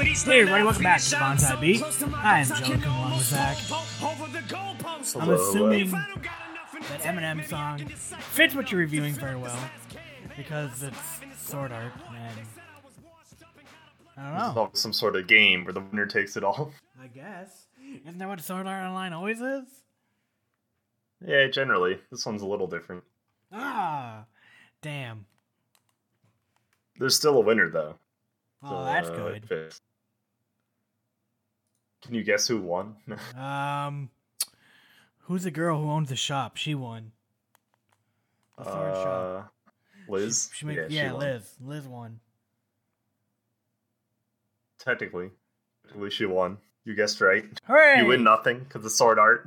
Hey 0.00 0.40
everybody, 0.40 0.64
welcome 0.64 0.82
back 0.82 1.02
to 1.02 1.16
Bonsai 1.16 1.60
Beat. 1.60 1.82
I 2.14 2.40
am 2.40 2.46
Joe, 2.46 2.78
come 2.78 2.96
along 2.96 3.18
with 3.18 3.26
Zac. 3.26 3.58
I'm 5.14 5.28
assuming 5.28 5.90
that 5.90 7.00
Eminem 7.02 7.46
song 7.46 7.86
fits 7.86 8.54
what 8.54 8.72
you're 8.72 8.80
reviewing 8.80 9.12
very 9.12 9.36
well 9.36 9.58
because 10.38 10.82
it's 10.82 10.96
sword 11.36 11.70
art 11.70 11.92
and 12.08 12.46
I 14.16 14.22
don't 14.24 14.38
know. 14.38 14.50
about 14.52 14.78
some 14.78 14.94
sort 14.94 15.16
of 15.16 15.26
game 15.26 15.64
where 15.64 15.74
the 15.74 15.80
winner 15.80 16.06
takes 16.06 16.34
it 16.34 16.44
all. 16.44 16.72
I 17.02 17.08
guess 17.08 17.66
isn't 18.06 18.16
that 18.16 18.26
what 18.26 18.40
sword 18.40 18.66
art 18.66 18.82
online 18.82 19.12
always 19.12 19.42
is? 19.42 19.66
Yeah, 21.26 21.46
generally. 21.48 21.98
This 22.10 22.24
one's 22.24 22.40
a 22.40 22.46
little 22.46 22.66
different. 22.66 23.04
Ah, 23.52 24.24
damn. 24.80 25.26
There's 26.98 27.16
still 27.16 27.36
a 27.36 27.40
winner 27.40 27.68
though. 27.68 27.96
Oh, 28.62 28.70
so, 28.70 28.84
that's 28.84 29.08
uh, 29.08 29.14
good. 29.14 29.74
Can 32.02 32.14
you 32.14 32.22
guess 32.24 32.46
who 32.48 32.60
won? 32.60 32.96
Um, 33.36 34.10
who's 35.20 35.44
the 35.44 35.50
girl 35.50 35.80
who 35.80 35.90
owns 35.90 36.08
the 36.08 36.16
shop? 36.16 36.56
She 36.56 36.74
won. 36.74 37.12
The 38.58 38.64
sword 38.64 38.94
shop. 38.94 39.52
uh, 40.06 40.12
Liz. 40.12 40.50
She, 40.52 40.58
she 40.60 40.66
made, 40.66 40.76
yeah, 40.76 40.86
yeah, 40.88 41.06
she 41.08 41.12
won. 41.12 41.20
Liz. 41.20 41.54
Liz 41.64 41.86
won. 41.86 42.20
Technically, 44.78 45.30
technically 45.86 46.10
she 46.10 46.26
won. 46.26 46.58
You 46.84 46.94
guessed 46.94 47.20
right. 47.20 47.44
Hooray! 47.64 47.98
You 47.98 48.06
win 48.06 48.24
nothing 48.24 48.60
because 48.60 48.82
the 48.82 48.90
sword 48.90 49.18
art. 49.18 49.46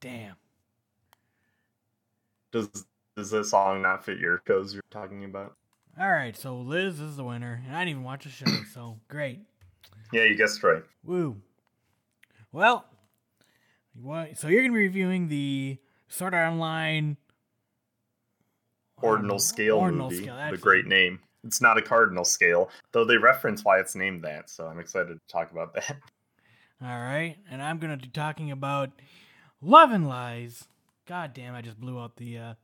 Damn. 0.00 0.36
Does 2.52 2.68
does 3.16 3.30
this 3.30 3.50
song 3.50 3.82
not 3.82 4.04
fit 4.04 4.18
your 4.18 4.42
shows 4.46 4.74
you're 4.74 4.82
talking 4.90 5.24
about? 5.24 5.56
All 5.98 6.10
right, 6.10 6.36
so 6.36 6.56
Liz 6.58 7.00
is 7.00 7.16
the 7.16 7.24
winner, 7.24 7.60
and 7.66 7.74
I 7.74 7.80
didn't 7.80 7.90
even 7.90 8.04
watch 8.04 8.24
the 8.24 8.30
show, 8.30 8.46
so 8.72 9.00
great. 9.08 9.40
Yeah, 10.12 10.24
you 10.24 10.36
guessed 10.36 10.62
right. 10.62 10.82
Woo. 11.04 11.36
Well. 12.52 12.84
So 14.34 14.48
you're 14.48 14.62
gonna 14.62 14.72
be 14.72 14.80
reviewing 14.80 15.28
the 15.28 15.78
Sword 16.08 16.34
Art 16.34 16.52
Online 16.52 17.16
Ordinal 19.02 19.38
scale 19.38 19.78
Ordinal 19.78 20.10
movie. 20.10 20.22
scale, 20.22 20.50
the 20.50 20.56
great 20.56 20.86
name. 20.86 21.20
It's 21.44 21.60
not 21.60 21.78
a 21.78 21.82
cardinal 21.82 22.24
scale, 22.24 22.70
though 22.92 23.04
they 23.04 23.16
reference 23.16 23.64
why 23.64 23.78
it's 23.78 23.94
named 23.94 24.22
that. 24.24 24.50
So 24.50 24.66
I'm 24.66 24.78
excited 24.78 25.14
to 25.14 25.32
talk 25.32 25.50
about 25.52 25.74
that. 25.74 25.96
All 26.82 26.88
right, 26.88 27.36
and 27.50 27.62
I'm 27.62 27.78
gonna 27.78 27.96
be 27.96 28.08
talking 28.08 28.50
about 28.50 28.90
Love 29.60 29.90
and 29.90 30.08
Lies. 30.08 30.64
God 31.06 31.34
damn, 31.34 31.54
I 31.54 31.62
just 31.62 31.80
blew 31.80 31.98
out 31.98 32.16
the. 32.16 32.38
uh 32.38 32.54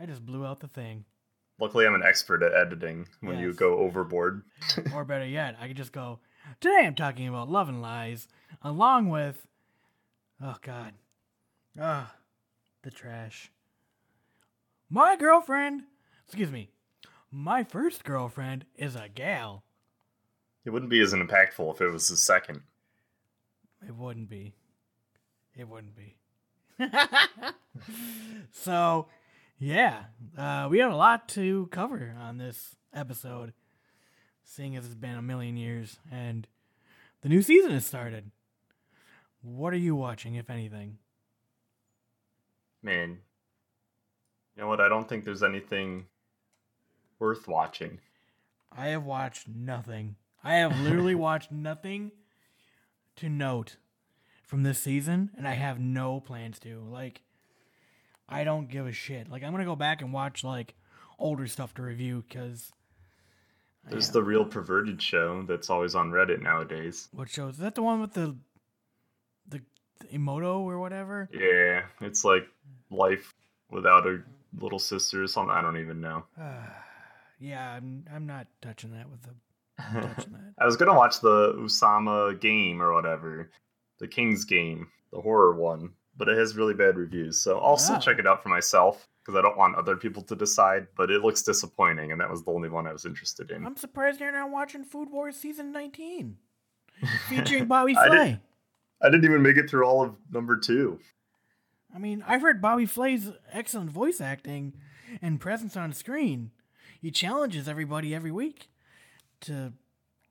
I 0.00 0.06
just 0.06 0.26
blew 0.26 0.44
out 0.44 0.58
the 0.60 0.68
thing. 0.68 1.04
Luckily, 1.60 1.86
I'm 1.86 1.94
an 1.94 2.02
expert 2.02 2.42
at 2.42 2.52
editing 2.52 3.06
when 3.20 3.38
you 3.38 3.52
go 3.52 3.78
overboard. 3.78 4.42
or 4.94 5.04
better 5.04 5.26
yet, 5.26 5.56
I 5.60 5.68
could 5.68 5.76
just 5.76 5.92
go, 5.92 6.18
Today 6.60 6.84
I'm 6.84 6.94
talking 6.94 7.28
about 7.28 7.50
love 7.50 7.68
and 7.68 7.80
lies, 7.80 8.28
along 8.62 9.08
with 9.08 9.46
Oh 10.42 10.56
god. 10.62 10.92
Ah 11.78 12.14
the 12.82 12.90
trash. 12.90 13.50
My 14.90 15.16
girlfriend 15.16 15.84
excuse 16.26 16.50
me. 16.50 16.70
My 17.30 17.64
first 17.64 18.04
girlfriend 18.04 18.64
is 18.76 18.94
a 18.94 19.08
gal. 19.12 19.64
It 20.64 20.70
wouldn't 20.70 20.90
be 20.90 21.00
as 21.00 21.12
impactful 21.12 21.74
if 21.74 21.80
it 21.80 21.90
was 21.90 22.08
the 22.08 22.16
second. 22.16 22.62
It 23.86 23.94
wouldn't 23.94 24.28
be. 24.28 24.54
It 25.56 25.68
wouldn't 25.68 25.94
be. 25.96 26.16
so, 28.52 29.06
yeah, 29.58 30.04
uh, 30.36 30.68
we 30.70 30.78
have 30.78 30.92
a 30.92 30.96
lot 30.96 31.28
to 31.30 31.68
cover 31.70 32.14
on 32.20 32.38
this 32.38 32.76
episode, 32.92 33.52
seeing 34.42 34.76
as 34.76 34.84
it's 34.86 34.94
been 34.94 35.16
a 35.16 35.22
million 35.22 35.56
years 35.56 35.98
and 36.10 36.46
the 37.22 37.28
new 37.28 37.40
season 37.40 37.70
has 37.70 37.86
started. 37.86 38.30
What 39.40 39.72
are 39.72 39.78
you 39.78 39.94
watching, 39.96 40.34
if 40.34 40.50
anything? 40.50 40.98
Man, 42.82 43.18
you 44.54 44.62
know 44.62 44.68
what? 44.68 44.80
I 44.80 44.88
don't 44.88 45.08
think 45.08 45.24
there's 45.24 45.42
anything 45.42 46.04
worth 47.18 47.48
watching. 47.48 47.98
I 48.70 48.88
have 48.88 49.04
watched 49.04 49.48
nothing. 49.48 50.16
I 50.42 50.56
have 50.56 50.78
literally 50.80 51.14
watched 51.14 51.50
nothing 51.50 52.12
to 53.16 53.30
note 53.30 53.76
from 54.42 54.62
this 54.62 54.78
season, 54.78 55.30
and 55.36 55.48
I 55.48 55.54
have 55.54 55.80
no 55.80 56.20
plans 56.20 56.58
to. 56.60 56.80
Like, 56.80 57.22
I 58.28 58.44
don't 58.44 58.68
give 58.68 58.86
a 58.86 58.92
shit. 58.92 59.28
Like, 59.30 59.42
I'm 59.42 59.52
gonna 59.52 59.64
go 59.64 59.76
back 59.76 60.02
and 60.02 60.12
watch 60.12 60.44
like 60.44 60.74
older 61.18 61.46
stuff 61.46 61.74
to 61.74 61.82
review 61.82 62.24
because 62.28 62.72
There's 63.90 64.10
the 64.10 64.22
real 64.22 64.44
perverted 64.44 65.00
show 65.00 65.42
that's 65.42 65.70
always 65.70 65.94
on 65.94 66.10
Reddit 66.10 66.40
nowadays. 66.42 67.08
what 67.12 67.28
show 67.28 67.48
is 67.48 67.58
that? 67.58 67.74
The 67.74 67.82
one 67.82 68.00
with 68.00 68.14
the 68.14 68.36
the, 69.48 69.60
the 70.00 70.06
imouto 70.18 70.60
or 70.60 70.78
whatever? 70.78 71.28
Yeah, 71.32 71.82
it's 72.00 72.24
like 72.24 72.46
life 72.90 73.34
without 73.70 74.06
a 74.06 74.22
little 74.58 74.78
sister 74.78 75.22
or 75.22 75.26
something. 75.26 75.54
I 75.54 75.60
don't 75.60 75.78
even 75.78 76.00
know. 76.00 76.24
yeah, 77.38 77.72
I'm 77.72 78.04
I'm 78.12 78.26
not 78.26 78.46
touching 78.62 78.92
that 78.92 79.10
with 79.10 79.22
the 79.22 79.34
that. 79.78 80.26
I 80.58 80.64
was 80.64 80.76
gonna 80.76 80.94
watch 80.94 81.20
the 81.20 81.52
Ousama 81.58 82.40
game 82.40 82.80
or 82.80 82.92
whatever, 82.94 83.50
the 83.98 84.08
King's 84.08 84.44
game, 84.44 84.88
the 85.12 85.20
horror 85.20 85.54
one, 85.54 85.90
but 86.16 86.28
it 86.28 86.36
has 86.38 86.56
really 86.56 86.74
bad 86.74 86.96
reviews. 86.96 87.40
So 87.40 87.58
I'll 87.58 87.76
still 87.76 87.98
check 87.98 88.18
it 88.18 88.26
out 88.26 88.42
for 88.42 88.48
myself 88.48 89.08
because 89.20 89.38
I 89.38 89.42
don't 89.42 89.56
want 89.56 89.76
other 89.76 89.96
people 89.96 90.22
to 90.24 90.36
decide. 90.36 90.86
But 90.96 91.10
it 91.10 91.22
looks 91.22 91.42
disappointing, 91.42 92.12
and 92.12 92.20
that 92.20 92.30
was 92.30 92.44
the 92.44 92.52
only 92.52 92.68
one 92.68 92.86
I 92.86 92.92
was 92.92 93.04
interested 93.04 93.50
in. 93.50 93.66
I'm 93.66 93.76
surprised 93.76 94.20
you're 94.20 94.32
not 94.32 94.50
watching 94.50 94.84
Food 94.84 95.10
Wars 95.10 95.36
season 95.36 95.72
19, 95.72 96.36
featuring 97.28 97.66
Bobby 97.66 97.96
I 97.96 98.06
Flay. 98.06 98.16
didn't- 98.18 98.40
I 99.02 99.10
didn't 99.10 99.24
even 99.24 99.42
make 99.42 99.56
it 99.58 99.68
through 99.68 99.84
all 99.84 100.02
of 100.02 100.14
number 100.32 100.56
two. 100.56 100.98
I 101.94 101.98
mean, 101.98 102.24
I've 102.26 102.40
heard 102.40 102.62
Bobby 102.62 102.86
Flay's 102.86 103.30
excellent 103.52 103.90
voice 103.90 104.18
acting 104.20 104.72
and 105.20 105.38
presence 105.40 105.76
on 105.76 105.92
screen. 105.92 106.52
He 107.02 107.10
challenges 107.10 107.68
everybody 107.68 108.14
every 108.14 108.30
week 108.32 108.70
to 109.42 109.74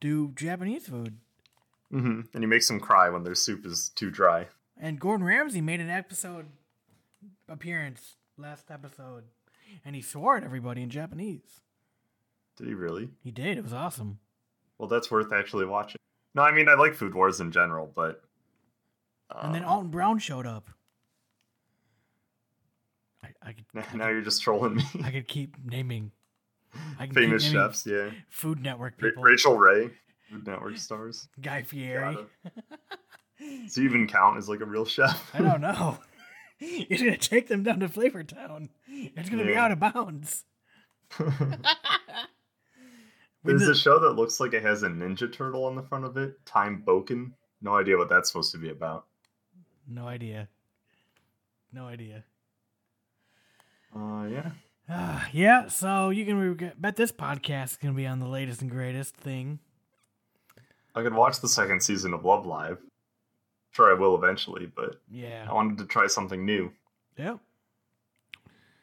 do 0.01 0.31
Japanese 0.35 0.87
food. 0.87 1.17
hmm 1.91 2.21
And 2.33 2.41
he 2.43 2.47
makes 2.47 2.67
them 2.67 2.79
cry 2.79 3.09
when 3.09 3.23
their 3.23 3.35
soup 3.35 3.63
is 3.65 3.89
too 3.89 4.09
dry. 4.09 4.47
And 4.79 4.99
Gordon 4.99 5.25
Ramsay 5.25 5.61
made 5.61 5.79
an 5.79 5.89
episode 5.89 6.47
appearance 7.47 8.15
last 8.37 8.71
episode, 8.71 9.25
and 9.85 9.95
he 9.95 10.01
swore 10.01 10.37
at 10.37 10.43
everybody 10.43 10.81
in 10.81 10.89
Japanese. 10.89 11.61
Did 12.57 12.67
he 12.67 12.73
really? 12.73 13.09
He 13.23 13.31
did. 13.31 13.57
It 13.57 13.63
was 13.63 13.73
awesome. 13.73 14.19
Well, 14.77 14.87
that's 14.89 15.09
worth 15.09 15.31
actually 15.31 15.65
watching. 15.65 15.97
No, 16.35 16.41
I 16.41 16.51
mean 16.51 16.67
I 16.67 16.73
like 16.73 16.95
Food 16.95 17.13
Wars 17.13 17.39
in 17.39 17.51
general, 17.51 17.91
but 17.95 18.23
And 19.41 19.53
then 19.53 19.63
Alton 19.63 19.87
um, 19.87 19.91
Brown 19.91 20.19
showed 20.19 20.45
up. 20.47 20.69
I, 23.23 23.29
I 23.41 23.53
could 23.53 23.65
now 23.95 24.09
you're 24.09 24.21
just 24.21 24.41
trolling 24.41 24.75
me. 24.75 24.83
I 25.03 25.11
could 25.11 25.27
keep 25.27 25.55
naming 25.63 26.11
I 26.99 27.07
Famous 27.07 27.43
chefs, 27.43 27.85
yeah. 27.85 28.09
Food 28.29 28.61
Network 28.61 28.97
people. 28.97 29.23
Rachael 29.23 29.57
Ray, 29.57 29.91
Food 30.29 30.47
Network 30.47 30.77
stars. 30.77 31.27
Guy 31.41 31.61
Fieri. 31.63 32.17
Does 33.63 33.75
he 33.75 33.83
even 33.83 34.07
count 34.07 34.37
as 34.37 34.47
like 34.49 34.61
a 34.61 34.65
real 34.65 34.85
chef? 34.85 35.31
I 35.33 35.39
don't 35.39 35.61
know. 35.69 35.97
You're 36.59 36.99
gonna 36.99 37.17
take 37.17 37.47
them 37.47 37.63
down 37.63 37.79
to 37.81 37.89
Flavor 37.89 38.23
Town 38.23 38.69
It's 38.87 39.29
gonna 39.29 39.45
be 39.45 39.55
out 39.55 39.71
of 39.71 39.79
bounds. 39.79 40.45
There's 43.43 43.67
a 43.67 43.75
show 43.75 43.99
that 43.99 44.11
looks 44.11 44.39
like 44.39 44.53
it 44.53 44.63
has 44.63 44.83
a 44.83 44.87
Ninja 44.87 45.31
Turtle 45.31 45.65
on 45.65 45.75
the 45.75 45.83
front 45.83 46.05
of 46.05 46.15
it. 46.15 46.45
Time 46.45 46.81
Bokan. 46.85 47.31
No 47.61 47.75
idea 47.75 47.97
what 47.97 48.07
that's 48.09 48.29
supposed 48.29 48.51
to 48.53 48.57
be 48.57 48.69
about. 48.69 49.05
No 49.87 50.07
idea. 50.07 50.47
No 51.73 51.87
idea. 51.87 52.23
Uh, 53.95 54.25
yeah. 54.31 54.51
Ah, 54.89 55.27
yeah, 55.31 55.67
so 55.67 56.09
you 56.09 56.25
can 56.25 56.37
re- 56.37 56.71
bet 56.77 56.95
this 56.95 57.11
podcast 57.11 57.63
is 57.71 57.77
gonna 57.77 57.93
be 57.93 58.07
on 58.07 58.19
the 58.19 58.27
latest 58.27 58.61
and 58.61 58.69
greatest 58.71 59.15
thing. 59.15 59.59
I 60.95 61.01
could 61.01 61.13
watch 61.13 61.41
the 61.41 61.47
second 61.47 61.81
season 61.81 62.13
of 62.13 62.23
Love 62.23 62.45
Live. 62.45 62.79
Sure, 63.73 63.91
I 63.91 63.99
will 63.99 64.15
eventually, 64.15 64.65
but 64.67 65.01
Yeah. 65.11 65.47
I 65.49 65.53
wanted 65.53 65.77
to 65.79 65.85
try 65.85 66.07
something 66.07 66.45
new, 66.45 66.71
Yep. 67.17 67.39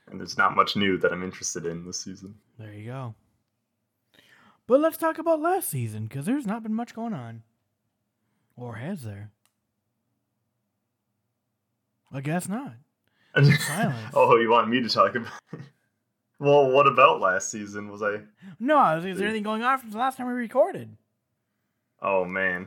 and 0.09 0.21
there's 0.21 0.37
not 0.37 0.55
much 0.57 0.77
new 0.77 0.99
that 0.99 1.13
I'm 1.13 1.23
interested 1.23 1.65
in 1.65 1.87
this 1.87 2.01
season. 2.01 2.35
There 2.59 2.73
you 2.75 2.87
go. 2.87 3.15
But 4.67 4.81
let's 4.81 4.97
talk 4.97 5.19
about 5.19 5.41
last 5.41 5.69
season 5.69 6.07
because 6.07 6.27
there's 6.27 6.47
not 6.47 6.63
been 6.63 6.75
much 6.75 6.93
going 6.95 7.15
on, 7.15 7.43
or 8.57 8.77
has 8.77 9.03
there? 9.03 9.31
I 12.13 12.21
guess 12.21 12.49
not. 12.49 12.75
Oh, 14.13 14.37
you 14.37 14.51
want 14.51 14.69
me 14.69 14.81
to 14.83 14.89
talk 14.89 15.15
about? 15.15 15.31
well, 16.41 16.69
what 16.73 16.89
about 16.89 17.21
last 17.21 17.49
season? 17.49 17.89
Was 17.89 18.03
I? 18.03 18.23
No, 18.59 18.97
is, 18.99 19.05
is 19.05 19.19
there 19.19 19.29
anything 19.29 19.45
going 19.45 19.63
on 19.63 19.79
from 19.79 19.91
the 19.93 19.99
last 19.99 20.17
time 20.17 20.27
we 20.27 20.33
recorded? 20.33 20.97
Oh 22.03 22.25
man. 22.25 22.67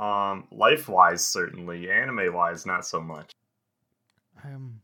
Um, 0.00 0.48
life 0.50 0.88
wise, 0.88 1.24
certainly. 1.24 1.90
Anime 1.90 2.32
wise, 2.32 2.64
not 2.64 2.86
so 2.86 3.00
much. 3.00 3.32
Um, 4.42 4.80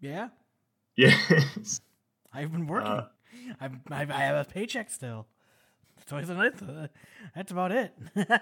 yeah, 0.00 0.28
Yes. 0.96 1.80
I've 2.32 2.52
been 2.52 2.66
working. 2.66 2.90
Uh, 2.90 3.08
I've, 3.60 3.72
I've, 3.90 4.10
I 4.10 4.20
have 4.20 4.46
a 4.46 4.50
paycheck 4.50 4.90
still. 4.90 5.26
So 6.08 6.20
that's, 6.20 6.62
that's 7.34 7.52
about 7.52 7.72
it. 7.72 7.92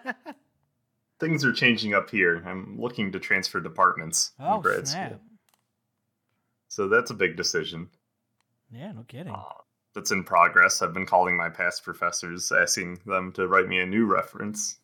Things 1.21 1.45
are 1.45 1.53
changing 1.53 1.95
up 1.95 2.11
here. 2.11 2.43
I'm 2.47 2.81
looking 2.81 3.13
to 3.13 3.21
transfer 3.21 3.61
departments 3.61 4.33
in 4.39 4.45
oh 4.45 4.61
grad 4.61 4.89
snap! 4.89 5.11
school. 5.11 5.21
So 6.69 6.89
that's 6.89 7.11
a 7.11 7.15
big 7.15 7.37
decision. 7.37 7.89
Yeah, 8.71 8.93
no 8.93 9.05
kidding. 9.07 9.33
Uh, 9.33 9.43
that's 9.95 10.11
in 10.11 10.25
progress. 10.25 10.83
I've 10.83 10.93
been 10.93 11.07
calling 11.07 11.37
my 11.37 11.49
past 11.49 11.85
professors, 11.85 12.51
asking 12.51 12.99
them 13.07 13.33
to 13.33 13.47
write 13.47 13.69
me 13.69 13.79
a 13.79 13.87
new 13.87 14.07
reference 14.07 14.79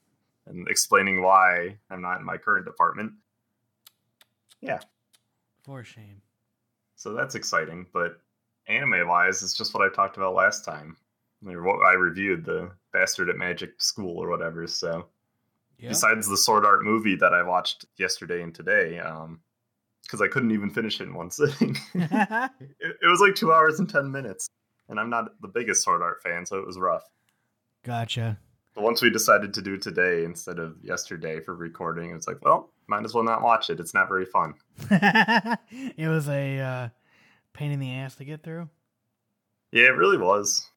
and 0.47 0.67
explaining 0.69 1.23
why 1.23 1.77
I'm 1.91 2.03
not 2.03 2.19
in 2.21 2.27
my 2.27 2.37
current 2.37 2.65
department. 2.67 3.13
Yeah. 4.61 4.81
For 5.63 5.85
shame. 5.85 6.23
So 6.97 7.13
that's 7.15 7.35
exciting. 7.35 7.87
But 7.93 8.21
anime 8.69 9.07
wise, 9.09 9.43
it's 9.43 9.55
just 9.57 9.75
what 9.75 9.83
I 9.83 9.95
talked 9.95 10.17
about 10.17 10.35
last 10.35 10.65
time. 10.65 10.97
Or 11.47 11.63
what 11.63 11.87
I 11.87 11.95
reviewed, 11.95 12.45
the 12.45 12.71
Bastard 12.93 13.31
at 13.31 13.37
Magic 13.37 13.81
School 13.81 14.19
or 14.19 14.29
whatever. 14.29 14.67
So 14.67 15.07
Yeah. 15.79 15.89
besides 15.91 16.29
the 16.29 16.37
Sword 16.37 16.67
Art 16.67 16.83
movie 16.85 17.17
that 17.17 17.33
I 17.33 17.43
watched 17.43 17.87
yesterday 17.97 18.43
and 18.43 18.55
today, 18.55 18.99
um, 18.99 19.41
because 20.03 20.21
I 20.21 20.29
couldn't 20.29 20.51
even 20.51 20.69
finish 20.71 21.01
it 21.01 21.05
in 21.05 21.15
one 21.15 21.31
sitting. 21.31 21.77
it, 21.95 22.51
it 22.81 23.07
was 23.07 23.21
like 23.21 23.35
two 23.35 23.53
hours 23.53 23.79
and 23.79 23.89
ten 23.89 24.11
minutes, 24.11 24.49
and 24.89 24.99
I'm 25.01 25.09
not 25.09 25.41
the 25.41 25.49
biggest 25.49 25.83
Sword 25.85 26.03
Art 26.03 26.21
fan, 26.23 26.45
so 26.45 26.59
it 26.59 26.67
was 26.67 26.79
rough. 26.79 27.05
gotcha. 27.85 28.39
Once 28.81 29.03
we 29.03 29.11
decided 29.11 29.55
to 29.55 29.63
do 29.63 29.77
today 29.77 30.25
instead 30.25 30.59
of 30.59 30.77
yesterday 30.83 31.41
for 31.41 31.55
recording, 31.55 32.11
it's 32.13 32.27
like, 32.27 32.43
well, 32.45 32.71
might 32.87 33.05
as 33.05 33.15
well 33.15 33.25
not 33.25 33.43
watch 33.43 33.71
it. 33.71 33.81
It's 33.81 33.95
not 33.95 34.09
very 34.09 34.25
fun. 34.27 34.55
it 34.91 36.09
was 36.09 36.29
a 36.29 36.59
uh, 36.59 36.89
pain 37.53 37.71
in 37.71 37.81
the 37.81 37.93
ass 37.95 38.17
to 38.17 38.25
get 38.25 38.43
through. 38.43 38.69
Yeah, 39.73 39.85
it 39.85 39.97
really 39.97 40.19
was. 40.19 40.69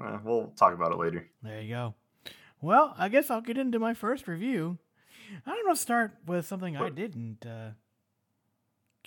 Uh, 0.00 0.18
we'll 0.24 0.48
talk 0.56 0.74
about 0.74 0.92
it 0.92 0.98
later. 0.98 1.26
There 1.42 1.60
you 1.60 1.68
go. 1.74 1.94
Well, 2.60 2.94
I 2.98 3.08
guess 3.08 3.30
I'll 3.30 3.40
get 3.40 3.58
into 3.58 3.78
my 3.78 3.94
first 3.94 4.26
review. 4.26 4.78
I'm 5.46 5.64
gonna 5.64 5.76
start 5.76 6.16
with 6.26 6.46
something 6.46 6.76
I 6.76 6.90
didn't. 6.90 7.44
Uh, 7.46 7.70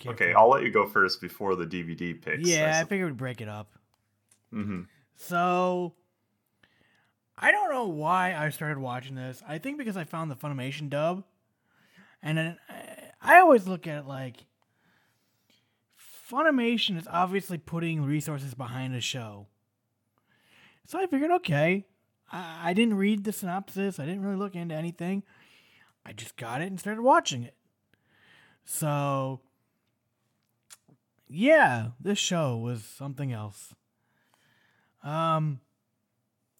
Okay. 0.06 0.32
I'll 0.34 0.48
let 0.50 0.62
you 0.62 0.70
go 0.72 0.86
first 0.86 1.20
before 1.20 1.54
the 1.54 1.64
DVD 1.66 2.20
picks. 2.20 2.48
Yeah, 2.48 2.80
I 2.80 2.84
figured 2.84 3.12
we'd 3.12 3.16
break 3.16 3.40
it 3.40 3.48
up. 3.48 3.70
hmm 4.50 4.82
So, 5.14 5.94
I 7.36 7.50
don't 7.50 7.70
know 7.70 7.86
why 7.86 8.34
I 8.34 8.50
started 8.50 8.78
watching 8.78 9.14
this. 9.14 9.42
I 9.46 9.58
think 9.58 9.78
because 9.78 9.96
I 9.96 10.04
found 10.04 10.30
the 10.30 10.36
Funimation 10.36 10.88
dub, 10.88 11.24
and 12.22 12.38
then 12.38 12.58
I- 12.68 13.10
I 13.20 13.38
always 13.40 13.66
look 13.66 13.86
at 13.86 13.98
it 13.98 14.06
like 14.06 14.46
Funimation 16.30 16.96
is 16.96 17.06
obviously 17.08 17.58
putting 17.58 18.02
resources 18.04 18.54
behind 18.54 18.94
a 18.94 19.00
show. 19.00 19.48
So 20.86 20.98
I 20.98 21.06
figured, 21.06 21.30
okay, 21.30 21.86
I, 22.30 22.70
I 22.70 22.72
didn't 22.72 22.96
read 22.96 23.24
the 23.24 23.32
synopsis. 23.32 24.00
I 24.00 24.06
didn't 24.06 24.22
really 24.22 24.36
look 24.36 24.54
into 24.54 24.74
anything. 24.74 25.22
I 26.04 26.12
just 26.12 26.36
got 26.36 26.60
it 26.62 26.66
and 26.66 26.80
started 26.80 27.02
watching 27.02 27.44
it. 27.44 27.54
So, 28.64 29.40
yeah, 31.28 31.88
this 32.00 32.18
show 32.18 32.56
was 32.56 32.84
something 32.84 33.32
else. 33.32 33.74
Um, 35.02 35.60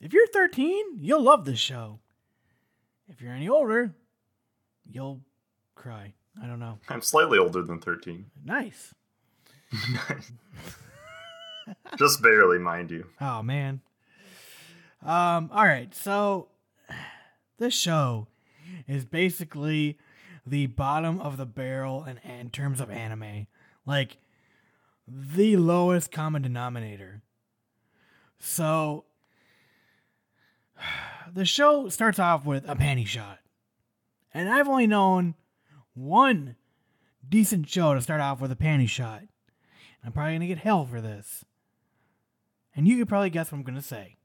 if 0.02 0.12
you're 0.12 0.26
13, 0.26 0.98
you'll 0.98 1.22
love 1.22 1.44
this 1.44 1.60
show. 1.60 2.00
If 3.08 3.20
you're 3.20 3.32
any 3.32 3.48
older, 3.48 3.94
you'll 4.90 5.20
cry. 5.74 6.14
I 6.42 6.46
don't 6.46 6.58
know. 6.58 6.78
I'm 6.88 7.02
slightly 7.02 7.38
older 7.38 7.62
than 7.62 7.78
13. 7.78 8.26
Nice. 8.44 8.92
Nice. 10.08 10.32
Just 11.96 12.20
barely, 12.22 12.58
mind 12.58 12.90
you. 12.90 13.06
Oh 13.20 13.42
man. 13.42 13.80
Um. 15.02 15.50
All 15.52 15.64
right. 15.64 15.94
So 15.94 16.48
this 17.58 17.74
show 17.74 18.26
is 18.88 19.04
basically 19.04 19.98
the 20.46 20.66
bottom 20.66 21.20
of 21.20 21.36
the 21.36 21.46
barrel 21.46 22.04
in, 22.04 22.18
in 22.18 22.50
terms 22.50 22.80
of 22.80 22.90
anime, 22.90 23.46
like 23.86 24.18
the 25.06 25.56
lowest 25.56 26.10
common 26.10 26.42
denominator. 26.42 27.22
So 28.38 29.04
the 31.32 31.44
show 31.44 31.88
starts 31.88 32.18
off 32.18 32.44
with 32.44 32.68
a 32.68 32.74
panty 32.74 33.06
shot, 33.06 33.38
and 34.32 34.48
I've 34.48 34.68
only 34.68 34.86
known 34.86 35.34
one 35.94 36.56
decent 37.28 37.68
show 37.68 37.94
to 37.94 38.00
start 38.00 38.20
off 38.20 38.40
with 38.40 38.52
a 38.52 38.56
panty 38.56 38.88
shot. 38.88 39.22
I'm 40.04 40.12
probably 40.12 40.34
gonna 40.34 40.46
get 40.46 40.58
hell 40.58 40.84
for 40.84 41.00
this. 41.00 41.44
And 42.74 42.88
you 42.88 42.96
could 42.98 43.08
probably 43.08 43.30
guess 43.30 43.52
what 43.52 43.58
I'm 43.58 43.64
gonna 43.64 43.82
say. 43.82 44.16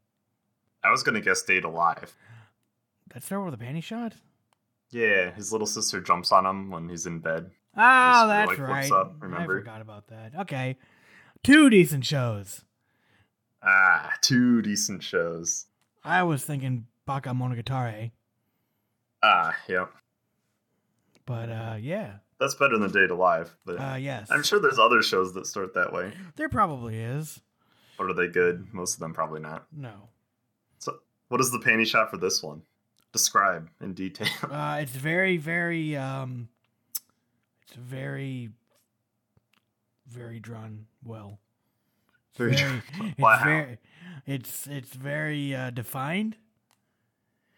I 0.84 0.92
was 0.92 1.04
gonna 1.04 1.22
guess 1.22 1.44
Date 1.44 1.66
A 1.66 1.70
Live. 1.70 2.16
Let's 3.14 3.26
start 3.26 3.46
with 3.46 3.54
a 3.54 3.64
panty 3.64 3.84
shot. 3.84 4.14
Yeah, 4.90 5.32
his 5.32 5.52
little 5.52 5.68
sister 5.68 6.00
jumps 6.00 6.32
on 6.32 6.46
him 6.46 6.72
when 6.72 6.88
he's 6.88 7.06
in 7.06 7.20
bed. 7.20 7.52
Oh, 7.76 8.28
that's 8.28 8.50
like, 8.50 8.60
right. 8.60 8.92
up, 8.92 9.16
remember? 9.20 9.58
I 9.58 9.60
forgot 9.60 9.82
about 9.82 10.08
that. 10.08 10.34
Okay, 10.42 10.78
two 11.44 11.70
decent 11.70 12.06
shows. 12.06 12.64
Ah, 13.62 14.14
two 14.22 14.62
decent 14.62 15.04
shows. 15.04 15.66
I 16.04 16.24
was 16.24 16.44
thinking 16.44 16.88
Bakemonogatari, 17.08 18.12
Ah, 19.24 19.56
yep. 19.68 19.92
but 21.26 21.50
uh, 21.50 21.76
yeah, 21.80 22.14
That's 22.40 22.56
better 22.56 22.78
than 22.78 22.92
Date 22.92 23.10
A 23.12 23.16
Live. 23.16 23.56
But 23.66 23.80
uh, 23.80 23.96
yes, 23.96 24.30
I'm 24.32 24.44
sure 24.44 24.60
there's 24.60 24.80
other 24.80 25.02
shows 25.02 25.34
that 25.34 25.48
start 25.48 25.74
that 25.74 25.92
way. 25.94 26.12
there 26.36 26.50
probably 26.50 26.98
is. 27.00 27.42
But 27.98 28.06
are 28.12 28.14
they 28.14 28.28
good? 28.28 28.68
Most 28.74 28.94
of 28.94 29.00
them 29.00 29.14
probably 29.14 29.40
not. 29.42 29.66
No, 29.76 30.10
So, 30.78 31.00
what 31.30 31.42
is 31.42 31.52
the 31.52 31.58
panty 31.60 31.86
shot 31.88 32.12
for 32.12 32.18
this 32.18 32.44
one? 32.44 32.62
Describe 33.12 33.70
in 33.82 33.94
detail. 33.94 34.28
uh, 34.52 34.78
it's 34.82 34.92
very, 34.92 35.38
very, 35.38 35.96
um, 35.98 36.48
it's 37.64 37.74
very, 37.76 38.52
very 40.08 40.40
drawn 40.40 40.86
well. 41.04 41.40
It's 42.40 42.56
Very 42.56 42.56
very, 42.56 42.82
drawn- 42.98 43.14
it's 43.18 43.44
very, 43.44 43.78
it's 44.26 44.68
it's 44.68 44.94
very 44.94 45.56
uh, 45.56 45.70
defined. 45.72 46.36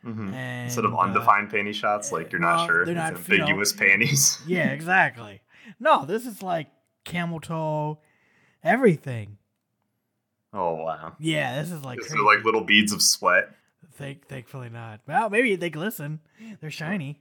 Mhm. 0.06 0.34
And, 0.34 0.66
Instead 0.66 0.86
of 0.86 0.94
uh, 0.94 1.00
undefined 1.00 1.52
panty 1.52 1.74
shots, 1.74 2.12
like 2.12 2.32
you're 2.32 2.40
well, 2.42 2.58
not 2.58 2.68
sure. 2.68 2.86
they're 2.86 2.96
it's 2.96 2.98
not, 2.98 3.30
you 3.30 3.38
know- 3.38 3.44
ambiguous 3.44 3.74
panties. 3.74 4.42
Yeah, 4.48 4.70
exactly. 4.70 5.42
No, 5.80 6.06
this 6.06 6.26
is 6.26 6.42
like 6.42 6.68
camel 7.04 7.40
toe, 7.40 8.00
everything. 8.64 9.38
Oh 10.54 10.76
wow. 10.76 11.16
Yeah, 11.20 11.62
this 11.62 11.72
is 11.72 11.84
like 11.84 12.00
Is 12.00 12.14
like 12.16 12.44
little 12.46 12.64
beads 12.64 12.92
of 12.94 13.02
sweat? 13.02 13.50
Thank, 13.94 14.28
thankfully 14.28 14.70
not. 14.70 15.02
Well, 15.08 15.30
maybe 15.30 15.56
they 15.58 15.70
glisten. 15.70 16.22
They're 16.62 16.72
shiny. 16.72 17.20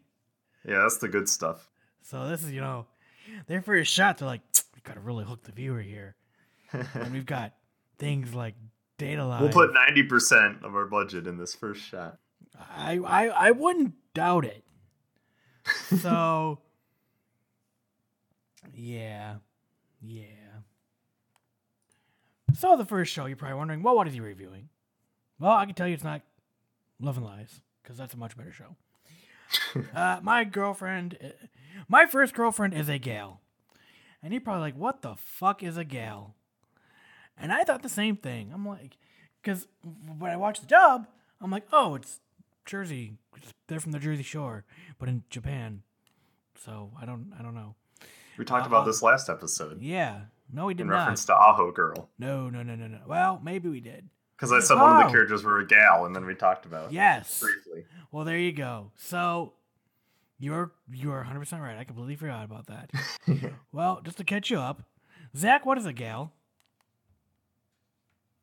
Yeah, 0.65 0.83
that's 0.83 0.99
the 0.99 1.09
good 1.09 1.29
stuff. 1.29 1.69
So 2.03 2.29
this 2.29 2.45
is, 2.45 2.53
you 2.53 2.61
know, 2.61 2.87
their 3.49 3.61
first 3.63 3.93
shot. 3.93 4.19
They're 4.19 4.29
like, 4.29 4.43
we 4.75 4.81
gotta 4.85 5.01
really 5.01 5.25
hook 5.25 5.43
the 5.43 5.53
viewer 5.53 5.81
here. 5.83 6.15
And 6.73 7.13
we've 7.13 7.27
got 7.27 7.55
things 7.99 8.35
like 8.35 8.55
Date 8.99 9.19
A 9.19 9.27
Live. 9.27 9.41
We'll 9.41 9.53
put 9.53 9.73
ninety 9.73 10.03
percent 10.03 10.65
of 10.65 10.75
our 10.75 10.87
budget 10.87 11.27
in 11.27 11.39
this 11.39 11.55
first 11.55 11.83
shot. 11.83 12.19
I, 12.59 12.99
I, 12.99 13.27
I 13.27 13.51
wouldn't 13.53 13.95
doubt 14.15 14.45
it. 14.45 14.65
So, 16.01 16.61
yeah, 18.75 19.37
yeah. 20.03 20.25
So 22.55 22.77
the 22.77 22.85
first 22.85 23.13
show, 23.13 23.27
you're 23.27 23.37
probably 23.37 23.59
wondering, 23.59 23.83
well, 23.83 23.95
what 23.95 24.09
is 24.09 24.15
he 24.15 24.21
reviewing? 24.21 24.69
Well, 25.39 25.53
I 25.53 25.67
can 25.67 25.75
tell 25.75 25.87
you 25.87 25.95
it's 25.95 26.05
not 26.05 26.23
Love 27.01 27.17
and 27.17 27.27
Lies 27.27 27.61
because 27.83 27.97
that's 27.97 28.15
a 28.15 28.17
much 28.17 28.37
better 28.37 28.53
show. 28.53 28.77
uh, 29.95 30.21
my 30.23 30.45
girlfriend, 30.45 31.17
uh, 31.23 31.29
my 31.89 32.07
first 32.07 32.35
girlfriend 32.35 32.75
is 32.75 32.89
a 32.89 32.99
gal, 32.99 33.41
and 34.23 34.33
you're 34.33 34.41
probably 34.41 34.63
like, 34.63 34.77
what 34.77 35.03
the 35.03 35.15
fuck 35.17 35.63
is 35.63 35.77
a 35.77 35.85
gal? 35.85 36.35
And 37.41 37.53
I 37.53 37.65
thought 37.65 37.83
the 37.83 37.89
same 37.89 38.17
thing. 38.17 38.51
I'm 38.53 38.67
like, 38.67 38.97
because 39.43 39.67
when 40.19 40.31
I 40.31 40.37
watched 40.37 40.61
the 40.63 40.67
dub, 40.67 41.07
I'm 41.41 41.51
like, 41.51 41.65
oh, 41.73 41.95
it's 41.95 42.21
Jersey. 42.67 43.15
They're 43.69 43.81
from 43.81 43.93
the 43.93 43.99
Jersey 43.99 44.23
Shore, 44.23 44.65
but 44.99 45.09
in 45.09 45.23
Japan. 45.31 45.83
So 46.65 46.91
I 47.01 47.07
don't, 47.07 47.33
I 47.39 47.43
don't 47.43 47.55
know. 47.55 47.75
We 48.37 48.45
talked 48.45 48.67
about 48.67 48.85
this 48.87 49.03
last 49.03 49.29
episode 49.29 49.81
Yeah, 49.83 50.21
no, 50.53 50.67
we 50.67 50.75
did 50.75 50.83
in 50.83 50.87
not. 50.89 50.95
In 50.95 50.99
reference 51.01 51.25
to 51.27 51.35
Aho 51.35 51.73
Girl. 51.73 52.09
No, 52.19 52.49
no, 52.51 52.63
no, 52.63 52.75
no, 52.77 52.87
no. 52.87 52.99
Well, 53.07 53.41
maybe 53.43 53.69
we 53.69 53.81
did. 53.81 54.09
Because 54.37 54.53
I 54.53 54.61
said 54.61 54.77
one 54.77 54.93
of 54.93 55.01
Oh. 55.01 55.07
the 55.07 55.13
characters 55.13 55.43
were 55.45 55.59
a 55.59 55.67
gal, 55.67 56.07
and 56.07 56.15
then 56.15 56.25
we 56.25 56.35
talked 56.35 56.65
about 56.65 56.87
it 56.87 56.93
Yes. 56.93 57.41
briefly. 57.41 57.85
Well, 58.13 58.25
there 58.25 58.39
you 58.39 58.53
go. 58.53 58.93
So 58.97 59.55
you're 60.39 60.71
you're 60.91 61.17
100 61.19 61.41
percent 61.41 61.63
right. 61.63 61.77
I 61.77 61.83
completely 61.85 62.15
forgot 62.17 62.45
about 62.45 62.67
that. 62.69 62.91
well, 63.73 64.01
just 64.05 64.17
to 64.19 64.25
catch 64.25 64.51
you 64.51 64.59
up, 64.61 64.83
Zac, 65.37 65.67
what 65.67 65.77
is 65.79 65.87
a 65.87 65.93
gal? 65.93 66.33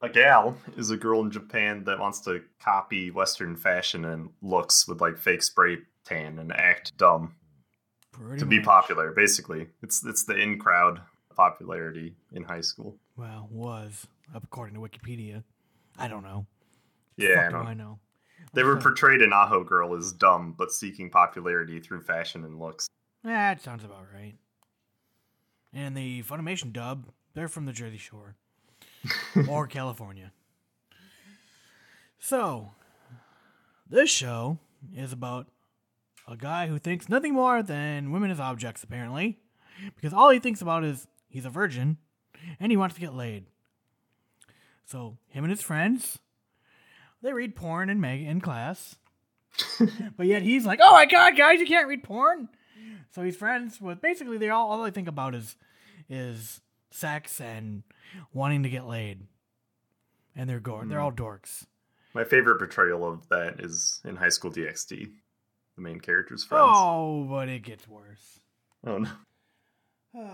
A 0.06 0.10
gal 0.10 0.58
is 0.78 0.92
a 0.92 0.98
girl 0.98 1.22
in 1.22 1.32
Japan 1.32 1.84
that 1.86 2.00
wants 2.00 2.22
to 2.22 2.42
copy 2.60 3.10
Western 3.10 3.56
fashion 3.56 4.06
and 4.06 4.30
looks 4.42 4.88
with 4.88 5.02
like 5.02 5.18
fake 5.18 5.42
spray 5.42 5.80
tan 6.06 6.38
and 6.38 6.54
act 6.54 6.96
dumb 6.98 7.36
Pretty 8.12 8.40
to 8.40 8.46
be 8.46 8.60
popular. 8.60 9.12
Basically, 9.12 9.68
it's 9.82 10.06
it's 10.06 10.24
the 10.26 10.36
in 10.36 10.60
crowd 10.60 11.02
popularity 11.36 12.16
in 12.34 12.44
high 12.44 12.62
school. 12.62 12.98
Well, 13.18 13.48
was 13.52 14.08
according 14.34 14.76
to 14.76 14.82
Wikipedia. 14.82 15.44
I 15.98 16.08
don't 16.08 16.24
know. 16.24 16.46
Yeah, 17.18 17.48
I 17.48 17.50
do 17.50 17.56
know. 17.56 17.62
I 17.64 17.74
know. 17.74 18.00
they 18.54 18.64
were 18.64 18.78
portrayed 18.82 19.22
in 19.22 19.34
Aho 19.34 19.64
Girl 19.64 19.96
as 19.96 20.14
dumb 20.14 20.54
but 20.58 20.72
seeking 20.72 21.10
popularity 21.10 21.80
through 21.80 22.02
fashion 22.02 22.44
and 22.44 22.60
looks. 22.60 22.88
That 23.24 23.62
sounds 23.62 23.84
about 23.84 24.06
right. 24.14 24.36
And 25.74 25.98
the 25.98 26.22
Funimation 26.24 26.72
dub, 26.72 27.08
they're 27.34 27.48
from 27.48 27.66
the 27.66 27.74
Jersey 27.74 27.98
Shore 27.98 28.36
or 29.50 29.68
California. 29.68 30.32
So, 32.20 32.72
this 33.90 34.10
show 34.10 34.58
is 34.96 35.14
about 35.14 35.48
a 36.28 36.36
guy 36.36 36.68
who 36.68 36.80
thinks 36.80 37.08
nothing 37.08 37.34
more 37.34 37.62
than 37.62 38.12
women 38.12 38.32
as 38.32 38.40
objects, 38.40 38.84
apparently, 38.84 39.38
because 39.96 40.14
all 40.14 40.30
he 40.30 40.40
thinks 40.40 40.62
about 40.62 40.84
is 40.84 41.08
he's 41.30 41.46
a 41.46 41.50
virgin 41.50 41.98
and 42.60 42.72
he 42.72 42.78
wants 42.78 42.96
to 42.96 43.02
get 43.02 43.14
laid. 43.14 43.46
So, 44.86 45.18
him 45.28 45.44
and 45.44 45.52
his 45.52 45.62
friends, 45.62 46.20
they 47.22 47.34
read 47.34 47.56
porn 47.56 47.90
in, 47.90 48.00
mag- 48.00 48.22
in 48.22 48.42
class. 48.42 48.96
but 50.18 50.26
yet 50.26 50.42
he's 50.42 50.66
like, 50.66 50.80
oh 50.82 50.94
my 50.94 51.06
god, 51.06 51.38
guys, 51.38 51.60
you 51.60 51.66
can't 51.66 51.88
read 51.88 52.04
porn. 52.04 52.50
So 53.12 53.24
he's 53.24 53.38
friends 53.38 53.80
with 53.80 54.02
basically 54.02 54.38
they 54.38 54.50
all 54.50 54.70
all 54.70 54.84
they 54.84 54.92
think 54.92 55.08
about 55.08 55.34
is 55.34 55.56
is 56.10 56.60
sex 56.96 57.40
and 57.40 57.84
wanting 58.34 58.64
to 58.64 58.70
get 58.70 58.86
laid. 58.86 59.22
And 60.36 60.50
they're 60.50 60.60
gore. 60.60 60.86
They're 60.86 61.00
hmm. 61.00 61.06
all 61.06 61.12
dorks. 61.12 61.66
My 62.14 62.24
favorite 62.24 62.58
portrayal 62.58 63.06
of 63.08 63.28
that 63.30 63.60
is 63.60 64.02
in 64.06 64.16
High 64.16 64.30
School 64.30 64.52
DxD. 64.52 65.12
The 65.76 65.82
main 65.82 66.00
character's 66.00 66.44
friends. 66.44 66.64
Oh, 66.74 67.26
but 67.30 67.50
it 67.50 67.60
gets 67.64 67.88
worse. 67.88 68.40
oh 68.86 69.00
no. 69.00 69.10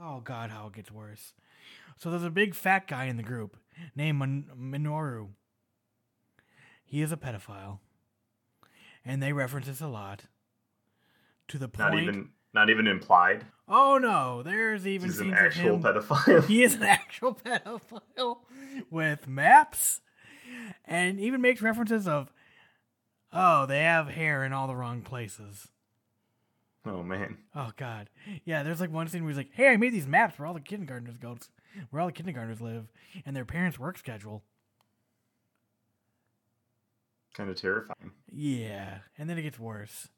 Oh 0.00 0.20
god, 0.20 0.48
how 0.50 0.68
it 0.68 0.72
gets 0.72 0.90
worse. 0.90 1.34
So 1.98 2.10
there's 2.10 2.24
a 2.24 2.30
big 2.30 2.54
fat 2.54 2.88
guy 2.88 3.04
in 3.04 3.18
the 3.18 3.22
group 3.22 3.58
named 3.94 4.18
Min- 4.18 4.46
Minoru. 4.58 5.28
He 6.82 7.02
is 7.02 7.12
a 7.12 7.16
pedophile. 7.16 7.78
And 9.04 9.22
they 9.22 9.32
reference 9.32 9.66
this 9.66 9.82
a 9.82 9.86
lot. 9.86 10.22
To 11.48 11.58
the 11.58 11.68
point 11.68 11.94
Not 11.94 12.02
even 12.02 12.28
not 12.54 12.70
even 12.70 12.86
implied. 12.86 13.44
Oh 13.74 13.96
no, 13.96 14.42
there's 14.42 14.86
even 14.86 15.08
He's 15.08 15.18
an 15.18 15.24
scenes 15.28 15.38
of 15.38 15.44
actual 15.46 15.76
him 15.76 15.82
pedophile. 15.82 16.44
he 16.46 16.62
is 16.62 16.74
an 16.74 16.82
actual 16.82 17.34
pedophile 17.34 18.38
with 18.90 19.26
maps 19.26 20.02
and 20.84 21.18
even 21.18 21.40
makes 21.40 21.62
references 21.62 22.06
of 22.06 22.30
oh 23.32 23.64
they 23.64 23.80
have 23.80 24.08
hair 24.08 24.44
in 24.44 24.52
all 24.52 24.66
the 24.66 24.76
wrong 24.76 25.00
places 25.00 25.68
oh 26.84 27.02
man. 27.02 27.38
oh 27.54 27.70
god 27.76 28.10
yeah 28.44 28.62
there's 28.62 28.80
like 28.80 28.92
one 28.92 29.08
scene 29.08 29.22
where 29.22 29.30
he's 29.30 29.36
like 29.38 29.50
hey 29.54 29.68
i 29.68 29.76
made 29.78 29.92
these 29.92 30.06
maps 30.06 30.38
where 30.38 30.46
all 30.46 30.52
the 30.54 30.60
kindergartners 30.60 31.16
go 31.16 31.36
where 31.90 32.00
all 32.00 32.08
the 32.08 32.12
kindergartners 32.12 32.60
live 32.60 32.86
and 33.24 33.34
their 33.34 33.44
parents 33.46 33.78
work 33.78 33.96
schedule 33.96 34.42
Kind 37.34 37.48
of 37.48 37.56
terrifying. 37.60 38.12
yeah 38.30 38.98
and 39.16 39.30
then 39.30 39.38
it 39.38 39.42
gets 39.42 39.58
worse 39.58 40.08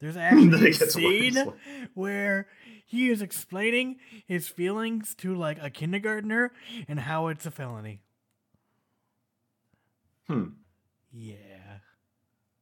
there's 0.00 0.16
actually 0.18 0.70
a 0.70 0.74
scene 0.74 1.34
worse. 1.34 1.54
where 1.94 2.48
he 2.84 3.10
is 3.10 3.20
explaining 3.22 3.96
his 4.26 4.48
feelings 4.48 5.14
to 5.16 5.34
like 5.34 5.58
a 5.60 5.70
kindergartner 5.70 6.52
and 6.88 7.00
how 7.00 7.28
it's 7.28 7.46
a 7.46 7.50
felony 7.50 8.00
Hmm. 10.26 10.48
Yeah. 11.12 11.78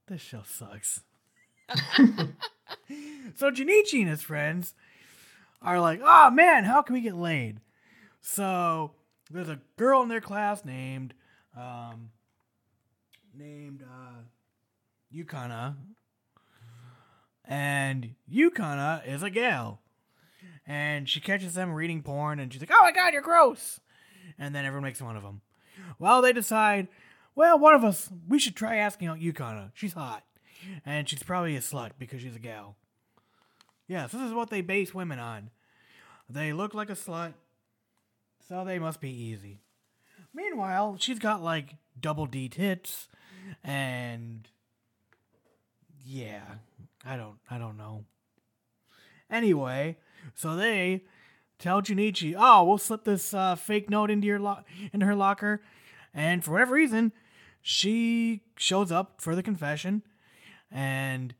This 0.06 0.20
show 0.20 0.42
sucks. 0.44 1.00
so 3.36 3.50
Junichi 3.50 4.00
and 4.00 4.08
his 4.10 4.20
friends 4.22 4.74
are 5.62 5.80
like, 5.80 6.00
oh 6.04 6.30
man, 6.30 6.64
how 6.64 6.82
can 6.82 6.92
we 6.94 7.00
get 7.00 7.14
laid? 7.16 7.60
So 8.20 8.92
there's 9.30 9.48
a 9.48 9.60
girl 9.78 10.02
in 10.02 10.08
their 10.08 10.20
class 10.20 10.62
named 10.64 11.14
um 11.56 12.10
named 13.34 13.82
uh 13.82 14.20
Yukana. 15.14 15.76
And 17.46 18.14
Yukana 18.32 19.06
is 19.06 19.22
a 19.22 19.30
gal. 19.30 19.80
And 20.66 21.08
she 21.08 21.20
catches 21.20 21.54
them 21.54 21.72
reading 21.72 22.02
porn 22.02 22.38
and 22.40 22.52
she's 22.52 22.62
like, 22.62 22.70
Oh 22.72 22.82
my 22.82 22.92
god, 22.92 23.12
you're 23.12 23.22
gross. 23.22 23.80
And 24.38 24.54
then 24.54 24.64
everyone 24.64 24.84
makes 24.84 25.00
fun 25.00 25.16
of 25.16 25.22
them. 25.22 25.42
Well, 25.98 26.22
they 26.22 26.32
decide, 26.32 26.88
well, 27.34 27.58
one 27.58 27.74
of 27.74 27.84
us, 27.84 28.08
we 28.28 28.38
should 28.38 28.56
try 28.56 28.76
asking 28.76 29.08
out 29.08 29.18
Yukana. 29.20 29.70
She's 29.74 29.92
hot. 29.92 30.24
And 30.86 31.08
she's 31.08 31.22
probably 31.22 31.56
a 31.56 31.60
slut 31.60 31.92
because 31.98 32.22
she's 32.22 32.36
a 32.36 32.40
gal. 32.40 32.76
Yes, 33.86 34.12
this 34.12 34.22
is 34.22 34.32
what 34.32 34.50
they 34.50 34.62
base 34.62 34.94
women 34.94 35.18
on. 35.18 35.50
They 36.28 36.54
look 36.54 36.72
like 36.72 36.88
a 36.88 36.94
slut, 36.94 37.34
so 38.48 38.64
they 38.64 38.78
must 38.78 39.00
be 39.00 39.10
easy. 39.10 39.60
Meanwhile, 40.32 40.96
she's 40.98 41.18
got 41.18 41.42
like 41.42 41.76
double 42.00 42.26
D 42.26 42.48
tits 42.48 43.08
and 43.62 44.48
yeah, 46.04 46.42
I 47.04 47.16
don't 47.16 47.36
I 47.50 47.58
don't 47.58 47.76
know. 47.76 48.04
Anyway, 49.30 49.96
so 50.34 50.56
they 50.56 51.04
tell 51.58 51.82
Junichi, 51.82 52.34
"Oh, 52.36 52.64
we'll 52.64 52.78
slip 52.78 53.04
this 53.04 53.34
uh, 53.34 53.56
fake 53.56 53.90
note 53.90 54.10
into 54.10 54.26
your 54.26 54.38
lo- 54.38 54.64
into 54.92 55.06
her 55.06 55.14
locker," 55.14 55.62
and 56.12 56.44
for 56.44 56.52
whatever 56.52 56.74
reason, 56.74 57.12
she 57.62 58.42
shows 58.56 58.92
up 58.92 59.20
for 59.20 59.34
the 59.34 59.42
confession, 59.42 60.02
and 60.70 61.34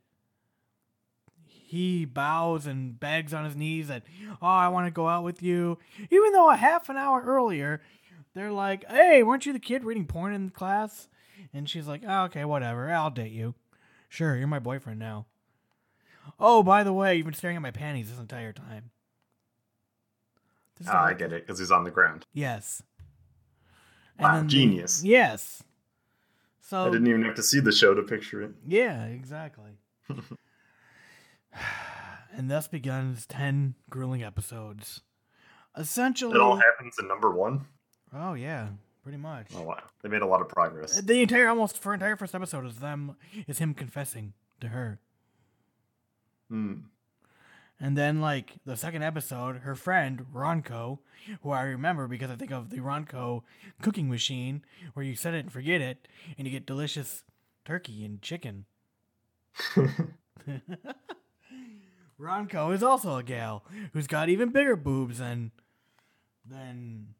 he 1.47 2.05
bows 2.05 2.65
and 2.65 2.99
begs 2.99 3.33
on 3.33 3.45
his 3.45 3.55
knees 3.55 3.87
that, 3.87 4.03
"Oh, 4.41 4.47
I 4.47 4.67
want 4.69 4.87
to 4.87 4.91
go 4.91 5.07
out 5.07 5.23
with 5.23 5.41
you," 5.41 5.77
even 6.11 6.31
though 6.31 6.49
a 6.49 6.55
half 6.55 6.89
an 6.89 6.97
hour 6.97 7.21
earlier, 7.21 7.81
they're 8.33 8.51
like, 8.51 8.83
"Hey, 8.89 9.23
weren't 9.23 9.45
you 9.45 9.53
the 9.53 9.59
kid 9.59 9.83
reading 9.83 10.05
porn 10.05 10.33
in 10.33 10.49
class?" 10.49 11.07
And 11.53 11.69
she's 11.69 11.87
like, 11.87 12.01
oh, 12.07 12.23
"Okay, 12.23 12.45
whatever, 12.45 12.91
I'll 12.91 13.11
date 13.11 13.31
you. 13.31 13.55
Sure, 14.09 14.35
you're 14.35 14.47
my 14.47 14.59
boyfriend 14.59 14.99
now." 14.99 15.25
Oh, 16.39 16.63
by 16.63 16.83
the 16.83 16.93
way, 16.93 17.15
you've 17.15 17.25
been 17.25 17.33
staring 17.33 17.55
at 17.55 17.61
my 17.61 17.71
panties 17.71 18.09
this 18.09 18.19
entire 18.19 18.51
time. 18.53 18.91
This 20.77 20.87
Ah, 20.89 21.05
I 21.05 21.13
get 21.13 21.31
it 21.31 21.45
because 21.45 21.59
he's 21.59 21.71
on 21.71 21.83
the 21.83 21.91
ground. 21.91 22.25
Yes. 22.33 22.81
Wow, 24.19 24.35
then 24.35 24.47
genius. 24.49 25.03
yes. 25.03 25.63
So 26.61 26.81
I 26.87 26.89
didn't 26.89 27.07
even 27.07 27.23
have 27.23 27.35
to 27.35 27.43
see 27.43 27.59
the 27.59 27.71
show 27.71 27.93
to 27.93 28.01
picture 28.01 28.41
it. 28.41 28.51
yeah, 28.67 29.05
exactly. 29.05 29.77
and 32.35 32.49
thus 32.49 32.67
begins 32.67 33.25
ten 33.25 33.75
grueling 33.89 34.23
episodes. 34.23 35.01
Essentially, 35.77 36.33
It 36.35 36.41
all 36.41 36.55
happens 36.57 36.95
in 36.99 37.07
number 37.07 37.31
one. 37.31 37.65
oh 38.13 38.33
yeah, 38.33 38.67
pretty 39.03 39.17
much. 39.17 39.47
Oh 39.55 39.63
wow, 39.63 39.83
they 40.01 40.09
made 40.09 40.21
a 40.21 40.25
lot 40.27 40.41
of 40.41 40.49
progress. 40.49 40.99
The 41.01 41.21
entire 41.21 41.47
almost 41.49 41.77
for 41.77 41.93
entire 41.93 42.15
first 42.15 42.33
episode 42.35 42.65
is 42.65 42.77
them 42.77 43.15
is 43.47 43.59
him 43.59 43.73
confessing 43.73 44.33
to 44.61 44.69
her. 44.69 44.99
Hmm. 46.49 46.73
And 47.79 47.97
then, 47.97 48.21
like 48.21 48.53
the 48.65 48.77
second 48.77 49.03
episode, 49.03 49.57
her 49.57 49.75
friend 49.75 50.25
Ronco, 50.33 50.99
who 51.41 51.51
I 51.51 51.61
remember 51.63 52.07
because 52.07 52.31
I 52.31 52.35
think 52.35 52.51
of 52.51 52.69
the 52.69 52.77
Ronco 52.77 53.43
cooking 53.81 54.09
machine, 54.09 54.63
where 54.93 55.05
you 55.05 55.15
set 55.15 55.33
it 55.33 55.39
and 55.39 55.51
forget 55.51 55.81
it, 55.81 56.07
and 56.37 56.47
you 56.47 56.51
get 56.51 56.65
delicious 56.65 57.23
turkey 57.65 58.05
and 58.05 58.21
chicken. 58.21 58.65
Ronco 62.19 62.73
is 62.73 62.81
also 62.81 63.17
a 63.17 63.23
gal 63.23 63.65
who's 63.93 64.07
got 64.07 64.29
even 64.29 64.49
bigger 64.49 64.75
boobs 64.75 65.17
than 65.19 65.51
than 66.45 67.15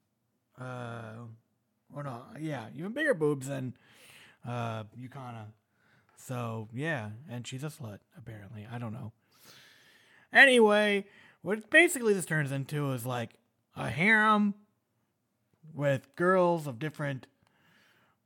Uh, 0.60 1.26
or 1.94 2.04
no, 2.04 2.24
yeah, 2.40 2.68
even 2.76 2.94
bigger 2.94 3.14
boobs 3.14 3.48
than 3.48 3.76
uh, 4.48 4.84
Yukana. 4.98 5.48
So 6.18 6.68
yeah, 6.74 7.10
and 7.30 7.46
she's 7.46 7.64
a 7.64 7.68
slut 7.68 8.00
apparently. 8.18 8.68
I 8.72 8.78
don't 8.78 8.94
know. 8.94 9.12
Anyway, 10.34 11.06
what 11.42 11.70
basically 11.70 12.14
this 12.14 12.26
turns 12.26 12.52
into 12.52 12.92
is 12.92 13.06
like 13.06 13.36
a 13.76 13.90
harem 13.90 14.56
with 15.74 16.16
girls 16.16 16.68
of 16.68 16.80
different 16.80 17.28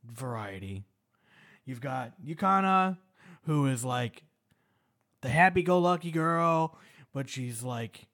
variety. 0.04 0.84
You've 1.64 1.80
got 1.80 2.12
Yukana, 2.24 2.98
who 3.42 3.66
is 3.66 3.84
like 3.84 4.22
the 5.20 5.28
happy-go-lucky 5.28 6.10
girl, 6.10 6.78
but 7.12 7.28
she's 7.28 7.62
like 7.62 8.06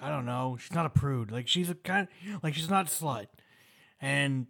I 0.00 0.08
don't 0.08 0.26
know. 0.26 0.56
She's 0.60 0.74
not 0.74 0.86
a 0.86 0.90
prude. 0.90 1.30
Like 1.30 1.48
she's 1.48 1.70
a 1.70 1.74
kind 1.74 2.08
like 2.42 2.54
she's 2.54 2.70
not 2.70 2.88
a 2.88 2.90
slut. 2.90 3.26
And 4.00 4.46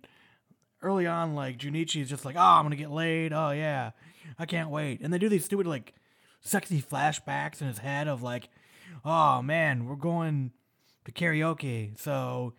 early 0.84 1.06
on, 1.06 1.34
like 1.34 1.58
Junichi 1.58 2.02
is 2.02 2.08
just 2.08 2.24
like, 2.24 2.36
oh, 2.36 2.40
I'm 2.40 2.64
gonna 2.64 2.76
get 2.76 2.90
laid. 2.90 3.32
Oh 3.32 3.50
yeah, 3.50 3.90
I 4.38 4.46
can't 4.46 4.70
wait. 4.70 5.00
And 5.00 5.12
they 5.12 5.18
do 5.18 5.28
these 5.28 5.44
stupid 5.44 5.66
like 5.66 5.94
sexy 6.40 6.80
flashbacks 6.80 7.60
in 7.60 7.68
his 7.68 7.78
head 7.78 8.06
of 8.06 8.22
like, 8.22 8.48
oh 9.04 9.42
man, 9.42 9.86
we're 9.86 9.96
going 9.96 10.52
to 11.04 11.12
karaoke, 11.12 11.98
so 11.98 12.54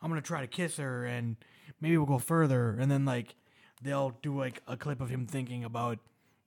I'm 0.00 0.10
gonna 0.10 0.22
try 0.22 0.40
to 0.40 0.46
kiss 0.46 0.76
her 0.76 1.04
and 1.04 1.36
maybe 1.80 1.96
we'll 1.96 2.06
go 2.06 2.18
further. 2.18 2.76
And 2.78 2.90
then 2.90 3.04
like 3.04 3.34
they'll 3.82 4.16
do 4.22 4.36
like 4.36 4.62
a 4.66 4.76
clip 4.76 5.00
of 5.00 5.10
him 5.10 5.26
thinking 5.26 5.64
about 5.64 5.98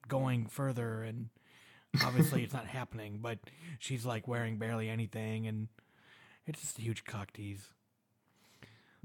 going 0.08 0.48
further 0.48 1.04
and 1.04 1.30
obviously 2.04 2.44
it's 2.44 2.54
not 2.54 2.68
happening, 2.68 3.20
but 3.22 3.40
she's 3.80 4.06
like 4.06 4.28
wearing 4.28 4.58
barely 4.58 4.90
anything 4.90 5.48
and 5.48 5.68
it's 6.46 6.62
just 6.62 6.80
a 6.80 6.82
huge 6.82 7.06
cock 7.06 7.34
tease. 7.34 7.70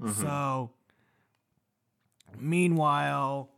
Mm-hmm. 0.01 0.21
So, 0.21 0.71
meanwhile, 2.39 3.49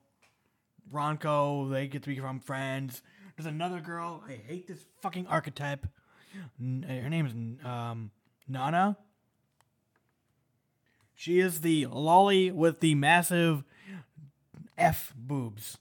Ronco, 0.92 1.70
they 1.72 1.88
get 1.88 2.04
to 2.04 2.10
become 2.10 2.40
friends. 2.40 3.02
There's 3.36 3.46
another 3.48 3.80
girl. 3.80 4.24
I 4.28 4.34
hate 4.34 4.68
this 4.68 4.86
fucking 5.02 5.28
archetype. 5.28 5.88
N- 6.60 6.84
Her 6.88 7.10
name 7.10 7.26
is 7.26 7.66
um, 7.66 8.12
Nana. 8.48 8.98
She 11.16 11.40
is 11.40 11.62
the 11.62 11.86
loli 11.86 12.52
with 12.52 12.80
the 12.80 12.96
massive 12.96 13.64
F 14.78 15.14
boobs. 15.18 15.78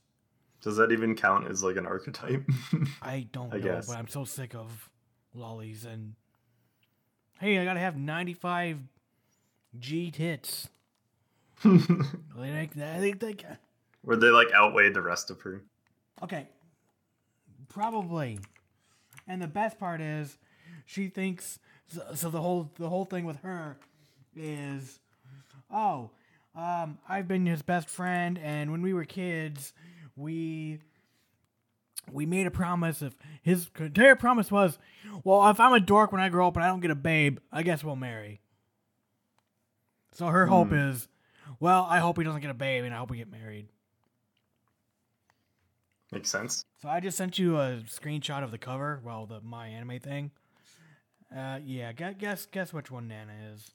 Does 0.61 0.77
that 0.77 0.91
even 0.91 1.15
count 1.15 1.49
as 1.49 1.63
like 1.63 1.77
an 1.77 1.87
archetype? 1.87 2.45
I 3.03 3.29
don't 3.33 3.53
I 3.55 3.59
know, 3.59 3.63
guess. 3.63 3.87
but 3.87 3.97
I'm 3.97 4.09
so 4.09 4.25
sick 4.25 4.55
of 4.55 4.91
lolis 5.37 5.85
and 5.87 6.15
hey, 7.41 7.59
I 7.59 7.65
gotta 7.65 7.79
have 7.81 7.97
95 7.97 8.81
G 9.79 10.11
tits. 10.11 10.69
That. 11.65 13.01
They 13.01 13.13
think 13.13 13.45
Where 14.03 14.17
they 14.17 14.29
like 14.29 14.49
outweighed 14.55 14.95
the 14.95 15.03
rest 15.03 15.31
of 15.31 15.41
her. 15.43 15.63
okay, 16.23 16.49
probably. 17.69 18.39
And 19.27 19.43
the 19.43 19.49
best 19.49 19.79
part 19.79 20.01
is, 20.01 20.39
she 20.87 21.09
thinks 21.09 21.59
so, 21.89 22.03
so. 22.15 22.31
The 22.31 22.41
whole 22.41 22.71
the 22.79 22.89
whole 22.89 23.05
thing 23.05 23.25
with 23.25 23.39
her 23.41 23.77
is, 24.37 25.01
oh, 25.71 26.11
um, 26.55 26.99
I've 27.09 27.29
been 27.29 27.45
his 27.47 27.63
best 27.63 27.89
friend, 27.89 28.39
and 28.43 28.71
when 28.73 28.83
we 28.83 28.93
were 28.95 29.05
kids, 29.05 29.73
we 30.17 30.79
we 32.11 32.25
made 32.25 32.47
a 32.47 32.51
promise. 32.51 33.03
If 33.03 33.15
his 33.43 33.69
entire 33.79 34.17
promise 34.17 34.51
was, 34.51 34.79
well, 35.25 35.49
if 35.51 35.61
I'm 35.61 35.73
a 35.75 35.81
dork 35.81 36.11
when 36.13 36.21
I 36.21 36.29
grow 36.31 36.49
up 36.49 36.57
and 36.57 36.65
I 36.65 36.69
don't 36.69 36.81
get 36.81 36.91
a 36.91 36.95
babe, 36.95 37.39
I 37.53 37.63
guess 37.63 37.85
we'll 37.85 37.97
marry. 37.97 38.41
So 40.13 40.27
her 40.27 40.47
hope 40.47 40.73
is, 40.73 41.07
well, 41.61 41.87
I 41.89 41.99
hope 41.99 42.19
he 42.19 42.25
doesn't 42.25 42.41
get 42.41 42.51
a 42.51 42.55
babe, 42.55 42.85
and 42.85 42.95
I 42.95 42.99
hope 42.99 43.11
we 43.11 43.17
get 43.19 43.31
married. 43.31 43.69
Makes 46.13 46.31
sense. 46.31 46.65
So 46.81 46.89
I 46.89 47.01
just 47.01 47.17
sent 47.19 47.39
you 47.39 47.59
a 47.59 47.83
screenshot 47.87 48.43
of 48.43 48.51
the 48.51 48.59
cover, 48.59 49.01
well, 49.05 49.27
the 49.27 49.41
my 49.43 49.69
anime 49.69 49.99
thing. 50.01 50.31
Uh, 51.35 51.59
yeah, 51.63 51.93
guess 51.93 52.15
guess 52.19 52.47
guess 52.47 52.73
which 52.73 52.91
one 52.91 53.09
Nana 53.09 53.33
is. 53.53 53.71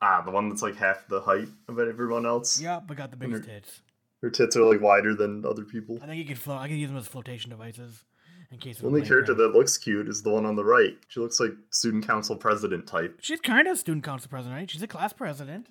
Ah, 0.00 0.22
the 0.24 0.30
one 0.30 0.48
that's 0.48 0.62
like 0.62 0.76
half 0.76 1.06
the 1.08 1.20
height 1.20 1.48
of 1.68 1.78
everyone 1.78 2.24
else. 2.24 2.60
Yeah, 2.60 2.80
but 2.80 2.96
got 2.96 3.10
the 3.10 3.16
biggest 3.16 3.42
Wonder- 3.42 3.60
tits. 3.60 3.82
Her 4.22 4.30
tits 4.30 4.56
are 4.56 4.62
like 4.64 4.80
wider 4.80 5.14
than 5.14 5.44
other 5.44 5.64
people. 5.64 5.98
I 6.00 6.06
think 6.06 6.18
you 6.18 6.24
could 6.24 6.38
float. 6.38 6.60
I 6.60 6.68
can 6.68 6.76
use 6.76 6.88
them 6.88 6.96
as 6.96 7.08
flotation 7.08 7.50
devices 7.50 8.04
in 8.52 8.58
case. 8.58 8.78
The 8.78 8.86
only 8.86 9.02
character 9.02 9.34
that 9.34 9.48
looks 9.48 9.76
cute 9.76 10.08
is 10.08 10.22
the 10.22 10.30
one 10.30 10.46
on 10.46 10.54
the 10.54 10.64
right. 10.64 10.96
She 11.08 11.18
looks 11.18 11.40
like 11.40 11.52
student 11.70 12.06
council 12.06 12.36
president 12.36 12.86
type. 12.86 13.18
She's 13.20 13.40
kind 13.40 13.66
of 13.66 13.78
student 13.78 14.04
council 14.04 14.30
president, 14.30 14.56
right? 14.58 14.70
She's 14.70 14.80
a 14.82 14.86
class 14.86 15.12
president. 15.12 15.66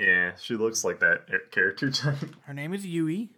Yeah, 0.00 0.32
she 0.40 0.56
looks 0.56 0.82
like 0.82 1.00
that 1.00 1.50
character 1.50 1.90
type. 1.90 2.34
Her 2.42 2.54
name 2.54 2.72
is 2.72 2.86
Yui. 2.86 3.30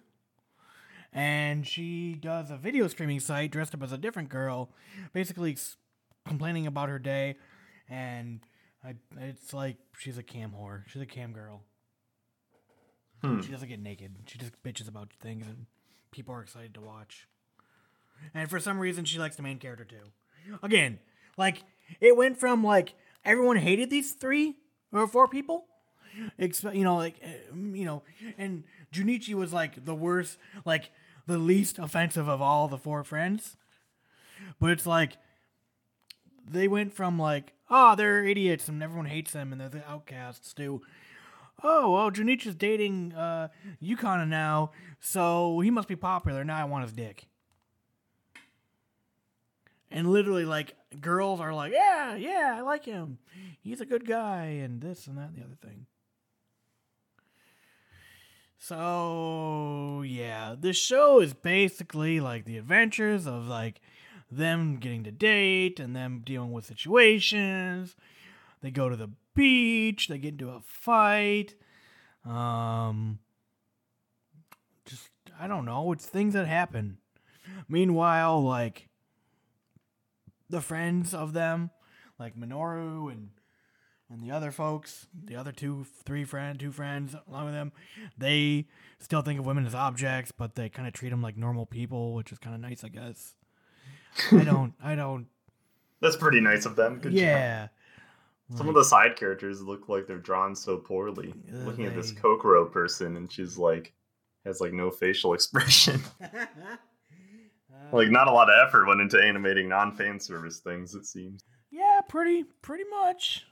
And 1.13 1.67
she 1.67 2.15
does 2.15 2.51
a 2.51 2.57
video 2.57 2.89
streaming 2.89 3.21
site 3.21 3.51
dressed 3.51 3.75
up 3.75 3.83
as 3.83 3.93
a 3.93 3.99
different 3.99 4.29
girl, 4.29 4.71
basically 5.13 5.59
complaining 6.27 6.67
about 6.67 6.89
her 6.89 6.99
day. 6.99 7.37
And 7.91 8.41
I, 8.83 8.95
it's 9.21 9.53
like 9.53 9.77
she's 9.99 10.17
a 10.17 10.23
cam 10.23 10.53
whore. 10.59 10.85
She's 10.87 11.03
a 11.03 11.07
cam 11.07 11.33
girl. 11.33 11.65
Hmm. 13.23 13.41
She 13.41 13.53
doesn't 13.53 13.69
get 13.69 13.81
naked. 13.81 14.15
She 14.27 14.39
just 14.39 14.61
bitches 14.63 14.89
about 14.89 15.13
things, 15.21 15.47
and 15.47 15.67
people 16.13 16.35
are 16.35 16.43
excited 16.43 16.75
to 16.75 16.81
watch. 16.81 17.29
And 18.35 18.49
for 18.49 18.59
some 18.59 18.79
reason, 18.79 19.05
she 19.05 19.19
likes 19.19 19.37
the 19.37 19.43
main 19.43 19.59
character 19.59 19.85
too. 19.85 20.57
Again, 20.63 20.99
like 21.37 21.63
it 22.01 22.17
went 22.17 22.39
from 22.39 22.65
like 22.65 22.95
everyone 23.25 23.57
hated 23.57 23.91
these 23.91 24.13
three 24.13 24.57
or 24.93 25.07
four 25.07 25.29
people, 25.29 25.67
exp- 26.39 26.75
you 26.75 26.85
know, 26.85 26.97
like 26.97 27.17
uh, 27.25 27.55
you 27.55 27.85
know, 27.85 28.03
and 28.39 28.65
Junichi 28.93 29.35
was 29.35 29.53
like 29.53 29.85
the 29.85 29.95
worst, 29.95 30.39
like 30.65 30.91
the 31.27 31.39
least 31.39 31.79
offensive 31.79 32.29
of 32.29 32.43
all 32.43 32.69
the 32.69 32.79
four 32.79 33.05
friends. 33.05 33.57
But 34.61 34.71
it's 34.71 34.87
like 34.87 35.19
they 36.49 36.69
went 36.69 36.93
from 36.93 37.19
like, 37.19 37.53
oh, 37.71 37.95
they're 37.95 38.25
idiots 38.25 38.69
and 38.69 38.83
everyone 38.83 39.07
hates 39.07 39.33
them 39.33 39.53
and 39.53 39.61
they're 39.61 39.69
the 39.69 39.89
outcasts 39.89 40.53
to, 40.55 40.83
oh, 41.63 41.93
well, 41.93 42.11
Junichi's 42.11 42.55
dating 42.55 43.13
uh, 43.15 43.49
Yukana 43.83 44.29
now, 44.29 44.73
so 45.01 45.61
he 45.61 45.71
must 45.71 45.89
be 45.89 45.97
popular. 45.97 46.45
Now 46.45 46.61
I 46.61 46.65
want 46.65 46.85
his 46.85 46.93
dick. 46.93 47.27
And 49.91 50.11
literally, 50.11 50.47
like, 50.47 50.75
girls 51.01 51.39
are 51.39 51.53
like, 51.53 51.73
yeah, 51.73 52.15
yeah, 52.17 52.55
I 52.57 52.63
like 52.63 52.87
him. 52.87 53.19
He's 53.61 53.83
a 53.83 53.87
good 53.87 54.07
guy, 54.07 54.45
and 54.47 54.81
this 54.81 55.07
and 55.07 55.19
that 55.19 55.29
and 55.29 55.37
the 55.37 55.45
other 55.45 55.59
thing. 55.63 55.87
So, 58.65 60.05
yeah, 60.07 60.55
this 60.57 60.77
show 60.77 61.19
is 61.19 61.35
basically 61.35 62.21
like 62.21 62.45
the 62.45 62.59
adventures 62.59 63.27
of 63.27 63.49
like 63.49 63.81
them 64.31 64.77
getting 64.77 65.03
to 65.03 65.11
date 65.11 65.81
and 65.81 65.97
them 65.97 66.23
dealing 66.25 66.53
with 66.53 66.67
situations. 66.67 67.97
They 68.61 68.71
go 68.71 68.89
to 68.89 68.95
the 68.95 69.11
beach, 69.35 70.07
they 70.07 70.17
get 70.17 70.35
into 70.35 70.51
a 70.51 70.61
fight. 70.61 71.57
Um 72.25 73.19
just 74.85 75.11
I 75.41 75.49
don't 75.49 75.65
know, 75.65 75.91
it's 75.91 76.07
things 76.07 76.35
that 76.35 76.47
happen. 76.47 76.99
Meanwhile, 77.69 78.45
like 78.45 78.87
the 80.49 80.61
friends 80.61 81.13
of 81.13 81.33
them, 81.33 81.71
like 82.17 82.37
Minoru 82.37 83.11
and 83.11 83.31
and 84.13 84.23
the 84.23 84.31
other 84.31 84.51
folks, 84.51 85.07
the 85.25 85.37
other 85.37 85.53
two, 85.53 85.87
three 86.05 86.25
friend, 86.25 86.61
two 86.61 86.71
friends 86.71 87.15
along 87.29 87.47
with 87.47 87.55
them, 87.55 87.73
they 88.19 88.67
still 88.99 89.23
think 89.23 89.41
of 89.41 89.47
women 89.47 89.65
as 89.67 89.75
objects, 89.75 90.33
but 90.33 90.55
they 90.55 90.69
kind 90.69 90.87
of 90.87 90.93
treat 90.95 91.09
them 91.11 91.23
like 91.23 91.37
normal 91.37 91.65
people, 91.67 92.15
which 92.15 92.31
is 92.31 92.39
kind 92.39 92.55
of 92.55 92.61
nice, 92.61 92.85
I 92.85 92.89
guess. 92.89 93.35
I 94.31 94.45
don't, 94.45 94.75
I 94.83 94.95
don't, 94.95 95.27
That's 96.01 96.17
pretty 96.17 96.41
nice 96.41 96.67
of 96.67 96.77
them. 96.77 96.99
Good 96.99 97.13
job. 97.13 97.19
yeah. 97.21 97.69
Some 98.55 98.69
of 98.69 98.75
the 98.75 98.85
side 98.85 99.17
characters 99.17 99.63
look 99.63 99.89
like 99.89 100.07
they're 100.07 100.19
drawn 100.19 100.55
so 100.55 100.77
poorly. 100.77 101.33
Yeah, 101.51 101.65
Looking 101.65 101.87
at 101.87 101.95
this 101.95 102.13
Kokoro 102.13 102.67
person, 102.67 103.17
and 103.17 103.33
she's 103.33 103.57
like, 103.57 103.95
has 104.45 104.61
like 104.61 104.75
no 104.75 104.91
facial 104.91 105.33
expression. 105.35 106.03
Uh, 107.75 107.97
like, 107.97 108.11
not 108.11 108.29
a 108.29 108.31
lot 108.31 108.51
of 108.51 108.69
effort 108.69 108.87
went 108.87 109.01
into 109.01 109.19
animating 109.19 109.67
non 109.67 109.97
fan 109.97 110.21
service 110.21 110.59
things, 110.59 110.95
it 110.95 111.07
seems. 111.07 111.43
Yeah, 111.71 112.01
pretty, 112.07 112.45
pretty 112.61 112.85
much. 112.91 113.47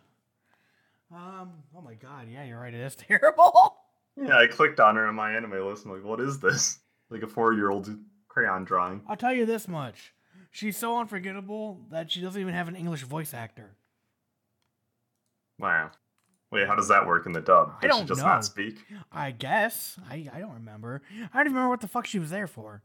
Um. 1.12 1.50
Oh 1.76 1.80
my 1.80 1.94
God. 1.94 2.28
Yeah, 2.32 2.44
you're 2.44 2.60
right. 2.60 2.72
It 2.74 2.80
is 2.80 2.94
terrible. 3.08 3.76
Yeah, 4.16 4.36
I 4.38 4.46
clicked 4.46 4.80
on 4.80 4.96
her 4.96 5.06
on 5.06 5.14
my 5.14 5.32
anime 5.32 5.52
list. 5.66 5.84
I'm 5.84 5.92
like, 5.92 6.04
what 6.04 6.20
is 6.20 6.38
this? 6.40 6.78
Like 7.10 7.22
a 7.22 7.26
four 7.26 7.52
year 7.54 7.70
old 7.70 7.90
crayon 8.28 8.64
drawing. 8.64 9.02
I'll 9.08 9.16
tell 9.16 9.32
you 9.32 9.44
this 9.46 9.66
much: 9.66 10.12
she's 10.50 10.76
so 10.76 10.98
unforgettable 10.98 11.80
that 11.90 12.10
she 12.10 12.20
doesn't 12.20 12.40
even 12.40 12.54
have 12.54 12.68
an 12.68 12.76
English 12.76 13.02
voice 13.02 13.34
actor. 13.34 13.76
Wow. 15.58 15.90
Wait, 16.52 16.66
how 16.66 16.74
does 16.74 16.88
that 16.88 17.06
work 17.06 17.26
in 17.26 17.32
the 17.32 17.40
dub? 17.40 17.74
I 17.80 17.86
Does 17.86 17.94
she 17.94 17.98
don't 18.00 18.06
just 18.08 18.20
know. 18.20 18.26
not 18.26 18.44
speak? 18.44 18.84
I 19.12 19.30
guess. 19.30 19.96
I 20.08 20.28
I 20.32 20.40
don't 20.40 20.54
remember. 20.54 21.02
I 21.32 21.38
don't 21.38 21.46
even 21.46 21.52
remember 21.54 21.70
what 21.70 21.80
the 21.80 21.88
fuck 21.88 22.06
she 22.06 22.18
was 22.18 22.30
there 22.30 22.46
for. 22.48 22.82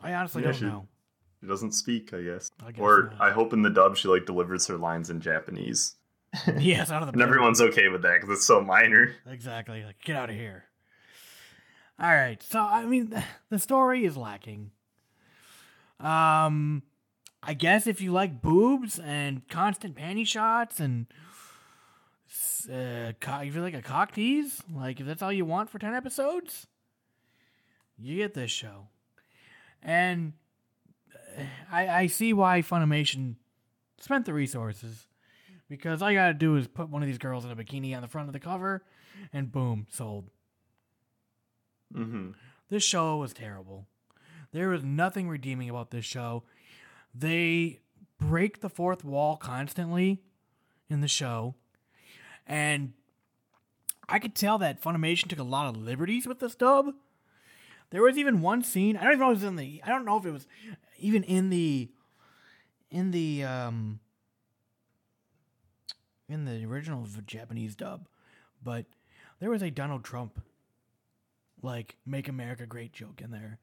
I 0.00 0.14
honestly 0.14 0.42
Yeah, 0.42 0.48
don't 0.50 0.58
she- 0.58 0.64
know. 0.64 0.86
She 1.40 1.48
doesn't 1.48 1.72
speak, 1.72 2.14
I 2.14 2.22
guess. 2.22 2.50
I 2.64 2.70
guess 2.70 2.80
or 2.80 3.10
not. 3.10 3.20
I 3.20 3.32
hope 3.32 3.52
in 3.52 3.62
the 3.62 3.70
dub 3.70 3.96
she 3.96 4.06
like 4.06 4.26
delivers 4.26 4.66
her 4.68 4.76
lines 4.76 5.10
in 5.10 5.20
Japanese. 5.20 5.96
yes, 6.58 6.90
out 6.90 7.02
of 7.02 7.08
the 7.08 7.12
and 7.12 7.22
everyone's 7.22 7.60
okay 7.60 7.88
with 7.88 8.02
that 8.02 8.20
because 8.20 8.38
it's 8.38 8.46
so 8.46 8.60
minor. 8.60 9.14
Exactly. 9.26 9.84
Like, 9.84 10.02
get 10.02 10.16
out 10.16 10.30
of 10.30 10.36
here. 10.36 10.64
All 12.00 12.12
right. 12.12 12.42
So, 12.42 12.60
I 12.60 12.84
mean, 12.84 13.14
the 13.50 13.58
story 13.58 14.04
is 14.04 14.16
lacking. 14.16 14.70
Um, 16.00 16.82
I 17.42 17.54
guess 17.54 17.86
if 17.86 18.00
you 18.00 18.12
like 18.12 18.40
boobs 18.40 18.98
and 18.98 19.46
constant 19.48 19.94
panty 19.94 20.26
shots 20.26 20.80
and 20.80 21.06
uh, 22.72 23.12
co- 23.20 23.40
if 23.40 23.54
you 23.54 23.60
like 23.60 23.74
a 23.74 23.82
cock 23.82 24.12
tease, 24.12 24.62
like 24.72 25.00
if 25.00 25.06
that's 25.06 25.22
all 25.22 25.32
you 25.32 25.44
want 25.44 25.70
for 25.70 25.78
10 25.78 25.94
episodes, 25.94 26.66
you 27.98 28.16
get 28.16 28.34
this 28.34 28.50
show. 28.50 28.88
And 29.82 30.32
uh, 31.38 31.42
I, 31.70 31.88
I 31.88 32.06
see 32.06 32.32
why 32.32 32.62
Funimation 32.62 33.36
spent 34.00 34.24
the 34.24 34.32
resources 34.34 35.06
because 35.72 36.02
all 36.02 36.10
you 36.10 36.18
gotta 36.18 36.34
do 36.34 36.56
is 36.56 36.68
put 36.68 36.90
one 36.90 37.02
of 37.02 37.08
these 37.08 37.16
girls 37.16 37.46
in 37.46 37.50
a 37.50 37.56
bikini 37.56 37.96
on 37.96 38.02
the 38.02 38.08
front 38.08 38.28
of 38.28 38.34
the 38.34 38.38
cover, 38.38 38.84
and 39.32 39.50
boom, 39.50 39.86
sold. 39.90 40.28
Mm-hmm. 41.96 42.32
This 42.68 42.82
show 42.82 43.16
was 43.16 43.32
terrible. 43.32 43.86
There 44.52 44.68
was 44.68 44.84
nothing 44.84 45.30
redeeming 45.30 45.70
about 45.70 45.90
this 45.90 46.04
show. 46.04 46.42
They 47.14 47.80
break 48.20 48.60
the 48.60 48.68
fourth 48.68 49.02
wall 49.02 49.38
constantly 49.38 50.20
in 50.90 51.00
the 51.00 51.08
show, 51.08 51.54
and 52.46 52.92
I 54.10 54.18
could 54.18 54.34
tell 54.34 54.58
that 54.58 54.82
Funimation 54.82 55.28
took 55.28 55.38
a 55.38 55.42
lot 55.42 55.68
of 55.68 55.76
liberties 55.78 56.26
with 56.26 56.38
this 56.38 56.54
dub. 56.54 56.92
There 57.88 58.02
was 58.02 58.18
even 58.18 58.42
one 58.42 58.62
scene. 58.62 58.98
I 58.98 59.04
don't 59.04 59.14
even 59.14 59.20
know 59.20 59.30
if 59.30 59.36
it 59.36 59.40
was 59.40 59.48
in 59.48 59.56
the. 59.56 59.80
I 59.86 59.88
don't 59.88 60.04
know 60.04 60.18
if 60.18 60.26
it 60.26 60.32
was 60.32 60.46
even 60.98 61.24
in 61.24 61.48
the. 61.48 61.88
In 62.90 63.10
the 63.10 63.44
um. 63.44 64.00
In 66.32 66.46
the 66.46 66.64
original 66.64 67.06
Japanese 67.26 67.76
dub, 67.76 68.08
but 68.64 68.86
there 69.38 69.50
was 69.50 69.62
a 69.62 69.70
Donald 69.70 70.02
Trump 70.02 70.40
like 71.62 71.96
make 72.06 72.28
America 72.28 72.66
great 72.66 72.92
joke 72.92 73.20
in 73.20 73.30
there. 73.30 73.58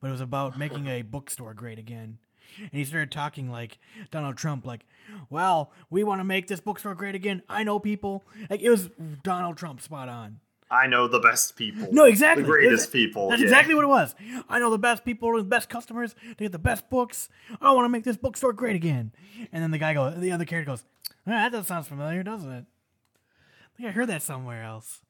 But 0.00 0.08
it 0.08 0.12
was 0.12 0.20
about 0.20 0.58
making 0.58 0.86
a 0.88 1.02
bookstore 1.02 1.54
great 1.54 1.78
again. 1.78 2.18
And 2.58 2.70
he 2.72 2.84
started 2.84 3.10
talking 3.10 3.50
like 3.50 3.78
Donald 4.10 4.36
Trump, 4.36 4.66
like, 4.66 4.84
well, 5.30 5.72
we 5.90 6.04
want 6.04 6.20
to 6.20 6.24
make 6.24 6.48
this 6.48 6.60
bookstore 6.60 6.94
great 6.94 7.14
again. 7.14 7.42
I 7.48 7.62
know 7.64 7.78
people. 7.78 8.24
Like 8.50 8.60
it 8.60 8.70
was 8.70 8.90
Donald 9.22 9.56
Trump 9.56 9.80
spot 9.80 10.08
on. 10.08 10.40
I 10.68 10.88
know 10.88 11.06
the 11.06 11.20
best 11.20 11.54
people. 11.56 11.88
No, 11.92 12.04
exactly. 12.04 12.42
The 12.42 12.48
greatest 12.48 12.86
That's- 12.86 12.92
people. 12.92 13.30
That's 13.30 13.40
yeah. 13.40 13.46
exactly 13.46 13.74
what 13.74 13.84
it 13.84 13.88
was. 13.88 14.14
I 14.48 14.58
know 14.58 14.70
the 14.70 14.78
best 14.78 15.04
people, 15.04 15.36
the 15.36 15.44
best 15.44 15.68
customers. 15.68 16.14
They 16.36 16.44
get 16.44 16.52
the 16.52 16.58
best 16.58 16.90
books. 16.90 17.28
I 17.60 17.70
want 17.72 17.84
to 17.84 17.88
make 17.88 18.02
this 18.04 18.16
bookstore 18.16 18.52
great 18.52 18.74
again. 18.74 19.12
And 19.52 19.62
then 19.62 19.70
the 19.70 19.78
guy 19.78 19.94
goes, 19.94 20.18
the 20.20 20.32
other 20.32 20.44
character 20.44 20.72
goes, 20.72 20.84
"Ah, 20.84 20.95
that 21.26 21.52
does 21.52 21.66
sounds 21.66 21.88
familiar, 21.88 22.22
doesn't 22.22 22.50
it? 22.50 22.64
I 22.64 23.76
think 23.76 23.88
I 23.88 23.92
heard 23.92 24.08
that 24.08 24.22
somewhere 24.22 24.62
else. 24.62 25.00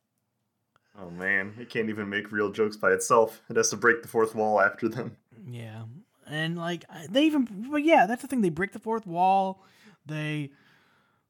Oh 0.98 1.10
man, 1.10 1.54
it 1.60 1.68
can't 1.68 1.90
even 1.90 2.08
make 2.08 2.32
real 2.32 2.50
jokes 2.50 2.76
by 2.76 2.92
itself. 2.92 3.42
It 3.50 3.56
has 3.56 3.70
to 3.70 3.76
break 3.76 4.02
the 4.02 4.08
fourth 4.08 4.34
wall 4.34 4.60
after 4.60 4.88
them. 4.88 5.16
Yeah, 5.48 5.82
and 6.26 6.56
like 6.56 6.84
they 7.10 7.24
even, 7.24 7.68
but 7.70 7.84
yeah, 7.84 8.06
that's 8.06 8.22
the 8.22 8.28
thing. 8.28 8.40
They 8.40 8.48
break 8.48 8.72
the 8.72 8.78
fourth 8.78 9.06
wall. 9.06 9.62
They 10.06 10.50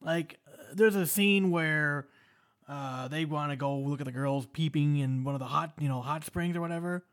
like 0.00 0.38
there's 0.72 0.94
a 0.94 1.06
scene 1.06 1.50
where 1.50 2.06
uh, 2.68 3.08
they 3.08 3.24
want 3.24 3.50
to 3.50 3.56
go 3.56 3.76
look 3.76 4.00
at 4.00 4.06
the 4.06 4.12
girls 4.12 4.46
peeping 4.46 4.96
in 4.98 5.24
one 5.24 5.34
of 5.34 5.40
the 5.40 5.46
hot, 5.46 5.72
you 5.78 5.88
know, 5.88 6.00
hot 6.00 6.24
springs 6.24 6.56
or 6.56 6.60
whatever, 6.60 7.04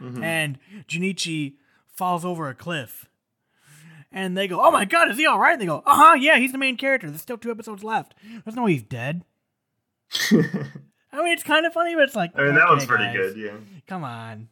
and 0.00 0.58
Junichi 0.88 1.54
falls 1.86 2.24
over 2.24 2.48
a 2.48 2.54
cliff. 2.54 3.08
And 4.16 4.38
they 4.38 4.46
go, 4.46 4.64
"Oh 4.64 4.70
my 4.70 4.84
god, 4.84 5.10
is 5.10 5.16
he 5.18 5.26
all 5.26 5.40
right?" 5.40 5.54
And 5.54 5.60
they 5.60 5.66
go, 5.66 5.82
"Uh 5.84 5.94
huh, 5.96 6.14
yeah, 6.14 6.38
he's 6.38 6.52
the 6.52 6.58
main 6.58 6.76
character. 6.76 7.08
There's 7.10 7.20
still 7.20 7.36
two 7.36 7.50
episodes 7.50 7.82
left. 7.82 8.14
There's 8.44 8.54
no 8.54 8.62
way 8.62 8.72
he's 8.74 8.84
dead." 8.84 9.24
I 10.30 11.18
mean, 11.22 11.32
it's 11.32 11.42
kind 11.42 11.66
of 11.66 11.72
funny, 11.72 11.94
but 11.96 12.04
it's 12.04 12.14
like, 12.14 12.30
I 12.36 12.44
mean, 12.44 12.54
that 12.54 12.62
okay, 12.62 12.70
one's 12.70 12.86
pretty 12.86 13.04
guys. 13.06 13.14
good, 13.16 13.36
yeah. 13.36 13.52
Come 13.88 14.04
on. 14.04 14.48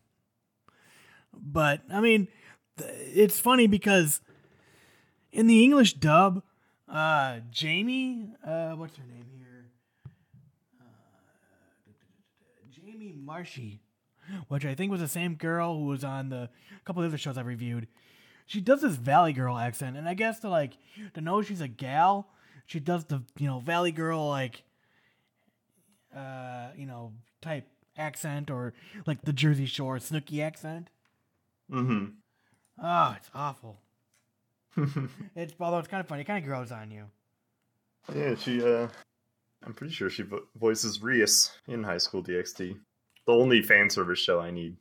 But 1.33 1.83
I 1.92 2.01
mean, 2.01 2.27
th- 2.77 2.90
it's 3.14 3.38
funny 3.38 3.68
because 3.68 4.20
in 5.31 5.46
the 5.46 5.62
English 5.62 5.94
dub, 5.94 6.42
uh, 6.88 7.38
Jamie, 7.51 8.31
uh, 8.44 8.72
what's 8.72 8.96
her 8.96 9.05
name 9.05 9.27
here? 9.38 9.66
Uh, 10.81 10.85
Jamie 12.70 13.14
Marchi, 13.16 13.81
which 14.48 14.64
I 14.64 14.75
think 14.75 14.90
was 14.90 15.01
the 15.01 15.09
same 15.09 15.37
girl 15.37 15.79
who 15.79 15.87
was 15.87 16.03
on 16.03 16.31
the 16.31 16.51
couple 16.85 17.03
of 17.03 17.09
other 17.09 17.18
shows 17.18 17.38
I 17.38 17.42
reviewed. 17.42 17.87
She 18.46 18.61
does 18.61 18.83
this 18.83 18.96
Valley 18.96 19.33
Girl 19.33 19.57
accent, 19.57 19.96
and 19.96 20.09
I 20.09 20.14
guess 20.14 20.40
to 20.40 20.48
like 20.48 20.72
to 21.14 21.20
know 21.20 21.42
she's 21.42 21.61
a 21.61 21.68
gal, 21.68 22.28
she 22.66 22.81
does 22.81 23.05
the 23.05 23.22
you 23.38 23.46
know 23.46 23.61
Valley 23.61 23.92
Girl 23.92 24.28
like 24.28 24.62
uh, 26.14 26.68
you 26.76 26.87
know, 26.87 27.12
type 27.40 27.66
accent 27.96 28.50
or 28.50 28.74
like 29.07 29.22
the 29.22 29.33
Jersey 29.33 29.66
Shore 29.66 29.96
Snooki 29.98 30.42
accent. 30.42 30.88
Mm-hmm. 31.70 32.07
Oh, 32.83 33.14
it's 33.16 33.31
awful. 33.35 33.78
it's 35.37 35.55
although 35.61 35.78
it's 35.78 35.88
kind 35.88 36.00
of 36.00 36.09
funny. 36.09 36.22
It 36.22 36.26
kind 36.26 36.42
of 36.42 36.48
grows 36.48 36.72
on 36.72 36.90
you. 36.90 37.05
Yeah, 38.14 38.35
she, 38.35 38.62
uh, 38.62 38.88
I'm 39.64 39.74
pretty 39.74 39.92
sure 39.92 40.11
she 40.11 40.22
vo- 40.22 40.46
voices 40.59 41.02
Rias 41.02 41.52
in 41.68 41.83
High 41.85 41.98
School 41.98 42.22
DxD. 42.22 42.76
The 43.26 43.33
only 43.33 43.62
fan 43.62 43.88
service 43.88 44.18
show 44.18 44.40
I 44.40 44.50
need. 44.50 44.76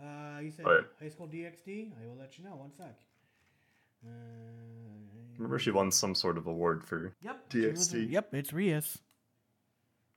Uh, 0.00 0.40
you 0.42 0.50
said 0.50 0.66
Right. 0.66 0.84
High 1.00 1.08
School 1.08 1.26
DxD. 1.28 1.92
I 2.02 2.06
will 2.06 2.16
let 2.16 2.38
you 2.38 2.44
know. 2.44 2.56
One 2.56 2.72
sec. 2.72 2.94
Uh, 4.04 4.10
Remember 5.38 5.58
she 5.58 5.70
won 5.70 5.90
some 5.90 6.14
sort 6.14 6.38
of 6.38 6.46
award 6.46 6.84
for. 6.84 7.14
Yep. 7.22 7.44
she 7.52 7.66
was- 7.66 7.88
DxD. 7.92 8.10
Yep, 8.10 8.34
it's 8.34 8.52
Rias. 8.52 8.98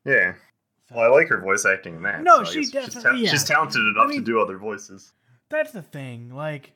Yeah. 0.06 0.36
Well, 0.92 1.04
I 1.04 1.08
like 1.08 1.28
her 1.28 1.40
voice 1.40 1.66
acting 1.66 1.96
in 1.98 2.04
that. 2.04 2.24
No, 2.24 2.44
so 2.44 2.52
she 2.52 2.66
guess 2.66 2.86
she's, 2.86 2.96
definitely- 2.96 3.26
yeah. 3.26 3.32
she's 3.32 3.44
talented 3.44 3.82
enough 3.82 4.06
I 4.06 4.08
mean- 4.08 4.20
to 4.20 4.26
do 4.26 4.40
other 4.42 4.58
voices. 4.58 5.14
That's 5.50 5.72
the 5.72 5.82
thing. 5.82 6.30
Like, 6.34 6.74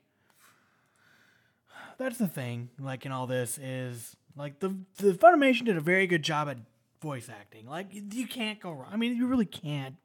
that's 1.98 2.18
the 2.18 2.28
thing. 2.28 2.70
Like 2.80 3.06
in 3.06 3.12
all 3.12 3.28
this 3.28 3.58
is 3.60 4.16
like 4.36 4.60
the 4.60 4.76
the 4.98 5.14
Funimation 5.14 5.66
did 5.66 5.78
a 5.78 5.82
very 5.82 6.08
good 6.08 6.24
job 6.24 6.50
at 6.50 6.58
voice 7.02 7.30
acting. 7.30 7.68
Like 7.68 7.94
you- 7.94 8.08
you 8.12 8.28
can't 8.28 8.60
go 8.60 8.72
wrong. 8.72 8.90
I 8.92 8.98
mean, 8.98 9.16
you 9.16 9.28
really 9.28 9.46
can't. 9.46 9.96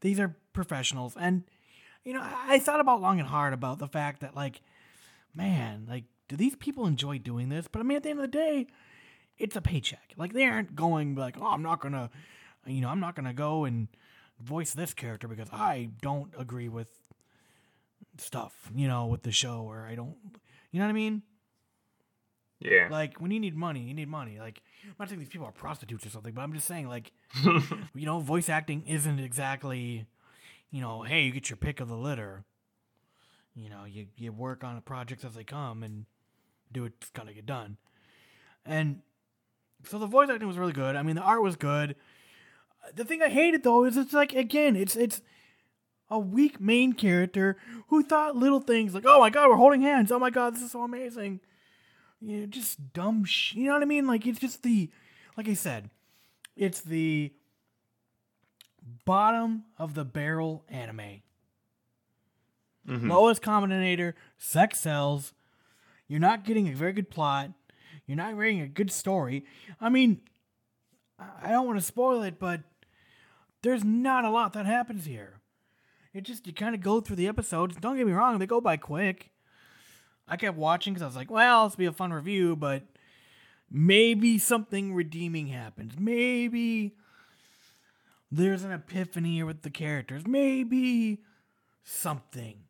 These 0.00 0.20
are 0.20 0.36
professionals, 0.52 1.16
and 1.18 1.44
you 2.04 2.12
know, 2.12 2.20
I, 2.20 2.54
I 2.54 2.58
thought 2.58 2.80
about 2.80 3.00
long 3.00 3.18
and 3.18 3.28
hard 3.28 3.52
about 3.52 3.78
the 3.78 3.88
fact 3.88 4.20
that 4.20 4.36
like, 4.36 4.60
man, 5.34 5.86
like, 5.88 6.04
do 6.28 6.36
these 6.36 6.56
people 6.56 6.86
enjoy 6.86 7.18
doing 7.18 7.48
this? 7.48 7.68
But 7.68 7.80
I 7.80 7.82
mean, 7.82 7.96
at 7.96 8.02
the 8.02 8.10
end 8.10 8.18
of 8.18 8.30
the 8.30 8.36
day, 8.36 8.66
it's 9.38 9.56
a 9.56 9.60
paycheck. 9.60 10.12
Like 10.16 10.32
they 10.32 10.44
aren't 10.44 10.74
going 10.74 11.14
like, 11.14 11.36
oh, 11.40 11.46
I'm 11.46 11.62
not 11.62 11.80
gonna, 11.80 12.10
you 12.66 12.80
know, 12.80 12.88
I'm 12.88 13.00
not 13.00 13.16
gonna 13.16 13.34
go 13.34 13.64
and 13.64 13.88
voice 14.40 14.74
this 14.74 14.94
character 14.94 15.28
because 15.28 15.48
I 15.52 15.90
don't 16.02 16.32
agree 16.38 16.68
with 16.68 16.88
stuff, 18.18 18.70
you 18.74 18.88
know, 18.88 19.06
with 19.06 19.22
the 19.22 19.32
show, 19.32 19.62
or 19.62 19.86
I 19.90 19.94
don't, 19.94 20.16
you 20.70 20.78
know 20.78 20.86
what 20.86 20.90
I 20.90 20.94
mean? 20.94 21.22
Yeah. 22.60 22.88
Like 22.90 23.20
when 23.20 23.30
you 23.30 23.40
need 23.40 23.56
money, 23.56 23.80
you 23.80 23.94
need 23.94 24.08
money. 24.08 24.38
Like 24.38 24.62
I'm 24.84 24.94
not 24.98 25.08
saying 25.08 25.18
these 25.18 25.28
people 25.28 25.46
are 25.46 25.52
prostitutes 25.52 26.06
or 26.06 26.10
something, 26.10 26.32
but 26.32 26.42
I'm 26.42 26.52
just 26.52 26.66
saying 26.66 26.88
like, 26.88 27.12
you 27.44 28.06
know, 28.06 28.20
voice 28.20 28.48
acting 28.48 28.84
isn't 28.86 29.18
exactly, 29.18 30.06
you 30.74 30.80
know, 30.80 31.02
hey, 31.02 31.22
you 31.22 31.30
get 31.30 31.48
your 31.48 31.56
pick 31.56 31.78
of 31.78 31.86
the 31.88 31.94
litter. 31.94 32.42
You 33.54 33.68
know, 33.68 33.84
you 33.84 34.06
you 34.16 34.32
work 34.32 34.64
on 34.64 34.80
projects 34.80 35.24
as 35.24 35.34
they 35.34 35.44
come 35.44 35.84
and 35.84 36.04
do 36.72 36.82
what's 36.82 37.10
gotta 37.10 37.32
get 37.32 37.46
done. 37.46 37.76
And 38.66 39.02
so 39.84 40.00
the 40.00 40.08
voice 40.08 40.28
acting 40.28 40.48
was 40.48 40.58
really 40.58 40.72
good. 40.72 40.96
I 40.96 41.02
mean, 41.04 41.14
the 41.14 41.22
art 41.22 41.44
was 41.44 41.54
good. 41.54 41.94
The 42.92 43.04
thing 43.04 43.22
I 43.22 43.28
hated 43.28 43.62
though 43.62 43.84
is 43.84 43.96
it's 43.96 44.12
like 44.12 44.32
again, 44.32 44.74
it's 44.74 44.96
it's 44.96 45.22
a 46.10 46.18
weak 46.18 46.60
main 46.60 46.92
character 46.92 47.56
who 47.86 48.02
thought 48.02 48.34
little 48.34 48.58
things 48.58 48.94
like, 48.94 49.04
"Oh 49.06 49.20
my 49.20 49.30
god, 49.30 49.48
we're 49.48 49.56
holding 49.56 49.82
hands. 49.82 50.10
Oh 50.10 50.18
my 50.18 50.30
god, 50.30 50.56
this 50.56 50.62
is 50.62 50.72
so 50.72 50.82
amazing." 50.82 51.38
You 52.20 52.40
know, 52.40 52.46
just 52.46 52.92
dumb 52.92 53.24
sh- 53.24 53.54
You 53.54 53.66
know 53.66 53.74
what 53.74 53.82
I 53.82 53.86
mean? 53.86 54.08
Like 54.08 54.26
it's 54.26 54.40
just 54.40 54.64
the 54.64 54.90
like 55.36 55.48
I 55.48 55.54
said, 55.54 55.90
it's 56.56 56.80
the 56.80 57.32
bottom 59.04 59.64
of 59.78 59.94
the 59.94 60.04
barrel 60.04 60.64
anime. 60.68 61.22
Mhm. 62.86 63.08
Lowest 63.08 63.42
common 63.42 63.70
denominator, 63.70 64.14
sex 64.36 64.80
sells. 64.80 65.32
You're 66.06 66.20
not 66.20 66.44
getting 66.44 66.68
a 66.68 66.74
very 66.74 66.92
good 66.92 67.10
plot. 67.10 67.52
You're 68.06 68.16
not 68.16 68.34
getting 68.34 68.60
a 68.60 68.68
good 68.68 68.90
story. 68.90 69.46
I 69.80 69.88
mean, 69.88 70.20
I 71.18 71.28
I 71.44 71.50
don't 71.50 71.66
want 71.66 71.78
to 71.78 71.84
spoil 71.84 72.22
it, 72.22 72.38
but 72.38 72.62
there's 73.62 73.84
not 73.84 74.24
a 74.24 74.30
lot 74.30 74.52
that 74.52 74.66
happens 74.66 75.06
here. 75.06 75.40
It 76.12 76.22
just 76.24 76.46
you 76.46 76.52
kind 76.52 76.74
of 76.74 76.80
go 76.80 77.00
through 77.00 77.16
the 77.16 77.26
episodes. 77.28 77.76
Don't 77.76 77.96
get 77.96 78.06
me 78.06 78.12
wrong; 78.12 78.38
they 78.38 78.46
go 78.46 78.60
by 78.60 78.76
quick. 78.76 79.30
I 80.28 80.36
kept 80.36 80.56
watching 80.56 80.92
because 80.94 81.02
I 81.02 81.06
was 81.06 81.16
like, 81.16 81.30
"Well, 81.30 81.64
this 81.64 81.76
will 81.76 81.82
be 81.82 81.86
a 81.86 81.92
fun 81.92 82.12
review," 82.12 82.56
but 82.56 82.84
maybe 83.70 84.38
something 84.38 84.94
redeeming 84.94 85.46
happens. 85.48 85.98
Maybe 85.98 86.96
there's 88.36 88.64
an 88.64 88.72
epiphany 88.72 89.34
here 89.34 89.46
with 89.46 89.62
the 89.62 89.70
characters. 89.70 90.26
Maybe 90.26 91.20
something. 91.82 92.64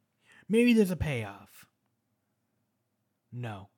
Maybe 0.49 0.73
there's 0.75 0.91
a 0.91 0.97
payoff. 0.97 1.67
No, 3.33 3.69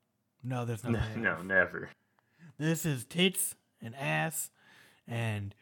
No, 0.42 0.64
there's 0.64 0.85
no. 0.85 0.90
No, 0.90 0.99
half. 0.99 1.16
no, 1.16 1.42
never. 1.42 1.90
This 2.59 2.85
is 2.87 3.05
tits 3.05 3.55
and 3.83 3.94
ass, 3.96 4.51
and 5.07 5.55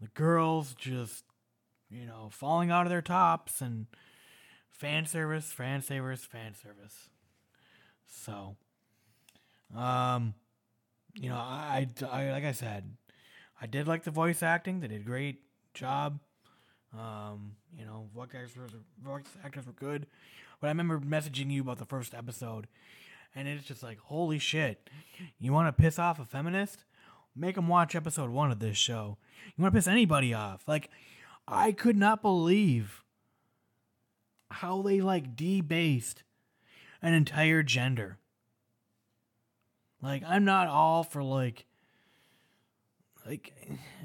the 0.00 0.08
girls 0.08 0.74
just, 0.74 1.24
you 1.90 2.06
know, 2.06 2.28
falling 2.30 2.70
out 2.70 2.86
of 2.86 2.90
their 2.90 3.02
tops 3.02 3.60
and 3.60 3.86
fan 4.70 5.06
service, 5.06 5.52
fan 5.52 5.82
service, 5.82 6.24
fan 6.24 6.54
service. 6.54 7.08
So, 8.06 8.56
um, 9.76 10.34
you 11.14 11.28
know, 11.28 11.36
I, 11.36 11.88
I 12.10 12.30
like 12.30 12.44
I 12.44 12.52
said, 12.52 12.96
I 13.60 13.66
did 13.66 13.86
like 13.86 14.04
the 14.04 14.10
voice 14.10 14.42
acting. 14.42 14.80
They 14.80 14.88
did 14.88 15.02
a 15.02 15.04
great 15.04 15.42
job. 15.74 16.20
Um, 16.92 17.56
you 17.76 17.84
know, 17.84 18.08
voice 18.14 18.28
actors, 18.34 18.52
voice 19.02 19.24
actors 19.44 19.66
were 19.66 19.72
good. 19.72 20.06
But 20.60 20.68
I 20.68 20.70
remember 20.70 20.98
messaging 20.98 21.50
you 21.50 21.62
about 21.62 21.78
the 21.78 21.84
first 21.84 22.14
episode, 22.14 22.66
and 23.34 23.46
it's 23.48 23.66
just 23.66 23.82
like, 23.82 23.98
holy 23.98 24.38
shit! 24.38 24.90
You 25.38 25.52
want 25.52 25.68
to 25.68 25.82
piss 25.82 25.98
off 25.98 26.18
a 26.18 26.24
feminist? 26.24 26.84
Make 27.36 27.54
them 27.54 27.68
watch 27.68 27.94
episode 27.94 28.30
one 28.30 28.50
of 28.50 28.58
this 28.58 28.76
show. 28.76 29.16
You 29.56 29.62
want 29.62 29.72
to 29.72 29.78
piss 29.78 29.86
anybody 29.86 30.34
off? 30.34 30.64
Like, 30.66 30.90
I 31.46 31.72
could 31.72 31.96
not 31.96 32.22
believe 32.22 33.04
how 34.50 34.82
they 34.82 35.00
like 35.00 35.36
debased 35.36 36.24
an 37.00 37.14
entire 37.14 37.62
gender. 37.62 38.18
Like, 40.02 40.22
I'm 40.26 40.44
not 40.44 40.66
all 40.68 41.04
for 41.04 41.22
like, 41.22 41.66
like, 43.26 43.52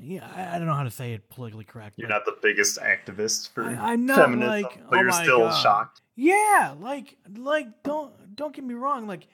yeah, 0.02 0.30
I, 0.36 0.56
I 0.56 0.58
don't 0.58 0.68
know 0.68 0.74
how 0.74 0.84
to 0.84 0.92
say 0.92 1.14
it 1.14 1.30
politically 1.30 1.64
correct. 1.64 1.98
You're 1.98 2.10
not 2.10 2.26
the 2.26 2.38
biggest 2.42 2.80
activist 2.80 3.50
for 3.50 3.64
I- 3.64 3.92
I'm 3.94 4.06
not, 4.06 4.18
feminism, 4.18 4.50
like, 4.50 4.90
but 4.90 4.98
oh 4.98 5.02
you're 5.02 5.12
still 5.12 5.40
God. 5.40 5.62
shocked. 5.62 6.02
Yeah, 6.16 6.76
like 6.80 7.18
like 7.38 7.84
don't 7.84 8.36
don't 8.36 8.56
get 8.56 8.64
me 8.64 8.74
wrong, 8.74 9.08
like 9.08 9.28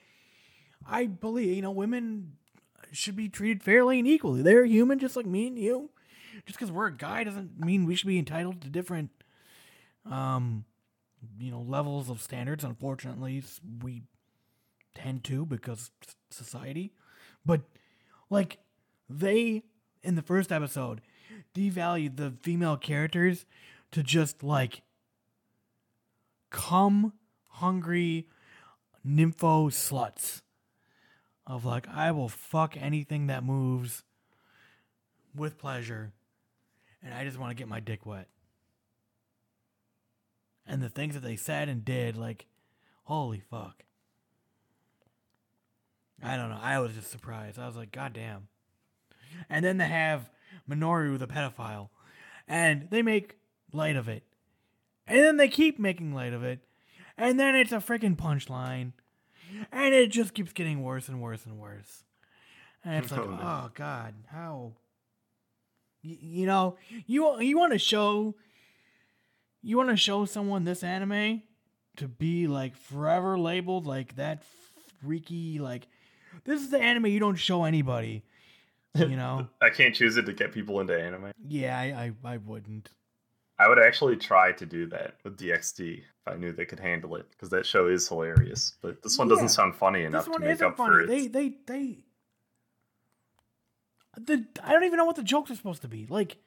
I 0.88 1.06
believe, 1.08 1.56
you 1.56 1.62
know, 1.62 1.72
women 1.72 2.34
should 2.92 3.16
be 3.16 3.30
treated 3.30 3.64
fairly 3.64 4.00
and 4.00 4.08
equally. 4.08 4.42
They're 4.42 4.66
human 4.66 5.00
just 5.00 5.16
like 5.16 5.26
me 5.26 5.48
and 5.48 5.58
you. 5.58 5.90
Just 6.46 6.58
because 6.58 6.72
we're 6.72 6.88
a 6.88 6.96
guy 6.98 7.24
doesn't 7.24 7.60
mean 7.60 7.86
we 7.86 7.96
should 7.96 8.08
be 8.08 8.18
entitled 8.18 8.62
to 8.62 8.70
different 8.70 9.10
um 10.10 10.66
you 11.38 11.52
know, 11.52 11.62
levels 11.62 12.10
of 12.10 12.20
standards. 12.22 12.64
Unfortunately, 12.64 13.44
we 13.84 14.02
tend 14.96 15.24
to 15.26 15.46
because 15.46 15.92
society. 16.32 16.94
But 17.46 17.62
like 18.30 18.58
they 19.10 19.64
in 20.04 20.16
the 20.16 20.22
first 20.22 20.52
episode 20.52 21.02
devalued 21.54 22.18
the 22.18 22.34
female 22.42 22.78
characters 22.78 23.46
to 23.92 24.04
just 24.04 24.44
like 24.44 24.82
come 26.50 27.14
hungry 27.48 28.28
nympho 29.06 29.68
sluts 29.70 30.42
of 31.48 31.66
like 31.66 31.88
I 31.88 32.12
will 32.12 32.30
fuck 32.30 32.78
anything 32.78 33.28
that 33.28 33.44
moves 33.44 34.04
with 35.36 35.58
pleasure 35.58 36.14
and 37.04 37.14
I 37.14 37.24
just 37.24 37.40
want 37.40 37.52
to 37.52 37.56
get 37.56 37.68
my 37.68 37.80
dick 37.80 38.06
wet. 38.06 38.28
And 40.68 40.82
the 40.82 40.90
things 40.90 41.16
that 41.16 41.24
they 41.24 41.36
said 41.36 41.68
and 41.68 41.84
did 41.84 42.16
like 42.16 42.46
holy 43.04 43.42
fuck. 43.50 43.84
I 46.24 46.38
don't 46.38 46.50
know. 46.50 46.60
I 46.62 46.80
was 46.80 46.94
just 46.94 47.10
surprised. 47.10 47.58
I 47.58 47.66
was 47.66 47.76
like 47.76 47.92
god 47.92 48.14
damn. 48.14 48.48
And 49.50 49.64
then 49.66 49.78
they 49.78 49.88
have 49.88 50.30
Minoru 50.70 51.18
the 51.20 51.28
pedophile 51.28 51.90
and 52.48 52.88
they 52.90 53.02
make 53.02 53.38
light 53.74 53.96
of 53.96 54.08
it. 54.08 54.24
And 55.08 55.20
then 55.20 55.38
they 55.38 55.48
keep 55.48 55.80
making 55.80 56.14
light 56.14 56.34
of 56.34 56.44
it. 56.44 56.60
And 57.18 57.40
then 57.40 57.56
it's 57.56 57.72
a 57.72 57.78
freaking 57.78 58.16
punchline. 58.16 58.94
And 59.72 59.94
it 59.94 60.12
just 60.12 60.34
keeps 60.34 60.54
getting 60.54 60.82
worse 60.84 61.10
and 61.10 61.22
worse 61.22 61.46
and 61.46 61.60
worse. 61.60 62.04
And 62.84 63.04
it's 63.04 63.12
like, 63.12 63.22
Oh, 63.28 63.40
oh 63.42 63.70
god, 63.74 64.14
how 64.28 64.74
Y- 66.04 66.18
you 66.20 66.46
know, 66.48 66.78
you 67.06 67.40
you 67.42 67.58
want 67.58 67.74
to 67.74 67.80
show 67.80 68.36
you 69.62 69.78
want 69.78 69.90
to 69.90 69.98
show 69.98 70.26
someone 70.26 70.64
this 70.64 70.84
anime 70.84 71.44
to 71.98 72.08
be 72.08 72.48
like 72.48 72.76
forever 72.76 73.38
labeled 73.38 73.86
like 73.86 74.16
that 74.16 74.44
freaky 75.04 75.60
like 75.60 75.88
this 76.46 76.62
is 76.62 76.70
the 76.72 76.80
anime 76.80 77.06
you 77.08 77.20
don't 77.20 77.36
show 77.36 77.66
anybody. 77.66 78.24
You 78.96 79.16
know? 79.16 79.48
I 79.62 79.70
can't 79.70 79.96
choose 79.96 80.18
it 80.18 80.26
to 80.26 80.34
get 80.34 80.52
people 80.52 80.80
into 80.82 81.00
anime. 81.00 81.32
yeah, 81.48 81.78
I, 81.80 82.12
I 82.26 82.34
I 82.34 82.38
wouldn't. 82.38 82.90
I 83.60 83.68
would 83.70 83.80
actually 83.80 84.16
try 84.18 84.52
to 84.54 84.66
do 84.66 84.88
that 84.88 85.16
with 85.24 85.38
DxD 85.38 86.00
if 86.00 86.04
I 86.28 86.36
knew 86.36 86.52
they 86.52 86.66
could 86.66 86.80
handle 86.80 87.16
it, 87.16 87.30
because 87.30 87.50
that 87.52 87.66
show 87.66 87.88
is 87.88 88.08
hilarious. 88.08 88.74
But 88.82 89.02
this 89.04 89.18
one 89.20 89.28
Yeah. 89.30 89.36
doesn't 89.36 89.50
sound 89.50 89.76
funny 89.76 90.04
enough 90.04 90.26
This 90.26 90.34
to 90.36 90.40
make 90.42 90.50
isn't 90.54 90.68
up 90.68 90.78
funny. 90.78 90.90
for 90.90 91.02
it. 91.02 91.08
They 91.08 91.28
they 91.28 91.54
they. 91.68 91.98
The 94.18 94.46
I 94.64 94.72
don't 94.74 94.84
even 94.84 94.98
know 94.98 95.06
what 95.06 95.16
the 95.16 95.24
jokes 95.24 95.52
are 95.52 95.56
supposed 95.56 95.82
to 95.84 95.88
be. 95.88 96.06
Like, 96.10 96.38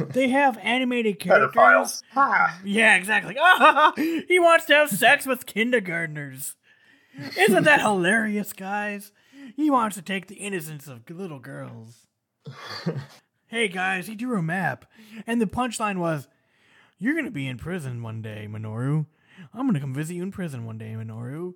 they 0.00 0.28
have 0.40 0.56
animated 0.62 1.18
characters. 1.18 2.02
Ha! 2.12 2.58
Yeah, 2.64 2.96
exactly. 2.96 3.36
Ah, 3.38 3.92
he 3.96 4.38
wants 4.38 4.64
to 4.66 4.74
have 4.74 4.88
sex 4.90 5.26
with 5.26 5.44
kindergartners. 5.46 6.56
Isn't 7.38 7.64
that 7.64 7.80
hilarious, 7.80 8.52
guys? 8.52 9.12
He 9.54 9.70
wants 9.70 9.96
to 9.96 10.02
take 10.02 10.26
the 10.26 10.36
innocence 10.36 10.88
of 10.88 11.08
little 11.10 11.38
girls. 11.38 12.06
hey, 13.46 13.68
guys, 13.68 14.06
he 14.06 14.14
drew 14.14 14.38
a 14.38 14.42
map. 14.42 14.86
And 15.26 15.40
the 15.40 15.46
punchline 15.46 15.98
was, 15.98 16.28
You're 16.98 17.14
going 17.14 17.24
to 17.26 17.30
be 17.30 17.46
in 17.46 17.58
prison 17.58 18.02
one 18.02 18.22
day, 18.22 18.48
Minoru. 18.50 19.06
I'm 19.52 19.62
going 19.62 19.74
to 19.74 19.80
come 19.80 19.94
visit 19.94 20.14
you 20.14 20.22
in 20.22 20.32
prison 20.32 20.64
one 20.64 20.78
day, 20.78 20.94
Minoru. 20.96 21.54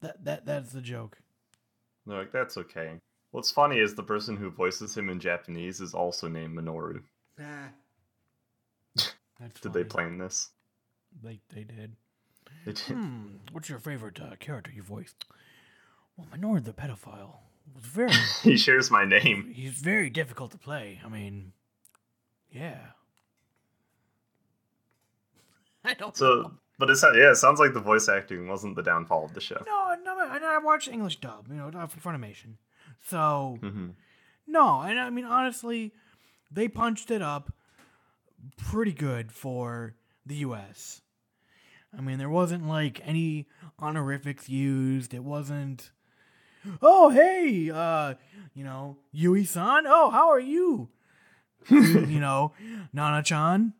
That, 0.00 0.24
that, 0.24 0.46
that's 0.46 0.72
the 0.72 0.80
joke. 0.80 1.18
They're 2.06 2.18
like, 2.18 2.32
that's 2.32 2.56
okay. 2.56 2.94
What's 3.30 3.50
funny 3.50 3.78
is 3.78 3.94
the 3.94 4.02
person 4.02 4.36
who 4.36 4.50
voices 4.50 4.96
him 4.96 5.08
in 5.08 5.20
Japanese 5.20 5.80
is 5.80 5.94
also 5.94 6.26
named 6.26 6.58
Minoru. 6.58 7.02
That's 7.38 7.52
Did 9.60 9.72
they 9.72 9.80
funny. 9.80 9.84
plan 9.84 10.18
this? 10.18 10.50
They, 11.22 11.40
they 11.54 11.64
did. 11.64 11.96
They 12.64 12.72
did. 12.72 12.78
Hmm, 12.80 13.26
what's 13.52 13.68
your 13.68 13.78
favorite 13.78 14.20
uh, 14.20 14.36
character 14.40 14.72
you 14.74 14.82
voiced? 14.82 15.24
Well, 16.20 16.38
Minoru 16.38 16.64
the 16.64 16.72
pedophile 16.72 17.34
was 17.74 17.84
very 17.84 18.12
he 18.42 18.56
shares 18.56 18.90
my 18.90 19.04
name. 19.04 19.52
he's 19.54 19.72
very 19.72 20.10
difficult 20.10 20.50
to 20.52 20.58
play. 20.58 21.00
I 21.04 21.08
mean, 21.08 21.52
yeah. 22.50 22.78
I 25.84 25.94
don't 25.94 26.08
know. 26.08 26.12
So, 26.14 26.52
but 26.78 26.90
it's 26.90 27.02
yeah, 27.02 27.30
it 27.30 27.36
sounds 27.36 27.60
like 27.60 27.72
the 27.72 27.80
voice 27.80 28.08
acting 28.08 28.48
wasn't 28.48 28.76
the 28.76 28.82
downfall 28.82 29.24
of 29.24 29.34
the 29.34 29.40
show. 29.40 29.62
No, 29.66 29.94
no, 30.04 30.20
and 30.30 30.44
I 30.44 30.58
watched 30.58 30.88
English 30.88 31.20
dub, 31.20 31.46
you 31.48 31.54
know, 31.54 31.70
from 31.70 32.00
Funimation. 32.00 32.54
So 33.06 33.58
hmm 33.60 33.90
no, 34.46 34.80
and 34.80 34.98
I 34.98 35.10
mean 35.10 35.24
honestly, 35.24 35.92
they 36.50 36.68
punched 36.68 37.10
it 37.10 37.22
up 37.22 37.52
pretty 38.56 38.92
good 38.92 39.32
for 39.32 39.94
the 40.26 40.36
U.S. 40.36 41.02
I 41.96 42.00
mean, 42.00 42.18
there 42.18 42.30
wasn't 42.30 42.68
like 42.68 43.00
any 43.04 43.48
honorifics 43.78 44.48
used. 44.48 45.14
It 45.14 45.24
wasn't. 45.24 45.90
Oh 46.82 47.08
hey, 47.10 47.70
uh, 47.70 48.14
you 48.54 48.64
know, 48.64 48.96
Yui-san. 49.12 49.84
Oh, 49.86 50.10
how 50.10 50.28
are 50.30 50.40
you? 50.40 50.88
you 51.68 51.80
know, 52.20 52.52
Nana-chan. 52.92 53.74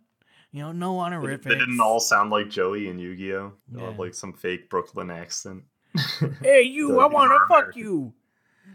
You 0.52 0.62
know, 0.62 0.72
no 0.72 0.98
honorifics. 0.98 1.44
they 1.44 1.58
didn't 1.58 1.80
all 1.80 2.00
sound 2.00 2.30
like 2.30 2.50
Joey 2.50 2.88
and 2.88 3.00
Yu-Gi-Oh. 3.00 3.52
They 3.68 3.80
Yeah. 3.80 3.86
had, 3.90 3.98
like 3.98 4.14
some 4.14 4.32
fake 4.32 4.68
Brooklyn 4.68 5.10
accent. 5.10 5.62
Hey, 6.42 6.62
you! 6.62 7.00
I 7.00 7.06
want 7.06 7.30
to 7.30 7.54
fuck 7.54 7.76
you. 7.76 8.12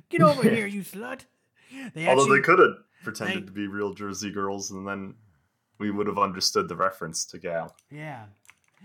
Get 0.10 0.22
over 0.22 0.44
here, 0.50 0.68
you 0.68 0.82
slut. 0.82 1.22
They 1.94 2.08
Although 2.08 2.22
actually, 2.24 2.38
they 2.38 2.44
could 2.44 2.60
have 2.60 2.76
pretended 3.04 3.44
they- 3.44 3.46
to 3.48 3.52
be 3.52 3.68
real 3.68 3.94
Jersey 3.94 4.32
girls, 4.32 4.72
and 4.72 4.88
then 4.88 5.16
we 5.80 5.92
would 5.92 6.08
have 6.08 6.18
understood 6.18 6.70
the 6.70 6.76
reference 6.76 7.26
to 7.26 7.38
Gal. 7.40 7.76
yeah, 7.92 8.26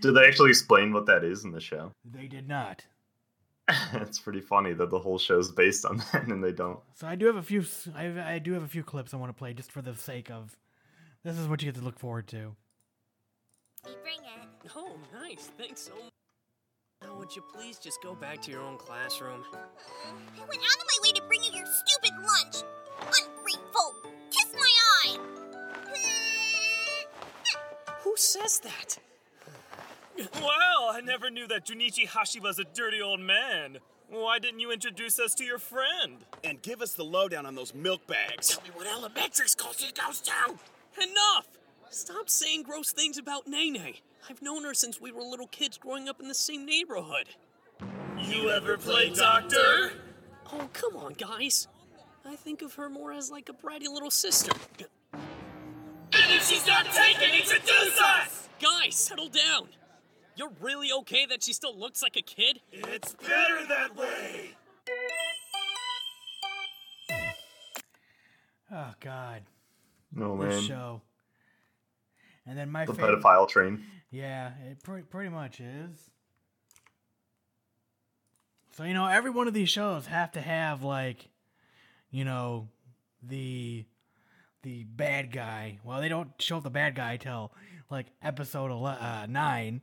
Did 0.01 0.13
they 0.15 0.25
actually 0.27 0.49
explain 0.49 0.91
what 0.93 1.05
that 1.05 1.23
is 1.23 1.45
in 1.45 1.51
the 1.51 1.61
show? 1.61 1.93
they 2.03 2.27
did 2.27 2.47
not. 2.49 2.85
it's 3.93 4.19
pretty 4.19 4.41
funny 4.41 4.73
that 4.73 4.89
the 4.89 4.99
whole 4.99 5.17
show's 5.17 5.51
based 5.51 5.85
on 5.85 5.97
that, 6.13 6.27
and 6.27 6.43
they 6.43 6.51
don't. 6.51 6.79
So 6.95 7.07
I 7.07 7.15
do 7.15 7.25
have 7.27 7.35
a 7.35 7.43
few. 7.43 7.61
s- 7.61 7.87
I, 7.95 8.03
have- 8.03 8.17
I 8.17 8.39
do 8.39 8.53
have 8.53 8.63
a 8.63 8.67
few 8.67 8.83
clips 8.83 9.13
I 9.13 9.17
want 9.17 9.29
to 9.29 9.37
play 9.37 9.53
just 9.53 9.71
for 9.71 9.81
the 9.81 9.95
sake 9.95 10.29
of. 10.31 10.57
This 11.23 11.37
is 11.37 11.47
what 11.47 11.61
you 11.61 11.67
get 11.71 11.79
to 11.79 11.85
look 11.85 11.99
forward 11.99 12.27
to. 12.29 12.37
You 13.87 13.95
bring 14.03 14.19
it. 14.19 14.71
Oh, 14.75 14.95
nice. 15.13 15.49
Thanks 15.57 15.81
so 15.81 15.91
much. 15.93 16.09
Now, 17.03 17.17
would 17.17 17.35
you 17.35 17.43
please 17.53 17.77
just 17.79 18.01
go 18.03 18.13
back 18.15 18.41
to 18.43 18.51
your 18.51 18.61
own 18.61 18.77
classroom? 18.77 19.43
I 19.53 20.39
went 20.39 20.61
out 20.61 20.77
of 20.81 20.85
my 20.87 20.97
way 21.03 21.11
to 21.13 21.21
bring 21.27 21.43
you 21.43 21.51
your 21.57 21.65
stupid 21.65 22.11
lunch. 22.17 22.63
Ungrateful. 23.01 23.95
Kiss 24.31 24.53
my 24.53 24.71
eye. 25.03 25.17
Who 28.03 28.13
says 28.17 28.59
that? 28.59 28.97
Well, 30.33 30.89
I 30.91 31.01
never 31.03 31.29
knew 31.29 31.47
that 31.47 31.65
Junichi 31.65 32.07
Hashi 32.07 32.39
was 32.39 32.59
a 32.59 32.63
dirty 32.63 33.01
old 33.01 33.19
man. 33.19 33.79
Why 34.09 34.39
didn't 34.39 34.59
you 34.59 34.71
introduce 34.71 35.19
us 35.19 35.33
to 35.35 35.43
your 35.43 35.57
friend? 35.57 36.17
And 36.43 36.61
give 36.61 36.81
us 36.81 36.93
the 36.93 37.05
lowdown 37.05 37.45
on 37.45 37.55
those 37.55 37.73
milk 37.73 38.05
bags. 38.07 38.49
Tell 38.49 38.63
me 38.63 38.69
what 38.73 38.87
elementary 38.87 39.47
school 39.47 39.71
she 39.73 39.91
goes 39.93 40.19
to! 40.21 40.31
Enough! 41.01 41.47
Stop 41.89 42.29
saying 42.29 42.63
gross 42.63 42.91
things 42.91 43.17
about 43.17 43.47
Nene. 43.47 43.95
I've 44.29 44.41
known 44.41 44.63
her 44.65 44.73
since 44.73 44.99
we 44.99 45.11
were 45.11 45.21
little 45.21 45.47
kids 45.47 45.77
growing 45.77 46.09
up 46.09 46.19
in 46.19 46.27
the 46.27 46.35
same 46.35 46.65
neighborhood. 46.65 47.27
You 48.19 48.49
ever 48.49 48.77
play 48.77 49.09
doctor? 49.09 49.93
Oh, 50.51 50.69
come 50.73 50.95
on, 50.97 51.13
guys. 51.13 51.67
I 52.25 52.35
think 52.35 52.61
of 52.61 52.75
her 52.75 52.89
more 52.89 53.13
as 53.13 53.31
like 53.31 53.49
a 53.49 53.53
bratty 53.53 53.87
little 53.87 54.11
sister. 54.11 54.51
And 55.13 56.33
if 56.33 56.47
she's 56.47 56.67
not 56.67 56.85
taken, 56.85 57.33
introduce 57.33 57.99
us! 57.99 58.49
Guys, 58.61 58.95
settle 58.95 59.29
down. 59.29 59.69
You're 60.35 60.51
really 60.61 60.91
okay 60.99 61.25
that 61.27 61.43
she 61.43 61.53
still 61.53 61.77
looks 61.77 62.01
like 62.01 62.15
a 62.15 62.21
kid? 62.21 62.61
It's 62.71 63.13
better 63.15 63.65
that 63.67 63.95
way! 63.95 64.51
Oh 68.73 68.93
God, 69.01 69.41
No 70.13 70.37
this 70.37 70.55
man, 70.55 70.63
show. 70.63 71.01
And 72.45 72.57
then 72.57 72.71
my 72.71 72.85
the 72.85 72.93
favorite. 72.93 73.21
pedophile 73.21 73.47
train. 73.49 73.83
Yeah, 74.11 74.51
it 74.69 74.81
pretty 74.81 75.03
pretty 75.03 75.29
much 75.29 75.59
is. 75.59 76.09
So 78.77 78.83
you 78.85 78.93
know, 78.93 79.07
every 79.07 79.29
one 79.29 79.47
of 79.49 79.53
these 79.53 79.69
shows 79.69 80.05
have 80.07 80.31
to 80.33 80.41
have 80.41 80.83
like, 80.83 81.27
you 82.11 82.23
know, 82.23 82.69
the 83.21 83.83
the 84.63 84.85
bad 84.85 85.31
guy. 85.33 85.79
Well, 85.83 85.99
they 85.99 86.09
don't 86.09 86.31
show 86.39 86.61
the 86.61 86.69
bad 86.69 86.95
guy 86.95 87.17
till 87.17 87.51
like 87.89 88.07
episode 88.21 88.71
ele- 88.71 88.85
uh, 88.87 89.25
nine. 89.27 89.81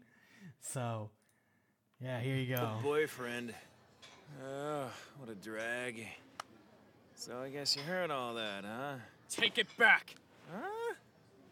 So, 0.60 1.10
yeah, 2.00 2.20
here 2.20 2.36
you 2.36 2.54
go. 2.54 2.74
Boyfriend. 2.82 3.54
Oh, 4.44 4.90
what 5.18 5.30
a 5.30 5.34
drag. 5.34 6.06
So 7.14 7.38
I 7.38 7.48
guess 7.48 7.74
you 7.76 7.82
heard 7.82 8.10
all 8.10 8.34
that, 8.34 8.64
huh? 8.64 8.94
Take 9.28 9.58
it 9.58 9.66
back. 9.76 10.14
Huh? 10.52 10.94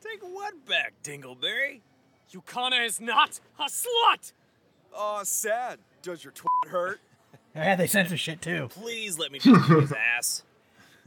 Take 0.00 0.22
what 0.22 0.64
back, 0.66 0.92
Dingleberry? 1.02 1.80
Yukana 2.32 2.84
is 2.84 3.00
not 3.00 3.40
a 3.58 3.64
slut! 3.64 4.32
Oh, 4.94 5.20
sad. 5.24 5.78
Does 6.02 6.24
your 6.24 6.32
twat 6.32 6.70
hurt? 6.70 7.00
Yeah, 7.54 7.74
they 7.74 7.86
censor 7.86 8.18
shit 8.18 8.42
too. 8.42 8.68
Please 8.68 9.18
let 9.18 9.32
me 9.32 9.38
punch 9.42 9.66
his 9.66 9.92
ass. 9.92 10.42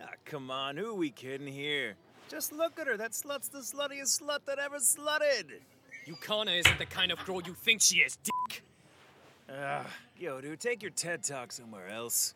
ah, 0.00 0.06
come 0.24 0.52
on, 0.52 0.76
who 0.76 0.94
we 0.94 1.10
kidding 1.10 1.48
here? 1.48 1.96
Just 2.28 2.52
look 2.52 2.78
at 2.78 2.86
her. 2.86 2.96
That 2.96 3.10
slut's 3.10 3.48
the 3.48 3.58
sluttiest 3.58 4.22
slut 4.22 4.44
that 4.46 4.60
ever 4.60 4.76
slutted. 4.76 5.58
Yukana 6.06 6.58
isn't 6.58 6.78
the 6.78 6.86
kind 6.86 7.12
of 7.12 7.24
girl 7.24 7.40
you 7.42 7.54
think 7.54 7.82
she 7.82 7.98
is, 7.98 8.16
dick. 8.16 8.62
Ugh, 9.48 9.86
yo, 10.16 10.40
dude, 10.40 10.60
take 10.60 10.82
your 10.82 10.90
TED 10.90 11.22
talk 11.22 11.52
somewhere 11.52 11.88
else. 11.88 12.34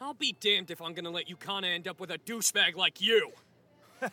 I'll 0.00 0.14
be 0.14 0.36
damned 0.38 0.70
if 0.70 0.82
I'm 0.82 0.92
gonna 0.94 1.10
let 1.10 1.28
Yukana 1.28 1.74
end 1.74 1.88
up 1.88 2.00
with 2.00 2.10
a 2.10 2.18
douchebag 2.18 2.76
like 2.76 3.00
you. 3.00 3.32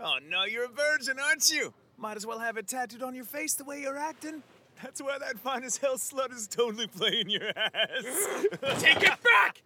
Oh 0.00 0.18
no, 0.28 0.44
you're 0.44 0.66
a 0.66 0.68
virgin, 0.68 1.18
aren't 1.18 1.50
you? 1.50 1.74
Might 1.96 2.16
as 2.16 2.24
well 2.24 2.38
have 2.38 2.56
it 2.56 2.68
tattooed 2.68 3.02
on 3.02 3.16
your 3.16 3.24
face 3.24 3.54
the 3.54 3.64
way 3.64 3.80
you're 3.80 3.98
acting. 3.98 4.44
That's 4.80 5.02
why 5.02 5.18
that 5.18 5.40
fine 5.40 5.64
as 5.64 5.76
hell 5.76 5.96
slut 5.96 6.32
is 6.32 6.46
totally 6.46 6.86
playing 6.86 7.28
your 7.28 7.48
ass. 7.48 8.04
Take 8.78 9.02
it 9.02 9.18
back! 9.24 9.60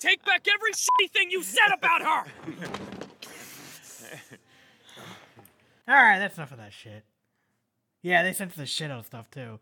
Take 0.00 0.24
back 0.24 0.48
every 0.52 0.72
shitty 0.72 1.10
thing 1.12 1.30
you 1.30 1.44
said 1.44 1.72
about 1.72 2.02
her! 2.02 2.24
All 5.88 5.94
right, 5.94 6.18
that's 6.18 6.36
enough 6.36 6.50
of 6.50 6.58
that 6.58 6.72
shit. 6.72 7.04
Yeah, 8.02 8.22
they 8.22 8.32
censor 8.32 8.56
the 8.58 8.66
shit 8.66 8.90
out 8.90 9.00
of 9.00 9.06
stuff 9.06 9.30
too. 9.30 9.58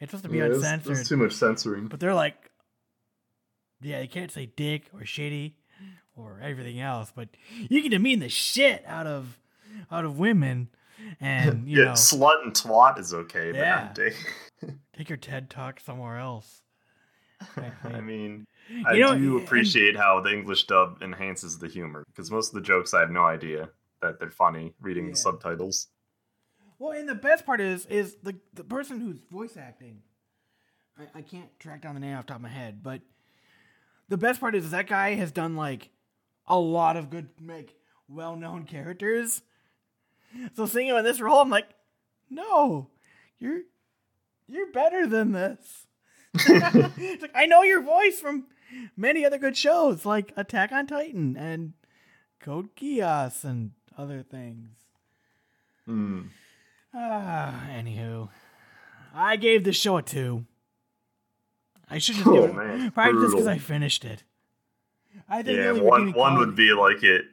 It's 0.00 0.10
supposed 0.10 0.24
to 0.24 0.30
be 0.30 0.38
Yeah, 0.38 0.44
uncensored. 0.46 0.96
there's 0.96 1.08
too 1.08 1.16
much 1.16 1.32
censoring. 1.32 1.86
But 1.86 2.00
they're 2.00 2.14
like, 2.14 2.50
yeah, 3.80 4.00
you 4.00 4.08
can't 4.08 4.30
say 4.30 4.46
dick 4.46 4.84
or 4.92 5.00
shitty 5.00 5.54
or 6.16 6.40
everything 6.42 6.80
else, 6.80 7.12
but 7.14 7.28
you 7.70 7.80
can 7.82 7.90
demean 7.90 8.18
the 8.18 8.28
shit 8.28 8.84
out 8.86 9.06
of 9.06 9.38
out 9.90 10.04
of 10.04 10.18
women, 10.18 10.68
and 11.20 11.68
you 11.68 11.78
yeah, 11.78 11.84
know, 11.86 11.92
slut 11.92 12.42
and 12.42 12.52
twat 12.52 12.98
is 12.98 13.14
okay, 13.14 13.52
but 13.52 13.58
Yeah. 13.60 13.74
not 13.84 13.94
dick. 13.94 14.14
take 14.96 15.08
your 15.08 15.18
TED 15.18 15.48
talk 15.48 15.80
somewhere 15.80 16.18
else. 16.18 16.62
I- 17.56 17.72
I- 17.84 18.00
mean, 18.00 18.46
You 18.68 18.84
I 18.86 18.98
know, 18.98 19.16
do 19.16 19.38
and- 19.38 19.46
appreciate 19.46 19.96
how 19.96 20.20
the 20.20 20.30
English 20.32 20.66
dub 20.66 21.00
enhances 21.02 21.58
the 21.58 21.68
humor 21.68 22.02
because 22.08 22.30
most 22.30 22.48
of 22.48 22.54
the 22.54 22.60
jokes 22.66 22.92
I 22.92 23.00
have 23.00 23.10
no 23.10 23.24
idea 23.24 23.70
that 24.02 24.18
they're 24.18 24.30
funny 24.30 24.74
reading 24.80 25.04
Yeah. 25.06 25.10
the 25.12 25.16
subtitles. 25.18 25.86
Well, 26.78 26.92
and 26.92 27.08
the 27.08 27.14
best 27.14 27.44
part 27.46 27.60
is 27.60 27.86
is 27.86 28.16
the 28.22 28.36
the 28.54 28.64
person 28.64 29.00
who's 29.00 29.20
voice 29.30 29.56
acting. 29.56 30.02
I, 30.98 31.18
I 31.18 31.22
can't 31.22 31.48
track 31.58 31.82
down 31.82 31.94
the 31.94 32.00
name 32.00 32.16
off 32.16 32.26
the 32.26 32.28
top 32.28 32.36
of 32.36 32.42
my 32.42 32.48
head, 32.48 32.82
but 32.82 33.00
the 34.08 34.16
best 34.16 34.40
part 34.40 34.54
is, 34.54 34.64
is 34.64 34.70
that 34.72 34.86
guy 34.86 35.14
has 35.14 35.30
done 35.30 35.56
like 35.56 35.90
a 36.46 36.58
lot 36.58 36.96
of 36.96 37.10
good, 37.10 37.28
like 37.44 37.74
well 38.08 38.36
known 38.36 38.64
characters. 38.64 39.42
So 40.54 40.66
seeing 40.66 40.88
him 40.88 40.96
in 40.96 41.04
this 41.04 41.20
role, 41.20 41.40
I'm 41.40 41.50
like, 41.50 41.68
no, 42.30 42.88
you're 43.38 43.62
you're 44.46 44.72
better 44.72 45.06
than 45.06 45.32
this. 45.32 45.86
Like, 46.48 47.30
I 47.34 47.46
know 47.46 47.62
your 47.62 47.82
voice 47.82 48.20
from 48.20 48.46
many 48.96 49.24
other 49.24 49.38
good 49.38 49.56
shows 49.56 50.04
like 50.04 50.32
Attack 50.36 50.72
on 50.72 50.86
Titan 50.86 51.36
and 51.36 51.72
Code 52.40 52.76
Geass 52.76 53.44
and 53.44 53.72
other 53.96 54.22
things. 54.22 54.70
Hmm. 55.86 56.22
Ah, 56.94 57.66
anywho, 57.70 58.28
I 59.14 59.36
gave 59.36 59.64
this 59.64 59.76
show 59.76 59.96
a 59.98 60.02
two. 60.02 60.44
I 61.90 61.98
should 61.98 62.16
just 62.16 62.26
Oh, 62.26 62.32
give 62.32 62.50
it 62.50 62.54
man, 62.54 62.90
probably 62.94 63.22
just 63.22 63.32
because. 63.36 63.46
I 63.46 63.58
finished 63.58 64.04
it. 64.04 64.24
I 65.28 65.42
think 65.42 65.58
the 65.58 65.74
Yeah, 65.74 65.82
one 65.82 66.12
one 66.12 66.38
would 66.38 66.54
be 66.54 66.72
like 66.72 67.02
it 67.02 67.24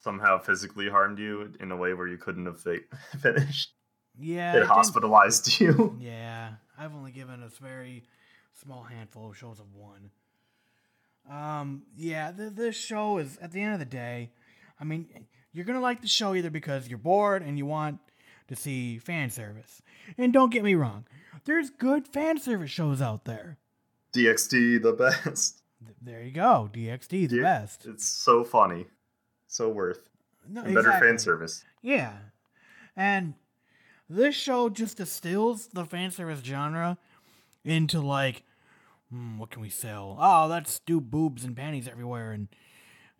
somehow 0.00 0.38
physically 0.38 0.88
harmed 0.88 1.18
you 1.18 1.52
in 1.60 1.70
a 1.70 1.76
way 1.76 1.94
where 1.94 2.06
you 2.06 2.16
couldn't 2.18 2.46
have 2.46 2.60
fi- 2.60 2.80
finished. 3.20 3.72
yeah, 4.18 4.56
It 4.56 4.66
hospitalized 4.66 5.48
you. 5.60 5.96
Yeah, 6.00 6.52
I've 6.78 6.94
only 6.94 7.10
given 7.12 7.42
a 7.42 7.48
very 7.48 8.04
small 8.52 8.82
handful 8.82 9.30
of 9.30 9.36
shows 9.36 9.60
of 9.60 9.74
one. 9.74 10.10
Um, 11.30 11.82
yeah, 11.96 12.32
th- 12.32 12.52
this 12.54 12.76
show 12.76 13.18
is 13.18 13.38
at 13.38 13.52
the 13.52 13.62
end 13.62 13.74
of 13.74 13.78
the 13.78 13.84
day. 13.86 14.30
I 14.80 14.84
mean, 14.84 15.08
you're 15.52 15.64
gonna 15.64 15.80
like 15.80 16.00
the 16.02 16.08
show 16.08 16.34
either 16.34 16.50
because 16.50 16.88
you're 16.88 16.98
bored 16.98 17.42
and 17.42 17.56
you 17.56 17.64
want 17.66 17.98
to 18.48 18.56
see 18.56 18.98
fan 18.98 19.30
service. 19.30 19.82
And 20.18 20.32
don't 20.32 20.50
get 20.52 20.64
me 20.64 20.74
wrong, 20.74 21.06
there's 21.44 21.70
good 21.70 22.06
fan 22.06 22.38
service 22.38 22.70
shows 22.70 23.00
out 23.02 23.24
there. 23.24 23.58
DXD 24.14 24.82
the 24.82 24.92
best. 24.92 25.58
There 26.00 26.22
you 26.22 26.30
go, 26.30 26.70
DXD 26.72 27.28
the 27.28 27.40
best. 27.40 27.86
It's 27.86 28.06
so 28.06 28.44
funny, 28.44 28.86
so 29.48 29.68
worth. 29.68 30.08
No, 30.48 30.62
And 30.62 30.76
better 30.76 30.92
fan 30.92 31.18
service. 31.18 31.64
Yeah. 31.80 32.12
And 32.96 33.34
this 34.08 34.36
show 34.36 34.68
just 34.68 34.98
distills 34.98 35.66
the 35.68 35.84
fan 35.84 36.12
service 36.12 36.40
genre 36.44 36.98
into 37.64 38.00
like, 38.00 38.44
hmm, 39.10 39.38
what 39.38 39.50
can 39.50 39.60
we 39.60 39.70
sell? 39.70 40.16
Oh, 40.20 40.46
let's 40.48 40.78
do 40.80 41.00
boobs 41.00 41.44
and 41.44 41.56
panties 41.56 41.88
everywhere, 41.88 42.30
and 42.30 42.46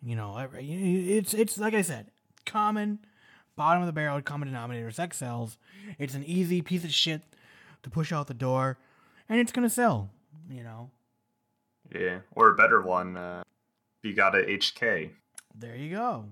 you 0.00 0.14
know, 0.14 0.36
it's 0.54 1.34
it's 1.34 1.58
like 1.58 1.74
I 1.74 1.82
said, 1.82 2.10
common, 2.46 3.00
bottom 3.56 3.82
of 3.82 3.86
the 3.86 3.92
barrel, 3.92 4.20
common 4.22 4.48
denominator. 4.48 4.90
Sex 4.90 5.16
sells. 5.18 5.58
It's 5.98 6.14
an 6.14 6.24
easy 6.24 6.62
piece 6.62 6.84
of 6.84 6.92
shit 6.92 7.22
to 7.82 7.90
push 7.90 8.12
out 8.12 8.26
the 8.26 8.34
door, 8.34 8.78
and 9.28 9.38
it's 9.40 9.52
gonna 9.52 9.70
sell. 9.70 10.10
You 10.50 10.62
know, 10.64 10.90
Yeah, 11.94 12.20
or 12.32 12.50
a 12.50 12.54
better 12.56 12.80
one. 12.82 13.16
Uh, 13.16 13.42
you 14.02 14.14
got 14.14 14.34
a 14.34 14.38
HK. 14.42 15.10
there 15.54 15.76
you 15.76 15.90
go. 15.94 16.26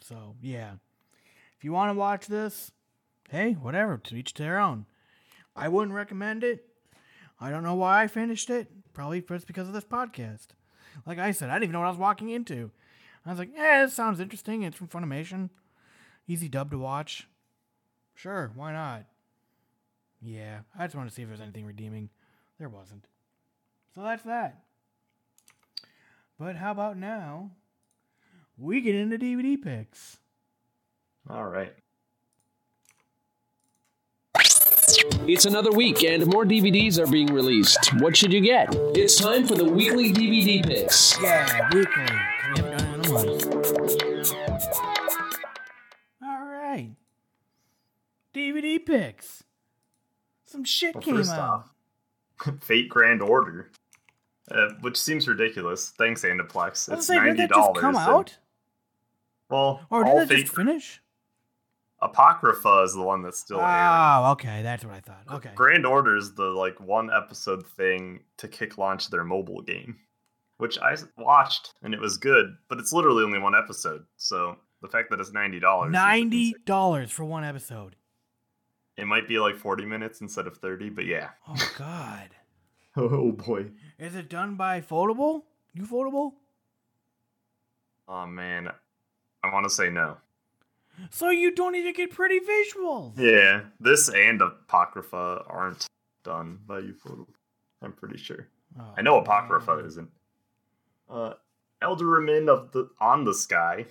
So 0.00 0.36
yeah, 0.42 0.72
if 1.56 1.64
you 1.64 1.72
want 1.72 1.90
to 1.90 1.94
watch 1.98 2.26
this, 2.26 2.72
hey, 3.30 3.52
whatever, 3.52 3.98
to 3.98 4.16
each 4.16 4.34
their 4.34 4.58
own. 4.58 4.86
I 5.56 5.68
wouldn't 5.68 5.94
recommend 5.94 6.42
it. 6.44 6.66
I 7.40 7.50
don't 7.50 7.62
know 7.62 7.74
why 7.74 8.02
I 8.02 8.06
finished 8.06 8.50
it. 8.50 8.68
Probably 8.92 9.20
just 9.20 9.46
because 9.46 9.66
of 9.68 9.74
this 9.74 9.84
podcast. 9.84 10.48
Like 11.06 11.18
I 11.18 11.32
said, 11.32 11.48
I 11.50 11.54
didn't 11.54 11.64
even 11.64 11.72
know 11.72 11.80
what 11.80 11.86
I 11.86 11.90
was 11.90 11.98
walking 11.98 12.30
into. 12.30 12.70
I 13.26 13.30
was 13.30 13.38
like, 13.38 13.50
yeah, 13.54 13.84
this 13.84 13.94
sounds 13.94 14.20
interesting. 14.20 14.62
It's 14.62 14.76
from 14.76 14.88
Funimation. 14.88 15.50
Easy 16.28 16.48
dub 16.48 16.70
to 16.70 16.78
watch. 16.78 17.26
Sure, 18.14 18.52
why 18.54 18.72
not? 18.72 19.04
Yeah, 20.22 20.60
I 20.78 20.86
just 20.86 20.94
wanted 20.94 21.10
to 21.10 21.14
see 21.14 21.22
if 21.22 21.28
there's 21.28 21.40
anything 21.40 21.66
redeeming. 21.66 22.10
There 22.58 22.68
wasn't. 22.68 23.06
So 23.94 24.02
that's 24.02 24.22
that. 24.24 24.62
But 26.38 26.56
how 26.56 26.72
about 26.72 26.96
now? 26.96 27.50
We 28.56 28.80
get 28.80 28.94
into 28.94 29.18
DVD 29.18 29.60
picks. 29.60 30.18
All 31.28 31.46
right. 31.46 31.74
It's 35.26 35.46
another 35.46 35.72
week 35.72 36.04
and 36.04 36.26
more 36.26 36.44
DVDs 36.44 36.98
are 36.98 37.10
being 37.10 37.28
released. 37.28 37.92
What 37.94 38.16
should 38.16 38.32
you 38.32 38.40
get? 38.40 38.68
It's 38.94 39.16
time 39.16 39.46
for 39.46 39.54
the 39.54 39.64
weekly 39.64 40.12
DVD 40.12 40.64
picks. 40.64 41.20
Yeah, 41.22 41.70
weekly. 41.72 42.06
DVD 48.34 48.84
picks. 48.84 49.44
Some 50.46 50.64
shit 50.64 50.94
Well, 50.94 51.02
came 51.02 51.16
first 51.16 51.32
out. 51.32 51.64
off, 52.44 52.60
Fate 52.62 52.88
Grand 52.88 53.22
Order, 53.22 53.70
uh, 54.50 54.70
which 54.80 54.96
seems 55.00 55.26
ridiculous. 55.26 55.90
Thanks, 55.96 56.22
Aniplex. 56.22 56.88
Was 56.88 56.98
It's 56.98 57.06
did 57.08 57.16
ninety 57.16 57.46
dollars. 57.46 57.80
come 57.80 57.96
out? 57.96 58.36
Well, 59.50 59.80
Or 59.90 60.04
did 60.04 60.28
that 60.28 60.36
just 60.36 60.54
finish? 60.54 61.00
Apocrypha 62.00 62.82
is 62.82 62.92
the 62.92 63.02
one 63.02 63.22
that's 63.22 63.38
still 63.40 63.60
airing. 63.60 63.70
Oh, 63.72 64.30
okay, 64.32 64.62
that's 64.62 64.84
what 64.84 64.94
I 64.94 65.00
thought. 65.00 65.22
Okay. 65.32 65.50
Grand 65.54 65.86
Order 65.86 66.16
is 66.16 66.34
the 66.34 66.44
like 66.44 66.78
one 66.80 67.10
episode 67.10 67.66
thing 67.66 68.20
to 68.36 68.48
kick 68.48 68.76
launch 68.76 69.08
their 69.10 69.24
mobile 69.24 69.62
game, 69.62 69.96
which 70.58 70.78
I 70.78 70.96
watched 71.16 71.72
and 71.82 71.94
it 71.94 72.00
was 72.00 72.16
good, 72.18 72.56
but 72.68 72.78
it's 72.78 72.92
literally 72.92 73.24
only 73.24 73.38
one 73.38 73.54
episode. 73.54 74.04
So 74.16 74.56
the 74.82 74.88
fact 74.88 75.08
that 75.10 75.20
it's 75.20 75.32
ninety 75.32 75.60
dollars, 75.60 75.92
Ninety 75.92 76.54
dollars 76.66 77.10
for 77.10 77.24
one 77.24 77.44
episode. 77.44 77.96
It 78.96 79.06
might 79.06 79.26
be 79.26 79.38
like 79.38 79.56
forty 79.56 79.84
minutes 79.84 80.20
instead 80.20 80.46
of 80.46 80.56
thirty, 80.56 80.88
but 80.88 81.06
yeah. 81.06 81.30
Oh 81.48 81.72
God. 81.78 82.28
Oh 82.96 83.32
boy. 83.32 83.72
Is 83.98 84.14
it 84.14 84.28
done 84.28 84.54
by 84.54 84.80
ufotable? 84.80 85.42
You 85.72 85.82
Foldable? 85.82 86.34
Oh 88.06 88.24
man, 88.24 88.70
I 89.42 89.52
want 89.52 89.64
to 89.64 89.70
say 89.70 89.90
no. 89.90 90.18
So 91.10 91.30
you 91.30 91.52
don't 91.52 91.74
even 91.74 91.92
get 91.92 92.12
pretty 92.12 92.38
visuals. 92.38 93.18
Yeah, 93.18 93.62
this 93.80 94.08
and 94.08 94.40
Apocrypha 94.40 95.42
aren't 95.48 95.88
done 96.22 96.60
by 96.66 96.82
ufotable. 96.82 97.34
I'm 97.82 97.92
pretty 97.92 98.16
sure. 98.16 98.46
Oh, 98.78 98.94
I 98.96 99.02
know 99.02 99.18
Apocrypha 99.18 99.84
isn't. 99.86 100.10
Uh, 101.10 101.34
Alderamin 101.82 102.48
of 102.48 102.70
the 102.70 102.90
On 103.00 103.24
the 103.24 103.34
Sky, 103.34 103.86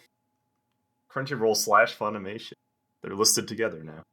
Crunchyroll 1.12 1.58
slash 1.58 1.98
Funimation. 1.98 2.54
They're 3.02 3.16
listed 3.16 3.50
together 3.50 3.84
now. 3.84 4.04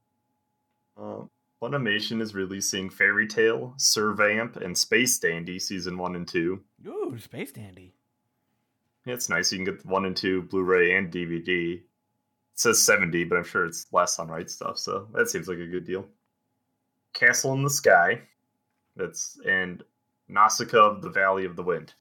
Uh, 0.97 1.23
Funimation 1.61 2.23
is 2.23 2.35
releasing 2.35 2.89
Fairy 2.89 3.27
Tail, 3.27 3.75
Servamp, 3.77 4.57
and 4.57 4.77
Space 4.77 5.19
Dandy 5.19 5.59
season 5.59 5.99
one 5.99 6.17
and 6.17 6.27
two. 6.27 6.61
Ooh, 6.87 7.19
Space 7.19 7.53
Dandy. 7.53 7.95
Yeah, 9.05 9.15
it's 9.15 9.29
nice. 9.29 9.53
You 9.53 9.59
can 9.59 9.65
get 9.77 9.87
one 9.87 10.07
and 10.07 10.17
two 10.17 10.43
Blu-ray 10.43 10.97
and 10.97 11.13
DVD. 11.13 11.75
It 11.75 11.83
says 12.55 12.83
70, 12.83 13.25
but 13.25 13.37
I'm 13.39 13.45
sure 13.45 13.67
it's 13.67 13.87
less 13.93 14.19
on 14.19 14.29
Right 14.29 14.47
Stuf, 14.47 14.79
so 14.79 15.09
that 15.15 15.29
seems 15.29 15.49
like 15.49 15.59
a 15.59 15.67
good 15.67 15.85
deal. 15.85 16.07
Castle 17.13 17.55
in 17.55 17.63
the 17.63 17.71
Sky. 17.71 18.23
That's 18.97 19.39
and 19.47 19.83
Nausicaa 20.29 20.79
of 20.79 21.03
the 21.03 21.11
Valley 21.11 21.45
of 21.45 21.57
the 21.57 21.63
Wind. 21.63 21.95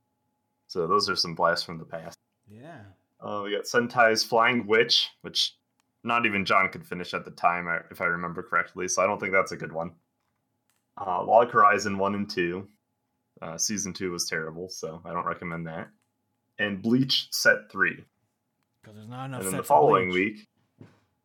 So 0.67 0.87
those 0.87 1.09
are 1.09 1.15
some 1.15 1.35
blasts 1.35 1.65
from 1.65 1.79
the 1.79 1.85
past. 1.85 2.17
Yeah. 2.49 2.81
Uh, 3.19 3.41
we 3.43 3.51
got 3.51 3.65
Sentai's 3.65 4.23
Flying 4.23 4.65
Witch, 4.67 5.09
which 5.21 5.55
not 6.03 6.25
even 6.25 6.45
John 6.45 6.69
could 6.69 6.85
finish 6.85 7.13
at 7.13 7.25
the 7.25 7.31
time, 7.31 7.67
if 7.91 8.01
I 8.01 8.05
remember 8.05 8.41
correctly. 8.43 8.87
So 8.87 9.01
I 9.03 9.07
don't 9.07 9.19
think 9.19 9.33
that's 9.33 9.51
a 9.51 9.57
good 9.57 9.71
one. 9.71 9.91
Uh, 10.97 11.23
Log 11.23 11.51
Horizon 11.51 11.97
one 11.97 12.15
and 12.15 12.29
two. 12.29 12.67
Uh, 13.41 13.57
season 13.57 13.93
two 13.93 14.11
was 14.11 14.27
terrible, 14.27 14.67
so 14.69 15.01
I 15.05 15.13
don't 15.13 15.25
recommend 15.25 15.67
that. 15.67 15.87
And 16.57 16.81
Bleach 16.81 17.27
Set 17.31 17.71
three. 17.71 18.03
Because 18.81 18.97
there's 18.97 19.09
not 19.09 19.25
enough. 19.25 19.41
and 19.41 19.49
then 19.51 19.57
the 19.57 19.63
following 19.63 20.09
week, 20.09 20.47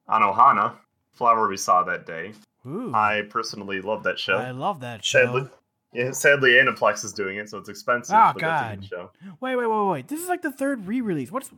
Anohana, 0.09 0.77
Flower 1.13 1.49
We 1.49 1.57
Saw 1.57 1.83
That 1.85 2.07
Day. 2.07 2.33
Ooh. 2.67 2.93
I 2.95 3.23
personally 3.31 3.81
love 3.81 4.05
that 4.05 4.19
show. 4.19 4.37
I 4.37 4.53
love 4.53 4.81
that 4.81 5.05
show. 5.05 5.25
Sadly, 5.25 5.49
yeah, 5.93 6.13
sadly, 6.13 6.53
Aniplex 6.53 7.05
is 7.05 7.13
doing 7.13 7.37
it, 7.37 7.49
so 7.49 7.59
it's 7.59 7.69
expensive. 7.69 8.15
Oh 8.17 8.31
but 8.35 8.41
that's 8.41 8.75
a 8.75 8.77
good 8.77 8.91
God. 8.91 9.11
Wait, 9.41 9.57
wait, 9.57 9.67
wait, 9.67 9.91
wait. 9.91 10.09
This 10.09 10.21
is 10.21 10.29
like 10.29 10.43
the 10.43 10.53
third 10.53 10.87
re-release. 10.87 11.31
What's, 11.31 11.51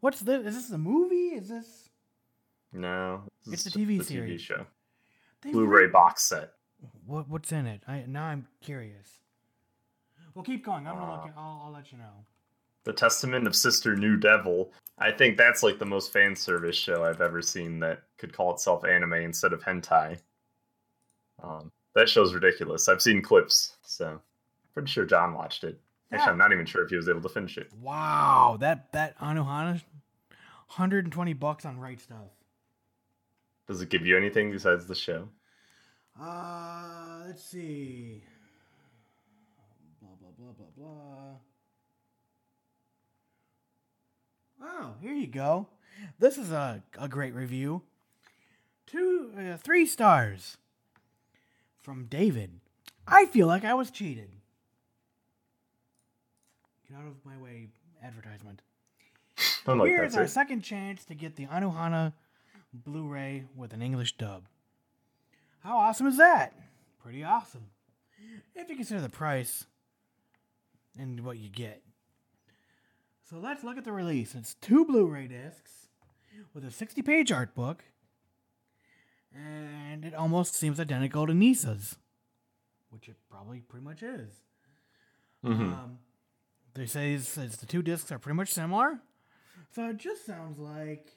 what's 0.00 0.20
this? 0.20 0.46
Is 0.46 0.54
this 0.54 0.70
a 0.70 0.78
movie? 0.78 1.34
Is 1.34 1.48
this? 1.48 1.83
No, 2.74 3.22
It's 3.50 3.64
the 3.64 3.70
TV 3.70 4.02
series. 4.04 4.40
show. 4.40 4.66
They 5.42 5.52
Blu-ray 5.52 5.86
box 5.88 6.24
set. 6.24 6.52
What 7.06 7.28
what's 7.28 7.52
in 7.52 7.66
it? 7.66 7.82
I 7.86 8.04
now 8.06 8.24
I'm 8.24 8.46
curious. 8.60 9.20
Well, 10.34 10.44
keep 10.44 10.64
going. 10.64 10.86
I'm 10.86 10.96
gonna 10.96 11.12
Uh, 11.12 11.16
look. 11.16 11.26
At, 11.28 11.34
I'll, 11.36 11.62
I'll 11.66 11.72
let 11.72 11.92
you 11.92 11.98
know. 11.98 12.24
The 12.82 12.92
Testament 12.92 13.46
of 13.46 13.54
Sister 13.56 13.96
New 13.96 14.16
Devil. 14.16 14.72
I 14.98 15.10
think 15.12 15.36
that's 15.38 15.62
like 15.62 15.78
the 15.78 15.86
most 15.86 16.12
fan 16.12 16.34
service 16.36 16.76
show 16.76 17.04
I've 17.04 17.20
ever 17.20 17.40
seen 17.40 17.78
that 17.80 18.02
could 18.18 18.32
call 18.32 18.52
itself 18.52 18.84
anime 18.84 19.14
instead 19.14 19.52
of 19.52 19.62
hentai. 19.62 20.18
Um, 21.42 21.70
that 21.94 22.08
show's 22.08 22.34
ridiculous. 22.34 22.88
I've 22.88 23.00
seen 23.02 23.22
clips, 23.22 23.76
so 23.82 24.20
pretty 24.72 24.88
sure 24.90 25.04
John 25.04 25.34
watched 25.34 25.64
it. 25.64 25.80
Actually, 26.12 26.32
I'm 26.32 26.38
not 26.38 26.52
even 26.52 26.66
sure 26.66 26.84
if 26.84 26.90
he 26.90 26.96
was 26.96 27.08
able 27.08 27.22
to 27.22 27.28
finish 27.28 27.56
it. 27.56 27.70
Wow, 27.80 28.56
that 28.60 28.92
that 28.92 29.18
Anohana, 29.18 29.80
120 30.68 31.32
bucks 31.34 31.64
on 31.64 31.78
Right 31.78 31.98
Stuf. 31.98 32.28
Does 33.66 33.80
it 33.80 33.88
give 33.88 34.06
you 34.06 34.16
anything 34.16 34.50
besides 34.50 34.86
the 34.86 34.94
show? 34.94 35.28
Uh, 36.20 37.22
let's 37.26 37.42
see. 37.42 38.22
Blah 40.00 40.10
blah 40.20 40.30
blah 40.38 40.52
blah 40.52 40.66
blah. 40.76 41.36
Oh, 44.62 44.94
here 45.00 45.14
you 45.14 45.26
go. 45.26 45.68
This 46.18 46.38
is 46.38 46.50
a, 46.50 46.82
a 46.98 47.08
great 47.08 47.34
review. 47.34 47.82
Two, 48.86 49.32
uh, 49.36 49.56
three 49.56 49.86
stars 49.86 50.58
from 51.80 52.06
David. 52.06 52.60
I 53.06 53.26
feel 53.26 53.46
like 53.46 53.64
I 53.64 53.74
was 53.74 53.90
cheated. 53.90 54.30
Get 56.88 56.98
out 56.98 57.06
of 57.06 57.24
my 57.24 57.36
way, 57.36 57.68
advertisement. 58.02 58.62
Unlike 59.66 59.88
Here's 59.88 60.16
our 60.16 60.26
second 60.26 60.62
chance 60.62 61.04
to 61.06 61.14
get 61.14 61.36
the 61.36 61.46
Anohana 61.46 62.12
Blu-ray 62.74 63.44
with 63.54 63.72
an 63.72 63.82
English 63.82 64.16
dub. 64.16 64.44
How 65.62 65.78
awesome 65.78 66.06
is 66.06 66.16
that? 66.18 66.52
Pretty 67.02 67.22
awesome. 67.22 67.66
If 68.54 68.68
you 68.68 68.76
consider 68.76 69.00
the 69.00 69.08
price 69.08 69.66
and 70.98 71.20
what 71.24 71.38
you 71.38 71.48
get. 71.48 71.82
So 73.28 73.36
let's 73.38 73.64
look 73.64 73.78
at 73.78 73.84
the 73.84 73.92
release. 73.92 74.34
It's 74.34 74.54
two 74.54 74.84
Blu-ray 74.84 75.28
discs 75.28 75.88
with 76.52 76.64
a 76.64 76.68
60-page 76.68 77.30
art 77.32 77.54
book, 77.54 77.84
and 79.34 80.04
it 80.04 80.14
almost 80.14 80.54
seems 80.54 80.78
identical 80.80 81.26
to 81.26 81.34
Nisa's, 81.34 81.96
which 82.90 83.08
it 83.08 83.16
probably 83.30 83.60
pretty 83.60 83.84
much 83.84 84.02
is. 84.02 84.30
Mhm. 85.44 85.72
Um, 85.72 85.98
they 86.74 86.86
say 86.86 87.14
it's, 87.14 87.36
it's 87.38 87.56
the 87.56 87.66
two 87.66 87.82
discs 87.82 88.10
are 88.12 88.18
pretty 88.18 88.36
much 88.36 88.52
similar, 88.52 89.00
so 89.70 89.88
it 89.90 89.96
just 89.98 90.26
sounds 90.26 90.58
like 90.58 91.12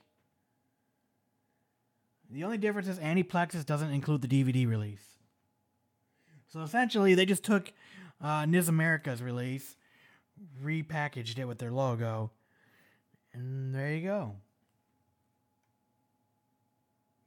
the 2.29 2.43
only 2.43 2.57
difference 2.57 2.87
is 2.87 2.99
Aniplex's 2.99 3.65
doesn't 3.65 3.91
include 3.91 4.21
the 4.21 4.27
DVD 4.27 4.67
release. 4.67 5.03
So 6.47 6.61
essentially, 6.61 7.13
they 7.15 7.25
just 7.25 7.43
took 7.43 7.71
uh, 8.21 8.45
NIS 8.45 8.67
America's 8.67 9.21
release, 9.21 9.75
repackaged 10.63 11.37
it 11.37 11.45
with 11.45 11.57
their 11.59 11.71
logo, 11.71 12.31
and 13.33 13.73
there 13.75 13.93
you 13.93 14.03
go. 14.07 14.35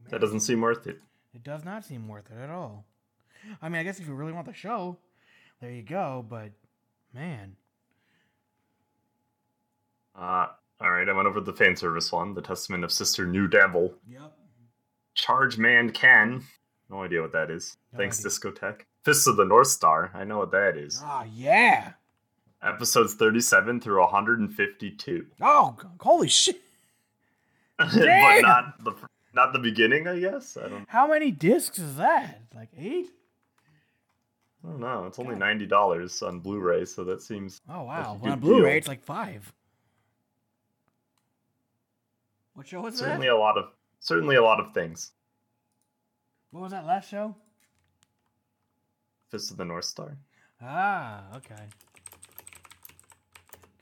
That 0.09 0.21
doesn't 0.21 0.41
seem 0.41 0.61
worth 0.61 0.87
it. 0.87 1.01
It 1.35 1.45
does 1.45 1.65
not 1.65 1.85
seem 1.85 2.09
worth 2.09 2.31
it 2.31 2.43
at 2.43 2.51
all. 2.51 2.85
I 3.63 3.69
mean, 3.69 3.81
I 3.81 3.85
guess 3.85 4.01
if 4.01 4.09
you 4.09 4.15
really 4.15 4.33
want 4.33 4.47
the 4.47 4.53
show, 4.53 4.97
there 5.61 5.71
you 5.71 5.83
go. 5.83 6.25
But 6.29 6.51
man, 7.15 7.57
Uh, 10.15 10.49
all 10.81 10.91
right, 10.91 11.09
I 11.09 11.13
went 11.13 11.29
over 11.29 11.41
the 11.41 11.53
fan 11.53 11.77
service 11.77 12.11
one, 12.11 12.35
the 12.35 12.43
Testament 12.43 12.85
of 12.85 12.91
Sister 12.93 13.27
New 13.27 13.47
Devil. 13.49 13.95
Yep. 14.09 14.33
Charge 15.21 15.59
Man 15.59 15.91
Ken. 15.91 16.43
No 16.89 17.03
idea 17.03 17.21
what 17.21 17.33
that 17.33 17.51
is. 17.51 17.77
No 17.93 17.99
Thanks, 17.99 18.19
idea. 18.21 18.31
Discotek. 18.31 18.81
Fists 19.05 19.27
of 19.27 19.37
the 19.37 19.45
North 19.45 19.69
Star. 19.69 20.11
I 20.15 20.25
know 20.25 20.39
what 20.39 20.51
that 20.53 20.77
is. 20.77 21.01
ah, 21.05 21.25
yeah. 21.33 21.93
Episodes 22.63 23.15
37 23.15 23.81
through 23.81 24.01
152. 24.01 25.27
Oh, 25.41 25.77
holy 26.01 26.29
shit! 26.29 26.61
but 27.79 27.89
not 27.95 28.85
the 28.85 28.93
not 29.33 29.53
the 29.55 29.59
beginning, 29.59 30.07
I 30.07 30.19
guess. 30.19 30.59
I 30.63 30.69
don't, 30.69 30.85
How 30.89 31.07
many 31.07 31.31
discs 31.31 31.79
is 31.79 31.97
that? 31.97 32.41
Like 32.55 32.69
eight? 32.77 33.07
I 34.63 34.69
don't 34.69 34.81
know. 34.81 35.07
It's 35.07 35.19
only 35.19 35.37
ninety 35.37 35.65
dollars 35.65 36.21
on 36.23 36.41
Blu-ray, 36.41 36.85
so 36.85 37.03
that 37.05 37.23
seems. 37.23 37.63
Oh 37.71 37.85
wow! 37.85 38.19
good 38.23 38.33
on 38.33 38.41
Blu-ray, 38.41 38.71
deal. 38.73 38.79
it's 38.79 38.89
like 38.89 39.03
five. 39.03 39.51
What 42.53 42.67
show 42.67 42.83
was 42.83 42.97
certainly 42.97 43.07
that? 43.07 43.11
Certainly 43.23 43.29
a 43.29 43.37
lot 43.37 43.57
of 43.57 43.71
certainly 44.01 44.37
a 44.37 44.43
lot 44.43 44.59
of 44.61 44.73
things. 44.75 45.13
What 46.51 46.63
was 46.63 46.73
that 46.73 46.87
last 46.87 47.09
show? 47.09 47.35
Fist 49.31 49.51
of 49.53 49.57
the 49.57 49.65
North 49.65 49.85
Star. 49.85 50.17
Ah, 50.61 51.23
okay. 51.37 51.63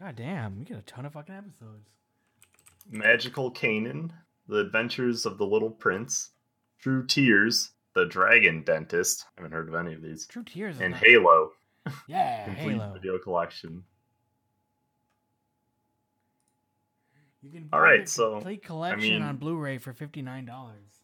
God 0.00 0.14
damn, 0.16 0.58
we 0.58 0.64
get 0.64 0.78
a 0.78 0.82
ton 0.82 1.06
of 1.06 1.14
fucking 1.14 1.34
episodes. 1.34 1.88
Magical 2.90 3.50
Canan, 3.50 4.12
The 4.46 4.58
Adventures 4.60 5.26
of 5.26 5.38
the 5.38 5.46
Little 5.46 5.70
Prince, 5.70 6.30
True 6.80 7.04
Tears, 7.06 7.70
The 7.94 8.06
Dragon 8.06 8.62
Dentist. 8.62 9.24
I 9.36 9.40
haven't 9.40 9.52
heard 9.56 9.68
of 9.68 9.74
any 9.74 9.94
of 9.94 10.02
these. 10.02 10.26
True 10.26 10.44
Tears. 10.44 10.80
And 10.80 10.94
Halo, 10.94 11.50
Yeah, 12.06 12.44
complete 12.54 12.74
Halo. 12.74 12.92
video 12.92 13.18
collection. 13.18 13.82
You 17.43 17.51
can 17.51 17.68
All 17.72 17.80
right, 17.80 18.09
so, 18.09 18.32
complete 18.34 18.62
I 18.64 18.66
collection 18.66 19.11
mean- 19.11 19.22
on 19.22 19.36
Blu-ray 19.36 19.78
for 19.78 19.93
fifty 19.93 20.22
nine 20.22 20.45
dollars 20.45 21.03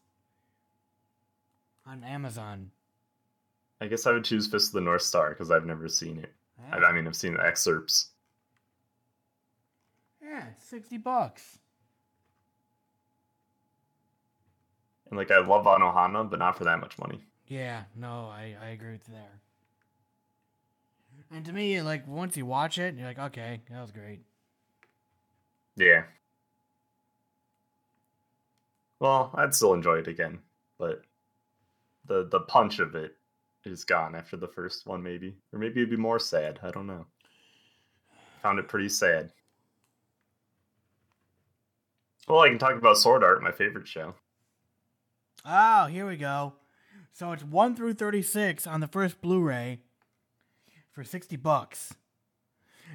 on 1.87 2.03
Amazon. 2.03 2.71
I 3.81 3.87
guess 3.87 4.05
I 4.05 4.11
would 4.11 4.23
choose 4.25 4.47
Fist 4.47 4.69
of 4.69 4.73
the 4.73 4.81
North 4.81 5.01
Star 5.01 5.29
because 5.29 5.51
I've 5.51 5.65
never 5.65 5.87
seen 5.87 6.17
it. 6.17 6.33
Ah. 6.59 6.77
I, 6.77 6.85
I 6.85 6.91
mean, 6.93 7.07
I've 7.07 7.15
seen 7.15 7.33
the 7.35 7.45
excerpts. 7.45 8.09
Yeah, 10.23 10.45
sixty 10.59 10.97
bucks. 10.97 11.59
And 15.09 15.17
like 15.17 15.29
I 15.31 15.37
love 15.39 15.65
Anohana, 15.65 16.29
but 16.29 16.39
not 16.39 16.57
for 16.57 16.63
that 16.63 16.79
much 16.79 16.97
money. 16.97 17.23
Yeah, 17.47 17.83
no, 17.95 18.25
I, 18.33 18.55
I 18.61 18.69
agree 18.69 18.93
with 18.93 19.07
you 19.07 19.13
there. 19.13 19.39
And 21.31 21.45
to 21.45 21.53
me, 21.53 21.81
like 21.81 22.07
once 22.07 22.35
you 22.35 22.45
watch 22.45 22.77
it, 22.77 22.95
you're 22.95 23.05
like, 23.07 23.19
okay, 23.19 23.61
that 23.69 23.81
was 23.81 23.91
great. 23.91 24.21
Yeah. 25.75 26.03
Well, 28.99 29.31
I'd 29.35 29.53
still 29.53 29.73
enjoy 29.73 29.97
it 29.97 30.07
again, 30.07 30.39
but 30.79 31.03
the 32.05 32.27
the 32.31 32.41
punch 32.41 32.79
of 32.79 32.95
it 32.95 33.15
is 33.65 33.83
gone 33.83 34.15
after 34.15 34.37
the 34.37 34.47
first 34.47 34.85
one, 34.85 35.03
maybe, 35.03 35.35
or 35.51 35.59
maybe 35.59 35.81
it'd 35.81 35.89
be 35.89 35.97
more 35.97 36.19
sad. 36.19 36.59
I 36.63 36.71
don't 36.71 36.87
know. 36.87 37.05
Found 38.41 38.59
it 38.59 38.67
pretty 38.67 38.89
sad. 38.89 39.31
Well, 42.27 42.39
I 42.39 42.49
can 42.49 42.57
talk 42.57 42.75
about 42.75 42.97
Sword 42.97 43.23
Art, 43.23 43.43
my 43.43 43.51
favorite 43.51 43.87
show. 43.87 44.15
Oh, 45.45 45.85
here 45.85 46.07
we 46.07 46.17
go. 46.17 46.53
So 47.11 47.31
it's 47.31 47.43
one 47.43 47.75
through 47.75 47.95
thirty-six 47.95 48.65
on 48.65 48.79
the 48.79 48.87
first 48.87 49.21
Blu-ray 49.21 49.81
for 50.91 51.03
sixty 51.03 51.35
bucks, 51.35 51.93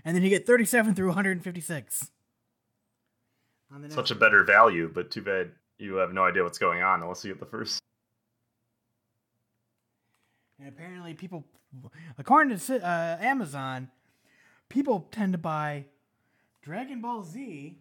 and 0.04 0.16
then 0.16 0.22
you 0.22 0.30
get 0.30 0.46
thirty-seven 0.46 0.94
through 0.94 1.08
one 1.08 1.14
hundred 1.14 1.32
and 1.32 1.44
fifty-six. 1.44 2.10
On 3.72 3.88
Such 3.90 4.10
a 4.10 4.16
better 4.16 4.42
value, 4.42 4.90
but 4.92 5.10
too 5.10 5.22
bad 5.22 5.52
you 5.80 5.96
have 5.96 6.12
no 6.12 6.24
idea 6.24 6.42
what's 6.42 6.58
going 6.58 6.82
on 6.82 7.02
unless 7.02 7.24
you 7.24 7.32
get 7.32 7.40
the 7.40 7.46
first. 7.46 7.80
And 10.58 10.68
apparently, 10.68 11.14
people, 11.14 11.44
according 12.18 12.56
to 12.58 12.86
uh, 12.86 13.16
Amazon, 13.20 13.88
people 14.68 15.08
tend 15.10 15.32
to 15.32 15.38
buy 15.38 15.86
Dragon 16.62 17.00
Ball 17.00 17.22
Z. 17.22 17.78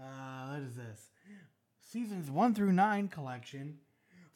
Uh, 0.00 0.48
what 0.50 0.60
is 0.60 0.76
this? 0.76 1.08
Seasons 1.80 2.30
one 2.30 2.54
through 2.54 2.72
nine 2.72 3.08
collection 3.08 3.78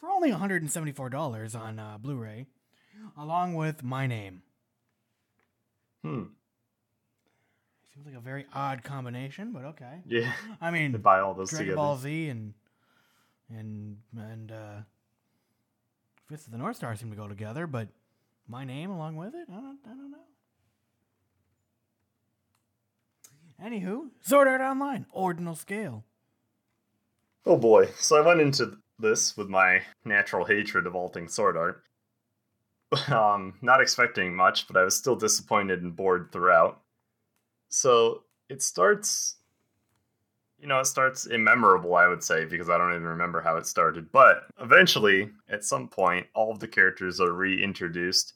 for 0.00 0.08
only 0.08 0.30
one 0.30 0.40
hundred 0.40 0.62
and 0.62 0.70
seventy-four 0.70 1.10
dollars 1.10 1.54
on 1.54 1.78
uh, 1.78 1.98
Blu-ray, 1.98 2.46
along 3.16 3.54
with 3.54 3.84
My 3.84 4.06
Name. 4.06 4.42
Hmm. 6.02 6.22
Seems 7.94 8.06
like 8.06 8.16
a 8.16 8.20
very 8.20 8.46
odd 8.54 8.82
combination, 8.82 9.52
but 9.52 9.64
okay. 9.66 10.00
Yeah. 10.06 10.32
I 10.60 10.70
mean, 10.70 10.92
to 10.94 10.98
buy 10.98 11.20
all 11.20 11.34
those 11.34 11.50
Dragon 11.50 11.66
together. 11.66 11.76
Ball 11.76 11.96
Z 11.98 12.28
and 12.28 12.54
and 13.59 13.96
and 14.16 14.53
uh, 14.53 14.80
Fist 16.28 16.46
of 16.46 16.53
the 16.53 16.59
North 16.59 16.76
Star 16.76 16.96
seem 16.96 17.11
to 17.11 17.16
go 17.16 17.28
together, 17.28 17.66
but 17.66 17.88
my 18.48 18.64
name 18.64 18.90
along 18.90 19.16
with 19.16 19.34
it, 19.34 19.48
I 19.50 19.55
don't, 19.55 19.78
I 19.84 19.88
don't 19.88 20.11
know. 20.11 20.18
Anywho, 23.62 24.09
Sword 24.20 24.48
Art 24.48 24.61
Online, 24.61 25.07
ordinal 25.12 25.55
scale. 25.55 26.05
Oh 27.46 27.57
boy. 27.57 27.86
So 27.98 28.16
I 28.16 28.26
went 28.26 28.40
into 28.40 28.78
this 28.98 29.36
with 29.36 29.48
my 29.48 29.82
natural 30.05 30.44
hatred 30.44 30.86
of 30.86 30.94
all 30.94 31.09
things 31.09 31.34
sword 31.34 31.57
art. 31.57 31.82
Um, 33.09 33.55
not 33.62 33.80
expecting 33.80 34.36
much, 34.36 34.66
but 34.66 34.76
I 34.76 34.84
was 34.84 34.94
still 34.94 35.16
disappointed 35.16 35.80
and 35.80 35.96
bored 35.96 36.28
throughout. 36.30 36.82
So 37.70 38.24
it 38.50 38.61
starts 38.61 39.36
you 40.62 40.68
know, 40.68 40.78
it 40.80 40.86
starts 40.86 41.26
immemorable, 41.26 41.96
I 41.96 42.06
would 42.06 42.22
say, 42.22 42.44
because 42.46 42.70
I 42.70 42.78
don't 42.78 42.92
even 42.92 43.02
remember 43.02 43.40
how 43.42 43.56
it 43.56 43.66
started. 43.66 44.10
But 44.12 44.44
eventually, 44.60 45.28
at 45.50 45.64
some 45.64 45.88
point, 45.88 46.26
all 46.34 46.50
of 46.52 46.60
the 46.60 46.68
characters 46.68 47.20
are 47.20 47.32
reintroduced 47.32 48.34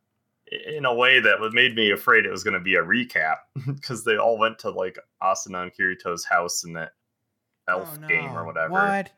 in 0.67 0.85
a 0.85 0.95
way 0.95 1.21
that 1.21 1.39
made 1.53 1.75
me 1.77 1.93
afraid 1.93 2.27
it 2.27 2.31
was 2.31 2.45
going 2.45 2.55
to 2.55 2.61
be 2.61 2.75
a 2.75 2.83
recap 2.83 3.37
because 3.67 4.05
they 4.05 4.17
all 4.17 4.37
went 4.39 4.59
to 4.61 4.71
like 4.71 4.99
Asuna 5.23 5.63
and 5.63 5.73
Kirito's 5.73 6.25
house 6.25 6.65
in 6.65 6.73
that 6.75 6.93
elf 7.69 7.91
Oh, 7.97 8.01
no. 8.01 8.09
game 8.09 8.37
or 8.37 8.45
whatever. 8.45 8.73
What? 8.73 9.11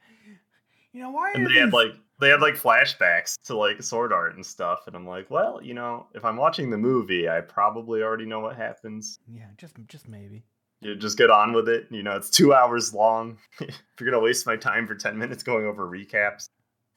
You 0.93 1.03
know 1.03 1.11
why? 1.11 1.33
And 1.35 1.47
are 1.47 1.49
they 1.53 1.61
had 1.61 1.73
like 1.73 1.93
they 2.21 2.29
had 2.31 2.41
like 2.41 2.55
flashbacks 2.55 3.37
to 3.45 3.57
like 3.57 3.83
sword 3.83 4.13
art 4.13 4.35
and 4.37 4.45
stuff, 4.45 4.87
and 4.87 4.97
I'm 4.97 5.07
like, 5.07 5.31
well, 5.31 5.61
you 5.63 5.75
know, 5.75 6.07
if 6.15 6.25
I'm 6.25 6.37
watching 6.37 6.71
the 6.71 6.79
movie, 6.79 7.29
I 7.29 7.41
probably 7.43 8.03
already 8.03 8.25
know 8.27 8.41
what 8.41 8.57
happens. 8.57 9.19
yeah, 9.29 9.47
just 9.59 9.77
just 9.87 10.09
maybe. 10.09 10.45
You 10.81 10.95
just 10.95 11.19
get 11.19 11.31
on 11.31 11.53
with 11.53 11.69
it. 11.69 11.87
You 11.91 12.03
know, 12.03 12.17
it's 12.17 12.31
two 12.31 12.55
hours 12.55 12.95
long. 12.95 13.39
if 13.61 13.75
you're 14.01 14.11
gonna 14.11 14.23
waste 14.23 14.47
my 14.47 14.57
time 14.57 14.87
for 14.87 14.95
ten 14.95 15.19
minutes 15.19 15.43
going 15.43 15.67
over 15.67 15.87
recaps, 15.89 16.49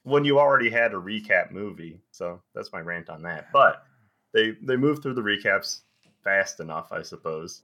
when 0.04 0.24
you 0.24 0.38
already 0.38 0.70
had 0.70 0.92
a 0.92 0.96
recap 0.96 1.50
movie, 1.50 2.00
so 2.10 2.40
that's 2.54 2.72
my 2.72 2.80
rant 2.80 3.10
on 3.10 3.22
that. 3.22 3.52
But 3.52 3.84
they 4.32 4.52
they 4.62 4.76
move 4.76 5.02
through 5.02 5.14
the 5.14 5.22
recaps 5.22 5.80
fast 6.24 6.60
enough, 6.60 6.92
I 6.92 7.02
suppose. 7.02 7.62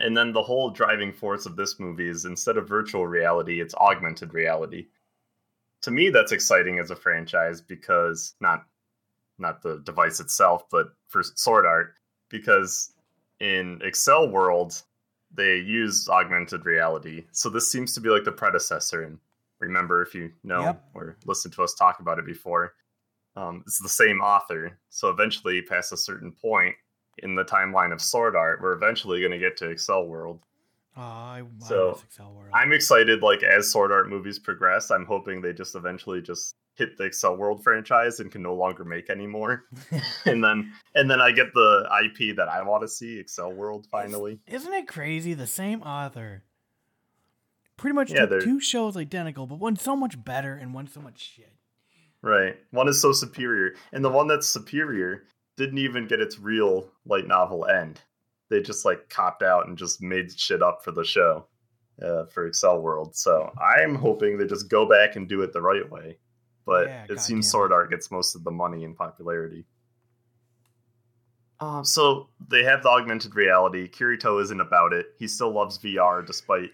And 0.00 0.16
then 0.16 0.32
the 0.32 0.42
whole 0.42 0.70
driving 0.70 1.12
force 1.12 1.44
of 1.46 1.56
this 1.56 1.80
movie 1.80 2.08
is 2.08 2.24
instead 2.24 2.56
of 2.56 2.68
virtual 2.68 3.06
reality, 3.06 3.60
it's 3.60 3.74
augmented 3.74 4.32
reality. 4.32 4.86
To 5.82 5.90
me, 5.90 6.10
that's 6.10 6.32
exciting 6.32 6.78
as 6.78 6.90
a 6.90 6.96
franchise 6.96 7.60
because 7.60 8.34
not 8.40 8.66
not 9.38 9.62
the 9.62 9.80
device 9.84 10.20
itself, 10.20 10.64
but 10.70 10.88
for 11.06 11.22
Sword 11.22 11.66
Art, 11.66 11.94
because 12.28 12.92
in 13.40 13.78
Accel 13.80 14.30
World, 14.30 14.82
they 15.34 15.56
use 15.58 16.08
augmented 16.08 16.64
reality. 16.64 17.24
So 17.32 17.48
this 17.50 17.70
seems 17.70 17.94
to 17.94 18.00
be 18.00 18.08
like 18.08 18.24
the 18.24 18.32
predecessor. 18.32 19.02
And 19.04 19.18
remember, 19.60 20.02
if 20.02 20.14
you 20.14 20.32
know 20.42 20.62
Yep. 20.62 20.84
or 20.94 21.16
listened 21.26 21.54
to 21.54 21.62
us 21.62 21.74
talk 21.74 22.00
about 22.00 22.18
it 22.18 22.26
before, 22.26 22.74
um, 23.36 23.62
it's 23.66 23.80
the 23.80 23.88
same 23.88 24.20
author. 24.20 24.78
So 24.90 25.10
eventually, 25.10 25.62
past 25.62 25.92
a 25.92 25.96
certain 25.96 26.32
point 26.32 26.74
in 27.18 27.34
the 27.34 27.44
timeline 27.44 27.92
of 27.92 28.00
Sword 28.00 28.34
Art, 28.36 28.60
we're 28.62 28.72
eventually 28.72 29.20
going 29.20 29.32
to 29.32 29.38
get 29.38 29.56
to 29.58 29.66
Accel 29.66 30.06
World. 30.06 30.40
Oh, 30.96 31.00
I, 31.02 31.42
I 31.42 31.66
So, 31.68 31.90
miss 31.90 32.18
Accel 32.18 32.34
World. 32.34 32.50
I'm 32.54 32.72
excited. 32.72 33.22
Like 33.22 33.42
as 33.42 33.70
Sword 33.70 33.92
Art 33.92 34.08
movies 34.08 34.38
progress, 34.38 34.90
I'm 34.90 35.04
hoping 35.04 35.40
they 35.40 35.52
just 35.52 35.74
eventually 35.76 36.20
just 36.22 36.56
hit 36.78 36.96
the 36.96 37.04
Accel 37.04 37.36
World 37.36 37.62
franchise 37.62 38.20
and 38.20 38.30
can 38.30 38.42
no 38.42 38.54
longer 38.54 38.84
make 38.84 39.10
anymore. 39.10 39.64
and 40.24 40.42
then 40.42 40.72
and 40.94 41.10
then 41.10 41.20
I 41.20 41.32
get 41.32 41.52
the 41.52 41.88
IP 42.04 42.36
that 42.36 42.48
I 42.48 42.62
want 42.62 42.82
to 42.82 42.88
see, 42.88 43.22
Accel 43.22 43.54
World 43.54 43.86
finally. 43.90 44.38
Isn't 44.46 44.72
it 44.72 44.86
crazy? 44.86 45.34
The 45.34 45.46
same 45.46 45.82
author 45.82 46.44
pretty 47.76 47.94
much 47.94 48.12
Yeah, 48.12 48.26
two 48.26 48.60
shows 48.60 48.96
identical, 48.96 49.46
but 49.46 49.58
one 49.58 49.76
so 49.76 49.96
much 49.96 50.22
better 50.22 50.54
and 50.54 50.72
one 50.74 50.86
so 50.86 51.00
much 51.00 51.32
shit. 51.36 51.52
Right. 52.22 52.56
One 52.70 52.88
is 52.88 53.00
so 53.00 53.12
superior. 53.12 53.74
And 53.92 54.04
the 54.04 54.10
one 54.10 54.26
that's 54.26 54.48
superior 54.48 55.24
didn't 55.56 55.78
even 55.78 56.06
get 56.06 56.20
its 56.20 56.38
real 56.38 56.88
light 57.06 57.26
novel 57.26 57.66
end. 57.66 58.00
They 58.50 58.60
just 58.60 58.84
like 58.84 59.08
copped 59.08 59.42
out 59.42 59.68
and 59.68 59.78
just 59.78 60.02
made 60.02 60.38
shit 60.38 60.62
up 60.62 60.82
for 60.84 60.90
the 60.90 61.04
show. 61.04 61.46
Uh, 62.00 62.26
for 62.26 62.48
Accel 62.48 62.80
World. 62.80 63.16
So 63.16 63.52
I'm 63.60 63.96
hoping 63.96 64.38
they 64.38 64.46
just 64.46 64.70
go 64.70 64.88
back 64.88 65.16
and 65.16 65.28
do 65.28 65.42
it 65.42 65.52
the 65.52 65.60
right 65.60 65.90
way. 65.90 66.16
But 66.68 66.88
Yeah, 66.88 67.04
it 67.04 67.08
goddamn 67.08 67.18
seems 67.18 67.50
Sword 67.50 67.72
Art 67.72 67.88
gets 67.88 68.10
most 68.10 68.34
of 68.34 68.44
the 68.44 68.50
money 68.50 68.84
and 68.84 68.94
popularity. 68.94 69.64
Um, 71.60 71.82
so 71.82 72.28
they 72.46 72.62
have 72.64 72.82
the 72.82 72.90
augmented 72.90 73.34
reality. 73.34 73.88
Kirito 73.88 74.40
isn't 74.42 74.60
about 74.60 74.92
it. 74.92 75.06
He 75.18 75.26
still 75.26 75.50
loves 75.50 75.78
VR 75.78 76.24
despite 76.24 76.70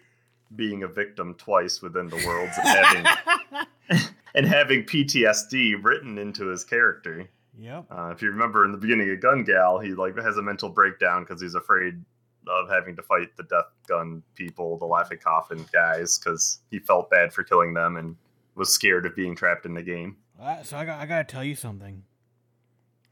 being 0.57 0.83
a 0.83 0.89
victim 0.89 1.35
twice 1.35 1.81
within 1.81 2.09
the 2.09 2.17
worlds 2.27 2.53
and 2.59 2.69
having 2.69 4.01
and 4.35 4.47
having 4.47 4.83
PTSD 4.83 5.83
written 5.83 6.19
into 6.19 6.47
his 6.47 6.65
character. 6.65 7.29
Yep. 7.57 7.87
Uh, 7.89 8.11
if 8.13 8.21
you 8.21 8.31
remember 8.31 8.65
in 8.65 8.73
the 8.73 8.79
beginning 8.79 9.09
of 9.11 9.21
Gun 9.21 9.45
Gale, 9.45 9.79
he 9.79 9.95
like 9.95 10.19
has 10.19 10.39
a 10.39 10.43
mental 10.43 10.71
breakdown 10.71 11.23
because 11.23 11.41
he's 11.41 11.55
afraid 11.55 12.05
of 12.49 12.69
having 12.69 12.97
to 12.97 13.03
fight 13.03 13.37
the 13.37 13.45
Death 13.45 13.71
Gun 13.87 14.25
people, 14.35 14.77
the 14.77 14.87
Laughing 14.87 15.19
Coffin 15.19 15.65
guys, 15.73 16.19
because 16.19 16.59
he 16.71 16.81
felt 16.81 17.11
bad 17.11 17.33
for 17.33 17.45
killing 17.45 17.75
them 17.75 17.97
and 17.97 18.17
was 18.55 18.73
scared 18.73 19.07
of 19.07 19.17
being 19.17 19.35
trapped 19.35 19.67
in 19.67 19.75
the 19.75 19.83
game. 19.83 20.17
Uh, 20.41 20.63
so 20.63 20.77
I 20.77 20.85
got 20.85 21.01
I 21.01 21.07
gotta 21.07 21.25
tell 21.25 21.45
you 21.45 21.55
something. 21.55 22.03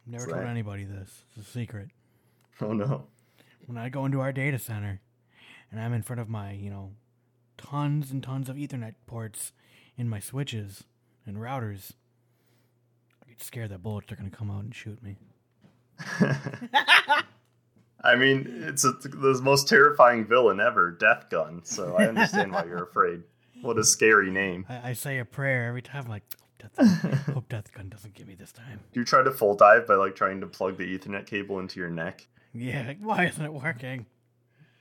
I've 0.07 0.13
never 0.13 0.25
What's 0.25 0.33
told 0.33 0.45
that? 0.47 0.51
anybody 0.51 0.85
this. 0.85 1.25
It's 1.37 1.49
a 1.49 1.51
secret. 1.51 1.89
Oh 2.61 2.73
no! 2.73 3.05
When 3.67 3.79
I 3.79 3.89
go 3.89 4.05
into 4.05 4.21
our 4.21 4.33
data 4.33 4.59
center 4.59 5.01
and 5.71 5.81
I'm 5.81 5.93
in 5.93 6.03
front 6.03 6.21
of 6.21 6.29
my, 6.29 6.53
you 6.53 6.71
know, 6.71 6.93
tons 7.57 8.11
and 8.11 8.23
tons 8.23 8.49
of 8.49 8.57
Ethernet 8.57 8.95
ports 9.07 9.53
in 9.97 10.09
my 10.09 10.21
switches 10.21 10.85
and 11.27 11.37
routers, 11.37 11.93
I 13.25 13.29
get 13.31 13.43
scared 13.43 13.71
that 13.71 13.83
bullets 13.83 14.11
are 14.13 14.17
gonna 14.17 14.31
come 14.31 14.51
out 14.51 14.65
and 14.65 14.75
shoot 14.75 15.03
me. 15.03 15.17
I 18.05 18.17
mean, 18.17 18.65
it's 18.67 18.85
a, 18.85 18.93
the 18.93 19.41
most 19.43 19.69
terrifying 19.69 20.27
villain 20.27 20.59
ever, 20.61 20.91
Death 20.91 21.31
Gun. 21.31 21.61
So 21.65 21.97
I 21.97 22.09
understand 22.09 22.53
why 22.53 22.65
you're 22.65 22.83
afraid. 22.91 23.23
What 23.63 23.79
a 23.79 23.85
scary 23.85 24.31
name. 24.31 24.67
I, 24.69 24.91
I 24.91 24.93
say 24.93 25.19
a 25.19 25.25
prayer 25.25 25.69
every 25.69 25.83
time, 25.83 26.09
like, 26.09 26.25
hope 26.61 26.77
Death, 26.77 27.27
hope 27.33 27.49
Death 27.49 27.73
Gun 27.73 27.89
doesn't 27.89 28.15
get 28.15 28.27
me 28.27 28.35
this 28.35 28.53
time. 28.53 28.81
Do 28.93 29.01
you 29.01 29.07
try 29.07 29.23
to 29.23 29.31
full 29.31 29.55
dive 29.55 29.87
by 29.87 29.95
like 29.95 30.17
trying 30.17 30.41
to 30.41 30.47
plug 30.47 30.79
the 30.79 30.99
Ethernet 30.99 31.27
cable 31.27 31.61
into 31.61 31.81
your 31.81 31.91
neck? 31.91 32.27
Yeah, 32.53 32.85
like, 32.89 32.99
why 33.01 33.27
isn't 33.27 33.45
it 33.45 33.53
working? 33.53 34.07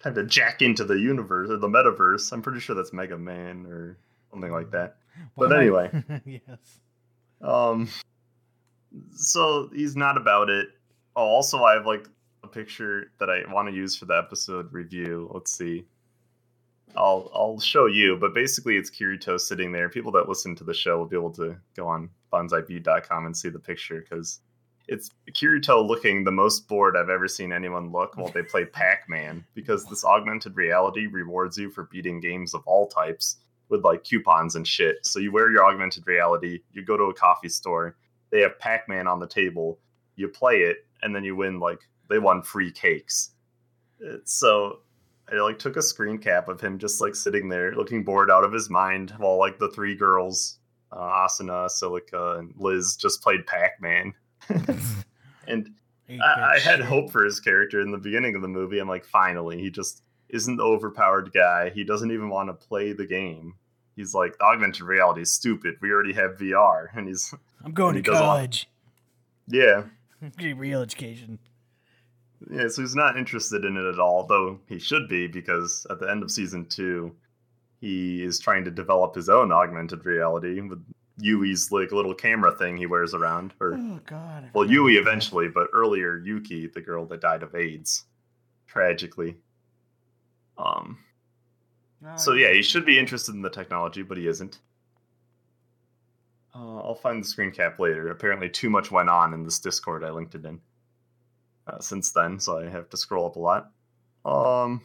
Time 0.03 0.15
to 0.15 0.25
jack 0.25 0.61
into 0.61 0.83
the 0.83 0.95
universe 0.95 1.49
or 1.49 1.57
the 1.57 1.67
metaverse. 1.67 2.31
I'm 2.31 2.41
pretty 2.41 2.59
sure 2.59 2.75
that's 2.75 2.91
Mega 2.91 3.17
Man 3.17 3.65
or 3.67 3.97
something 4.31 4.51
like 4.51 4.71
that. 4.71 4.97
Why 5.35 5.47
But 5.47 5.57
anyway. 5.57 6.03
yes. 6.25 6.79
Um, 7.39 7.87
so 9.13 9.69
he's 9.73 9.95
not 9.95 10.17
about 10.17 10.49
it. 10.49 10.69
Oh, 11.15 11.23
also, 11.23 11.63
I 11.63 11.73
have 11.73 11.85
like 11.85 12.07
a 12.43 12.47
picture 12.47 13.11
that 13.19 13.29
I 13.29 13.41
want 13.51 13.69
to 13.69 13.75
use 13.75 13.95
for 13.95 14.05
the 14.05 14.17
episode 14.17 14.73
review. 14.73 15.29
Let's 15.33 15.51
see. 15.51 15.85
I'll 16.95 17.31
I'll 17.33 17.59
show 17.59 17.85
you, 17.85 18.17
but 18.17 18.33
basically 18.33 18.77
it's 18.77 18.89
Kirito 18.89 19.39
sitting 19.39 19.71
there. 19.71 19.89
People 19.89 20.11
that 20.13 20.29
listen 20.29 20.55
to 20.55 20.63
the 20.63 20.73
show 20.73 20.97
will 20.97 21.05
be 21.05 21.15
able 21.15 21.31
to 21.33 21.55
go 21.75 21.87
on 21.87 22.09
bonsaibeat.com 22.31 23.25
and 23.25 23.35
see 23.35 23.49
the 23.49 23.59
picture 23.59 24.01
because 24.01 24.39
it's 24.87 25.09
Kirito 25.31 25.85
looking 25.85 26.23
the 26.23 26.31
most 26.31 26.67
bored 26.67 26.97
I've 26.97 27.09
ever 27.09 27.27
seen 27.27 27.53
anyone 27.53 27.91
look 27.91 28.17
while 28.17 28.29
they 28.29 28.43
play 28.43 28.65
Pac-Man 28.73 29.45
because 29.53 29.85
this 29.85 30.03
augmented 30.03 30.55
reality 30.55 31.07
rewards 31.07 31.57
you 31.57 31.69
for 31.69 31.83
beating 31.85 32.19
games 32.19 32.53
of 32.53 32.61
all 32.65 32.87
types 32.87 33.37
with 33.69 33.85
like 33.85 34.03
coupons 34.03 34.55
and 34.55 34.67
shit. 34.67 35.05
So 35.05 35.19
you 35.19 35.31
wear 35.31 35.49
your 35.49 35.65
augmented 35.65 36.05
reality, 36.07 36.59
you 36.73 36.83
go 36.83 36.97
to 36.97 37.05
a 37.05 37.13
coffee 37.13 37.49
store, 37.49 37.95
they 38.31 38.41
have 38.41 38.59
Pac-Man 38.59 39.07
on 39.07 39.19
the 39.19 39.27
table, 39.27 39.79
you 40.15 40.27
play 40.27 40.61
it, 40.63 40.85
and 41.01 41.15
then 41.15 41.23
you 41.23 41.35
win 41.35 41.59
like 41.59 41.79
they 42.09 42.19
won 42.19 42.41
free 42.41 42.71
cakes. 42.71 43.31
Uh, 44.05 44.17
so 44.25 44.79
I 45.31 45.35
like 45.39 45.59
took 45.59 45.77
a 45.77 45.81
screen 45.81 46.17
cap 46.17 46.49
of 46.49 46.59
him 46.59 46.77
just 46.77 46.99
like 46.99 47.15
sitting 47.15 47.47
there 47.47 47.73
looking 47.73 48.03
bored 48.03 48.29
out 48.29 48.43
of 48.43 48.51
his 48.51 48.69
mind 48.69 49.11
while 49.17 49.37
like 49.37 49.59
the 49.59 49.69
three 49.69 49.95
girls, 49.95 50.59
uh, 50.91 50.97
Asuna, 50.97 51.69
Silica, 51.69 52.37
and 52.37 52.53
Liz 52.57 52.95
just 52.95 53.21
played 53.21 53.45
Pac-Man. 53.47 54.13
and 55.47 55.73
I, 56.09 56.55
I, 56.55 56.59
had 56.59 56.81
hope 56.81 57.11
for 57.11 57.23
his 57.23 57.39
character 57.39 57.79
in 57.79 57.91
the 57.91 57.97
beginning 57.97 58.35
of 58.35 58.41
the 58.41 58.47
movie. 58.47 58.79
I'm 58.79 58.89
like, 58.89 59.05
finally, 59.05 59.59
he 59.59 59.69
just 59.69 60.03
isn't 60.29 60.57
the 60.57 60.63
overpowered 60.63 61.31
guy. 61.33 61.69
He 61.69 61.83
doesn't 61.83 62.11
even 62.11 62.29
want 62.29 62.49
to 62.49 62.53
play 62.53 62.93
the 62.93 63.05
game. 63.05 63.55
He's 63.95 64.13
like, 64.13 64.35
augmented 64.41 64.81
reality 64.81 65.21
is 65.21 65.31
stupid. 65.31 65.75
We 65.81 65.91
already 65.91 66.13
have 66.13 66.37
VR, 66.37 66.87
and 66.95 67.07
he's. 67.07 67.33
I'm 67.63 67.73
going 67.73 67.95
to 67.95 68.01
college. 68.01 68.67
Yeah. 69.47 69.83
Real 70.55 70.81
education. 70.81 71.39
Yeah, 72.49 72.67
so 72.67 72.81
he's 72.81 72.95
not 72.95 73.17
interested 73.17 73.65
in 73.65 73.77
it 73.77 73.85
at 73.85 73.99
all, 73.99 74.25
though 74.25 74.59
he 74.67 74.79
should 74.79 75.07
be 75.07 75.27
because 75.27 75.85
at 75.89 75.99
the 75.99 76.09
end 76.09 76.23
of 76.23 76.31
season 76.31 76.65
two, 76.65 77.15
he 77.79 78.23
is 78.23 78.39
trying 78.39 78.63
to 78.65 78.71
develop 78.71 79.15
his 79.15 79.29
own 79.29 79.51
augmented 79.51 80.05
reality 80.05 80.59
with 80.61 80.83
Yui's 81.17 81.71
like 81.71 81.91
little 81.91 82.15
camera 82.15 82.51
thing 82.55 82.77
he 82.77 82.85
wears 82.85 83.13
around. 83.13 83.53
Or 83.59 83.75
oh 83.75 83.99
god. 84.05 84.49
Well, 84.53 84.69
Yui 84.69 84.95
eventually, 84.95 85.49
but 85.49 85.67
earlier 85.73 86.17
Yuki, 86.17 86.67
the 86.67 86.81
girl 86.81 87.05
that 87.07 87.21
died 87.21 87.43
of 87.43 87.53
AIDS, 87.55 88.05
tragically. 88.67 89.37
Um. 90.57 90.99
so 92.15 92.33
yeah, 92.33 92.51
he 92.51 92.61
should 92.61 92.85
be 92.85 92.99
interested 92.99 93.35
in 93.35 93.41
the 93.41 93.49
technology, 93.49 94.01
but 94.01 94.17
he 94.17 94.27
isn't. 94.27 94.59
Uh, 96.53 96.79
I'll 96.79 96.95
find 96.95 97.23
the 97.23 97.27
screen 97.27 97.51
cap 97.51 97.79
later. 97.79 98.09
Apparently, 98.09 98.49
too 98.49 98.69
much 98.69 98.91
went 98.91 99.09
on 99.09 99.33
in 99.33 99.43
this 99.43 99.59
Discord 99.59 100.03
I 100.03 100.09
linked 100.09 100.35
it 100.35 100.45
in 100.45 100.59
uh, 101.67 101.79
since 101.79 102.11
then, 102.11 102.39
so 102.39 102.59
I 102.59 102.69
have 102.69 102.89
to 102.89 102.97
scroll 102.97 103.25
up 103.25 103.35
a 103.35 103.39
lot. 103.39 103.71
Um, 104.25 104.81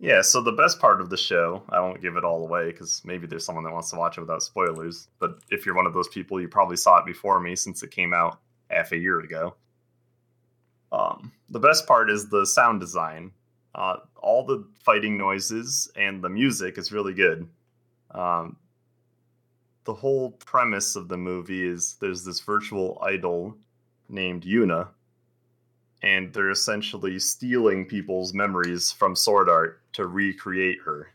yeah, 0.00 0.22
so 0.22 0.40
the 0.40 0.52
best 0.52 0.78
part 0.80 1.00
of 1.00 1.10
the 1.10 1.16
show, 1.16 1.62
I 1.70 1.80
won't 1.80 2.00
give 2.00 2.16
it 2.16 2.24
all 2.24 2.44
away 2.44 2.70
because 2.70 3.02
maybe 3.04 3.26
there's 3.26 3.44
someone 3.44 3.64
that 3.64 3.72
wants 3.72 3.90
to 3.90 3.96
watch 3.96 4.16
it 4.16 4.20
without 4.20 4.42
spoilers. 4.42 5.08
But 5.18 5.38
if 5.50 5.66
you're 5.66 5.74
one 5.74 5.86
of 5.86 5.94
those 5.94 6.08
people, 6.08 6.40
you 6.40 6.48
probably 6.48 6.76
saw 6.76 6.98
it 6.98 7.06
before 7.06 7.40
me 7.40 7.56
since 7.56 7.82
it 7.82 7.90
came 7.90 8.14
out 8.14 8.38
half 8.70 8.92
a 8.92 8.96
year 8.96 9.20
ago. 9.20 9.56
Um, 10.92 11.32
the 11.50 11.58
best 11.58 11.86
part 11.86 12.10
is 12.10 12.28
the 12.28 12.46
sound 12.46 12.80
design. 12.80 13.32
Uh, 13.74 13.96
all 14.16 14.44
the 14.46 14.66
fighting 14.84 15.18
noises 15.18 15.90
and 15.96 16.22
the 16.22 16.28
music 16.28 16.78
is 16.78 16.92
really 16.92 17.12
good. 17.12 17.48
Um, 18.12 18.56
the 19.84 19.94
whole 19.94 20.30
premise 20.30 20.96
of 20.96 21.08
the 21.08 21.16
movie 21.16 21.66
is 21.66 21.96
there's 22.00 22.24
this 22.24 22.40
virtual 22.40 22.98
idol 23.02 23.56
named 24.08 24.44
Yuna 24.44 24.88
and 26.02 26.32
they're 26.32 26.50
essentially 26.50 27.18
stealing 27.18 27.84
people's 27.84 28.32
memories 28.32 28.92
from 28.92 29.16
Sword 29.16 29.48
Art 29.48 29.80
to 29.94 30.06
recreate 30.06 30.78
her. 30.84 31.08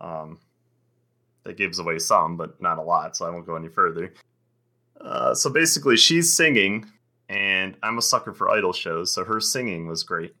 Um, 0.00 0.38
that 1.44 1.56
gives 1.56 1.78
away 1.78 1.98
some, 1.98 2.36
but 2.36 2.60
not 2.60 2.78
a 2.78 2.82
lot, 2.82 3.16
so 3.16 3.26
I 3.26 3.30
won't 3.30 3.46
go 3.46 3.56
any 3.56 3.68
further. 3.68 4.14
Uh, 5.00 5.34
so 5.34 5.50
basically, 5.50 5.96
she's 5.96 6.34
singing, 6.34 6.86
and 7.28 7.76
I'm 7.82 7.98
a 7.98 8.02
sucker 8.02 8.32
for 8.32 8.50
idol 8.50 8.72
shows, 8.72 9.12
so 9.12 9.24
her 9.24 9.40
singing 9.40 9.86
was 9.86 10.02
great, 10.02 10.34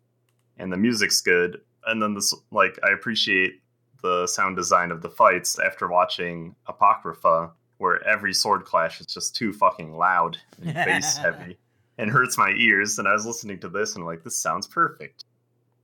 and 0.58 0.72
the 0.72 0.76
music's 0.76 1.20
good. 1.20 1.60
And 1.86 2.02
then 2.02 2.14
this, 2.14 2.34
like, 2.50 2.78
I 2.82 2.90
appreciate 2.90 3.60
the 4.02 4.26
sound 4.26 4.56
design 4.56 4.90
of 4.90 5.02
the 5.02 5.10
fights 5.10 5.58
after 5.58 5.88
watching 5.88 6.54
Apocrypha, 6.66 7.50
where 7.78 8.06
every 8.06 8.32
sword 8.32 8.64
clash 8.64 9.00
is 9.00 9.06
just 9.06 9.34
too 9.34 9.52
fucking 9.52 9.96
loud 9.96 10.38
and 10.62 10.74
bass 10.74 11.16
heavy 11.16 11.58
and 12.00 12.10
hurts 12.10 12.38
my 12.38 12.50
ears. 12.56 12.98
And 12.98 13.06
I 13.06 13.12
was 13.12 13.26
listening 13.26 13.58
to 13.60 13.68
this 13.68 13.94
and 13.94 14.02
I'm 14.02 14.06
like, 14.06 14.24
this 14.24 14.36
sounds 14.36 14.66
perfect. 14.66 15.24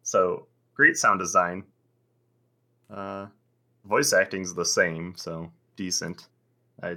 So 0.03 0.47
great 0.75 0.97
sound 0.97 1.21
design. 1.21 1.63
Uh, 2.91 3.27
voice 3.85 4.15
acting's 4.15 4.55
the 4.55 4.65
same, 4.65 5.15
so 5.17 5.51
decent. 5.77 6.29
I 6.83 6.97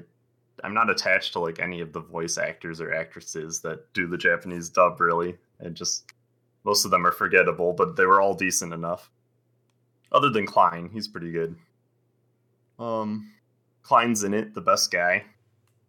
I'm 0.64 0.74
not 0.74 0.90
attached 0.90 1.34
to 1.34 1.40
like 1.40 1.60
any 1.60 1.82
of 1.82 1.94
the 1.94 2.02
voice 2.02 2.38
actors 2.38 2.82
or 2.82 2.94
actresses 2.94 3.60
that 3.62 3.92
do 3.94 4.08
the 4.08 4.18
Japanese 4.18 4.70
dub 4.70 5.02
really. 5.02 5.38
And 5.60 5.76
just 5.76 6.06
most 6.64 6.86
of 6.86 6.92
them 6.92 7.06
are 7.06 7.12
forgettable, 7.12 7.74
but 7.74 7.98
they 7.98 8.06
were 8.06 8.22
all 8.22 8.34
decent 8.34 8.74
enough. 8.74 9.10
Other 10.14 10.30
than 10.30 10.46
Klein, 10.46 10.90
he's 10.94 11.10
pretty 11.10 11.32
good. 11.32 11.58
Um 12.78 13.34
Klein's 13.84 14.24
in 14.24 14.34
it, 14.34 14.54
the 14.54 14.62
best 14.62 14.92
guy. 14.92 15.26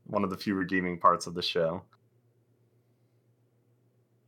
One 0.06 0.24
of 0.24 0.30
the 0.30 0.36
few 0.36 0.54
redeeming 0.54 0.98
parts 0.98 1.28
of 1.28 1.34
the 1.34 1.42
show 1.42 1.82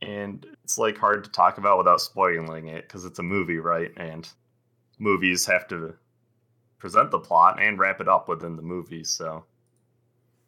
and 0.03 0.45
it's 0.63 0.77
like 0.77 0.97
hard 0.97 1.23
to 1.23 1.29
talk 1.29 1.57
about 1.57 1.77
without 1.77 2.01
spoiling 2.01 2.67
it 2.67 2.87
because 2.87 3.05
it's 3.05 3.19
a 3.19 3.23
movie, 3.23 3.57
right? 3.57 3.91
And 3.97 4.27
movies 4.99 5.45
have 5.45 5.67
to 5.69 5.95
present 6.79 7.11
the 7.11 7.19
plot 7.19 7.61
and 7.61 7.79
wrap 7.79 8.01
it 8.01 8.07
up 8.07 8.27
within 8.27 8.55
the 8.55 8.61
movie, 8.61 9.03
so 9.03 9.45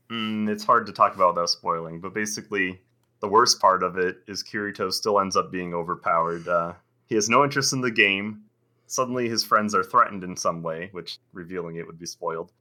mm, 0.10 0.50
it's 0.50 0.64
hard 0.64 0.86
to 0.86 0.94
talk 0.94 1.16
about 1.16 1.36
without 1.36 1.50
spoiling. 1.50 2.00
But 2.00 2.14
basically, 2.14 2.82
the 3.22 3.28
worst 3.28 3.60
part 3.60 3.84
of 3.84 3.98
it 3.98 4.18
is 4.28 4.44
Kirito 4.44 4.92
still 4.92 5.20
ends 5.20 5.36
up 5.36 5.52
being 5.52 5.74
overpowered. 5.74 6.48
Uh, 6.48 6.74
he 7.08 7.16
has 7.16 7.30
no 7.30 7.44
interest 7.44 7.74
in 7.74 7.82
the 7.82 7.92
game. 7.92 8.42
Suddenly, 8.88 9.30
his 9.30 9.44
friends 9.44 9.74
are 9.74 9.84
threatened 9.84 10.24
in 10.24 10.38
some 10.38 10.62
way, 10.62 10.90
which 10.92 11.18
revealing 11.34 11.78
it 11.78 11.88
would 11.88 12.00
be 12.00 12.06
spoiled. 12.06 12.52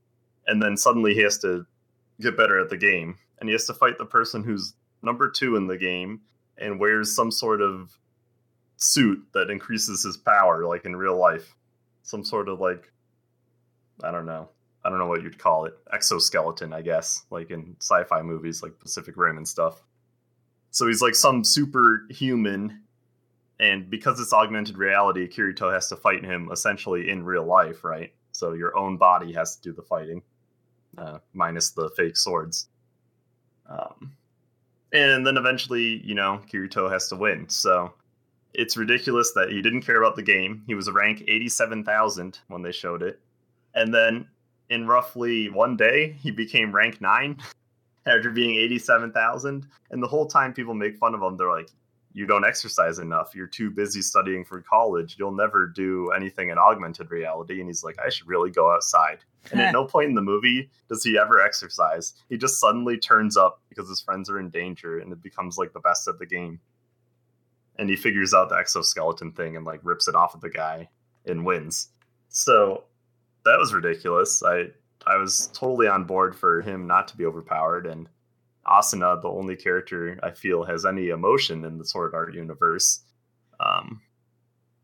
And 0.46 0.62
then 0.62 0.76
suddenly, 0.76 1.14
he 1.14 1.20
has 1.20 1.38
to 1.38 1.66
get 2.20 2.36
better 2.36 2.58
at 2.58 2.70
the 2.70 2.76
game, 2.76 3.18
and 3.38 3.48
he 3.48 3.52
has 3.52 3.66
to 3.66 3.74
fight 3.74 3.98
the 3.98 4.06
person 4.06 4.44
who's 4.44 4.74
number 5.02 5.28
two 5.28 5.56
in 5.56 5.66
the 5.66 5.76
game 5.76 6.20
and 6.58 6.78
wears 6.78 7.14
some 7.14 7.30
sort 7.30 7.60
of 7.60 7.98
suit 8.76 9.24
that 9.32 9.50
increases 9.50 10.02
his 10.02 10.16
power, 10.16 10.66
like 10.66 10.84
in 10.84 10.96
real 10.96 11.16
life. 11.16 11.54
Some 12.02 12.24
sort 12.24 12.48
of 12.48 12.60
like, 12.60 12.92
I 14.02 14.10
don't 14.10 14.26
know. 14.26 14.48
I 14.84 14.90
don't 14.90 14.98
know 14.98 15.06
what 15.06 15.22
you'd 15.22 15.38
call 15.38 15.64
it. 15.64 15.74
Exoskeleton, 15.92 16.72
I 16.74 16.82
guess, 16.82 17.24
like 17.30 17.50
in 17.50 17.76
sci 17.80 18.04
fi 18.04 18.22
movies 18.22 18.62
like 18.62 18.78
Pacific 18.78 19.16
Rim 19.16 19.38
and 19.38 19.48
stuff. 19.48 19.82
So 20.70 20.86
he's 20.88 21.00
like 21.00 21.14
some 21.14 21.44
superhuman, 21.44 22.82
and 23.60 23.88
because 23.88 24.18
it's 24.20 24.32
augmented 24.32 24.76
reality, 24.76 25.28
Kirito 25.28 25.72
has 25.72 25.88
to 25.88 25.96
fight 25.96 26.24
him 26.24 26.50
essentially 26.52 27.08
in 27.08 27.24
real 27.24 27.44
life, 27.44 27.84
right? 27.84 28.12
So 28.32 28.52
your 28.52 28.76
own 28.76 28.96
body 28.96 29.32
has 29.32 29.56
to 29.56 29.62
do 29.62 29.72
the 29.72 29.82
fighting, 29.82 30.22
uh, 30.98 31.18
minus 31.32 31.70
the 31.70 31.88
fake 31.96 32.16
swords. 32.16 32.68
Um, 33.68 34.16
and 34.94 35.26
then 35.26 35.36
eventually, 35.36 36.00
you 36.04 36.14
know, 36.14 36.40
Kirito 36.50 36.90
has 36.90 37.08
to 37.08 37.16
win. 37.16 37.48
So 37.48 37.92
it's 38.54 38.76
ridiculous 38.76 39.32
that 39.32 39.50
he 39.50 39.60
didn't 39.60 39.82
care 39.82 40.00
about 40.00 40.16
the 40.16 40.22
game. 40.22 40.62
He 40.66 40.74
was 40.74 40.90
rank 40.90 41.24
87,000 41.26 42.38
when 42.48 42.62
they 42.62 42.72
showed 42.72 43.02
it. 43.02 43.20
And 43.74 43.92
then 43.92 44.28
in 44.70 44.86
roughly 44.86 45.50
one 45.50 45.76
day, 45.76 46.12
he 46.20 46.30
became 46.30 46.72
rank 46.72 47.00
9 47.00 47.36
after 48.06 48.30
being 48.30 48.54
87,000. 48.54 49.66
And 49.90 50.02
the 50.02 50.06
whole 50.06 50.26
time 50.26 50.54
people 50.54 50.74
make 50.74 50.96
fun 50.96 51.14
of 51.14 51.22
him, 51.22 51.36
they're 51.36 51.50
like, 51.50 51.70
you 52.14 52.26
don't 52.26 52.44
exercise 52.44 53.00
enough. 53.00 53.34
You're 53.34 53.48
too 53.48 53.70
busy 53.70 54.00
studying 54.00 54.44
for 54.44 54.62
college. 54.62 55.16
You'll 55.18 55.34
never 55.34 55.66
do 55.66 56.12
anything 56.12 56.50
in 56.50 56.58
augmented 56.58 57.10
reality. 57.10 57.58
And 57.58 57.68
he's 57.68 57.82
like, 57.82 57.96
I 57.98 58.08
should 58.08 58.28
really 58.28 58.52
go 58.52 58.72
outside. 58.72 59.18
And 59.50 59.60
at 59.60 59.72
no 59.72 59.84
point 59.84 60.10
in 60.10 60.14
the 60.14 60.22
movie 60.22 60.70
does 60.88 61.02
he 61.02 61.18
ever 61.18 61.42
exercise. 61.42 62.14
He 62.28 62.38
just 62.38 62.60
suddenly 62.60 62.98
turns 62.98 63.36
up 63.36 63.60
because 63.68 63.88
his 63.88 64.00
friends 64.00 64.30
are 64.30 64.38
in 64.38 64.48
danger 64.48 65.00
and 65.00 65.12
it 65.12 65.22
becomes 65.22 65.58
like 65.58 65.72
the 65.72 65.80
best 65.80 66.06
of 66.06 66.20
the 66.20 66.26
game. 66.26 66.60
And 67.76 67.90
he 67.90 67.96
figures 67.96 68.32
out 68.32 68.48
the 68.48 68.58
exoskeleton 68.58 69.32
thing 69.32 69.56
and 69.56 69.66
like 69.66 69.80
rips 69.82 70.06
it 70.06 70.14
off 70.14 70.36
of 70.36 70.40
the 70.40 70.50
guy 70.50 70.88
and 71.26 71.44
wins. 71.44 71.88
So 72.28 72.84
that 73.44 73.58
was 73.58 73.74
ridiculous. 73.74 74.40
I 74.44 74.68
I 75.04 75.16
was 75.16 75.48
totally 75.52 75.88
on 75.88 76.04
board 76.04 76.36
for 76.36 76.62
him 76.62 76.86
not 76.86 77.08
to 77.08 77.16
be 77.16 77.26
overpowered 77.26 77.86
and 77.86 78.08
Asuna, 78.66 79.20
the 79.20 79.28
only 79.28 79.56
character 79.56 80.18
I 80.22 80.30
feel 80.30 80.64
has 80.64 80.84
any 80.84 81.08
emotion 81.10 81.64
in 81.64 81.78
the 81.78 81.84
Sword 81.84 82.14
Art 82.14 82.34
universe, 82.34 83.02
um, 83.60 84.00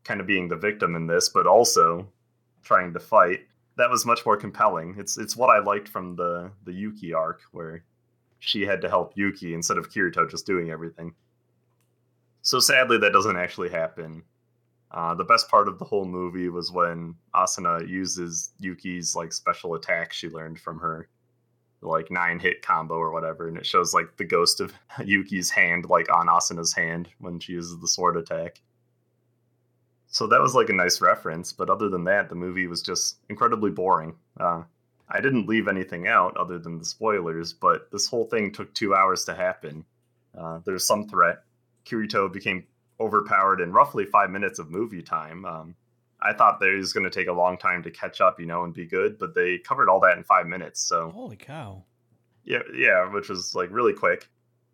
kind 0.03 0.21
of 0.21 0.27
being 0.27 0.47
the 0.49 0.55
victim 0.57 0.95
in 0.95 1.07
this, 1.07 1.29
but 1.29 1.47
also 1.47 2.07
trying 2.63 2.93
to 2.93 2.99
fight. 2.99 3.41
That 3.77 3.89
was 3.89 4.05
much 4.05 4.25
more 4.25 4.37
compelling. 4.37 4.95
It's 4.99 5.17
it's 5.17 5.35
what 5.37 5.49
I 5.49 5.59
liked 5.59 5.87
from 5.89 6.15
the 6.15 6.51
the 6.65 6.73
Yuki 6.73 7.13
arc, 7.13 7.41
where 7.51 7.83
she 8.39 8.63
had 8.65 8.81
to 8.81 8.89
help 8.89 9.13
Yuki 9.15 9.53
instead 9.53 9.77
of 9.77 9.89
Kirito 9.89 10.29
just 10.29 10.45
doing 10.45 10.69
everything. 10.71 11.13
So 12.43 12.59
sadly, 12.59 12.97
that 12.99 13.13
doesn't 13.13 13.37
actually 13.37 13.69
happen 13.69 14.23
Uh, 14.91 15.15
the 15.15 15.23
best 15.23 15.49
part 15.49 15.67
of 15.69 15.79
the 15.79 15.85
whole 15.85 16.05
movie 16.05 16.49
was 16.49 16.71
when 16.71 17.15
Asuna 17.33 17.87
uses 17.87 18.51
Yuki's 18.59 19.15
like 19.15 19.31
special 19.33 19.75
attack 19.75 20.11
she 20.13 20.29
learned 20.29 20.59
from 20.59 20.79
her 20.79 21.07
like 21.81 22.11
nine 22.11 22.39
hit 22.39 22.61
combo 22.61 22.95
or 22.95 23.11
whatever, 23.11 23.47
and 23.47 23.57
it 23.57 23.65
shows 23.65 23.93
like 23.93 24.17
the 24.17 24.23
ghost 24.23 24.61
of 24.61 24.73
Yuki's 25.03 25.49
hand 25.49 25.85
like 25.89 26.11
on 26.13 26.27
Asuna's 26.27 26.73
hand 26.73 27.09
when 27.19 27.39
she 27.39 27.53
uses 27.53 27.79
the 27.79 27.87
sword 27.87 28.17
attack. 28.17 28.61
So 30.07 30.27
that 30.27 30.41
was 30.41 30.53
like 30.55 30.69
a 30.69 30.73
nice 30.73 30.99
reference, 30.99 31.53
but 31.53 31.69
other 31.69 31.87
than 31.87 32.03
that, 32.03 32.27
the 32.27 32.35
movie 32.35 32.67
was 32.67 32.81
just 32.81 33.17
incredibly 33.29 33.71
boring. 33.71 34.15
Uh, 34.37 34.63
I 35.09 35.21
didn't 35.21 35.47
leave 35.47 35.67
anything 35.67 36.07
out 36.07 36.35
other 36.37 36.59
than 36.59 36.79
the 36.79 36.85
spoilers, 36.85 37.53
but 37.53 37.89
this 37.91 38.07
whole 38.07 38.25
thing 38.25 38.51
took 38.51 38.73
two 38.73 38.93
hours 38.93 39.25
to 39.25 39.33
happen. 39.33 39.85
Uh, 40.37 40.59
there's 40.65 40.85
some 40.85 41.07
threat. 41.07 41.43
Kirito 41.85 42.31
became 42.31 42.65
overpowered 42.99 43.61
in 43.61 43.71
roughly 43.71 44.05
five 44.05 44.29
minutes 44.29 44.59
of 44.59 44.69
movie 44.69 45.01
time. 45.01 45.45
Um, 45.45 45.75
I 46.21 46.33
thought 46.33 46.59
they 46.59 46.71
was 46.75 46.93
going 46.93 47.03
to 47.03 47.09
take 47.09 47.27
a 47.27 47.33
long 47.33 47.57
time 47.57 47.81
to 47.83 47.91
catch 47.91 48.21
up, 48.21 48.39
you 48.39 48.45
know, 48.45 48.63
and 48.63 48.73
be 48.73 48.85
good, 48.85 49.17
but 49.17 49.33
they 49.33 49.57
covered 49.57 49.89
all 49.89 49.99
that 50.01 50.17
in 50.17 50.23
five 50.23 50.45
minutes. 50.45 50.79
So 50.81 51.09
holy 51.09 51.35
cow! 51.35 51.83
Yeah, 52.43 52.59
yeah, 52.75 53.11
which 53.11 53.29
was 53.29 53.55
like 53.55 53.69
really 53.71 53.93
quick. 53.93 54.29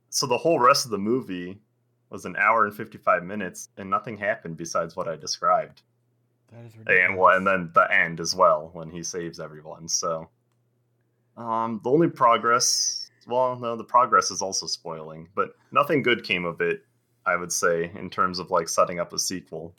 So 0.09 0.27
the 0.27 0.37
whole 0.37 0.59
rest 0.59 0.85
of 0.85 0.91
the 0.91 0.97
movie 0.97 1.59
was 2.09 2.25
an 2.25 2.35
hour 2.37 2.65
and 2.65 2.75
fifty-five 2.75 3.23
minutes, 3.23 3.69
and 3.77 3.89
nothing 3.89 4.17
happened 4.17 4.57
besides 4.57 4.95
what 4.95 5.07
I 5.07 5.15
described. 5.15 5.81
That 6.51 6.65
is 6.65 6.77
ridiculous. 6.77 7.09
And 7.09 7.17
well, 7.17 7.35
and 7.35 7.45
then 7.45 7.71
the 7.73 7.93
end 7.93 8.19
as 8.19 8.33
well 8.35 8.69
when 8.73 8.89
he 8.89 9.03
saves 9.03 9.39
everyone. 9.39 9.87
So, 9.87 10.29
um, 11.35 11.81
the 11.83 11.89
only 11.89 12.09
progress, 12.09 13.09
well, 13.27 13.57
no, 13.57 13.75
the 13.75 13.83
progress 13.83 14.31
is 14.31 14.41
also 14.41 14.65
spoiling, 14.65 15.27
but 15.35 15.49
nothing 15.71 16.01
good 16.01 16.23
came 16.23 16.45
of 16.45 16.61
it. 16.61 16.83
I 17.25 17.35
would 17.35 17.51
say 17.51 17.91
in 17.93 18.09
terms 18.09 18.39
of 18.39 18.51
like 18.51 18.69
setting 18.69 19.01
up 19.01 19.11
a 19.11 19.19
sequel 19.19 19.75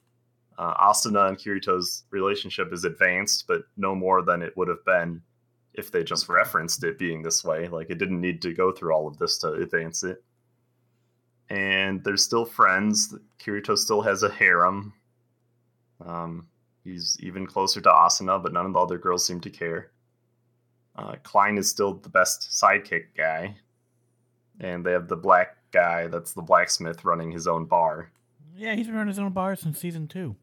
uh, 0.59 0.75
Asuna 0.91 1.29
and 1.29 1.39
Kirito's 1.39 2.03
relationship 2.11 2.73
is 2.73 2.85
advanced, 2.85 3.47
but 3.47 3.63
no 3.77 3.95
more 3.95 4.23
than 4.23 4.43
it 4.43 4.57
would 4.57 4.69
have 4.69 4.85
been 4.85 5.23
if 5.73 5.93
they 5.93 6.03
just 6.03 6.29
referenced 6.29 6.83
it 6.83 6.99
being 6.99 7.23
this 7.23 7.45
way. 7.45 7.69
Like 7.69 7.91
it 7.91 7.99
didn't 7.99 8.21
need 8.21 8.43
to 8.43 8.53
go 8.53 8.73
through 8.73 8.93
all 8.93 9.07
of 9.07 9.17
this 9.19 9.39
to 9.39 9.53
advance 9.53 10.03
it. 10.03 10.23
And 11.49 12.03
they're 12.03 12.17
still 12.17 12.45
friends. 12.45 13.15
Kirito 13.39 13.79
still 13.79 14.03
has 14.03 14.25
a 14.25 14.31
harem. 14.31 14.93
Um, 16.05 16.49
he's 16.83 17.17
even 17.21 17.47
closer 17.47 17.81
to 17.81 17.89
Asuna, 17.89 18.43
but 18.43 18.53
none 18.53 18.67
of 18.67 18.73
the 18.73 18.81
other 18.81 18.99
girls 18.99 19.25
seem 19.25 19.41
to 19.43 19.51
care. 19.51 19.93
Uh, 20.97 21.15
Klein 21.23 21.57
is 21.57 21.71
still 21.71 21.95
the 21.95 22.09
best 22.09 22.51
sidekick 22.51 23.05
guy. 23.17 23.57
And 24.59 24.85
they 24.85 24.91
have 24.91 25.07
the 25.07 25.17
black 25.17 25.57
guy 25.71 26.09
that's 26.09 26.33
the 26.33 26.43
blacksmith 26.43 27.05
running 27.05 27.31
his 27.31 27.47
own 27.47 27.65
bar. 27.67 28.11
Yeah, 28.57 28.75
he's 28.75 28.87
been 28.87 28.97
running 28.97 29.09
his 29.09 29.21
own 29.21 29.31
bar 29.31 29.55
since 29.55 29.79
season 29.79 30.09
two. 30.09 30.35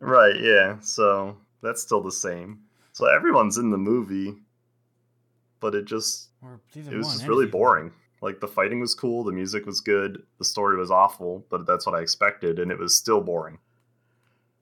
Right, 0.00 0.38
yeah. 0.40 0.78
So 0.80 1.36
that's 1.62 1.82
still 1.82 2.02
the 2.02 2.12
same. 2.12 2.60
So 2.92 3.06
everyone's 3.06 3.58
in 3.58 3.70
the 3.70 3.78
movie, 3.78 4.34
but 5.60 5.74
it 5.74 5.84
just 5.84 6.28
it 6.74 6.96
was 6.96 7.12
just 7.12 7.26
really 7.26 7.46
boring. 7.46 7.92
Like 8.20 8.40
the 8.40 8.48
fighting 8.48 8.80
was 8.80 8.94
cool, 8.94 9.22
the 9.22 9.32
music 9.32 9.66
was 9.66 9.80
good, 9.80 10.24
the 10.38 10.44
story 10.44 10.76
was 10.76 10.90
awful, 10.90 11.46
but 11.50 11.66
that's 11.66 11.86
what 11.86 11.94
I 11.94 12.00
expected, 12.00 12.58
and 12.58 12.72
it 12.72 12.78
was 12.78 12.96
still 12.96 13.20
boring. 13.20 13.58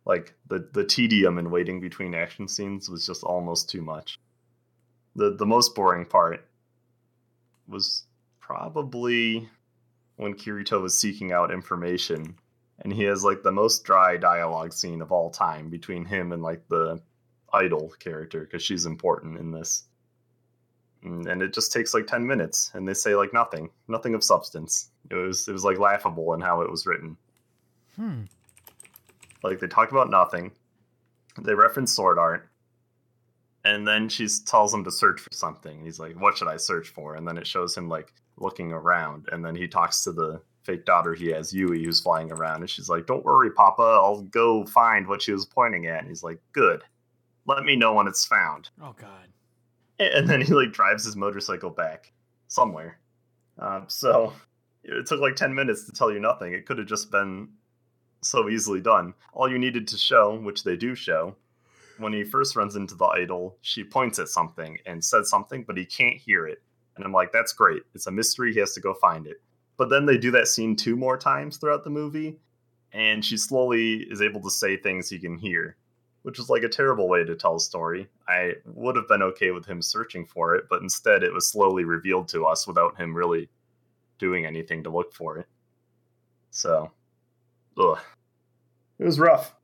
Like 0.04 0.34
the 0.48 0.68
the 0.72 0.84
tedium 0.84 1.38
in 1.38 1.50
waiting 1.50 1.80
between 1.80 2.14
action 2.14 2.48
scenes 2.48 2.88
was 2.88 3.06
just 3.06 3.24
almost 3.24 3.70
too 3.70 3.82
much. 3.82 4.18
The 5.14 5.34
the 5.34 5.46
most 5.46 5.74
boring 5.74 6.04
part 6.04 6.46
was 7.66 8.04
probably 8.38 9.48
when 10.16 10.34
Kirito 10.34 10.80
was 10.80 10.98
seeking 10.98 11.32
out 11.32 11.50
information 11.50 12.36
and 12.80 12.92
he 12.92 13.04
has 13.04 13.24
like 13.24 13.42
the 13.42 13.52
most 13.52 13.84
dry 13.84 14.16
dialogue 14.16 14.72
scene 14.72 15.00
of 15.00 15.12
all 15.12 15.30
time 15.30 15.70
between 15.70 16.04
him 16.04 16.32
and 16.32 16.42
like 16.42 16.66
the 16.68 17.00
idol 17.52 17.92
character 17.98 18.40
because 18.40 18.62
she's 18.62 18.86
important 18.86 19.38
in 19.38 19.50
this. 19.50 19.84
Mm, 21.04 21.26
and 21.26 21.42
it 21.42 21.54
just 21.54 21.72
takes 21.72 21.94
like 21.94 22.06
10 22.06 22.26
minutes 22.26 22.70
and 22.74 22.86
they 22.86 22.94
say 22.94 23.14
like 23.14 23.32
nothing 23.32 23.70
nothing 23.88 24.14
of 24.14 24.24
substance. 24.24 24.90
It 25.10 25.14
was 25.14 25.48
it 25.48 25.52
was 25.52 25.64
like 25.64 25.78
laughable 25.78 26.34
in 26.34 26.40
how 26.40 26.60
it 26.60 26.70
was 26.70 26.86
written. 26.86 27.16
Hmm. 27.96 28.22
Like 29.42 29.60
they 29.60 29.68
talk 29.68 29.90
about 29.90 30.10
nothing. 30.10 30.52
They 31.40 31.54
reference 31.54 31.94
sword 31.94 32.18
art. 32.18 32.48
And 33.64 33.86
then 33.86 34.08
she 34.08 34.28
tells 34.46 34.72
him 34.72 34.84
to 34.84 34.92
search 34.92 35.20
for 35.20 35.32
something. 35.32 35.82
He's 35.82 35.98
like 35.98 36.20
what 36.20 36.36
should 36.36 36.48
i 36.48 36.56
search 36.56 36.88
for? 36.88 37.14
And 37.14 37.26
then 37.26 37.38
it 37.38 37.46
shows 37.46 37.76
him 37.76 37.88
like 37.88 38.12
looking 38.36 38.72
around. 38.72 39.28
And 39.32 39.44
then 39.44 39.54
he 39.54 39.66
talks 39.66 40.04
to 40.04 40.12
the 40.12 40.42
fake 40.66 40.84
daughter 40.84 41.14
he 41.14 41.28
has, 41.28 41.52
Yui, 41.52 41.82
who's 41.84 42.00
flying 42.00 42.30
around, 42.30 42.60
and 42.60 42.68
she's 42.68 42.88
like, 42.88 43.06
"Don't 43.06 43.24
worry, 43.24 43.50
Papa, 43.50 43.82
I'll 43.82 44.22
go 44.22 44.66
find 44.66 45.06
what 45.06 45.22
she 45.22 45.32
was 45.32 45.46
pointing 45.46 45.86
at." 45.86 46.00
And 46.00 46.08
he's 46.08 46.22
like, 46.22 46.40
"Good, 46.52 46.82
let 47.46 47.64
me 47.64 47.76
know 47.76 47.94
when 47.94 48.08
it's 48.08 48.26
found." 48.26 48.68
Oh 48.82 48.94
God! 48.98 49.28
And 49.98 50.28
then 50.28 50.40
he 50.42 50.52
like 50.52 50.72
drives 50.72 51.04
his 51.04 51.16
motorcycle 51.16 51.70
back 51.70 52.12
somewhere. 52.48 52.98
Um, 53.58 53.84
so 53.86 54.34
it 54.84 55.06
took 55.06 55.20
like 55.20 55.36
ten 55.36 55.54
minutes 55.54 55.84
to 55.84 55.92
tell 55.92 56.12
you 56.12 56.20
nothing. 56.20 56.52
It 56.52 56.66
could 56.66 56.78
have 56.78 56.88
just 56.88 57.10
been 57.10 57.48
so 58.22 58.48
easily 58.48 58.80
done. 58.80 59.14
All 59.32 59.50
you 59.50 59.58
needed 59.58 59.88
to 59.88 59.96
show, 59.96 60.36
which 60.36 60.64
they 60.64 60.76
do 60.76 60.94
show, 60.94 61.36
when 61.98 62.12
he 62.12 62.24
first 62.24 62.56
runs 62.56 62.76
into 62.76 62.94
the 62.94 63.06
idol, 63.06 63.56
she 63.62 63.84
points 63.84 64.18
at 64.18 64.28
something 64.28 64.78
and 64.86 65.02
says 65.02 65.30
something, 65.30 65.64
but 65.64 65.76
he 65.76 65.84
can't 65.84 66.16
hear 66.16 66.46
it. 66.46 66.62
And 66.96 67.04
I'm 67.04 67.12
like, 67.12 67.32
that's 67.32 67.52
great. 67.52 67.82
It's 67.94 68.06
a 68.06 68.10
mystery. 68.10 68.52
He 68.52 68.60
has 68.60 68.72
to 68.74 68.80
go 68.80 68.94
find 68.94 69.26
it. 69.26 69.40
But 69.76 69.90
then 69.90 70.06
they 70.06 70.16
do 70.16 70.30
that 70.32 70.48
scene 70.48 70.74
two 70.74 70.96
more 70.96 71.18
times 71.18 71.56
throughout 71.56 71.84
the 71.84 71.90
movie, 71.90 72.38
and 72.92 73.24
she 73.24 73.36
slowly 73.36 74.06
is 74.10 74.22
able 74.22 74.40
to 74.42 74.50
say 74.50 74.76
things 74.76 75.10
he 75.10 75.18
can 75.18 75.36
hear, 75.36 75.76
which 76.22 76.38
is 76.38 76.48
like 76.48 76.62
a 76.62 76.68
terrible 76.68 77.08
way 77.08 77.24
to 77.24 77.34
tell 77.34 77.56
a 77.56 77.60
story. 77.60 78.08
I 78.26 78.54
would 78.64 78.96
have 78.96 79.08
been 79.08 79.22
okay 79.22 79.50
with 79.50 79.66
him 79.66 79.82
searching 79.82 80.24
for 80.24 80.54
it, 80.54 80.64
but 80.70 80.82
instead 80.82 81.22
it 81.22 81.32
was 81.32 81.50
slowly 81.50 81.84
revealed 81.84 82.28
to 82.28 82.46
us 82.46 82.66
without 82.66 82.96
him 82.96 83.14
really 83.14 83.48
doing 84.18 84.46
anything 84.46 84.82
to 84.82 84.90
look 84.90 85.12
for 85.12 85.38
it. 85.38 85.46
So, 86.50 86.90
ugh. 87.78 87.98
It 88.98 89.04
was 89.04 89.20
rough. 89.20 89.54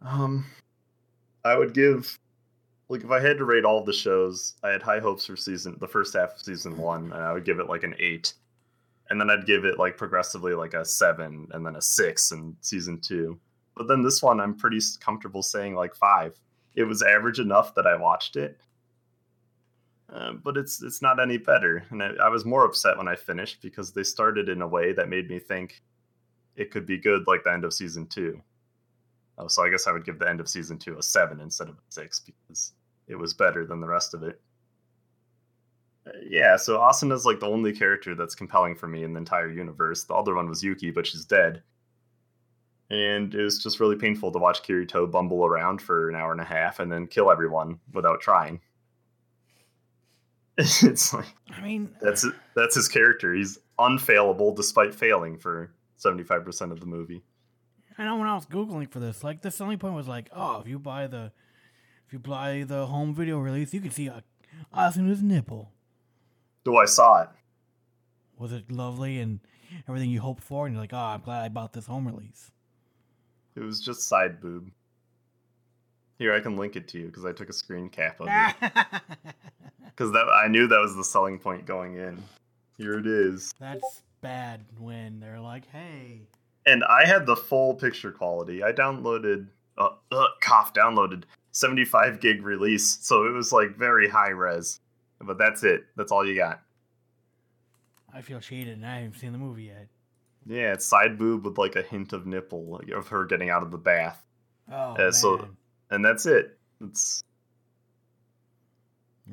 Um, 0.00 0.46
I 1.44 1.56
would 1.56 1.74
give 1.74 2.18
like 2.88 3.04
if 3.04 3.10
I 3.10 3.20
had 3.20 3.38
to 3.38 3.44
rate 3.44 3.64
all 3.64 3.82
the 3.82 3.92
shows, 3.92 4.54
I 4.62 4.68
had 4.68 4.82
high 4.82 5.00
hopes 5.00 5.26
for 5.26 5.36
season 5.36 5.76
the 5.80 5.88
first 5.88 6.14
half 6.14 6.34
of 6.34 6.42
season 6.42 6.76
one, 6.76 7.04
and 7.12 7.22
I 7.22 7.32
would 7.32 7.44
give 7.44 7.58
it 7.58 7.68
like 7.68 7.84
an 7.84 7.94
eight 7.98 8.34
and 9.10 9.20
then 9.20 9.30
I'd 9.30 9.46
give 9.46 9.64
it 9.64 9.78
like 9.78 9.96
progressively 9.96 10.54
like 10.54 10.74
a 10.74 10.84
seven 10.84 11.48
and 11.52 11.64
then 11.64 11.76
a 11.76 11.82
six 11.82 12.32
in 12.32 12.56
season 12.60 13.00
two. 13.00 13.38
But 13.76 13.88
then 13.88 14.02
this 14.02 14.22
one, 14.22 14.40
I'm 14.40 14.54
pretty 14.54 14.80
comfortable 15.00 15.42
saying 15.42 15.74
like 15.74 15.94
five. 15.94 16.38
It 16.74 16.84
was 16.84 17.02
average 17.02 17.38
enough 17.38 17.74
that 17.74 17.86
I 17.86 17.96
watched 17.96 18.36
it, 18.36 18.58
uh, 20.12 20.32
but 20.32 20.56
it's 20.56 20.82
it's 20.82 21.02
not 21.02 21.20
any 21.20 21.36
better. 21.36 21.84
And 21.90 22.02
I, 22.02 22.10
I 22.22 22.28
was 22.28 22.44
more 22.44 22.64
upset 22.64 22.96
when 22.96 23.08
I 23.08 23.16
finished 23.16 23.60
because 23.60 23.92
they 23.92 24.02
started 24.02 24.48
in 24.48 24.62
a 24.62 24.68
way 24.68 24.92
that 24.92 25.08
made 25.08 25.28
me 25.28 25.38
think 25.38 25.82
it 26.56 26.70
could 26.70 26.86
be 26.86 26.98
good, 26.98 27.26
like 27.26 27.44
the 27.44 27.52
end 27.52 27.64
of 27.64 27.72
season 27.72 28.06
two. 28.06 28.40
Oh, 29.38 29.48
so 29.48 29.64
I 29.64 29.70
guess 29.70 29.86
I 29.86 29.92
would 29.92 30.04
give 30.04 30.18
the 30.18 30.28
end 30.28 30.40
of 30.40 30.48
season 30.48 30.78
two 30.78 30.98
a 30.98 31.02
seven 31.02 31.40
instead 31.40 31.68
of 31.68 31.74
a 31.74 31.82
six 31.90 32.20
because 32.20 32.72
it 33.08 33.16
was 33.16 33.34
better 33.34 33.66
than 33.66 33.80
the 33.80 33.88
rest 33.88 34.14
of 34.14 34.22
it 34.22 34.40
yeah, 36.28 36.56
so 36.56 36.78
Asuna's 36.78 37.24
like 37.24 37.40
the 37.40 37.46
only 37.46 37.72
character 37.72 38.14
that's 38.14 38.34
compelling 38.34 38.74
for 38.74 38.88
me 38.88 39.04
in 39.04 39.12
the 39.12 39.18
entire 39.18 39.50
universe. 39.50 40.04
The 40.04 40.14
other 40.14 40.34
one 40.34 40.48
was 40.48 40.62
Yuki, 40.62 40.90
but 40.90 41.06
she's 41.06 41.24
dead. 41.24 41.62
And 42.90 43.34
it 43.34 43.42
was 43.42 43.62
just 43.62 43.80
really 43.80 43.96
painful 43.96 44.32
to 44.32 44.38
watch 44.38 44.62
Kirito 44.62 45.10
bumble 45.10 45.44
around 45.46 45.80
for 45.80 46.10
an 46.10 46.16
hour 46.16 46.32
and 46.32 46.40
a 46.40 46.44
half 46.44 46.80
and 46.80 46.92
then 46.92 47.06
kill 47.06 47.30
everyone 47.30 47.78
without 47.92 48.20
trying. 48.20 48.60
it's 50.58 51.14
like 51.14 51.34
I 51.50 51.62
mean 51.62 51.88
that's 52.02 52.26
uh, 52.26 52.30
that's 52.54 52.74
his 52.74 52.86
character. 52.86 53.32
He's 53.32 53.58
unfailable 53.78 54.54
despite 54.54 54.94
failing 54.94 55.38
for 55.38 55.72
seventy 55.96 56.24
five 56.24 56.44
percent 56.44 56.72
of 56.72 56.80
the 56.80 56.84
movie. 56.84 57.22
I 57.96 58.04
know 58.04 58.16
when 58.16 58.28
I 58.28 58.34
was 58.34 58.44
googling 58.44 58.90
for 58.90 59.00
this, 59.00 59.24
like 59.24 59.40
the 59.40 59.50
selling 59.50 59.78
point 59.78 59.94
was 59.94 60.08
like, 60.08 60.28
oh, 60.34 60.60
if 60.60 60.68
you 60.68 60.78
buy 60.78 61.06
the 61.06 61.32
if 62.06 62.12
you 62.12 62.18
buy 62.18 62.64
the 62.66 62.84
home 62.84 63.14
video 63.14 63.38
release, 63.38 63.72
you 63.72 63.80
can 63.80 63.90
see 63.90 64.10
uh, 64.10 64.20
a 64.74 64.78
Asuna's 64.78 65.22
nipple. 65.22 65.71
Do 66.64 66.76
I 66.76 66.84
saw 66.84 67.22
it. 67.22 67.28
Was 68.38 68.52
it 68.52 68.70
lovely 68.70 69.20
and 69.20 69.40
everything 69.88 70.10
you 70.10 70.20
hoped 70.20 70.42
for? 70.42 70.66
And 70.66 70.74
you're 70.74 70.82
like, 70.82 70.92
oh, 70.92 70.98
I'm 70.98 71.20
glad 71.20 71.42
I 71.44 71.48
bought 71.48 71.72
this 71.72 71.86
home 71.86 72.06
release. 72.06 72.50
It 73.54 73.60
was 73.60 73.80
just 73.80 74.08
side 74.08 74.40
boob. 74.40 74.70
Here, 76.18 76.34
I 76.34 76.40
can 76.40 76.56
link 76.56 76.76
it 76.76 76.88
to 76.88 76.98
you 76.98 77.06
because 77.06 77.24
I 77.24 77.32
took 77.32 77.48
a 77.48 77.52
screen 77.52 77.88
cap 77.88 78.20
of 78.20 78.28
it. 78.30 78.72
Because 79.94 80.12
that 80.12 80.26
I 80.28 80.48
knew 80.48 80.66
that 80.68 80.80
was 80.80 80.96
the 80.96 81.04
selling 81.04 81.38
point 81.38 81.66
going 81.66 81.96
in. 81.96 82.22
Here 82.78 82.98
it 82.98 83.06
is. 83.06 83.52
That's 83.60 84.02
bad 84.22 84.64
when 84.78 85.20
they're 85.20 85.38
like, 85.38 85.68
hey. 85.70 86.22
And 86.64 86.82
I 86.84 87.06
had 87.06 87.26
the 87.26 87.36
full 87.36 87.74
picture 87.74 88.10
quality. 88.10 88.64
I 88.64 88.72
downloaded, 88.72 89.48
uh, 89.76 89.90
uh, 90.10 90.26
cough, 90.40 90.72
downloaded 90.72 91.24
75 91.50 92.20
gig 92.20 92.42
release, 92.42 92.98
so 93.02 93.26
it 93.26 93.32
was 93.32 93.52
like 93.52 93.76
very 93.76 94.08
high 94.08 94.30
res. 94.30 94.80
But 95.24 95.38
that's 95.38 95.62
it. 95.64 95.84
That's 95.96 96.10
all 96.12 96.26
you 96.26 96.34
got. 96.36 96.62
I 98.12 98.20
feel 98.20 98.40
cheated 98.40 98.74
and 98.74 98.86
I 98.86 98.96
haven't 98.96 99.18
seen 99.18 99.32
the 99.32 99.38
movie 99.38 99.64
yet. 99.64 99.88
Yeah, 100.46 100.72
it's 100.72 100.84
side 100.86 101.18
boob 101.18 101.44
with 101.44 101.56
like 101.58 101.76
a 101.76 101.82
hint 101.82 102.12
of 102.12 102.26
nipple 102.26 102.80
of 102.94 103.08
her 103.08 103.24
getting 103.24 103.48
out 103.50 103.62
of 103.62 103.70
the 103.70 103.78
bath. 103.78 104.22
Oh, 104.70 104.94
Uh, 104.94 104.98
man. 104.98 105.12
so 105.12 105.48
and 105.90 106.04
that's 106.04 106.26
it. 106.26 106.58
It's 106.84 107.22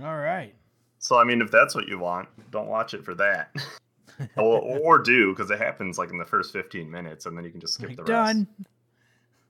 All 0.02 0.18
right. 0.18 0.54
so 1.00 1.18
I 1.18 1.24
mean 1.24 1.42
if 1.42 1.52
that's 1.52 1.76
what 1.76 1.88
you 1.88 1.98
want, 2.00 2.30
don't 2.52 2.68
watch 2.68 2.94
it 2.94 3.04
for 3.04 3.16
that. 3.16 3.54
or, 4.38 4.62
or 4.62 5.00
do 5.00 5.34
because 5.34 5.50
it 5.50 5.60
happens 5.60 5.98
like 5.98 6.12
in 6.12 6.18
the 6.18 6.26
first 6.26 6.54
15 6.54 6.90
minutes 6.90 7.26
and 7.26 7.36
then 7.38 7.44
you 7.46 7.52
can 7.52 7.60
just 7.60 7.74
skip 7.76 7.90
Like, 7.90 7.98
the 7.98 8.04
rest. 8.04 8.12
done. 8.12 8.48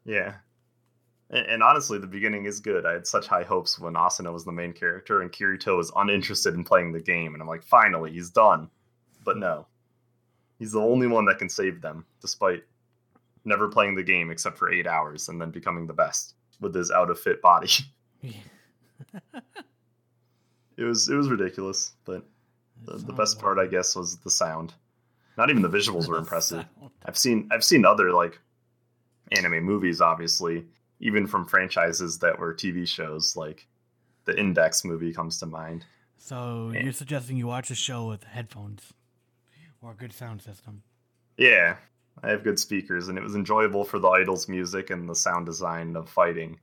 Yeah. 0.05 0.35
And, 1.29 1.45
and 1.45 1.63
honestly, 1.63 1.99
the 1.99 2.07
beginning 2.07 2.45
is 2.45 2.59
good. 2.59 2.85
I 2.85 2.93
had 2.93 3.07
such 3.07 3.27
high 3.27 3.43
hopes 3.43 3.79
when 3.79 3.93
Asuna 3.93 4.33
was 4.33 4.45
the 4.45 4.51
main 4.51 4.73
character 4.73 5.21
and 5.21 5.31
Kirito 5.31 5.77
was 5.77 5.91
uninterested 5.95 6.55
in 6.55 6.63
playing 6.63 6.91
the 6.91 7.01
game. 7.01 7.33
And 7.33 7.41
I'm 7.41 7.47
like, 7.47 7.63
finally, 7.63 8.11
he's 8.11 8.29
done. 8.29 8.69
But 9.23 9.37
no. 9.37 9.67
He's 10.57 10.73
the 10.73 10.81
only 10.81 11.07
one 11.07 11.25
that 11.25 11.39
can 11.39 11.49
save 11.49 11.81
them, 11.81 12.05
despite 12.21 12.63
never 13.45 13.69
playing 13.69 13.95
the 13.95 14.03
game 14.03 14.29
except 14.29 14.57
for 14.57 14.71
eight 14.71 14.87
hours 14.87 15.29
and 15.29 15.39
then 15.39 15.51
becoming 15.51 15.87
the 15.87 15.93
best 15.93 16.35
with 16.59 16.75
his 16.75 16.91
out 16.91 17.09
of 17.09 17.19
fit 17.19 17.41
body. 17.41 17.69
it 18.23 18.35
was 20.83 21.09
it 21.09 21.15
was 21.15 21.29
ridiculous, 21.29 21.93
but 22.05 22.25
the, 22.85 22.97
the 22.97 23.13
best 23.13 23.39
part 23.39 23.57
I 23.57 23.67
guess 23.67 23.95
was 23.95 24.17
the 24.17 24.29
sound. 24.29 24.73
Not 25.37 25.49
even 25.49 25.61
the 25.61 25.69
visuals 25.69 26.07
were 26.07 26.17
impressive. 26.17 26.65
I've 27.05 27.17
seen 27.17 27.47
I've 27.51 27.63
seen 27.63 27.85
other 27.85 28.11
like 28.11 28.39
anime 29.31 29.63
movies, 29.63 30.01
obviously, 30.01 30.65
even 30.99 31.27
from 31.27 31.45
franchises 31.45 32.19
that 32.19 32.37
were 32.39 32.53
TV 32.53 32.87
shows. 32.87 33.35
Like 33.35 33.67
the 34.25 34.37
Index 34.39 34.83
movie 34.83 35.13
comes 35.13 35.39
to 35.39 35.45
mind. 35.45 35.85
So 36.17 36.71
Yeah. 36.73 36.83
you're 36.83 36.93
suggesting 36.93 37.37
you 37.37 37.47
watch 37.47 37.71
a 37.71 37.75
show 37.75 38.07
with 38.07 38.23
headphones 38.25 38.93
or 39.81 39.91
a 39.91 39.95
good 39.95 40.13
sound 40.13 40.41
system? 40.41 40.83
Yeah, 41.37 41.77
I 42.21 42.29
have 42.29 42.43
good 42.43 42.59
speakers, 42.59 43.07
and 43.07 43.17
it 43.17 43.23
was 43.23 43.35
enjoyable 43.35 43.85
for 43.85 43.97
the 43.97 44.09
idols' 44.09 44.49
music 44.49 44.89
and 44.89 45.07
the 45.07 45.15
sound 45.15 45.45
design 45.45 45.95
of 45.95 46.09
fighting. 46.09 46.59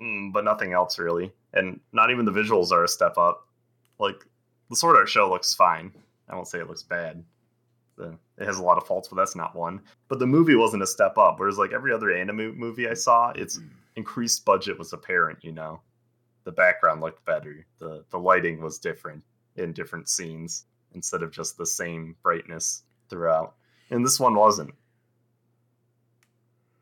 Mm, 0.00 0.32
but 0.32 0.44
nothing 0.44 0.72
else 0.72 0.98
really, 0.98 1.32
and 1.52 1.80
not 1.92 2.10
even 2.10 2.24
the 2.24 2.32
visuals 2.32 2.70
are 2.72 2.84
a 2.84 2.88
step 2.88 3.18
up. 3.18 3.46
Like 3.98 4.24
the 4.70 4.76
Sword 4.76 4.96
Art 4.96 5.08
show 5.08 5.28
looks 5.28 5.54
fine. 5.54 5.92
I 6.28 6.34
won't 6.34 6.48
say 6.48 6.58
it 6.58 6.68
looks 6.68 6.82
bad. 6.82 7.22
The, 7.96 8.18
it 8.38 8.46
has 8.46 8.58
a 8.58 8.62
lot 8.62 8.76
of 8.76 8.86
faults, 8.86 9.08
but 9.08 9.16
that's 9.16 9.36
not 9.36 9.56
one. 9.56 9.80
But 10.08 10.18
the 10.18 10.26
movie 10.26 10.54
wasn't 10.54 10.82
a 10.82 10.86
step 10.86 11.16
up. 11.16 11.38
Whereas 11.38 11.58
like 11.58 11.72
every 11.72 11.92
other 11.92 12.12
anime 12.12 12.56
movie 12.58 12.88
I 12.88 12.94
saw, 12.94 13.30
its 13.30 13.56
hmm. 13.56 13.68
increased 13.96 14.44
budget 14.44 14.78
was 14.78 14.92
apparent. 14.92 15.38
You 15.42 15.52
know, 15.52 15.80
the 16.44 16.52
background 16.52 17.00
looked 17.00 17.24
better. 17.24 17.66
the 17.78 18.04
The 18.10 18.18
lighting 18.18 18.60
was 18.60 18.78
different 18.78 19.22
in 19.56 19.72
different 19.72 20.08
scenes 20.08 20.66
instead 20.94 21.22
of 21.22 21.32
just 21.32 21.56
the 21.56 21.66
same 21.66 22.16
brightness 22.22 22.82
throughout. 23.08 23.54
And 23.90 24.04
this 24.04 24.20
one 24.20 24.34
wasn't. 24.34 24.74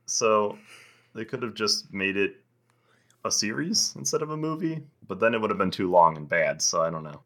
So 0.07 0.59
they 1.15 1.25
could 1.25 1.43
have 1.43 1.55
just 1.55 1.93
made 1.93 2.17
it 2.17 2.37
a 3.25 3.31
series 3.31 3.95
instead 3.97 4.23
of 4.23 4.31
a 4.31 4.37
movie, 4.37 4.83
but 5.07 5.19
then 5.19 5.35
it 5.35 5.41
would 5.41 5.51
have 5.51 5.59
been 5.59 5.71
too 5.71 5.91
long 5.91 6.17
and 6.17 6.29
bad. 6.29 6.61
So 6.61 6.83
I 6.83 6.91
don't 6.91 7.05
know. 7.05 7.23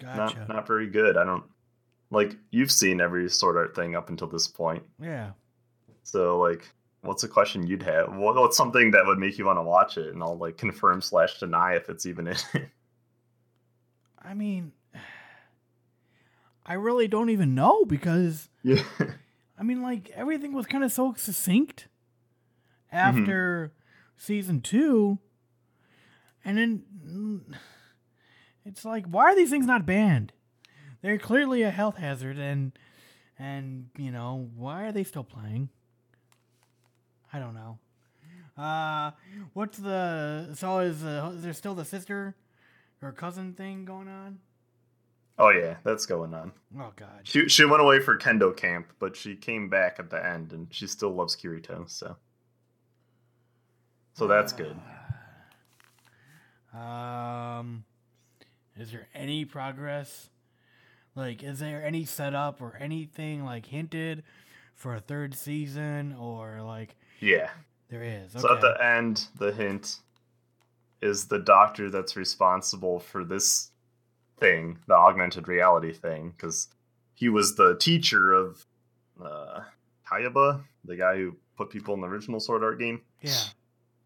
Gotcha. 0.00 0.38
Not 0.38 0.48
not 0.48 0.66
very 0.66 0.86
good. 0.88 1.16
I 1.16 1.24
don't 1.24 1.44
like 2.10 2.36
you've 2.50 2.70
seen 2.70 3.00
every 3.00 3.28
sword 3.28 3.56
art 3.56 3.74
thing 3.74 3.96
up 3.96 4.08
until 4.08 4.26
this 4.28 4.46
point. 4.46 4.82
Yeah. 5.02 5.32
So 6.04 6.38
like, 6.38 6.68
what's 7.02 7.22
a 7.24 7.28
question 7.28 7.66
you'd 7.66 7.82
have? 7.82 8.14
What, 8.16 8.34
what's 8.36 8.56
something 8.56 8.92
that 8.92 9.04
would 9.06 9.18
make 9.18 9.38
you 9.38 9.44
want 9.44 9.58
to 9.58 9.62
watch 9.62 9.98
it? 9.98 10.12
And 10.14 10.22
I'll 10.22 10.38
like 10.38 10.56
confirm 10.56 11.00
slash 11.02 11.38
deny 11.38 11.74
if 11.74 11.88
it's 11.90 12.06
even 12.06 12.28
in 12.28 12.36
it. 12.54 12.68
I 14.22 14.34
mean, 14.34 14.72
I 16.64 16.74
really 16.74 17.08
don't 17.08 17.30
even 17.30 17.54
know 17.54 17.84
because 17.84 18.48
yeah. 18.62 18.82
I 19.58 19.62
mean, 19.62 19.82
like 19.82 20.10
everything 20.14 20.52
was 20.52 20.66
kind 20.66 20.84
of 20.84 20.92
so 20.92 21.14
succinct 21.16 21.88
Mm-hmm. 22.90 23.18
after 23.20 23.72
season 24.16 24.62
two, 24.62 25.18
and 26.42 26.56
then 26.56 27.44
it's 28.68 28.84
like, 28.84 29.06
why 29.06 29.24
are 29.24 29.34
these 29.34 29.50
things 29.50 29.66
not 29.66 29.86
banned? 29.86 30.32
They're 31.00 31.18
clearly 31.18 31.62
a 31.62 31.70
health 31.70 31.96
hazard, 31.96 32.38
and 32.38 32.72
and 33.38 33.88
you 33.96 34.10
know 34.10 34.50
why 34.56 34.84
are 34.84 34.92
they 34.92 35.04
still 35.04 35.24
playing? 35.24 35.70
I 37.32 37.38
don't 37.38 37.54
know. 37.54 37.78
Uh, 38.62 39.12
what's 39.54 39.78
the 39.78 40.50
so 40.54 40.80
is, 40.80 41.04
uh, 41.04 41.32
is 41.34 41.42
there 41.42 41.52
still 41.52 41.74
the 41.74 41.84
sister 41.84 42.34
or 43.00 43.12
cousin 43.12 43.54
thing 43.54 43.84
going 43.84 44.08
on? 44.08 44.38
Oh 45.38 45.50
yeah, 45.50 45.76
that's 45.84 46.04
going 46.04 46.34
on. 46.34 46.52
Oh 46.78 46.92
God. 46.96 47.20
She 47.22 47.48
she 47.48 47.64
went 47.64 47.80
away 47.80 48.00
for 48.00 48.18
kendo 48.18 48.54
camp, 48.54 48.92
but 48.98 49.16
she 49.16 49.36
came 49.36 49.68
back 49.68 49.96
at 49.98 50.10
the 50.10 50.24
end, 50.24 50.52
and 50.52 50.66
she 50.70 50.86
still 50.86 51.14
loves 51.14 51.36
Kirito. 51.36 51.88
So, 51.88 52.16
so 54.14 54.26
that's 54.26 54.52
good. 54.52 54.76
Um, 56.70 57.82
is 58.80 58.90
there 58.92 59.08
any 59.14 59.44
progress? 59.44 60.30
Like, 61.14 61.42
is 61.42 61.58
there 61.58 61.84
any 61.84 62.04
setup 62.04 62.60
or 62.60 62.76
anything 62.80 63.44
like 63.44 63.66
hinted 63.66 64.22
for 64.74 64.94
a 64.94 65.00
third 65.00 65.34
season 65.34 66.14
or 66.18 66.62
like 66.62 66.94
Yeah. 67.20 67.50
there 67.88 68.02
is? 68.04 68.32
So 68.32 68.52
at 68.54 68.60
the 68.60 68.76
end, 68.84 69.26
the 69.36 69.52
hint 69.52 69.96
is 71.00 71.26
the 71.26 71.38
doctor 71.38 71.90
that's 71.90 72.16
responsible 72.16 72.98
for 73.00 73.24
this 73.24 73.70
thing, 74.38 74.78
the 74.86 74.94
augmented 74.94 75.48
reality 75.48 75.92
thing, 75.92 76.30
because 76.30 76.68
he 77.14 77.28
was 77.28 77.56
the 77.56 77.76
teacher 77.76 78.32
of 78.32 78.64
uh, 79.20 79.60
Kayaba, 80.08 80.62
the 80.84 80.96
guy 80.96 81.16
who 81.16 81.36
put 81.56 81.70
people 81.70 81.94
in 81.94 82.00
the 82.00 82.06
original 82.06 82.38
Sword 82.38 82.62
Art 82.62 82.78
game. 82.78 83.00
yeah. 83.22 83.32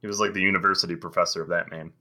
He 0.00 0.08
was 0.08 0.18
like 0.18 0.32
the 0.32 0.40
university 0.40 0.96
professor 0.96 1.42
of 1.42 1.48
that 1.50 1.70
man. 1.70 1.92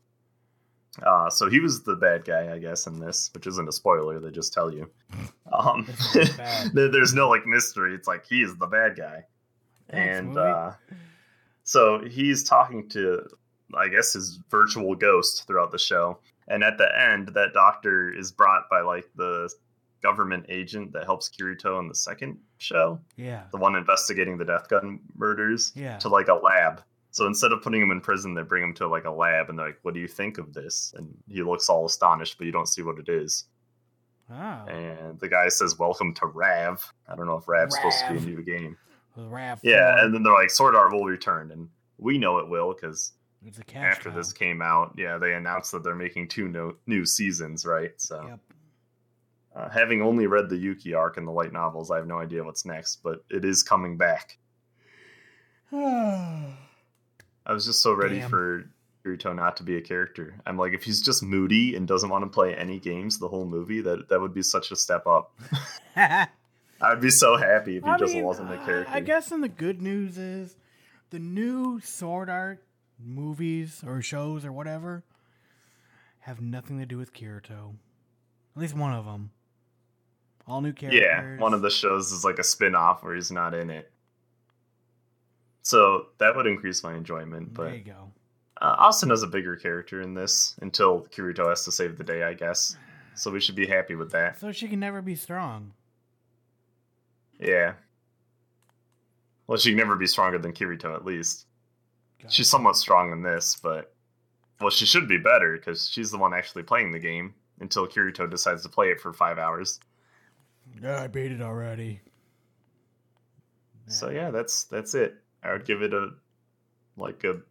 Uh, 1.03 1.29
so 1.29 1.49
he 1.49 1.59
was 1.61 1.83
the 1.83 1.95
bad 1.95 2.25
guy, 2.25 2.53
I 2.53 2.59
guess, 2.59 2.85
in 2.85 2.99
this, 2.99 3.29
which 3.33 3.47
isn't 3.47 3.67
a 3.69 3.71
spoiler. 3.71 4.19
They 4.19 4.29
just 4.31 4.53
tell 4.53 4.71
you. 4.73 4.89
Um, 5.53 5.83
This 5.85 6.15
one's 6.15 6.37
bad. 6.37 6.71
there- 6.73 6.87
there's 6.89 7.13
no 7.13 7.27
like 7.27 7.45
mystery. 7.45 7.93
It's 7.93 8.07
like 8.07 8.25
he 8.25 8.41
is 8.41 8.55
the 8.55 8.67
bad 8.67 8.95
guy, 8.95 9.25
Thanks, 9.89 10.19
and 10.19 10.37
uh, 10.37 10.71
so 11.63 12.01
he's 12.05 12.43
talking 12.45 12.87
to, 12.89 13.27
I 13.75 13.89
guess, 13.89 14.13
his 14.13 14.39
virtual 14.49 14.95
ghost 14.95 15.45
throughout 15.47 15.71
the 15.71 15.77
show. 15.77 16.19
And 16.47 16.63
at 16.63 16.77
the 16.77 16.87
end, 16.97 17.29
that 17.33 17.51
doctor 17.53 18.13
is 18.17 18.31
brought 18.31 18.69
by 18.69 18.79
like 18.79 19.09
the 19.17 19.49
government 20.01 20.45
agent 20.47 20.93
that 20.93 21.03
helps 21.03 21.29
Kirito 21.29 21.79
in 21.79 21.87
the 21.89 21.95
second 21.95 22.37
show 22.57 22.97
Yeah. 23.17 23.43
the 23.51 23.57
one 23.57 23.75
investigating 23.75 24.37
the 24.37 24.45
Death 24.45 24.69
Gun 24.69 24.99
murders, 25.17 25.73
Yeah. 25.75 25.97
to 25.97 26.07
like 26.09 26.29
a 26.29 26.35
lab. 26.35 26.81
So 27.11 27.27
instead 27.27 27.51
of 27.51 27.61
putting 27.61 27.81
him 27.81 27.91
in 27.91 27.99
prison, 28.01 28.33
they 28.33 28.41
bring 28.41 28.63
him 28.63 28.73
to 28.75 28.87
like 28.87 29.05
a 29.05 29.11
lab, 29.11 29.49
and 29.49 29.59
they're 29.59 29.67
like, 29.67 29.79
"What 29.81 29.93
do 29.93 29.99
you 29.99 30.07
think 30.07 30.37
of 30.37 30.53
this?" 30.53 30.93
And 30.97 31.13
he 31.27 31.43
looks 31.43 31.67
all 31.69 31.85
astonished, 31.85 32.37
but 32.37 32.45
you 32.45 32.51
don't 32.53 32.67
see 32.69 32.81
what 32.81 32.99
it 32.99 33.09
is. 33.09 33.45
Oh. 34.29 34.65
And 34.67 35.19
the 35.19 35.27
guy 35.27 35.49
says, 35.49 35.77
"Welcome 35.77 36.13
to 36.15 36.25
Rath." 36.27 36.91
I 37.09 37.15
don't 37.15 37.27
know 37.27 37.35
if 37.35 37.47
Rath's 37.47 37.75
supposed 37.75 37.99
to 38.07 38.13
be 38.13 38.17
a 38.17 38.35
new 38.35 38.41
game. 38.43 38.77
With 39.15 39.25
Raph 39.29 39.59
Yeah, 39.61 39.93
Four. 39.95 40.05
and 40.05 40.13
then 40.15 40.23
they're 40.23 40.33
like, 40.33 40.49
"Sword 40.49 40.73
Art 40.75 40.93
will 40.93 41.03
return," 41.05 41.51
and 41.51 41.69
we 41.97 42.17
know 42.17 42.37
it 42.37 42.47
will 42.47 42.73
because 42.73 43.11
it's 43.45 43.59
a 43.59 43.63
cash 43.65 43.97
after 43.97 44.09
cow. 44.09 44.15
this 44.15 44.31
came 44.31 44.61
out, 44.61 44.93
yeah, 44.97 45.17
they 45.17 45.33
announced 45.33 45.73
that 45.73 45.83
they're 45.83 45.95
making 45.95 46.29
two 46.29 46.47
no- 46.47 46.77
new 46.87 47.05
seasons, 47.05 47.65
right? 47.65 47.91
So. 47.99 48.25
Yep. 48.25 48.39
Uh, 49.53 49.67
having 49.69 50.01
only 50.01 50.27
read 50.27 50.47
the 50.47 50.55
Yuki 50.55 50.93
arc 50.93 51.17
and 51.17 51.27
the 51.27 51.31
light 51.31 51.51
novels, 51.51 51.91
I 51.91 51.97
have 51.97 52.07
no 52.07 52.17
idea 52.19 52.41
what's 52.41 52.63
next, 52.65 53.03
but 53.03 53.25
it 53.29 53.43
is 53.43 53.63
coming 53.63 53.97
back. 53.97 54.37
I 57.45 57.53
was 57.53 57.65
just 57.65 57.81
so 57.81 57.93
ready 57.93 58.19
Damn. 58.19 58.29
for 58.29 58.69
Kirito 59.03 59.35
not 59.35 59.57
to 59.57 59.63
be 59.63 59.77
a 59.77 59.81
character. 59.81 60.35
I'm 60.45 60.57
like, 60.57 60.73
if 60.73 60.83
he's 60.83 61.01
just 61.01 61.23
moody 61.23 61.75
and 61.75 61.87
doesn't 61.87 62.09
want 62.09 62.23
to 62.23 62.29
play 62.29 62.55
any 62.55 62.79
games 62.79 63.17
the 63.17 63.27
whole 63.27 63.45
movie, 63.45 63.81
that 63.81 64.09
that 64.09 64.21
would 64.21 64.33
be 64.33 64.43
such 64.43 64.71
a 64.71 64.75
step 64.75 65.07
up. 65.07 65.33
I'd 65.95 67.01
be 67.01 67.09
so 67.11 67.37
happy 67.37 67.77
if 67.77 67.83
he 67.83 67.89
I 67.89 67.97
just 67.97 68.13
mean, 68.13 68.23
wasn't 68.23 68.51
a 68.51 68.57
character. 68.57 68.91
I 68.91 68.99
guess 69.01 69.29
then 69.29 69.41
the 69.41 69.49
good 69.49 69.81
news 69.81 70.17
is 70.17 70.55
the 71.09 71.19
new 71.19 71.79
Sword 71.79 72.29
Art 72.29 72.63
movies 72.99 73.83
or 73.85 74.01
shows 74.01 74.45
or 74.45 74.51
whatever 74.51 75.03
have 76.21 76.41
nothing 76.41 76.79
to 76.79 76.85
do 76.85 76.97
with 76.97 77.13
Kirito. 77.13 77.75
At 78.55 78.61
least 78.61 78.75
one 78.75 78.93
of 78.93 79.05
them. 79.05 79.31
All 80.47 80.61
new 80.61 80.73
characters. 80.73 81.01
yeah, 81.01 81.37
one 81.37 81.53
of 81.53 81.61
the 81.61 81.69
shows 81.69 82.11
is 82.11 82.23
like 82.25 82.39
a 82.39 82.43
spin-off 82.43 83.03
where 83.03 83.15
he's 83.15 83.31
not 83.31 83.53
in 83.53 83.69
it. 83.69 83.90
So 85.63 86.07
that 86.17 86.35
would 86.35 86.47
increase 86.47 86.83
my 86.83 86.95
enjoyment, 86.95 87.53
but 87.53 87.65
There 87.65 87.75
you 87.75 87.83
go. 87.83 88.11
Uh, 88.61 88.75
Austin 88.77 89.11
is 89.11 89.23
a 89.23 89.27
bigger 89.27 89.55
character 89.55 90.01
in 90.01 90.13
this 90.13 90.55
until 90.61 91.01
Kirito 91.05 91.49
has 91.49 91.65
to 91.65 91.71
save 91.71 91.97
the 91.97 92.03
day, 92.03 92.23
I 92.23 92.33
guess. 92.33 92.75
So 93.15 93.31
we 93.31 93.39
should 93.39 93.55
be 93.55 93.65
happy 93.65 93.95
with 93.95 94.11
that. 94.11 94.39
So 94.39 94.51
she 94.51 94.67
can 94.67 94.79
never 94.79 95.01
be 95.01 95.15
strong. 95.15 95.73
Yeah. 97.39 97.73
Well, 99.47 99.57
she 99.57 99.69
can 99.71 99.77
never 99.77 99.95
be 99.95 100.07
stronger 100.07 100.37
than 100.37 100.53
Kirito, 100.53 100.95
at 100.95 101.05
least. 101.05 101.47
She's 102.29 102.49
somewhat 102.49 102.75
strong 102.77 103.11
in 103.11 103.23
this, 103.23 103.57
but 103.61 103.93
well, 104.59 104.69
she 104.69 104.85
should 104.85 105.07
be 105.07 105.17
better 105.17 105.57
because 105.57 105.89
she's 105.89 106.11
the 106.11 106.19
one 106.19 106.33
actually 106.33 106.63
playing 106.63 106.91
the 106.91 106.99
game 106.99 107.33
until 107.59 107.87
Kirito 107.87 108.29
decides 108.29 108.61
to 108.61 108.69
play 108.69 108.89
it 108.89 109.01
for 109.01 109.11
five 109.11 109.39
hours. 109.39 109.79
Yeah, 110.81 111.01
I 111.01 111.07
beat 111.07 111.31
it 111.31 111.41
already. 111.41 111.99
So 113.87 114.09
yeah, 114.09 114.29
that's 114.29 114.65
that's 114.65 114.93
it. 114.93 115.20
I 115.43 115.51
would 115.51 115.65
give 115.65 115.81
it 115.81 115.93
a 115.93 116.09
like 116.97 117.23
a 117.23 117.41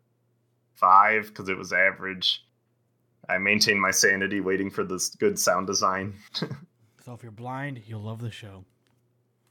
five 0.74 1.28
because 1.28 1.49
it 1.49 1.59
was 1.59 1.72
average. 1.72 2.45
I 3.28 3.38
maintained 3.38 3.80
my 3.80 3.91
sanity 3.91 4.41
waiting 4.41 4.70
for 4.70 4.84
this 4.84 5.11
good 5.11 5.38
sound 5.38 5.66
design. 5.66 6.14
So 7.03 7.14
if 7.14 7.22
you're 7.22 7.32
blind, 7.32 7.80
you'll 7.86 8.03
love 8.03 8.20
the 8.20 8.30
show. 8.30 8.64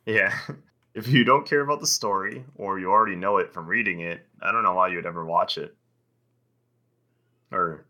yeah. 0.06 0.38
If 0.96 1.08
you 1.08 1.24
don't 1.24 1.48
care 1.48 1.62
about 1.62 1.82
the 1.82 1.88
story 1.88 2.44
or 2.56 2.80
you 2.80 2.90
already 2.92 3.16
know 3.16 3.38
it 3.38 3.54
from 3.54 3.68
reading 3.68 4.02
it, 4.02 4.26
I 4.42 4.52
don't 4.52 4.64
know 4.64 4.74
why 4.74 4.88
you'd 4.90 5.06
ever 5.06 5.24
watch 5.26 5.58
it. 5.58 5.76
Or 7.52 7.86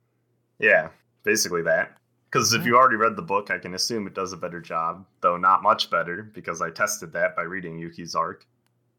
yeah, 0.60 0.90
basically 1.24 1.62
that. 1.64 1.98
Because 2.26 2.54
if 2.54 2.66
you 2.66 2.76
already 2.78 2.98
read 2.98 3.16
the 3.16 3.22
book, 3.22 3.52
I 3.52 3.58
can 3.58 3.74
assume 3.74 4.06
it 4.06 4.14
does 4.14 4.34
a 4.34 4.38
better 4.38 4.60
job, 4.62 5.06
though 5.22 5.38
not 5.38 5.64
much 5.64 5.90
better, 5.90 6.30
because 6.34 6.62
I 6.62 6.70
tested 6.72 7.14
that 7.14 7.36
by 7.36 7.44
reading 7.44 7.78
Yuki's 7.80 8.16
arc. 8.16 8.46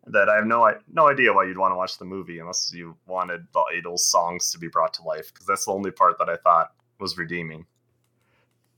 That 0.07 0.29
I 0.31 0.37
have 0.37 0.47
no 0.47 0.65
i- 0.65 0.79
no 0.93 1.09
idea 1.09 1.33
why 1.33 1.45
you'd 1.45 1.59
want 1.59 1.73
to 1.73 1.77
watch 1.77 1.99
the 1.99 2.05
movie 2.07 2.39
unless 2.39 2.73
you 2.73 2.97
wanted 3.07 3.47
the 3.53 3.61
Idol's 3.77 4.07
songs 4.07 4.51
to 4.53 4.59
be 4.59 4.69
brought 4.69 4.95
to 4.95 5.03
life, 5.03 5.33
because 5.33 5.47
that's 5.47 5.67
the 5.67 5.73
only 5.73 5.91
part 5.91 6.19
that 6.19 6.29
I 6.29 6.37
thought 6.37 6.73
was 6.99 7.19
redeeming. 7.19 7.67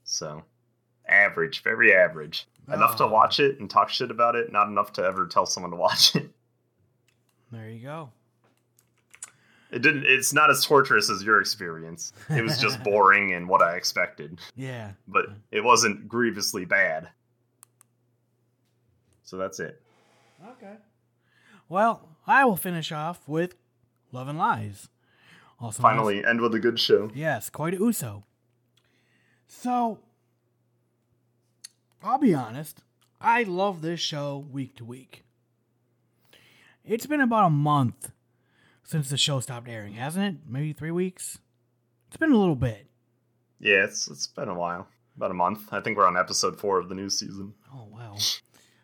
So, 0.05 0.43
average, 1.07 1.62
very 1.62 1.95
average. 1.95 2.47
Enough 2.68 2.97
to 2.97 3.05
Oh. 3.05 3.09
watch 3.09 3.39
it 3.41 3.61
and 3.61 3.70
talk 3.70 3.89
shit 3.89 4.11
about 4.11 4.35
it, 4.37 4.51
not 4.53 4.66
enough 4.68 4.93
to 4.95 5.03
ever 5.05 5.27
tell 5.27 5.47
someone 5.47 5.70
to 5.70 5.77
watch 5.77 6.14
it. 6.16 6.31
There 7.53 7.68
you 7.68 7.83
go. 7.83 8.11
It 9.70 9.81
didn't. 9.81 10.05
It's 10.07 10.33
not 10.35 10.51
as 10.51 10.64
torturous 10.64 11.09
as 11.09 11.23
your 11.23 11.41
experience. 11.41 12.12
It 12.31 12.43
was 12.43 12.59
just 12.59 12.83
boring 12.85 13.33
and 13.33 13.49
what 13.49 13.62
I 13.62 13.77
expected, 13.77 14.39
Yeah. 14.55 14.93
but 15.09 15.27
it 15.51 15.62
wasn't 15.62 16.09
grievously 16.09 16.64
bad. 16.66 17.09
So 19.23 19.37
that's 19.39 19.61
it. 19.61 19.81
Okay. 20.47 20.75
Well, 21.68 22.08
I 22.26 22.44
will 22.44 22.56
finish 22.56 22.92
off 22.92 23.26
with 23.26 23.54
Love 24.12 24.28
and 24.28 24.38
Lies. 24.38 24.88
Also 25.60 25.82
Finally, 25.82 26.24
end 26.24 26.40
with 26.40 26.54
a 26.54 26.58
good 26.58 26.78
show. 26.78 27.10
Yes, 27.14 27.48
Koi 27.48 27.70
to 27.70 27.76
Uso. 27.76 28.24
So, 29.46 30.00
I'll 32.02 32.18
be 32.18 32.34
honest, 32.34 32.82
I 33.20 33.44
love 33.44 33.80
this 33.80 34.00
show 34.00 34.44
week 34.50 34.76
to 34.76 34.84
week. 34.84 35.24
It's 36.84 37.06
been 37.06 37.20
about 37.20 37.46
a 37.46 37.50
month 37.50 38.10
since 38.82 39.08
the 39.08 39.16
show 39.16 39.38
stopped 39.40 39.68
airing, 39.68 39.94
hasn't 39.94 40.34
it? 40.34 40.40
Maybe 40.48 40.72
three 40.72 40.90
weeks? 40.90 41.38
It's 42.08 42.16
been 42.16 42.32
a 42.32 42.38
little 42.38 42.56
bit. 42.56 42.88
Yeah, 43.60 43.84
it's 43.84 44.08
it's 44.10 44.26
been 44.26 44.48
a 44.48 44.54
while, 44.54 44.88
about 45.16 45.30
a 45.30 45.34
month. 45.34 45.72
I 45.72 45.80
think 45.80 45.96
we're 45.96 46.08
on 46.08 46.16
episode 46.16 46.58
four 46.58 46.80
of 46.80 46.88
the 46.88 46.96
new 46.96 47.08
season. 47.08 47.54
Oh, 47.72 47.86
wow. 47.90 48.16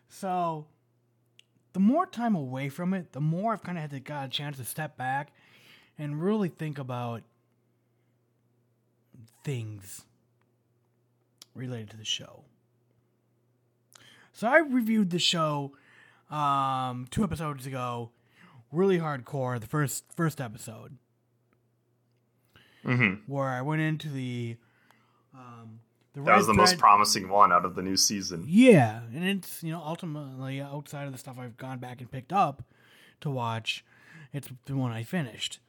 So, 0.07 0.65
the 1.73 1.79
more 1.79 2.05
time 2.05 2.35
away 2.35 2.69
from 2.69 2.93
it, 2.93 3.11
the 3.13 3.21
more 3.21 3.53
I've 3.53 3.63
kind 3.63 3.77
of 3.77 3.81
had 3.81 3.91
to 3.91 3.99
got 3.99 4.25
a 4.25 4.29
chance 4.29 4.57
to 4.57 4.65
step 4.65 4.97
back 4.97 5.31
and 5.97 6.21
really 6.21 6.49
think 6.49 6.77
about 6.79 7.21
things 9.43 10.05
related 11.53 11.89
to 11.91 11.97
the 11.97 12.05
show. 12.05 12.43
So 14.33 14.47
I 14.47 14.59
reviewed 14.59 15.09
the 15.09 15.19
show 15.19 15.73
um, 16.29 17.07
two 17.11 17.23
episodes 17.23 17.65
ago, 17.65 18.11
really 18.71 18.99
hardcore. 18.99 19.59
The 19.59 19.67
first 19.67 20.05
first 20.15 20.39
episode, 20.39 20.97
Mm-hmm. 22.85 23.29
where 23.31 23.49
I 23.49 23.61
went 23.61 23.81
into 23.81 24.07
the 24.09 24.55
um, 25.33 25.81
the 26.25 26.31
That 26.31 26.37
was 26.37 26.47
the 26.47 26.53
most 26.53 26.77
promising 26.77 27.29
one 27.29 27.51
out 27.51 27.65
of 27.65 27.75
the 27.75 27.81
new 27.81 27.97
season. 27.97 28.45
Yeah, 28.47 29.01
and 29.13 29.23
it's 29.23 29.63
you 29.63 29.71
know 29.71 29.81
ultimately 29.85 30.61
outside 30.61 31.05
of 31.05 31.11
the 31.11 31.17
stuff 31.17 31.37
I've 31.39 31.57
gone 31.57 31.79
back 31.79 32.01
and 32.01 32.11
picked 32.11 32.33
up 32.33 32.63
to 33.21 33.29
watch, 33.29 33.83
it's 34.33 34.49
the 34.65 34.75
one 34.75 34.91
I 34.91 35.03
finished 35.03 35.59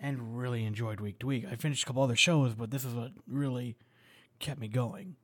and 0.00 0.36
really 0.38 0.64
enjoyed 0.64 1.00
week 1.00 1.18
to 1.20 1.26
week. 1.26 1.44
I 1.50 1.54
finished 1.56 1.84
a 1.84 1.86
couple 1.86 2.02
other 2.02 2.16
shows, 2.16 2.54
but 2.54 2.70
this 2.70 2.84
is 2.84 2.92
what 2.94 3.12
really 3.28 3.76
kept 4.40 4.58
me 4.60 4.66
going. 4.68 5.16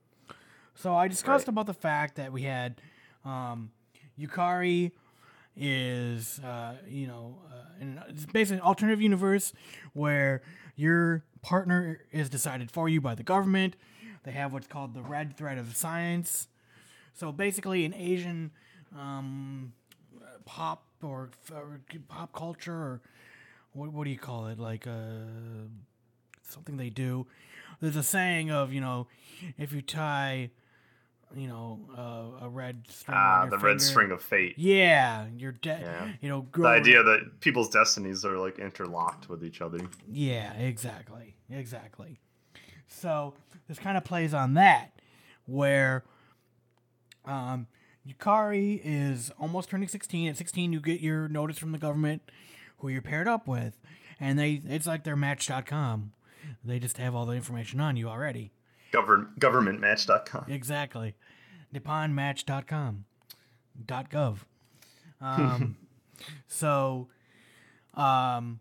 So 0.74 0.94
I 0.94 1.08
discussed 1.08 1.48
Right. 1.48 1.52
about 1.54 1.66
the 1.66 1.74
fact 1.74 2.14
that 2.16 2.30
we 2.32 2.42
had 2.42 2.80
um, 3.24 3.72
Yukari 4.18 4.92
is 5.56 6.38
uh, 6.40 6.76
you 6.86 7.06
know 7.06 7.38
uh, 7.50 7.80
in, 7.82 8.00
it's 8.08 8.26
basically 8.26 8.58
an 8.58 8.62
alternative 8.62 9.00
universe 9.02 9.52
where 9.92 10.40
your 10.76 11.24
partner 11.42 12.00
is 12.12 12.28
decided 12.28 12.70
for 12.70 12.88
you 12.88 13.00
by 13.00 13.14
the 13.16 13.22
government. 13.24 13.74
They 14.28 14.34
have 14.34 14.52
what's 14.52 14.66
called 14.66 14.92
the 14.92 15.00
red 15.00 15.38
thread 15.38 15.56
of 15.56 15.74
science. 15.74 16.48
So 17.14 17.32
basically, 17.32 17.86
an 17.86 17.94
Asian 17.94 18.50
um, 18.94 19.72
pop 20.44 20.84
or, 21.02 21.30
or 21.50 21.80
pop 22.08 22.34
culture 22.34 22.74
or 22.74 23.00
what 23.72 23.90
what 23.90 24.04
do 24.04 24.10
you 24.10 24.18
call 24.18 24.48
it? 24.48 24.58
Like 24.58 24.86
uh, 24.86 25.70
something 26.42 26.76
they 26.76 26.90
do. 26.90 27.26
There's 27.80 27.96
a 27.96 28.02
saying 28.02 28.50
of 28.50 28.70
you 28.70 28.82
know, 28.82 29.06
if 29.56 29.72
you 29.72 29.80
tie, 29.80 30.50
you 31.34 31.48
know, 31.48 31.80
uh, 31.96 32.44
a 32.44 32.48
red 32.50 32.84
string. 32.86 33.16
on 33.16 33.46
Ah, 33.46 33.46
the 33.46 33.56
red 33.56 33.80
string 33.80 34.10
of 34.10 34.20
fate. 34.20 34.58
Yeah, 34.58 35.24
you're 35.38 35.52
dead. 35.52 35.84
Yeah. 35.84 36.08
You 36.20 36.28
know, 36.28 36.46
The 36.52 36.66
idea 36.66 37.02
that 37.02 37.40
people's 37.40 37.70
destinies 37.70 38.26
are 38.26 38.36
like 38.36 38.58
interlocked 38.58 39.30
with 39.30 39.42
each 39.42 39.62
other. 39.62 39.78
Yeah, 40.06 40.52
exactly. 40.52 41.34
Exactly. 41.50 42.20
So 42.88 43.34
this 43.68 43.78
kind 43.78 43.96
of 43.96 44.04
plays 44.04 44.34
on 44.34 44.54
that, 44.54 44.92
where 45.46 46.04
um, 47.24 47.66
Yukari 48.06 48.80
is 48.82 49.30
almost 49.38 49.68
turning 49.70 49.88
16. 49.88 50.28
At 50.28 50.36
16, 50.36 50.72
you 50.72 50.80
get 50.80 51.00
your 51.00 51.28
notice 51.28 51.58
from 51.58 51.72
the 51.72 51.78
government 51.78 52.22
who 52.78 52.88
you're 52.88 53.02
paired 53.02 53.28
up 53.28 53.46
with. 53.46 53.78
And 54.18 54.38
they 54.38 54.62
it's 54.66 54.86
like 54.86 55.04
their 55.04 55.16
match.com. 55.16 56.12
They 56.64 56.78
just 56.78 56.96
have 56.96 57.14
all 57.14 57.26
the 57.26 57.34
information 57.34 57.80
on 57.80 57.96
you 57.96 58.08
already. 58.08 58.52
Govern 58.90 59.28
governmentmatch.com. 59.38 60.46
Exactly. 60.48 61.14
NipponMatch.com. 61.74 63.04
Dot 63.86 64.10
gov. 64.10 64.38
Um, 65.20 65.76
so, 66.48 67.08
um, 67.94 68.60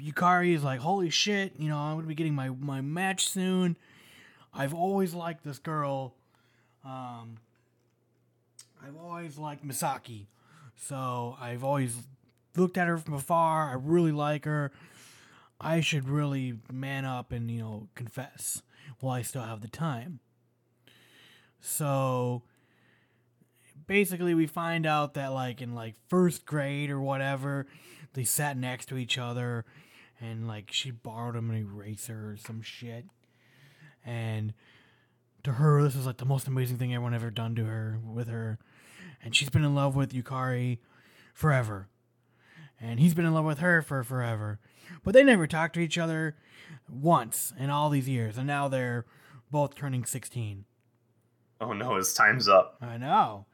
Yukari 0.00 0.54
is 0.54 0.64
like, 0.64 0.80
holy 0.80 1.10
shit, 1.10 1.54
you 1.58 1.68
know, 1.68 1.76
I'm 1.76 2.00
to 2.00 2.06
be 2.06 2.14
getting 2.14 2.34
my, 2.34 2.50
my 2.50 2.80
match 2.80 3.28
soon. 3.28 3.76
I've 4.52 4.74
always 4.74 5.14
liked 5.14 5.44
this 5.44 5.58
girl. 5.58 6.14
Um, 6.84 7.38
I've 8.84 8.96
always 8.96 9.38
liked 9.38 9.66
Misaki. 9.66 10.26
So 10.76 11.36
I've 11.40 11.62
always 11.62 11.96
looked 12.56 12.78
at 12.78 12.88
her 12.88 12.98
from 12.98 13.14
afar. 13.14 13.70
I 13.70 13.74
really 13.74 14.12
like 14.12 14.44
her. 14.44 14.72
I 15.60 15.80
should 15.80 16.08
really 16.08 16.54
man 16.72 17.04
up 17.04 17.32
and, 17.32 17.50
you 17.50 17.60
know, 17.60 17.88
confess 17.94 18.62
while 19.00 19.14
I 19.14 19.22
still 19.22 19.42
have 19.42 19.60
the 19.60 19.68
time. 19.68 20.20
So 21.60 22.42
basically 23.86 24.34
we 24.34 24.46
find 24.46 24.86
out 24.86 25.14
that 25.14 25.32
like 25.32 25.60
in 25.60 25.74
like 25.74 25.94
first 26.08 26.46
grade 26.46 26.90
or 26.90 27.00
whatever, 27.00 27.66
they 28.14 28.24
sat 28.24 28.56
next 28.56 28.86
to 28.86 28.96
each 28.96 29.18
other 29.18 29.66
and 30.20 30.46
like 30.46 30.70
she 30.72 30.90
borrowed 30.90 31.36
him 31.36 31.50
an 31.50 31.56
eraser 31.56 32.32
or 32.32 32.36
some 32.36 32.62
shit. 32.62 33.06
And 34.04 34.54
to 35.42 35.52
her 35.52 35.82
this 35.82 35.96
is 35.96 36.06
like 36.06 36.18
the 36.18 36.24
most 36.24 36.46
amazing 36.46 36.76
thing 36.76 36.94
everyone 36.94 37.14
ever 37.14 37.30
done 37.30 37.54
to 37.56 37.64
her 37.64 37.98
with 38.04 38.28
her. 38.28 38.58
And 39.22 39.34
she's 39.34 39.50
been 39.50 39.64
in 39.64 39.74
love 39.74 39.96
with 39.96 40.12
Yukari 40.12 40.78
forever. 41.34 41.88
And 42.80 42.98
he's 42.98 43.14
been 43.14 43.26
in 43.26 43.34
love 43.34 43.44
with 43.44 43.58
her 43.58 43.82
for 43.82 44.02
forever. 44.02 44.58
But 45.04 45.14
they 45.14 45.22
never 45.22 45.46
talked 45.46 45.74
to 45.74 45.80
each 45.80 45.98
other 45.98 46.36
once 46.88 47.52
in 47.58 47.70
all 47.70 47.90
these 47.90 48.08
years. 48.08 48.38
And 48.38 48.46
now 48.46 48.68
they're 48.68 49.04
both 49.50 49.74
turning 49.74 50.04
16. 50.04 50.64
Oh 51.60 51.72
no, 51.74 51.96
his 51.96 52.14
time's 52.14 52.48
up. 52.48 52.78
I 52.80 52.96
know. 52.96 53.46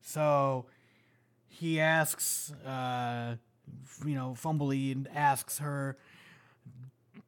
So 0.00 0.66
he 1.46 1.80
asks, 1.80 2.52
uh, 2.66 3.36
you 4.04 4.14
know, 4.14 4.36
fumbly 4.40 4.92
and 4.92 5.08
asks 5.14 5.58
her 5.58 5.96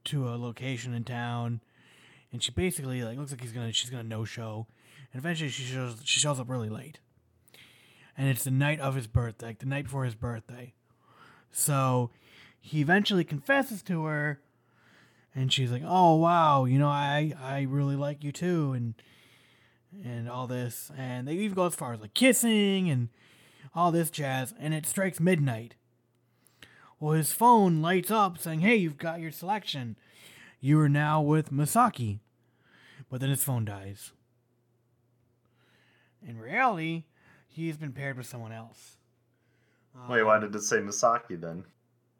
to 0.04 0.28
a 0.28 0.36
location 0.36 0.94
in 0.94 1.04
town, 1.04 1.60
and 2.32 2.42
she 2.42 2.52
basically 2.52 3.02
like 3.02 3.18
looks 3.18 3.30
like 3.32 3.40
he's 3.40 3.52
gonna 3.52 3.72
she's 3.72 3.90
gonna 3.90 4.02
no 4.02 4.24
show, 4.24 4.66
and 5.12 5.20
eventually 5.20 5.50
she 5.50 5.64
shows 5.64 5.96
she 6.04 6.20
shows 6.20 6.38
up 6.40 6.48
really 6.48 6.68
late, 6.68 6.98
and 8.16 8.28
it's 8.28 8.44
the 8.44 8.50
night 8.50 8.80
of 8.80 8.94
his 8.94 9.06
birthday, 9.06 9.46
like 9.46 9.58
the 9.58 9.66
night 9.66 9.84
before 9.84 10.04
his 10.04 10.14
birthday. 10.14 10.72
So 11.50 12.10
he 12.60 12.80
eventually 12.80 13.24
confesses 13.24 13.82
to 13.84 14.04
her, 14.04 14.40
and 15.34 15.52
she's 15.52 15.72
like, 15.72 15.82
"Oh 15.84 16.16
wow, 16.16 16.64
you 16.64 16.78
know, 16.78 16.88
I 16.88 17.32
I 17.40 17.62
really 17.62 17.96
like 17.96 18.22
you 18.22 18.32
too," 18.32 18.72
and 18.72 18.94
and 20.04 20.28
all 20.28 20.46
this, 20.46 20.90
and 20.96 21.26
they 21.26 21.34
even 21.34 21.54
go 21.54 21.66
as 21.66 21.74
far 21.74 21.94
as 21.94 22.00
like 22.00 22.14
kissing 22.14 22.90
and 22.90 23.08
all 23.74 23.90
this 23.90 24.10
jazz, 24.10 24.54
and 24.58 24.74
it 24.74 24.86
strikes 24.86 25.20
midnight. 25.20 25.74
Well, 26.98 27.12
his 27.12 27.32
phone 27.32 27.82
lights 27.82 28.10
up 28.10 28.38
saying, 28.38 28.60
"Hey, 28.60 28.76
you've 28.76 28.98
got 28.98 29.20
your 29.20 29.30
selection. 29.30 29.96
You 30.60 30.80
are 30.80 30.88
now 30.88 31.20
with 31.20 31.52
Masaki," 31.52 32.20
but 33.10 33.20
then 33.20 33.30
his 33.30 33.44
phone 33.44 33.64
dies, 33.64 34.12
in 36.26 36.38
reality, 36.38 37.04
he's 37.48 37.76
been 37.76 37.92
paired 37.92 38.16
with 38.16 38.26
someone 38.26 38.52
else. 38.52 38.96
Wait, 40.08 40.22
why 40.24 40.38
did 40.38 40.54
it 40.54 40.62
say 40.62 40.78
Masaki 40.78 41.40
then? 41.40 41.64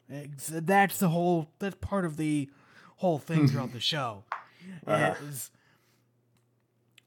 That's 0.09 0.97
the 0.97 1.09
whole. 1.09 1.51
That's 1.59 1.75
part 1.75 2.05
of 2.05 2.17
the 2.17 2.49
whole 2.97 3.19
thing 3.19 3.47
throughout 3.49 3.73
the 3.73 3.79
show. 3.79 4.23
Uh-huh. 4.85 5.13
Is 5.27 5.51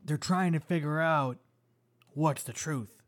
they're 0.05 0.17
trying 0.17 0.53
to 0.53 0.61
figure 0.61 1.01
out 1.01 1.39
what's 2.15 2.43
the 2.43 2.53
truth. 2.53 3.03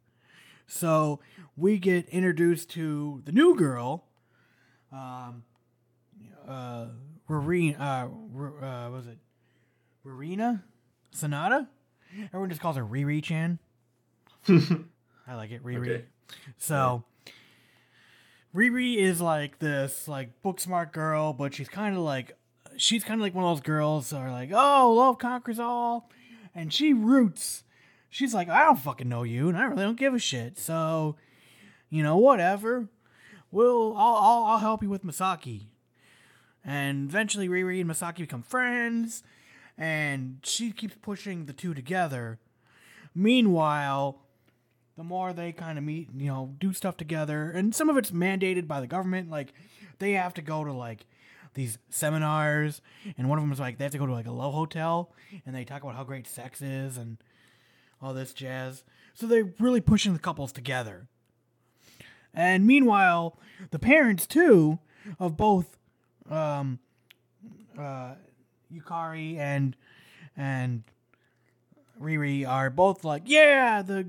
So 0.67 1.21
we 1.57 1.79
get 1.79 2.09
introduced 2.09 2.71
to 2.71 3.23
the 3.25 3.33
new 3.33 3.55
girl, 3.55 4.07
um, 4.93 5.43
uh, 6.47 6.86
Rarina, 7.28 7.80
uh, 7.80 8.64
uh, 8.64 8.90
was 8.90 9.07
it 9.07 9.18
Rarina 10.05 10.62
Sanada? 11.14 11.66
Everyone 12.26 12.51
just 12.51 12.61
calls 12.61 12.76
her 12.76 12.84
Riri 12.84 13.22
Chan. 13.22 13.59
I 14.49 15.34
like 15.34 15.51
it, 15.51 15.64
Riri. 15.64 15.88
Okay. 15.88 16.05
So 16.59 17.05
Riri 18.55 18.97
is 18.97 19.20
like 19.20 19.59
this 19.59 20.09
like 20.09 20.43
book 20.43 20.61
smart 20.61 20.93
girl, 20.93 21.32
but 21.32 21.55
she's 21.55 21.68
kind 21.68 21.97
of 21.97 22.03
like 22.03 22.36
she's 22.76 23.05
kind 23.05 23.20
of 23.20 23.22
like 23.22 23.34
one 23.34 23.45
of 23.45 23.57
those 23.57 23.64
girls 23.64 24.11
that 24.11 24.18
are 24.18 24.30
like, 24.30 24.51
"Oh, 24.53 24.93
love 24.95 25.18
conquers 25.18 25.59
all," 25.59 26.11
and 26.55 26.72
she 26.72 26.93
roots. 26.93 27.64
She's 28.11 28.34
like, 28.34 28.49
"I 28.49 28.64
don't 28.64 28.78
fucking 28.78 29.09
know 29.09 29.22
you, 29.22 29.49
and 29.49 29.57
I 29.57 29.64
really 29.64 29.84
don't 29.84 29.99
give 29.99 30.12
a 30.14 30.18
shit." 30.18 30.59
So, 30.59 31.16
you 31.88 32.03
know, 32.03 32.16
whatever. 32.16 32.88
We'll 33.53 33.94
I'll 33.96 34.16
I'll, 34.16 34.44
I'll 34.44 34.59
help 34.59 34.82
you 34.82 34.88
with 34.88 35.05
Masaki. 35.05 35.66
And 36.64 37.09
eventually, 37.09 37.48
Riri 37.48 37.80
and 37.80 37.90
Masaki 37.90 38.18
become 38.18 38.42
friends, 38.42 39.22
and 39.76 40.38
she 40.42 40.72
keeps 40.72 40.96
pushing 41.03 41.46
the 41.46 41.53
two 41.53 41.74
together. 41.74 42.38
Meanwhile, 43.14 44.18
the 44.96 45.05
more 45.05 45.32
they 45.32 45.53
kind 45.53 45.76
of 45.76 45.84
meet, 45.84 46.09
you 46.16 46.28
know, 46.28 46.55
do 46.59 46.72
stuff 46.72 46.96
together, 46.96 47.50
and 47.50 47.74
some 47.74 47.88
of 47.88 47.96
it's 47.96 48.11
mandated 48.11 48.66
by 48.66 48.80
the 48.80 48.86
government. 48.86 49.30
Like, 49.30 49.53
they 49.98 50.12
have 50.12 50.34
to 50.34 50.42
go 50.42 50.64
to 50.64 50.72
like 50.72 51.07
these 51.55 51.78
seminars, 51.90 52.80
and 53.18 53.28
one 53.28 53.38
of 53.38 53.44
them 53.44 53.53
is 53.53 53.61
like 53.61 53.76
they 53.76 53.84
have 53.84 53.92
to 53.92 53.98
go 53.98 54.07
to 54.07 54.12
like 54.12 54.26
a 54.26 54.32
love 54.32 54.55
hotel, 54.55 55.12
and 55.44 55.55
they 55.55 55.64
talk 55.64 55.82
about 55.82 55.96
how 55.96 56.05
great 56.05 56.26
sex 56.26 56.62
is 56.62 56.96
and 56.96 57.18
all 58.00 58.14
this 58.14 58.32
jazz. 58.32 58.84
So 59.14 59.26
they're 59.26 59.53
really 59.59 59.80
pushing 59.80 60.12
the 60.14 60.18
couples 60.18 60.53
together. 60.53 61.09
And 62.35 62.66
meanwhile, 62.66 63.39
the 63.70 63.78
parents 63.78 64.26
too 64.26 64.78
of 65.18 65.37
both 65.37 65.76
um, 66.30 66.78
uh, 67.78 68.14
Yukari 68.72 69.37
and 69.37 69.76
and 70.37 70.83
Riri 72.01 72.47
are 72.49 72.70
both 72.70 73.05
like, 73.05 73.22
yeah, 73.26 73.83
the 73.83 74.09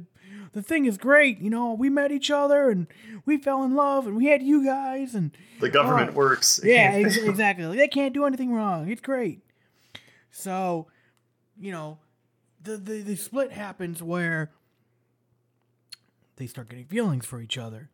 the 0.54 0.62
thing 0.62 0.86
is 0.86 0.98
great. 0.98 1.40
You 1.40 1.50
know, 1.50 1.74
we 1.74 1.90
met 1.90 2.12
each 2.12 2.32
other 2.32 2.70
and 2.70 2.88
we 3.26 3.38
fell 3.38 3.64
in 3.64 3.76
love 3.76 4.08
and 4.08 4.16
we 4.16 4.28
had 4.28 4.42
you 4.44 4.64
guys 4.66 5.16
and 5.16 5.32
The 5.60 5.70
government 5.70 6.12
Oh, 6.12 6.16
works. 6.18 6.60
yeah, 6.64 6.92
ex- 6.94 7.18
exactly. 7.18 7.66
Like, 7.66 7.78
they 7.78 7.88
can't 7.88 8.14
do 8.14 8.26
anything 8.26 8.54
wrong. 8.54 8.90
It's 8.90 9.02
great. 9.02 9.42
So, 10.32 10.88
you 11.60 11.72
know, 11.72 11.98
the, 12.64 12.78
the 12.78 13.02
the 13.02 13.16
split 13.16 13.52
happens 13.52 14.02
where 14.02 14.52
they 16.38 16.48
start 16.48 16.70
getting 16.70 16.86
feelings 16.86 17.26
for 17.26 17.40
each 17.42 17.58
other, 17.58 17.90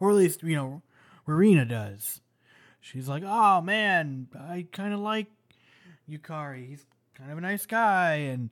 or 0.00 0.10
at 0.10 0.16
least 0.16 0.42
you 0.42 0.56
know, 0.56 0.82
Rowena 1.26 1.64
does. 1.64 2.20
She's 2.80 3.08
like, 3.08 3.22
"Oh 3.24 3.60
man, 3.60 4.28
I 4.38 4.66
kind 4.72 4.92
of 4.94 5.00
like 5.00 5.26
Yukari. 6.08 6.68
He's 6.68 6.84
kind 7.14 7.30
of 7.32 7.38
a 7.38 7.40
nice 7.40 7.66
guy, 7.66 8.14
and 8.16 8.50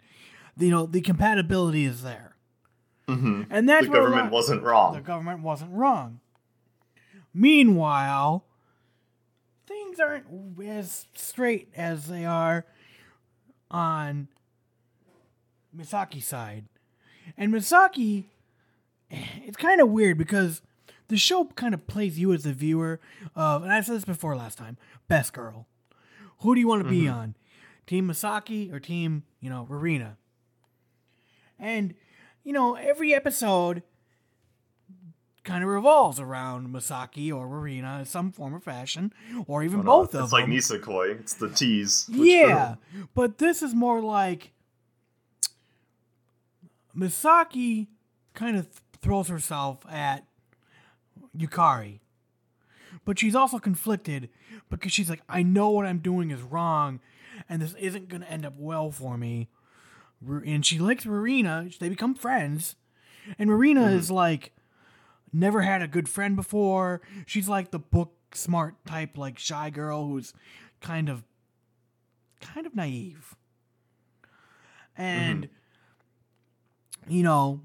you 0.57 0.70
know, 0.70 0.86
the 0.86 1.01
compatibility 1.01 1.84
is 1.84 2.03
there." 2.03 2.36
Mhm. 3.09 3.47
And 3.51 3.68
that's 3.68 3.86
the 3.86 3.93
government 3.93 4.24
lot- 4.24 4.32
wasn't 4.32 4.62
wrong. 4.62 4.95
The 4.95 5.01
government 5.01 5.40
wasn't 5.43 5.72
wrong. 5.72 6.20
Meanwhile, 7.34 8.45
things 9.66 9.99
aren't 9.99 10.26
as 10.62 11.07
straight 11.14 11.68
as 11.74 12.07
they 12.09 12.24
are 12.24 12.66
on 13.70 14.28
Misaki's 15.76 16.26
side. 16.26 16.66
And 17.36 17.53
Misaki, 17.53 18.26
it's 19.11 19.57
kind 19.57 19.80
of 19.80 19.88
weird 19.88 20.18
because 20.18 20.61
the 21.13 21.19
show 21.19 21.45
kind 21.45 21.75
of 21.75 21.87
plays 21.87 22.19
you 22.19 22.33
as 22.33 22.43
the 22.45 22.55
viewer 22.55 22.99
of, 23.37 23.63
and 23.63 23.71
I 23.71 23.83
said 23.83 23.97
this 23.97 24.05
before 24.07 24.35
last 24.35 24.57
time, 24.57 24.79
best 25.09 25.35
girl. 25.35 25.67
Who 26.39 26.55
do 26.55 26.61
you 26.61 26.67
want 26.67 26.83
to 26.83 26.89
be 26.89 27.03
Mhm. 27.03 27.15
on? 27.15 27.35
Team 27.87 28.09
Masaki 28.09 28.73
or 28.73 28.81
team, 28.81 29.25
you 29.39 29.51
know, 29.51 29.67
Rarina? 29.69 30.17
And, 31.59 31.95
you 32.45 32.55
know, 32.55 32.77
every 32.77 33.13
episode 33.13 33.83
kind 35.45 35.63
of 35.63 35.69
revolves 35.69 36.19
around 36.19 36.69
Masaki 36.69 37.31
or 37.31 37.47
Rarina 37.47 37.99
in 37.99 38.05
some 38.07 38.33
form 38.33 38.55
or 38.55 38.61
fashion, 38.61 39.13
or 39.47 39.63
even 39.63 39.81
Oh, 39.81 39.83
no, 39.83 39.91
both 40.01 40.15
it's 40.15 40.25
of 40.25 40.33
like 40.33 40.47
them. 40.47 40.55
Nisekoi. 40.55 41.21
It's 41.21 41.35
the 41.35 41.51
tease. 41.51 42.09
Yeah, 42.09 42.77
but 43.15 43.37
this 43.37 43.63
is 43.63 43.75
more 43.75 44.01
like 44.01 44.53
Masaki 46.97 47.89
kind 48.35 48.57
of 48.57 48.65
th- 48.71 48.81
throws 49.01 49.29
herself 49.29 49.85
at 49.91 50.25
Yukari. 51.37 52.01
But 53.05 53.18
she's 53.18 53.35
also 53.35 53.59
conflicted 53.59 54.28
because 54.70 54.93
she's 54.93 55.11
like, 55.11 55.22
I 55.28 55.43
know 55.43 55.70
what 55.70 55.87
I'm 55.87 55.99
doing 55.99 56.30
is 56.30 56.43
wrong, 56.43 57.01
and 57.49 57.61
this 57.61 57.74
isn't 57.74 58.09
going 58.09 58.22
to 58.22 58.30
end 58.30 58.45
up 58.45 58.55
well 58.57 58.91
for 58.91 59.16
me. 59.16 59.49
And 60.26 60.64
she 60.64 60.78
likes 60.78 61.05
Marina. 61.05 61.68
They 61.80 61.89
become 61.89 62.14
friends. 62.14 62.76
And 63.39 63.51
Marina 63.51 63.87
is 63.87 64.07
mm-hmm. 64.07 64.14
like, 64.14 64.53
never 65.33 65.62
had 65.62 65.83
a 65.83 65.89
good 65.89 66.09
friend 66.09 66.37
before. 66.37 67.01
She's 67.26 67.49
like 67.49 67.70
the 67.70 67.78
book 67.78 68.14
smart 68.35 68.74
type, 68.87 69.16
like 69.16 69.39
shy 69.39 69.70
girl 69.70 70.07
who's 70.07 70.33
kind 70.80 71.09
of 71.09 71.24
kind 72.41 72.66
of 72.66 72.74
naive. 72.74 73.37
And 74.97 75.45
mm-hmm. 75.45 77.12
you 77.12 77.22
know, 77.22 77.62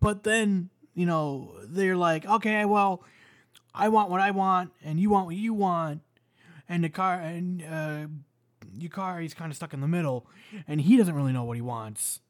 but 0.00 0.24
then, 0.24 0.70
you 0.96 1.06
know, 1.06 1.52
they're 1.62 1.96
like, 1.96 2.26
okay, 2.26 2.64
well, 2.64 3.04
I 3.72 3.88
want 3.90 4.10
what 4.10 4.20
I 4.20 4.32
want 4.32 4.72
and 4.82 4.98
you 4.98 5.10
want 5.10 5.26
what 5.26 5.36
you 5.36 5.54
want. 5.54 6.00
And 6.68 6.82
the 6.82 6.88
car 6.88 7.20
and 7.20 7.62
uh 7.62 8.06
Yukari's 8.76 9.34
kind 9.34 9.52
of 9.52 9.56
stuck 9.56 9.72
in 9.72 9.80
the 9.80 9.86
middle 9.86 10.26
and 10.66 10.80
he 10.80 10.96
doesn't 10.96 11.14
really 11.14 11.32
know 11.32 11.44
what 11.44 11.56
he 11.56 11.62
wants. 11.62 12.20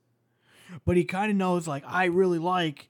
But 0.85 0.97
he 0.97 1.05
kind 1.05 1.31
of 1.31 1.37
knows 1.37 1.67
like 1.67 1.85
I 1.87 2.07
really 2.07 2.41
like 2.41 2.89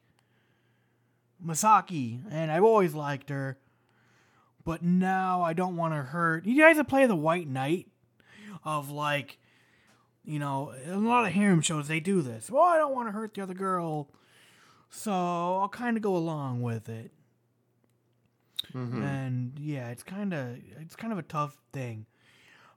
Masaki 1.44 2.22
and 2.30 2.50
I've 2.50 2.64
always 2.64 2.94
liked 2.94 3.28
her. 3.28 3.58
But 4.64 4.82
now 4.82 5.42
I 5.42 5.52
don't 5.52 5.76
want 5.76 5.94
to 5.94 6.02
hurt. 6.02 6.46
You 6.46 6.60
guys 6.60 6.78
that 6.78 6.88
play 6.88 7.06
the 7.06 7.14
White 7.14 7.48
Knight 7.48 7.86
of 8.64 8.90
like 8.90 9.38
you 10.24 10.40
know, 10.40 10.74
a 10.86 10.96
lot 10.96 11.24
of 11.24 11.32
harem 11.32 11.60
shows 11.60 11.86
they 11.86 12.00
do 12.00 12.20
this. 12.20 12.50
Well, 12.50 12.64
I 12.64 12.78
don't 12.78 12.92
want 12.94 13.08
to 13.08 13.12
hurt 13.12 13.34
the 13.34 13.42
other 13.42 13.54
girl, 13.54 14.08
so 14.96 15.12
I'll 15.12 15.68
kind 15.68 15.96
of 15.96 16.02
go 16.02 16.16
along 16.16 16.62
with 16.62 16.88
it. 16.88 17.12
Mhm. 18.72 19.02
And 19.02 19.58
yeah, 19.58 19.88
it's 19.90 20.02
kind 20.02 20.32
of 20.32 20.56
it's 20.80 20.96
kind 20.96 21.12
of 21.12 21.18
a 21.18 21.22
tough 21.22 21.58
thing. 21.72 22.06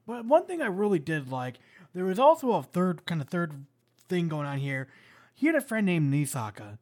But 0.06 0.26
one 0.26 0.46
thing 0.46 0.62
I 0.62 0.68
really 0.68 1.00
did 1.00 1.30
like, 1.32 1.60
there 1.94 2.06
was 2.06 2.20
also 2.20 2.52
a 2.54 2.64
third 2.64 3.06
kind 3.06 3.22
of 3.22 3.30
third 3.30 3.66
thing 4.08 4.28
going 4.28 4.48
on 4.48 4.58
here. 4.58 4.88
He 5.34 5.46
had 5.48 5.56
a 5.56 5.62
friend 5.62 5.86
named 5.86 6.14
Nisaka, 6.14 6.78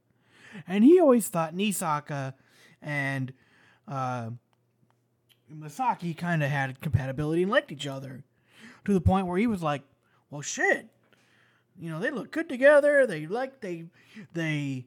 and 0.68 0.84
he 0.84 1.00
always 1.00 1.28
thought 1.28 1.54
Nisaka 1.54 2.34
and 2.82 3.34
uh, 3.88 4.32
Masaki 5.54 6.18
kind 6.18 6.42
of 6.42 6.50
had 6.50 6.82
compatibility 6.82 7.44
and 7.44 7.52
liked 7.52 7.72
each 7.72 7.86
other, 7.88 8.24
to 8.86 8.94
the 8.94 9.02
point 9.02 9.28
where 9.28 9.38
he 9.38 9.48
was 9.48 9.62
like, 9.62 9.84
"Well, 10.30 10.42
shit, 10.42 10.88
you 11.80 11.90
know, 11.92 12.00
they 12.00 12.10
look 12.12 12.32
good 12.32 12.50
together. 12.50 13.06
They 13.06 13.28
like 13.28 13.62
they 13.62 13.86
they 14.34 14.86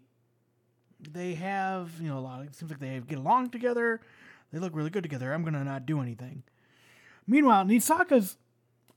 they 1.12 1.34
have 1.34 1.90
you 2.00 2.08
know 2.08 2.18
a 2.18 2.20
lot. 2.20 2.40
Of, 2.40 2.46
it 2.46 2.54
seems 2.54 2.70
like 2.70 2.80
they 2.80 3.00
get 3.06 3.18
along 3.18 3.50
together. 3.50 4.00
They 4.52 4.58
look 4.58 4.74
really 4.74 4.90
good 4.90 5.02
together. 5.02 5.32
I'm 5.32 5.44
gonna 5.44 5.64
not 5.64 5.86
do 5.86 6.00
anything." 6.00 6.42
Meanwhile, 7.26 7.64
Nisaka's 7.66 8.36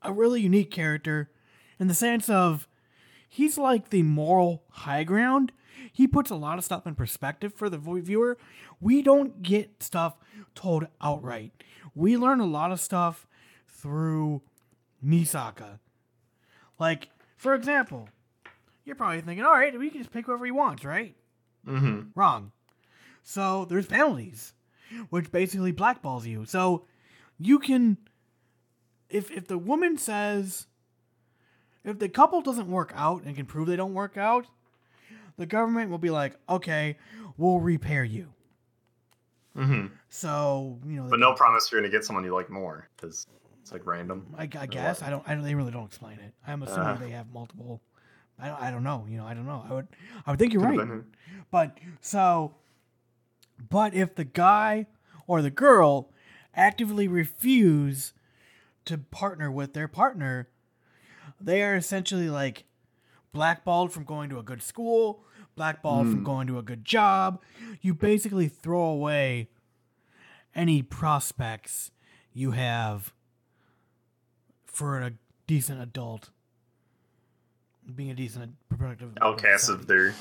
a 0.02 0.12
really 0.12 0.42
unique 0.42 0.72
character 0.72 1.30
in 1.80 1.88
the 1.88 1.94
sense 1.94 2.30
of 2.30 2.68
he's 3.30 3.58
like 3.58 3.90
the 3.90 4.04
moral 4.04 4.64
high 4.70 5.04
ground. 5.04 5.52
He 5.92 6.08
puts 6.08 6.30
a 6.30 6.36
lot 6.36 6.58
of 6.58 6.64
stuff 6.64 6.88
in 6.88 6.96
perspective 6.96 7.54
for 7.54 7.70
the 7.70 7.78
viewer. 7.78 8.38
We 8.80 9.02
don't 9.02 9.42
get 9.42 9.84
stuff 9.84 10.16
told 10.56 10.88
outright. 11.02 11.52
We 11.96 12.18
learn 12.18 12.40
a 12.40 12.46
lot 12.46 12.72
of 12.72 12.80
stuff 12.80 13.28
through 13.68 14.42
Nisaka. 15.06 15.80
Like, 16.80 17.10
for 17.38 17.54
example, 17.54 18.10
you're 18.86 18.96
probably 18.96 19.22
thinking, 19.22 19.46
all 19.46 19.54
right, 19.54 19.78
we 19.78 19.90
can 19.90 20.02
just 20.02 20.12
pick 20.12 20.26
whoever 20.26 20.46
he 20.46 20.52
wants, 20.52 20.84
right? 20.84 21.16
Mhm. 21.68 22.12
Wrong. 22.16 22.52
So 23.24 23.66
there's 23.66 23.88
penalties, 23.88 24.54
which 25.10 25.32
basically 25.32 25.72
blackballs 25.74 26.26
you. 26.26 26.46
So 26.46 26.86
you 27.38 27.60
can, 27.60 27.98
if 29.10 29.32
if 29.32 29.48
the 29.48 29.58
woman 29.58 29.98
says, 29.98 30.68
if 31.84 32.00
the 32.00 32.10
couple 32.10 32.42
doesn't 32.42 32.68
work 32.70 32.92
out 32.96 33.24
and 33.24 33.36
can 33.36 33.46
prove 33.46 33.68
they 33.68 33.76
don't 33.76 33.94
work 33.94 34.18
out, 34.18 34.48
the 35.38 35.46
government 35.46 35.90
will 35.90 35.98
be 35.98 36.10
like, 36.10 36.38
okay, 36.50 36.98
we'll 37.38 37.60
repair 37.60 38.04
you. 38.04 38.34
Mm-hmm. 39.58 39.88
So 40.10 40.80
you 40.86 41.02
know, 41.02 41.10
But 41.10 41.20
no 41.20 41.34
promise 41.34 41.72
you're 41.72 41.80
gonna 41.82 41.92
get 41.92 42.04
someone 42.04 42.24
you 42.26 42.34
like 42.34 42.50
more 42.50 42.90
because 42.96 43.28
it's 43.62 43.72
like 43.72 43.86
random. 43.86 44.34
I, 44.38 44.44
I 44.44 44.66
guess 44.66 45.02
I 45.02 45.10
don't. 45.10 45.24
I 45.28 45.36
don't. 45.36 45.44
They 45.44 45.56
really 45.56 45.72
don't 45.72 45.86
explain 45.86 46.20
it. 46.20 46.34
I'm 46.46 46.64
assuming 46.64 46.88
Uh. 46.88 46.98
they 46.98 47.12
have 47.12 47.32
multiple. 47.32 47.82
I 48.40 48.48
don't. 48.48 48.62
I 48.62 48.72
don't 48.72 48.84
know. 48.84 49.06
You 49.10 49.18
know. 49.18 49.26
I 49.26 49.34
don't 49.34 49.46
know. 49.46 49.64
I 49.70 49.74
would. 49.74 49.88
I 50.26 50.32
would 50.32 50.40
think 50.40 50.54
you're 50.54 50.64
Could've 50.64 50.90
right. 50.90 51.02
But 51.52 51.78
so, 52.02 52.56
but 53.70 53.94
if 53.94 54.16
the 54.16 54.24
guy 54.26 54.88
or 55.28 55.42
the 55.42 55.52
girl 55.52 56.12
actively 56.56 57.08
refuse 57.08 58.14
to 58.86 58.98
partner 58.98 59.52
with 59.52 59.74
their 59.74 59.88
partner, 59.88 60.50
they 61.40 61.62
are 61.64 61.76
essentially 61.76 62.30
like 62.30 62.66
blackballed 63.32 63.92
from 63.94 64.04
going 64.04 64.30
to 64.30 64.40
a 64.40 64.44
good 64.44 64.62
school, 64.62 65.24
blackballed 65.56 66.08
from 66.08 66.22
Mm. 66.22 66.26
going 66.26 66.48
to 66.48 66.58
a 66.58 66.64
good 66.64 66.84
job. 66.86 67.42
You 67.82 67.94
basically 67.94 68.48
throw 68.48 68.84
away 68.84 69.50
any 70.56 70.82
prospects 70.84 71.92
you 72.34 72.52
have 72.52 73.14
for 74.66 75.00
a 75.00 75.14
decent 75.48 75.82
adult 75.82 76.30
being 77.96 78.12
a 78.12 78.14
decent 78.16 78.54
productive 78.78 79.12
Outcasts 79.22 79.70
of 79.70 79.88
their 79.88 80.14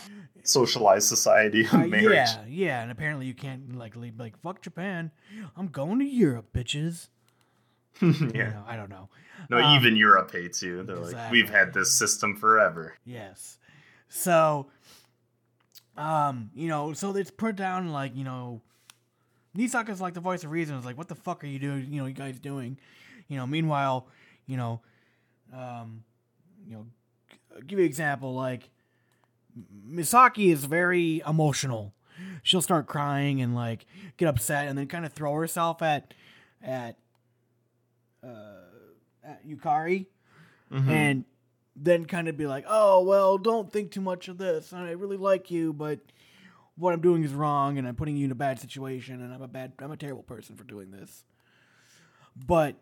socialized 0.44 1.08
society 1.08 1.64
of 1.64 1.74
uh, 1.74 1.86
marriage. 1.86 2.12
yeah, 2.12 2.44
yeah, 2.48 2.82
and 2.82 2.90
apparently 2.90 3.26
you 3.26 3.34
can't 3.34 3.76
like 3.76 3.96
leave 3.96 4.18
like 4.18 4.36
fuck 4.42 4.62
Japan. 4.62 5.10
I'm 5.56 5.68
going 5.68 5.98
to 6.00 6.04
Europe, 6.04 6.52
bitches. 6.52 7.08
yeah. 8.02 8.08
You 8.10 8.32
know, 8.32 8.64
I 8.66 8.76
don't 8.76 8.90
know. 8.90 9.08
No, 9.50 9.58
Um, 9.58 9.76
even 9.78 9.96
Europe 9.96 10.32
hates 10.32 10.62
you. 10.62 10.82
They're 10.82 10.96
like, 10.96 11.30
we've 11.30 11.50
had 11.50 11.72
this 11.72 11.92
system 11.92 12.36
forever. 12.36 12.94
Yes. 13.04 13.58
So, 14.08 14.68
um, 15.96 16.50
you 16.54 16.68
know, 16.68 16.92
so 16.92 17.14
it's 17.16 17.30
put 17.30 17.56
down 17.56 17.90
like 17.92 18.16
you 18.16 18.24
know, 18.24 18.60
Nisaka's 19.56 20.00
like 20.00 20.14
the 20.14 20.20
voice 20.20 20.44
of 20.44 20.50
reason. 20.50 20.76
It's 20.76 20.86
like, 20.86 20.98
what 20.98 21.08
the 21.08 21.14
fuck 21.14 21.44
are 21.44 21.46
you 21.46 21.58
doing? 21.58 21.86
You 21.90 22.00
know, 22.00 22.06
you 22.06 22.14
guys 22.14 22.38
doing? 22.38 22.78
You 23.28 23.36
know, 23.36 23.46
meanwhile, 23.46 24.08
you 24.46 24.56
know, 24.56 24.80
um, 25.54 26.02
you 26.66 26.74
know, 26.76 26.86
g- 27.60 27.62
give 27.66 27.78
you 27.78 27.84
an 27.84 27.88
example 27.88 28.34
like 28.34 28.70
Misaki 29.86 30.52
is 30.52 30.64
very 30.64 31.22
emotional. 31.26 31.92
She'll 32.42 32.62
start 32.62 32.86
crying 32.86 33.40
and 33.42 33.54
like 33.54 33.86
get 34.16 34.28
upset 34.28 34.68
and 34.68 34.78
then 34.78 34.86
kind 34.86 35.04
of 35.04 35.12
throw 35.12 35.34
herself 35.34 35.82
at 35.82 36.14
at 36.62 36.96
uh 38.22 38.28
at 39.24 39.46
Yukari 39.46 40.06
Mhm. 40.70 40.88
and 40.88 41.24
then 41.76 42.04
kind 42.06 42.28
of 42.28 42.36
be 42.36 42.46
like, 42.46 42.64
"Oh, 42.68 43.02
well, 43.02 43.38
don't 43.38 43.70
think 43.72 43.90
too 43.90 44.00
much 44.00 44.28
of 44.28 44.38
this. 44.38 44.72
I 44.72 44.90
really 44.92 45.16
like 45.16 45.50
you, 45.50 45.72
but 45.72 46.00
what 46.76 46.92
I'm 46.94 47.00
doing 47.00 47.22
is 47.24 47.32
wrong 47.32 47.78
and 47.78 47.86
I'm 47.86 47.94
putting 47.94 48.16
you 48.16 48.24
in 48.26 48.30
a 48.30 48.34
bad 48.36 48.58
situation 48.60 49.20
and 49.22 49.32
I'm 49.32 49.42
a 49.42 49.48
bad 49.48 49.72
I'm 49.78 49.90
a 49.90 49.96
terrible 49.96 50.22
person 50.22 50.56
for 50.56 50.64
doing 50.64 50.90
this." 50.90 51.24
But, 52.34 52.76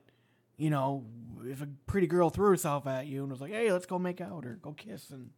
you 0.60 0.70
know, 0.70 1.04
if 1.44 1.62
a 1.62 1.68
pretty 1.86 2.06
girl 2.06 2.30
threw 2.30 2.48
herself 2.48 2.86
at 2.86 3.06
you 3.06 3.22
and 3.22 3.30
was 3.32 3.40
like, 3.40 3.50
"Hey, 3.52 3.72
let's 3.72 3.86
go 3.86 3.98
make 3.98 4.20
out 4.20 4.44
or 4.44 4.58
go 4.62 4.72
kiss 4.72 5.10
and 5.10 5.30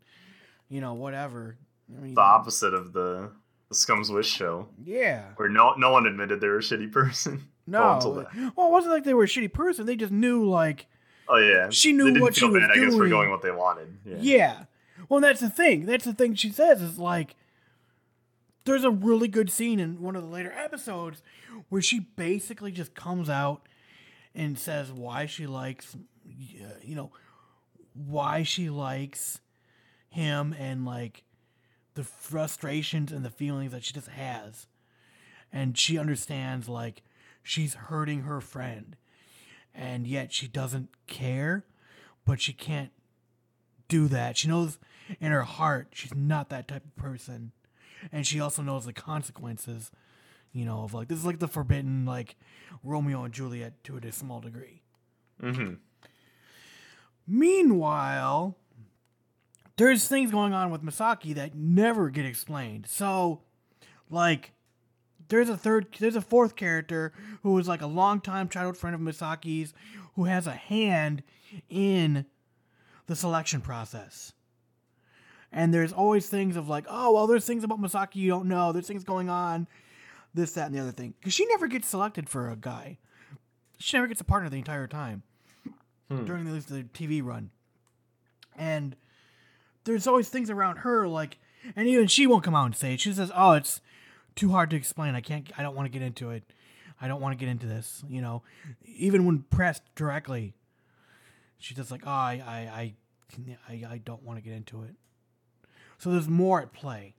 you 0.69 0.81
know, 0.81 0.95
whatever." 0.95 1.57
I 1.97 2.01
mean, 2.01 2.15
the 2.15 2.21
opposite 2.21 2.75
of 2.75 2.93
the, 2.93 3.31
the 3.69 3.75
Scum's 3.75 4.11
Wish 4.11 4.29
show, 4.29 4.69
yeah. 4.83 5.27
where 5.37 5.49
no 5.49 5.75
no 5.75 5.91
one 5.93 6.07
admitted 6.07 6.41
they 6.41 6.49
were 6.49 6.59
a 6.59 6.63
shitty 6.63 6.91
person. 6.93 7.45
Well, 7.69 8.01
No. 8.03 8.15
that. 8.15 8.53
Well, 8.57 8.67
it 8.67 8.73
wasn't 8.73 8.93
like 8.93 9.05
they 9.05 9.15
were 9.15 9.23
a 9.23 9.29
shitty 9.29 9.53
person. 9.53 9.87
They 9.87 9.95
just 9.95 10.11
knew 10.11 10.45
like 10.49 10.87
Oh 11.29 11.37
yeah, 11.39 11.69
She 11.71 11.93
knew 11.93 12.21
what 12.21 12.35
she 12.35 12.45
was 12.45 12.61
bad, 12.61 12.73
I 12.73 12.75
guess 12.75 12.93
for 12.93 12.99
doing. 12.99 13.11
going 13.11 13.31
what 13.31 13.41
they 13.43 13.53
wanted. 13.53 13.97
Yeah. 14.05 14.17
Yeah. 14.21 14.65
Well, 15.09 15.21
that's 15.21 15.39
the 15.41 15.49
thing. 15.49 15.87
That's 15.87 16.05
the 16.05 16.13
thing 16.13 16.35
she 16.35 16.51
says 16.51 16.83
is 16.83 16.99
like 16.99 17.37
there's 18.65 18.83
a 18.83 18.91
really 18.91 19.29
good 19.29 19.49
scene 19.49 19.79
in 19.79 20.01
one 20.01 20.17
of 20.17 20.25
the 20.25 20.29
later 20.29 20.53
episodes 20.53 21.23
where 21.69 21.81
she 21.81 22.01
basically 22.01 22.73
just 22.73 22.95
comes 22.97 23.31
out 23.31 23.69
and 24.35 24.59
says 24.59 24.93
why 24.93 25.27
she 25.27 25.47
likes 25.47 25.95
uh, 25.95 26.75
you 26.83 26.95
know 26.95 27.11
why 27.95 28.43
she 28.43 28.71
likes 28.71 29.41
him 30.09 30.55
and 30.59 30.85
like 30.85 31.25
the 31.95 32.05
frustrations 32.05 33.13
and 33.13 33.25
the 33.25 33.31
feelings 33.31 33.73
that 33.73 33.85
she 33.85 33.93
just 33.93 34.09
has 34.09 34.67
and 35.53 35.77
she 35.77 35.99
understands 35.99 36.69
like 36.69 37.03
she's 37.43 37.75
hurting 37.75 38.23
her 38.23 38.41
friend 38.41 38.97
and 39.75 40.07
yet 40.07 40.33
she 40.33 40.47
doesn't 40.47 40.89
care 41.07 41.65
but 42.25 42.41
she 42.41 42.53
can't 42.53 42.93
do 43.93 44.09
that. 44.09 44.39
She 44.39 44.49
knows 44.49 44.79
in 45.21 45.33
her 45.33 45.43
heart 45.43 45.89
she's 45.93 46.15
not 46.15 46.49
that 46.49 46.67
type 46.67 46.85
of 46.85 46.97
person. 46.97 47.53
And 48.11 48.27
she 48.27 48.41
also 48.41 48.63
knows 48.63 48.87
the 48.87 48.93
consequences, 48.95 49.91
you 50.53 50.65
know, 50.65 50.83
of 50.83 50.95
like 50.95 51.09
this 51.09 51.19
is 51.19 51.27
like 51.27 51.39
the 51.39 51.49
forbidden 51.49 52.05
like 52.05 52.37
Romeo 52.83 53.25
and 53.25 53.33
Juliet 53.33 53.83
to 53.85 53.97
a 53.97 54.13
small 54.13 54.41
degree. 54.41 54.83
Mm-hmm. 55.43 55.75
Meanwhile, 57.27 58.57
there's 59.77 60.09
things 60.09 60.31
going 60.31 60.53
on 60.53 60.71
with 60.71 60.83
Masaki 60.83 61.35
that 61.35 61.55
never 61.55 62.11
get 62.11 62.27
explained. 62.27 62.87
So, 62.89 63.41
like, 64.11 64.53
there's 65.29 65.49
a 65.49 65.57
third, 65.57 65.87
there's 65.99 66.17
a 66.17 66.21
fourth 66.21 66.57
character 66.57 67.13
who 67.43 67.57
is 67.59 67.69
like 67.69 67.81
a 67.81 67.87
longtime 67.87 68.49
childhood 68.49 68.77
friend 68.77 68.95
of 68.95 69.01
Masaki's 69.01 69.73
who 70.15 70.25
has 70.25 70.47
a 70.47 70.53
hand 70.53 71.23
in 71.71 72.27
the 73.07 73.17
selection 73.17 73.61
process. 73.61 74.33
And 75.51 75.73
there's 75.73 75.93
always 75.93 76.29
things 76.29 76.57
of 76.57 76.69
like, 76.69 76.87
oh 76.89 77.13
well, 77.13 77.27
there's 77.27 77.47
things 77.47 77.65
about 77.65 77.81
Masaki 77.81 78.17
you 78.17 78.29
don't 78.29 78.47
know. 78.47 78.73
There's 78.73 78.87
things 78.87 79.05
going 79.05 79.29
on, 79.29 79.67
this, 80.35 80.53
that, 80.53 80.67
and 80.67 80.75
the 80.75 80.81
other 80.81 80.93
thing. 80.93 81.15
Because 81.19 81.35
she 81.35 81.47
never 81.47 81.67
gets 81.67 81.89
selected 81.89 82.29
for 82.29 82.49
a 82.49 82.57
guy. 82.57 82.99
She 83.79 83.97
never 83.97 84.07
gets 84.07 84.21
a 84.21 84.25
partner 84.25 84.49
the 84.49 84.57
entire 84.57 84.87
time 84.87 85.23
hmm. 86.11 86.25
during 86.25 86.45
the, 86.45 86.61
the 86.61 86.83
TV 86.85 87.23
run. 87.23 87.51
And 88.57 88.97
there's 89.85 90.07
always 90.07 90.29
things 90.29 90.51
around 90.51 90.79
her, 90.79 91.09
like, 91.09 91.39
and 91.77 91.89
even 91.89 92.07
she 92.07 92.27
won't 92.27 92.45
come 92.45 92.55
out 92.55 92.67
and 92.67 92.77
say 92.77 92.95
it. 92.95 93.01
She 93.01 93.13
says, 93.13 93.31
"Oh, 93.35 93.53
it's 93.53 93.81
too 94.35 94.51
hard 94.51 94.71
to 94.71 94.77
explain. 94.77 95.15
I 95.15 95.21
can't. 95.21 95.51
I 95.57 95.63
don't 95.63 95.75
want 95.75 95.87
to 95.87 95.99
get 95.99 96.05
into 96.05 96.31
it. 96.31 96.43
I 97.01 97.09
don't 97.09 97.21
want 97.21 97.33
to 97.33 97.37
get 97.39 97.51
into 97.51 97.67
this." 97.67 98.05
You 98.09 98.21
know, 98.21 98.43
even 98.85 99.25
when 99.25 99.45
pressed 99.51 99.83
directly, 99.95 100.55
she's 101.59 101.77
just 101.77 101.91
like, 101.91 102.03
"Oh, 102.05 102.11
I, 102.11 102.43
I, 102.47 102.95
I, 103.39 103.57
I, 103.69 103.93
I 103.93 103.99
don't 103.99 104.23
want 104.23 104.39
to 104.39 104.43
get 104.43 104.55
into 104.55 104.83
it." 104.83 104.95
So 105.99 106.11
there's 106.11 106.29
more 106.29 106.61
at 106.61 106.73
play. 106.73 107.15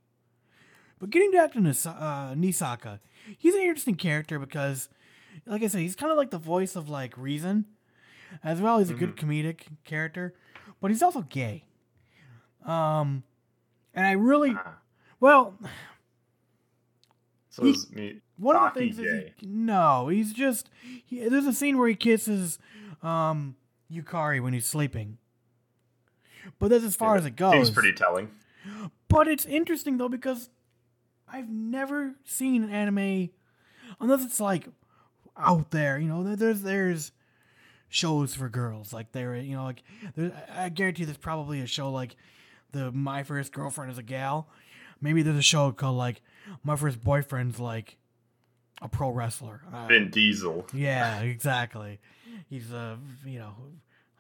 But 1.04 1.10
getting 1.10 1.32
back 1.32 1.52
to 1.52 1.60
Nisa- 1.60 1.90
uh, 1.90 2.34
Nisaka, 2.34 3.00
he's 3.38 3.54
an 3.56 3.60
interesting 3.60 3.96
character 3.96 4.40
because, 4.40 4.88
like 5.46 5.62
I 5.62 5.68
said, 5.68 5.82
he's 5.82 5.98
kind 5.98 6.14
of 6.14 6.18
like 6.18 6.32
the 6.32 6.38
voice 6.38 6.78
of 6.78 6.88
like 6.88 7.18
reason, 7.18 7.66
as 8.42 8.62
well. 8.62 8.80
He's 8.80 8.90
a 8.90 8.94
good 8.94 9.18
comedic 9.18 9.64
character, 9.84 10.34
but 10.80 10.92
he's 10.92 11.04
also 11.04 11.24
gay. 11.24 11.66
Um, 12.66 13.24
and 13.94 14.08
I 14.08 14.14
really, 14.14 14.56
well, 15.20 15.60
So 17.50 17.64
He- 17.66 17.72
is 17.72 17.92
me. 17.92 18.22
one 18.38 18.56
of 18.56 18.74
the 18.74 18.80
things 18.80 18.98
is 18.98 19.04
gay. 19.06 19.34
he, 19.42 19.46
no, 19.46 20.08
he's 20.08 20.32
just 20.32 20.70
he, 21.06 21.28
there's 21.28 21.46
a 21.46 21.52
scene 21.54 21.78
where 21.78 21.90
he 21.90 21.96
kisses 21.96 22.60
um 23.02 23.58
Yukari 23.92 24.42
when 24.42 24.54
he's 24.54 24.66
sleeping. 24.68 25.18
But 26.60 26.70
that's 26.70 26.86
as 26.86 26.96
far 26.96 27.18
as 27.18 27.26
it 27.26 27.36
goes. 27.36 27.52
Seems 27.52 27.72
pretty 27.72 27.92
telling. 27.92 28.32
But 29.10 29.28
it's 29.28 29.46
interesting 29.46 29.98
though 29.98 30.08
because 30.08 30.50
I've 31.34 31.50
never 31.50 32.14
seen 32.26 32.64
an 32.64 32.70
anime 32.70 33.30
unless 34.00 34.24
it's 34.24 34.40
like 34.40 34.68
out 35.36 35.72
there. 35.72 35.98
You 35.98 36.08
know, 36.08 36.36
there's 36.36 36.62
there's 36.62 37.12
shows 37.90 38.36
for 38.36 38.50
girls 38.50 38.94
like 38.94 39.12
there. 39.12 39.36
You 39.36 39.56
know, 39.56 39.64
like 39.64 39.84
there, 40.16 40.32
I 40.56 40.70
guarantee 40.70 41.06
there's 41.06 41.18
probably 41.18 41.60
a 41.60 41.66
show 41.66 41.92
like 41.92 42.16
the 42.72 42.92
My 42.92 43.24
First 43.24 43.52
Girlfriend 43.52 43.92
is 43.92 43.98
a 43.98 44.04
Gal. 44.04 44.48
Maybe 45.02 45.24
there's 45.24 45.38
a 45.38 45.42
show 45.42 45.72
called 45.72 45.98
like 45.98 46.22
My 46.64 46.76
First 46.76 47.04
Boyfriend's 47.04 47.60
like 47.60 47.98
a 48.82 48.88
pro 48.88 49.10
wrestler. 49.10 49.62
Uh, 49.74 49.88
Vin 49.88 50.10
Diesel. 50.12 50.68
yeah, 50.74 51.22
exactly. 51.22 52.00
He's 52.50 52.72
a 52.72 53.00
you 53.26 53.40
know, 53.40 53.56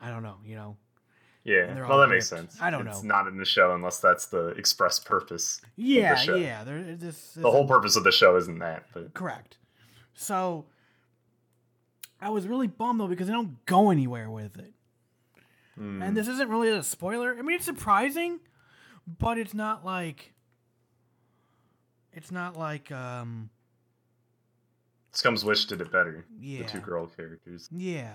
I 0.02 0.10
don't 0.10 0.24
know. 0.24 0.38
You 0.46 0.56
know, 0.56 0.78
Yeah. 1.44 1.88
Well, 1.88 2.00
that 2.00 2.08
makes 2.08 2.28
sense. 2.30 2.58
I 2.62 2.70
don't 2.70 2.82
it's 2.82 2.86
know. 2.86 2.92
It's 3.00 3.04
not 3.04 3.28
in 3.28 3.38
the 3.38 3.46
show 3.46 3.74
unless 3.76 4.00
that's 4.00 4.28
the 4.28 4.48
express 4.50 5.00
purpose. 5.00 5.60
of 5.64 5.70
the 5.76 5.84
yeah, 5.84 6.24
yeah. 6.24 6.64
There, 6.64 6.82
this, 6.96 7.34
The 7.34 7.52
whole 7.52 7.68
purpose 7.68 7.96
of 7.96 8.04
the 8.04 8.12
show 8.12 8.38
isn't 8.38 8.60
that, 8.60 8.86
but 8.94 9.14
Correct. 9.14 9.58
So 10.14 10.66
I 12.22 12.30
was 12.30 12.48
really 12.48 12.68
bummed 12.68 13.00
though 13.00 13.08
because 13.08 13.28
they 13.28 13.34
don't 13.34 13.66
go 13.66 13.90
anywhere 13.90 14.30
with 14.30 14.58
it. 14.58 14.74
hmm. 15.76 16.02
And 16.02 16.16
this 16.16 16.28
isn't 16.28 16.50
really 16.50 16.70
a 16.70 16.82
spoiler. 16.82 17.36
I 17.38 17.42
mean, 17.42 17.58
it's 17.58 17.66
surprising, 17.66 18.40
but 19.20 19.38
it's 19.38 19.54
not 19.54 19.84
like 19.84 20.34
it's 22.14 22.32
not 22.32 22.58
like 22.58 22.90
um 22.92 23.50
Scum's 25.12 25.44
Wish 25.44 25.66
did 25.66 25.82
it 25.82 25.92
better. 25.92 26.26
Yeah. 26.40 26.60
The 26.64 26.70
two 26.70 26.80
girl 26.80 27.08
characters. 27.08 27.68
yeah. 27.72 28.14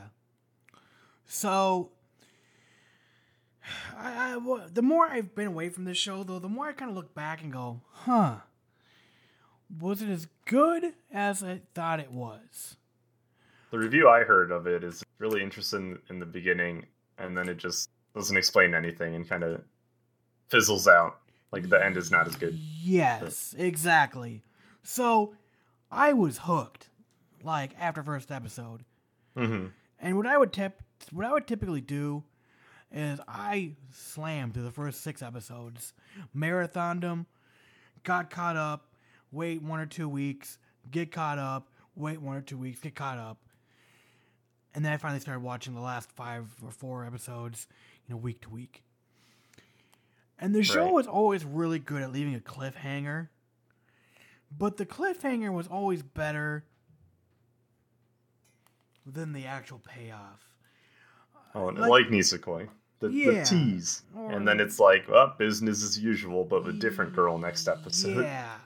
So 1.26 1.90
I, 3.96 4.34
I, 4.36 4.66
the 4.72 4.82
more 4.82 5.06
I've 5.06 5.34
been 5.34 5.46
away 5.48 5.68
from 5.68 5.84
this 5.84 5.98
show, 5.98 6.22
though, 6.22 6.38
the 6.38 6.48
more 6.48 6.68
I 6.68 6.72
kind 6.72 6.90
of 6.90 6.96
look 6.96 7.14
back 7.14 7.42
and 7.42 7.52
go, 7.52 7.80
huh, 7.90 8.36
was 9.80 10.02
it 10.02 10.08
as 10.08 10.28
good 10.46 10.94
as 11.12 11.42
I 11.42 11.60
thought 11.74 12.00
it 12.00 12.12
was? 12.12 12.76
The 13.70 13.78
review 13.78 14.08
I 14.08 14.24
heard 14.24 14.50
of 14.50 14.66
it 14.66 14.82
is 14.82 15.04
really 15.18 15.42
interesting 15.42 15.98
in 16.08 16.18
the 16.18 16.26
beginning, 16.26 16.86
and 17.18 17.36
then 17.36 17.48
it 17.48 17.58
just 17.58 17.90
doesn't 18.14 18.36
explain 18.36 18.74
anything 18.74 19.14
and 19.14 19.28
kind 19.28 19.42
of 19.42 19.62
fizzles 20.48 20.88
out. 20.88 21.18
Like 21.52 21.68
the 21.68 21.82
end 21.82 21.96
is 21.96 22.10
not 22.10 22.26
as 22.26 22.36
good. 22.36 22.54
Yes, 22.54 23.54
exactly. 23.58 24.42
So 24.82 25.34
I 25.90 26.12
was 26.12 26.38
hooked, 26.42 26.88
like 27.42 27.72
after 27.78 28.02
first 28.02 28.30
episode. 28.30 28.84
hmm 29.36 29.66
And 30.00 30.16
what 30.16 30.26
I 30.26 30.38
would 30.38 30.52
tip, 30.52 30.82
what 31.12 31.26
I 31.26 31.32
would 31.32 31.46
typically 31.46 31.80
do, 31.80 32.24
is 32.92 33.20
I 33.28 33.72
slammed 33.92 34.54
through 34.54 34.62
the 34.64 34.70
first 34.70 35.02
six 35.02 35.22
episodes, 35.22 35.92
marathoned 36.34 37.02
them, 37.02 37.26
got 38.02 38.30
caught 38.30 38.56
up, 38.56 38.94
wait 39.30 39.62
one 39.62 39.80
or 39.80 39.86
two 39.86 40.08
weeks, 40.08 40.58
get 40.90 41.12
caught 41.12 41.38
up, 41.38 41.68
wait 41.94 42.20
one 42.20 42.36
or 42.36 42.40
two 42.40 42.56
weeks, 42.56 42.80
get 42.80 42.94
caught 42.94 43.18
up, 43.18 43.38
and 44.74 44.84
then 44.84 44.92
I 44.92 44.96
finally 44.96 45.20
started 45.20 45.40
watching 45.40 45.74
the 45.74 45.80
last 45.80 46.10
five 46.12 46.46
or 46.64 46.70
four 46.70 47.04
episodes, 47.04 47.66
you 48.06 48.14
know, 48.14 48.18
week 48.18 48.40
to 48.42 48.50
week. 48.50 48.82
And 50.38 50.54
the 50.54 50.62
show 50.62 50.84
Right. 50.84 50.92
was 50.92 51.06
always 51.06 51.44
really 51.44 51.78
good 51.80 52.00
at 52.00 52.12
leaving 52.12 52.34
a 52.34 52.40
cliffhanger, 52.40 53.28
but 54.56 54.76
the 54.76 54.86
cliffhanger 54.86 55.52
was 55.52 55.66
always 55.66 56.02
better 56.02 56.64
than 59.04 59.32
the 59.32 59.46
actual 59.46 59.80
payoff. 59.80 60.44
Oh, 61.58 61.68
and 61.68 61.78
Like- 61.78 61.90
like, 61.90 62.06
Nisekoi. 62.06 62.68
The, 63.00 63.08
Yeah. 63.10 63.30
the 63.40 63.44
tease. 63.44 64.02
Or- 64.16 64.32
and 64.32 64.46
then 64.46 64.58
it's 64.60 64.78
like, 64.80 65.08
well, 65.08 65.34
business 65.38 65.84
as 65.84 65.98
usual, 65.98 66.44
but 66.44 66.64
with 66.64 66.74
a 66.74 66.78
different 66.78 67.14
girl 67.14 67.38
next 67.38 67.68
episode. 67.68 68.22
Yeah. 68.24 68.58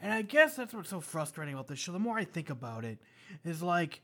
And 0.00 0.12
I 0.12 0.22
guess 0.22 0.56
that's 0.56 0.72
what's 0.74 0.90
so 0.90 1.00
frustrating 1.00 1.54
about 1.54 1.66
this 1.68 1.78
show. 1.78 1.92
The 1.92 1.98
more 1.98 2.16
I 2.18 2.24
think 2.24 2.48
about 2.50 2.84
it, 2.84 2.98
is 3.44 3.62
like 3.62 4.02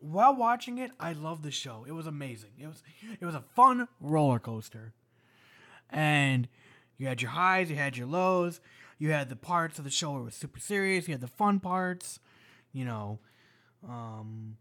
while 0.00 0.34
watching 0.34 0.78
it, 0.78 0.90
I 0.98 1.12
loved 1.12 1.42
the 1.42 1.50
show. 1.50 1.84
It 1.86 1.92
was 1.92 2.06
amazing. 2.06 2.50
It 2.58 2.66
was 2.66 2.82
it 3.20 3.24
was 3.24 3.34
a 3.34 3.42
fun 3.54 3.88
roller 4.00 4.38
coaster. 4.38 4.92
And 5.90 6.48
you 6.98 7.06
had 7.06 7.20
your 7.20 7.32
highs, 7.32 7.68
you 7.70 7.76
had 7.76 7.96
your 7.96 8.06
lows, 8.06 8.60
you 8.98 9.10
had 9.10 9.28
the 9.28 9.36
parts 9.36 9.78
of 9.78 9.84
the 9.84 9.90
show 9.90 10.12
where 10.12 10.20
it 10.22 10.24
was 10.24 10.34
super 10.34 10.60
serious, 10.60 11.08
you 11.08 11.12
had 11.14 11.20
the 11.20 11.26
fun 11.28 11.60
parts, 11.60 12.20
you 12.72 12.84
know. 12.84 13.18
Um 13.88 14.56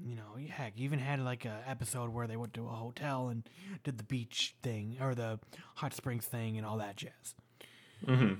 you 0.00 0.14
know, 0.14 0.36
heck, 0.48 0.74
you 0.78 0.84
even 0.84 1.00
had 1.00 1.18
like 1.18 1.44
a 1.44 1.60
episode 1.66 2.10
where 2.14 2.28
they 2.28 2.36
went 2.36 2.54
to 2.54 2.66
a 2.66 2.70
hotel 2.70 3.28
and 3.28 3.42
did 3.82 3.98
the 3.98 4.04
beach 4.04 4.54
thing 4.62 4.96
or 5.00 5.12
the 5.14 5.40
hot 5.76 5.92
springs 5.92 6.24
thing 6.24 6.56
and 6.56 6.64
all 6.64 6.78
that 6.78 6.94
jazz. 6.96 7.34
hmm 8.06 8.34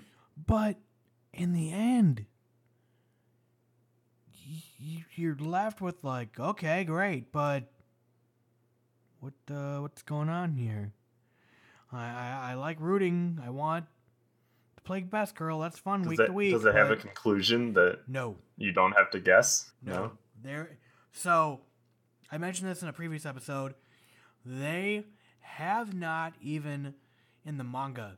But 0.47 0.77
in 1.33 1.53
the 1.53 1.73
end, 1.73 2.27
y- 4.81 5.05
you're 5.15 5.37
left 5.37 5.81
with 5.81 6.03
like, 6.05 6.39
okay, 6.39 6.85
great, 6.85 7.33
but 7.33 7.65
what 9.21 9.35
uh, 9.51 9.79
what's 9.81 10.03
going 10.03 10.29
on 10.29 10.53
here? 10.53 10.93
I, 11.93 12.05
I 12.07 12.51
I 12.51 12.55
like 12.55 12.77
rooting. 12.81 13.41
I 13.45 13.51
want 13.51 13.87
play 14.89 15.01
best 15.03 15.35
girl. 15.35 15.61
That's 15.61 15.79
fun 15.79 16.01
Does, 16.01 16.09
week 16.09 16.21
it, 16.21 16.27
to 16.27 16.33
week. 16.33 16.53
does 16.53 16.65
it 16.65 16.75
have 16.75 16.91
a 16.91 16.97
conclusion 16.97 17.75
that 17.75 18.01
no? 18.09 18.37
you 18.57 18.73
don't 18.73 18.93
have 18.93 19.11
to 19.11 19.21
guess? 19.21 19.71
No. 19.85 20.13
There 20.43 20.71
so 21.13 21.61
I 22.33 22.39
mentioned 22.39 22.71
this 22.71 22.83
in 22.83 22.89
a 22.89 22.93
previous 22.93 23.27
episode. 23.27 23.75
They 24.47 25.05
have 25.41 25.95
not 25.95 26.33
even 26.41 26.95
in 27.45 27.59
the 27.59 27.65
manga. 27.65 28.17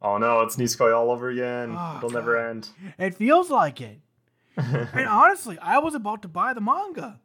Oh 0.00 0.18
no, 0.18 0.42
it's 0.42 0.56
Nisekoi 0.56 0.96
all 0.96 1.10
over 1.10 1.28
again. 1.28 1.74
Oh, 1.76 1.96
It'll 1.96 2.10
never 2.10 2.38
end. 2.38 2.68
It 2.98 3.14
feels 3.16 3.50
like 3.50 3.80
it. 3.80 3.98
and 4.56 5.08
honestly, 5.08 5.58
I 5.58 5.78
was 5.78 5.94
about 5.94 6.22
to 6.22 6.28
buy 6.28 6.54
the 6.54 6.60
manga. 6.60 7.20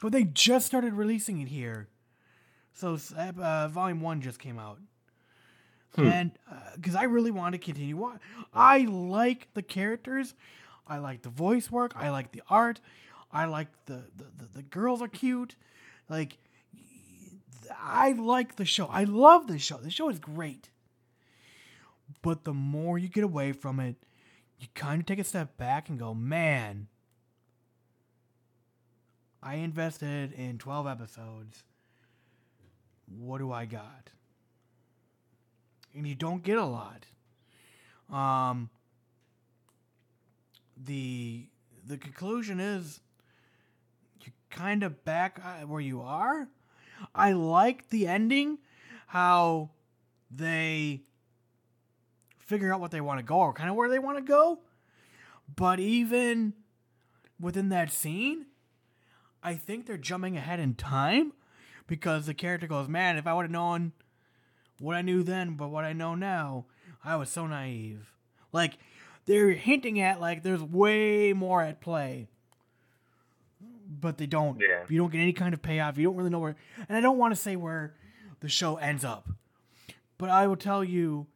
But 0.00 0.12
they 0.12 0.24
just 0.24 0.66
started 0.66 0.94
releasing 0.94 1.40
it 1.40 1.48
here. 1.48 1.88
So 2.72 2.96
uh, 3.16 3.68
volume 3.68 4.00
1 4.00 4.20
just 4.22 4.38
came 4.38 4.58
out. 4.58 4.78
Hmm. 5.96 6.06
And 6.06 6.30
uh, 6.50 6.54
because 6.76 6.94
I 6.94 7.04
really 7.04 7.30
want 7.30 7.54
to 7.54 7.58
continue 7.58 8.12
I 8.54 8.80
like 8.84 9.48
the 9.54 9.62
characters. 9.62 10.34
I 10.86 10.98
like 10.98 11.22
the 11.22 11.28
voice 11.28 11.70
work. 11.70 11.92
I 11.96 12.10
like 12.10 12.32
the 12.32 12.42
art. 12.48 12.80
I 13.32 13.44
like 13.44 13.68
the, 13.86 14.02
the, 14.16 14.24
the, 14.38 14.48
the 14.54 14.62
girls 14.62 15.00
are 15.00 15.08
cute. 15.08 15.54
Like, 16.08 16.38
I 17.80 18.12
like 18.12 18.56
the 18.56 18.64
show. 18.64 18.86
I 18.86 19.04
love 19.04 19.46
the 19.46 19.58
show. 19.58 19.76
The 19.78 19.90
show 19.90 20.08
is 20.08 20.18
great. 20.18 20.70
But 22.22 22.44
the 22.44 22.52
more 22.52 22.98
you 22.98 23.08
get 23.08 23.22
away 23.22 23.52
from 23.52 23.78
it, 23.78 23.96
you 24.58 24.66
kind 24.74 25.00
of 25.00 25.06
take 25.06 25.20
a 25.20 25.24
step 25.24 25.56
back 25.56 25.88
and 25.88 25.98
go, 25.98 26.12
man, 26.12 26.88
I 29.42 29.54
invested 29.56 30.32
in 30.32 30.58
12 30.58 30.86
episodes. 30.86 31.62
What 33.06 33.38
do 33.38 33.52
I 33.52 33.64
got? 33.64 34.10
And 35.94 36.06
you 36.06 36.14
don't 36.14 36.42
get 36.42 36.56
a 36.56 36.64
lot. 36.64 37.06
Um, 38.10 38.70
the 40.76 41.46
the 41.86 41.96
conclusion 41.96 42.60
is 42.60 43.00
you 44.24 44.32
kind 44.50 44.82
of 44.82 45.04
back 45.04 45.40
uh, 45.44 45.66
where 45.66 45.80
you 45.80 46.00
are. 46.00 46.48
I 47.14 47.32
like 47.32 47.88
the 47.88 48.06
ending, 48.06 48.58
how 49.06 49.70
they 50.30 51.02
figure 52.38 52.72
out 52.72 52.80
what 52.80 52.90
they 52.90 53.00
want 53.00 53.18
to 53.18 53.24
go 53.24 53.36
or 53.36 53.52
kind 53.52 53.70
of 53.70 53.76
where 53.76 53.88
they 53.88 53.98
want 53.98 54.18
to 54.18 54.22
go. 54.24 54.60
But 55.54 55.80
even 55.80 56.54
within 57.40 57.70
that 57.70 57.90
scene, 57.90 58.46
I 59.42 59.54
think 59.54 59.86
they're 59.86 59.96
jumping 59.96 60.36
ahead 60.36 60.60
in 60.60 60.74
time 60.74 61.32
because 61.86 62.26
the 62.26 62.34
character 62.34 62.66
goes, 62.66 62.88
Man, 62.88 63.16
if 63.16 63.26
I 63.26 63.34
would 63.34 63.44
have 63.44 63.50
known 63.50 63.92
what 64.80 64.96
I 64.96 65.02
knew 65.02 65.22
then, 65.22 65.54
but 65.54 65.68
what 65.68 65.84
I 65.84 65.92
know 65.92 66.16
now, 66.16 66.64
I 67.04 67.14
was 67.16 67.30
so 67.30 67.46
naive. 67.46 68.12
Like, 68.52 68.78
they're 69.26 69.52
hinting 69.52 70.00
at, 70.00 70.20
like, 70.20 70.42
there's 70.42 70.62
way 70.62 71.32
more 71.32 71.62
at 71.62 71.80
play. 71.80 72.28
But 73.88 74.18
they 74.18 74.26
don't. 74.26 74.58
Yeah. 74.60 74.84
You 74.88 74.98
don't 74.98 75.12
get 75.12 75.20
any 75.20 75.32
kind 75.32 75.54
of 75.54 75.62
payoff. 75.62 75.98
You 75.98 76.04
don't 76.04 76.16
really 76.16 76.30
know 76.30 76.38
where. 76.38 76.56
And 76.88 76.96
I 76.96 77.00
don't 77.00 77.18
want 77.18 77.34
to 77.34 77.40
say 77.40 77.56
where 77.56 77.94
the 78.40 78.48
show 78.48 78.76
ends 78.76 79.04
up. 79.04 79.28
But 80.16 80.30
I 80.30 80.46
will 80.46 80.56
tell 80.56 80.82
you 80.82 81.26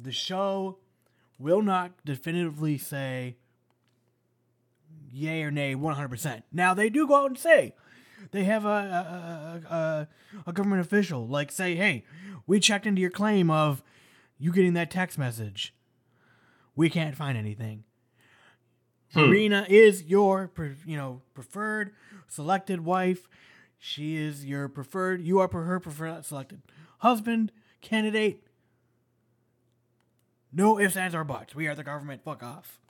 the 0.00 0.12
show 0.12 0.78
will 1.38 1.62
not 1.62 1.92
definitively 2.04 2.78
say 2.78 3.36
yay 5.12 5.42
or 5.42 5.50
nay 5.50 5.74
100%. 5.74 6.42
Now, 6.52 6.74
they 6.74 6.90
do 6.90 7.06
go 7.06 7.16
out 7.16 7.30
and 7.30 7.38
say, 7.38 7.74
they 8.30 8.44
have 8.44 8.64
a, 8.64 8.68
a, 8.68 9.72
a, 9.74 9.74
a, 9.74 10.08
a 10.48 10.52
government 10.52 10.80
official, 10.80 11.26
like, 11.26 11.50
say, 11.52 11.74
hey, 11.76 12.04
we 12.46 12.60
checked 12.60 12.86
into 12.86 13.00
your 13.00 13.10
claim 13.10 13.50
of 13.50 13.82
you 14.38 14.52
getting 14.52 14.74
that 14.74 14.90
text 14.90 15.18
message. 15.18 15.74
We 16.76 16.90
can't 16.90 17.16
find 17.16 17.38
anything. 17.38 17.84
Hmm. 19.12 19.20
Marina 19.26 19.66
is 19.68 20.02
your, 20.04 20.50
you 20.84 20.96
know, 20.96 21.22
preferred 21.34 21.92
selected 22.28 22.80
wife. 22.84 23.28
She 23.78 24.16
is 24.16 24.44
your 24.44 24.68
preferred. 24.68 25.20
You 25.22 25.38
are 25.40 25.48
her 25.48 25.78
preferred 25.78 26.24
selected 26.24 26.62
husband 26.98 27.52
candidate. 27.80 28.42
No 30.52 30.78
ifs, 30.78 30.96
ands, 30.96 31.14
or 31.14 31.24
buts. 31.24 31.54
We 31.54 31.66
are 31.66 31.74
the 31.74 31.84
government. 31.84 32.22
Fuck 32.24 32.42
off. 32.42 32.80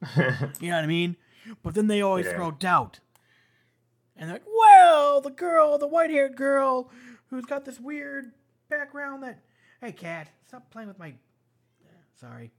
you 0.16 0.70
know 0.70 0.76
what 0.76 0.84
I 0.84 0.86
mean? 0.86 1.16
But 1.62 1.74
then 1.74 1.86
they 1.86 2.00
always 2.02 2.26
Yeah. 2.26 2.34
throw 2.36 2.50
doubt. 2.50 3.00
And 4.18 4.28
they're 4.28 4.36
like, 4.36 4.46
well, 4.46 5.20
the 5.20 5.30
girl, 5.30 5.78
the 5.78 5.86
white 5.86 6.10
haired 6.10 6.36
girl 6.36 6.90
who's 7.30 7.44
got 7.44 7.64
this 7.64 7.80
weird 7.80 8.32
background 8.68 9.22
that. 9.22 9.38
Hey, 9.80 9.92
cat, 9.92 10.28
stop 10.48 10.70
playing 10.70 10.88
with 10.88 10.98
my. 10.98 11.14
Sorry. 12.20 12.50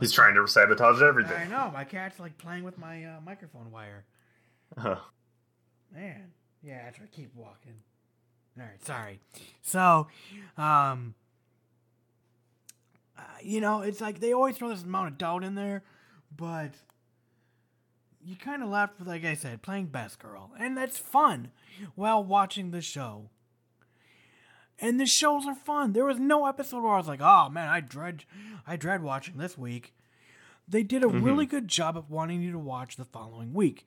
He's 0.00 0.12
trying 0.12 0.34
to 0.34 0.46
sabotage 0.48 1.02
everything. 1.02 1.36
I 1.36 1.46
know, 1.46 1.70
my 1.72 1.84
cat's 1.84 2.18
like 2.18 2.38
playing 2.38 2.64
with 2.64 2.78
my 2.78 3.04
uh, 3.04 3.20
microphone 3.24 3.70
wire. 3.70 4.04
Huh. 4.78 4.96
Man. 5.94 6.32
Yeah, 6.62 6.84
I 6.86 6.90
try 6.90 7.04
to 7.04 7.12
Keep 7.12 7.34
walking. 7.36 7.74
All 8.58 8.64
right, 8.64 8.82
sorry. 8.84 9.20
So, 9.62 10.06
um, 10.56 11.14
uh, 13.18 13.22
you 13.42 13.60
know, 13.60 13.82
it's 13.82 14.00
like 14.00 14.20
they 14.20 14.32
always 14.32 14.56
throw 14.56 14.70
this 14.70 14.82
amount 14.82 15.08
of 15.08 15.18
doubt 15.18 15.44
in 15.44 15.56
there, 15.56 15.82
but 16.34 16.70
you 18.24 18.36
kind 18.36 18.62
of 18.62 18.68
left 18.68 18.98
with, 18.98 19.08
like 19.08 19.24
I 19.24 19.34
said, 19.34 19.62
playing 19.62 19.86
best 19.86 20.18
girl, 20.18 20.52
and 20.58 20.76
that's 20.76 20.98
fun 20.98 21.50
while 21.94 22.24
watching 22.24 22.70
the 22.70 22.80
show. 22.80 23.30
And 24.80 24.98
the 24.98 25.06
shows 25.06 25.46
are 25.46 25.54
fun. 25.54 25.92
There 25.92 26.04
was 26.04 26.18
no 26.18 26.46
episode 26.46 26.82
where 26.82 26.92
I 26.92 26.98
was 26.98 27.06
like, 27.06 27.20
"Oh 27.22 27.48
man, 27.48 27.68
I 27.68 27.80
dread, 27.80 28.24
I 28.66 28.76
dread 28.76 29.02
watching 29.02 29.36
this 29.36 29.56
week." 29.56 29.94
They 30.66 30.82
did 30.82 31.04
a 31.04 31.08
really 31.08 31.44
good 31.46 31.68
job 31.68 31.96
of 31.96 32.10
wanting 32.10 32.40
you 32.42 32.50
to 32.52 32.58
watch 32.58 32.96
the 32.96 33.04
following 33.04 33.52
week. 33.52 33.86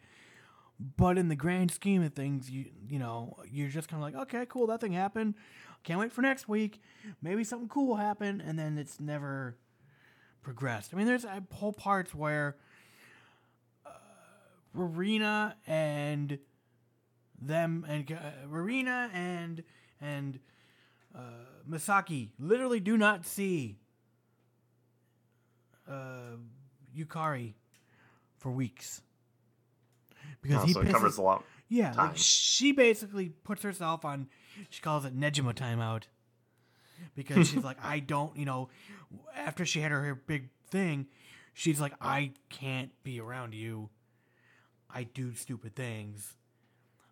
But 0.79 1.17
in 1.17 1.27
the 1.27 1.35
grand 1.35 1.71
scheme 1.71 2.03
of 2.03 2.13
things, 2.13 2.51
you 2.51 2.65
you 2.87 2.99
know, 2.99 3.35
you're 3.51 3.69
just 3.69 3.89
kind 3.89 4.01
of 4.01 4.13
like, 4.13 4.27
okay, 4.27 4.45
cool, 4.47 4.67
that 4.67 4.79
thing 4.79 4.93
happened. 4.93 5.33
Can't 5.83 5.99
wait 5.99 6.11
for 6.11 6.21
next 6.21 6.47
week. 6.47 6.81
Maybe 7.21 7.43
something 7.43 7.67
cool 7.69 7.87
will 7.87 7.95
happen, 7.95 8.41
and 8.41 8.57
then 8.57 8.77
it's 8.77 8.99
never 8.99 9.57
progressed. 10.41 10.93
I 10.93 10.97
mean, 10.97 11.07
there's 11.07 11.25
uh, 11.25 11.41
whole 11.51 11.73
parts 11.73 12.13
where 12.15 12.55
Rowena 14.77 15.55
and 15.65 16.37
them 17.41 17.85
and 17.87 18.11
uh, 18.11 18.47
Rowena 18.47 19.09
and 19.13 19.63
and 19.99 20.39
uh, 21.15 21.19
Misaki 21.69 22.29
literally 22.39 22.79
do 22.79 22.97
not 22.97 23.25
see 23.25 23.79
uh, 25.89 26.37
Yukari 26.97 27.53
for 28.37 28.51
weeks 28.51 29.01
because 30.41 30.63
Oh, 30.63 30.65
he 30.65 30.73
so 30.73 30.81
pisses, 30.81 30.91
covers 30.91 31.17
a 31.17 31.21
lot. 31.21 31.43
yeah, 31.69 31.91
time. 31.91 32.07
like 32.09 32.17
she 32.17 32.71
basically 32.71 33.29
puts 33.29 33.63
herself 33.63 34.05
on. 34.05 34.27
She 34.69 34.81
calls 34.81 35.05
it 35.05 35.17
Nejima 35.17 35.53
timeout 35.53 36.03
because 37.15 37.47
she's 37.49 37.63
like, 37.63 37.77
I 37.83 37.99
don't, 38.13 38.35
you 38.35 38.45
know, 38.45 38.69
after 39.35 39.65
she 39.65 39.81
had 39.81 39.91
her, 39.91 40.01
her 40.03 40.15
big 40.15 40.49
thing, 40.69 41.07
she's 41.53 41.79
like, 41.79 41.93
I 42.01 42.31
can't 42.49 42.91
be 43.03 43.19
around 43.19 43.53
you. 43.53 43.89
I 44.89 45.03
do 45.03 45.33
stupid 45.33 45.75
things. 45.75 46.35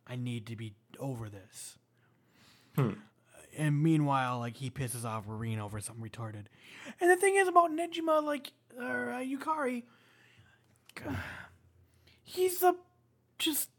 I 0.07 0.15
need 0.15 0.45
to 0.47 0.56
be 0.56 0.73
over 0.99 1.30
this. 1.30 1.77
Hmm. 2.76 2.91
And 3.57 3.81
meanwhile, 3.81 4.39
like 4.39 4.57
he 4.57 4.69
pisses 4.69 5.06
off 5.06 5.27
Marine 5.27 5.60
over 5.60 5.80
something 5.80 6.07
retarded. 6.07 6.45
And 6.99 7.10
the 7.10 7.15
thing 7.15 7.35
is 7.38 7.47
about 7.47 7.72
Nejima, 7.72 8.23
like 8.23 8.52
or 8.77 9.11
uh, 9.11 9.19
Yukari, 9.19 9.84
he's 12.23 12.61
a 12.61 12.76
just 13.39 13.69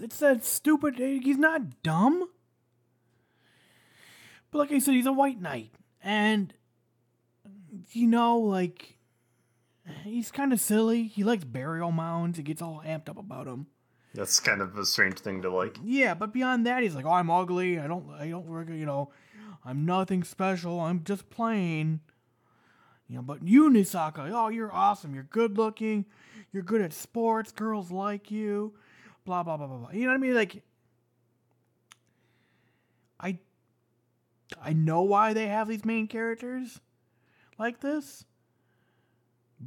it's 0.00 0.18
that 0.18 0.44
stupid. 0.44 0.96
He's 0.98 1.38
not 1.38 1.82
dumb, 1.82 2.28
but 4.50 4.58
like 4.58 4.72
I 4.72 4.80
said, 4.80 4.94
he's 4.94 5.06
a 5.06 5.12
white 5.12 5.40
knight, 5.40 5.70
and 6.02 6.52
you 7.92 8.08
know, 8.08 8.38
like 8.38 8.91
he's 10.04 10.30
kind 10.30 10.52
of 10.52 10.60
silly. 10.60 11.04
He 11.04 11.24
likes 11.24 11.44
burial 11.44 11.92
mounds. 11.92 12.36
He 12.38 12.42
gets 12.42 12.62
all 12.62 12.82
amped 12.86 13.08
up 13.08 13.18
about 13.18 13.46
them. 13.46 13.66
That's 14.14 14.40
kind 14.40 14.60
of 14.60 14.76
a 14.76 14.84
strange 14.84 15.18
thing 15.18 15.42
to 15.42 15.50
like. 15.50 15.78
Yeah, 15.82 16.14
but 16.14 16.32
beyond 16.32 16.66
that, 16.66 16.82
he's 16.82 16.94
like, 16.94 17.06
"Oh, 17.06 17.12
I'm 17.12 17.30
ugly. 17.30 17.78
I 17.78 17.86
don't, 17.86 18.10
I 18.10 18.28
don't 18.28 18.46
work. 18.46 18.68
You 18.68 18.86
know, 18.86 19.10
I'm 19.64 19.86
nothing 19.86 20.22
special. 20.22 20.80
I'm 20.80 21.02
just 21.04 21.30
plain." 21.30 22.00
You 23.08 23.16
know, 23.16 23.22
but 23.22 23.46
you, 23.46 23.68
Nisaka, 23.70 24.30
oh, 24.32 24.48
you're 24.48 24.72
awesome. 24.72 25.14
You're 25.14 25.24
good 25.24 25.58
looking. 25.58 26.06
You're 26.52 26.62
good 26.62 26.80
at 26.80 26.92
sports. 26.92 27.52
Girls 27.52 27.90
like 27.90 28.30
you. 28.30 28.74
Blah 29.24 29.42
blah 29.42 29.56
blah 29.56 29.66
blah 29.66 29.78
blah. 29.78 29.90
You 29.92 30.02
know 30.02 30.08
what 30.08 30.14
I 30.14 30.18
mean? 30.18 30.34
Like, 30.34 30.62
I, 33.20 33.38
I 34.60 34.72
know 34.72 35.02
why 35.02 35.32
they 35.32 35.46
have 35.46 35.68
these 35.68 35.84
main 35.84 36.06
characters 36.06 36.80
like 37.58 37.80
this, 37.80 38.24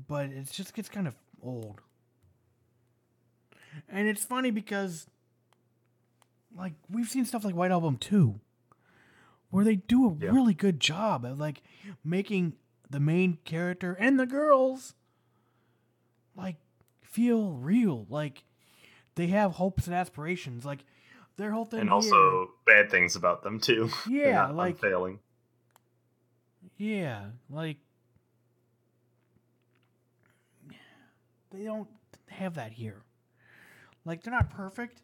but 0.07 0.25
it 0.27 0.49
just 0.51 0.73
gets 0.73 0.89
kind 0.89 1.07
of 1.07 1.15
old. 1.41 1.81
And 3.89 4.07
it's 4.07 4.23
funny 4.23 4.51
because 4.51 5.07
like 6.55 6.73
we've 6.89 7.09
seen 7.09 7.25
stuff 7.25 7.43
like 7.43 7.55
White 7.55 7.71
Album 7.71 7.97
2 7.97 8.39
where 9.49 9.65
they 9.65 9.75
do 9.75 10.09
a 10.09 10.15
Yeah. 10.25 10.31
really 10.31 10.53
good 10.53 10.79
job 10.79 11.25
of 11.25 11.37
like 11.39 11.61
making 12.03 12.53
the 12.89 12.99
main 12.99 13.37
character 13.45 13.93
and 13.99 14.19
the 14.19 14.25
girls 14.25 14.93
like 16.35 16.55
feel 17.01 17.51
real 17.53 18.05
like 18.09 18.43
they 19.15 19.27
have 19.27 19.53
hopes 19.53 19.85
and 19.87 19.95
aspirations 19.95 20.65
like 20.65 20.85
their 21.37 21.51
whole 21.51 21.65
thing 21.65 21.81
And 21.81 21.89
here- 21.89 21.93
also 21.95 22.51
bad 22.65 22.89
things 22.89 23.15
about 23.15 23.43
them 23.43 23.59
too. 23.59 23.89
Yeah, 24.09 24.47
like- 24.47 24.77
failing. 24.79 25.19
yeah 26.77 27.25
like 27.49 27.77
they 31.57 31.63
don't 31.63 31.89
have 32.27 32.55
that 32.55 32.71
here 32.71 33.03
like 34.05 34.23
they're 34.23 34.33
not 34.33 34.49
perfect 34.49 35.01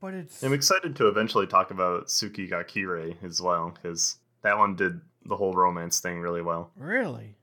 but 0.00 0.14
it's 0.14 0.42
I'm 0.42 0.52
excited 0.52 0.96
to 0.96 1.08
eventually 1.08 1.46
talk 1.46 1.70
about 1.70 2.06
Tsuki 2.06 2.48
ga 2.48 2.64
Kirei 2.64 3.22
as 3.22 3.40
well, 3.40 3.70
because 3.70 4.16
that 4.42 4.58
one 4.58 4.74
did 4.74 5.00
the 5.26 5.36
whole 5.36 5.52
romance 5.52 6.00
thing 6.00 6.20
really 6.20 6.42
well. 6.42 6.70
really 6.76 7.36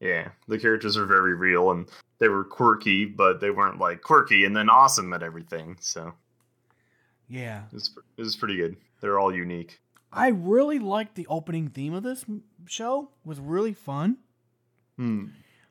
Yeah, 0.00 0.30
the 0.48 0.58
characters 0.58 0.96
are 0.96 1.06
very 1.06 1.34
real 1.34 1.70
and 1.70 1.88
they 2.18 2.28
were 2.28 2.44
quirky, 2.44 3.04
but 3.04 3.40
they 3.40 3.50
weren't 3.50 3.78
like 3.78 4.02
quirky 4.02 4.44
and 4.44 4.56
then 4.56 4.68
awesome 4.68 5.12
at 5.12 5.22
everything. 5.22 5.76
So 5.80 6.12
yeah 7.28 7.64
it 7.66 7.74
was, 7.74 7.90
it 8.16 8.22
was 8.22 8.36
pretty 8.36 8.56
good. 8.56 8.76
They're 9.00 9.18
all 9.18 9.34
unique. 9.34 9.80
I 10.12 10.28
really 10.28 10.78
liked 10.78 11.14
the 11.14 11.26
opening 11.28 11.68
theme 11.68 11.92
of 11.94 12.02
this 12.02 12.24
show. 12.66 13.10
It 13.24 13.28
was 13.28 13.38
really 13.38 13.72
fun. 13.72 14.18
Hmm. 14.96 15.26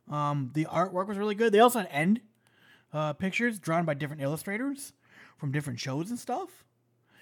Um, 0.10 0.52
the 0.54 0.66
artwork 0.66 1.08
was 1.08 1.18
really 1.18 1.36
good. 1.36 1.52
They 1.52 1.60
also 1.60 1.80
had 1.80 1.88
end 1.92 2.22
uh, 2.94 3.14
pictures 3.14 3.60
drawn 3.60 3.86
by 3.86 3.94
different 3.96 4.22
illustrators 4.22 4.94
from 5.38 5.52
different 5.52 5.80
shows 5.80 6.10
and 6.10 6.20
stuff. 6.20 6.64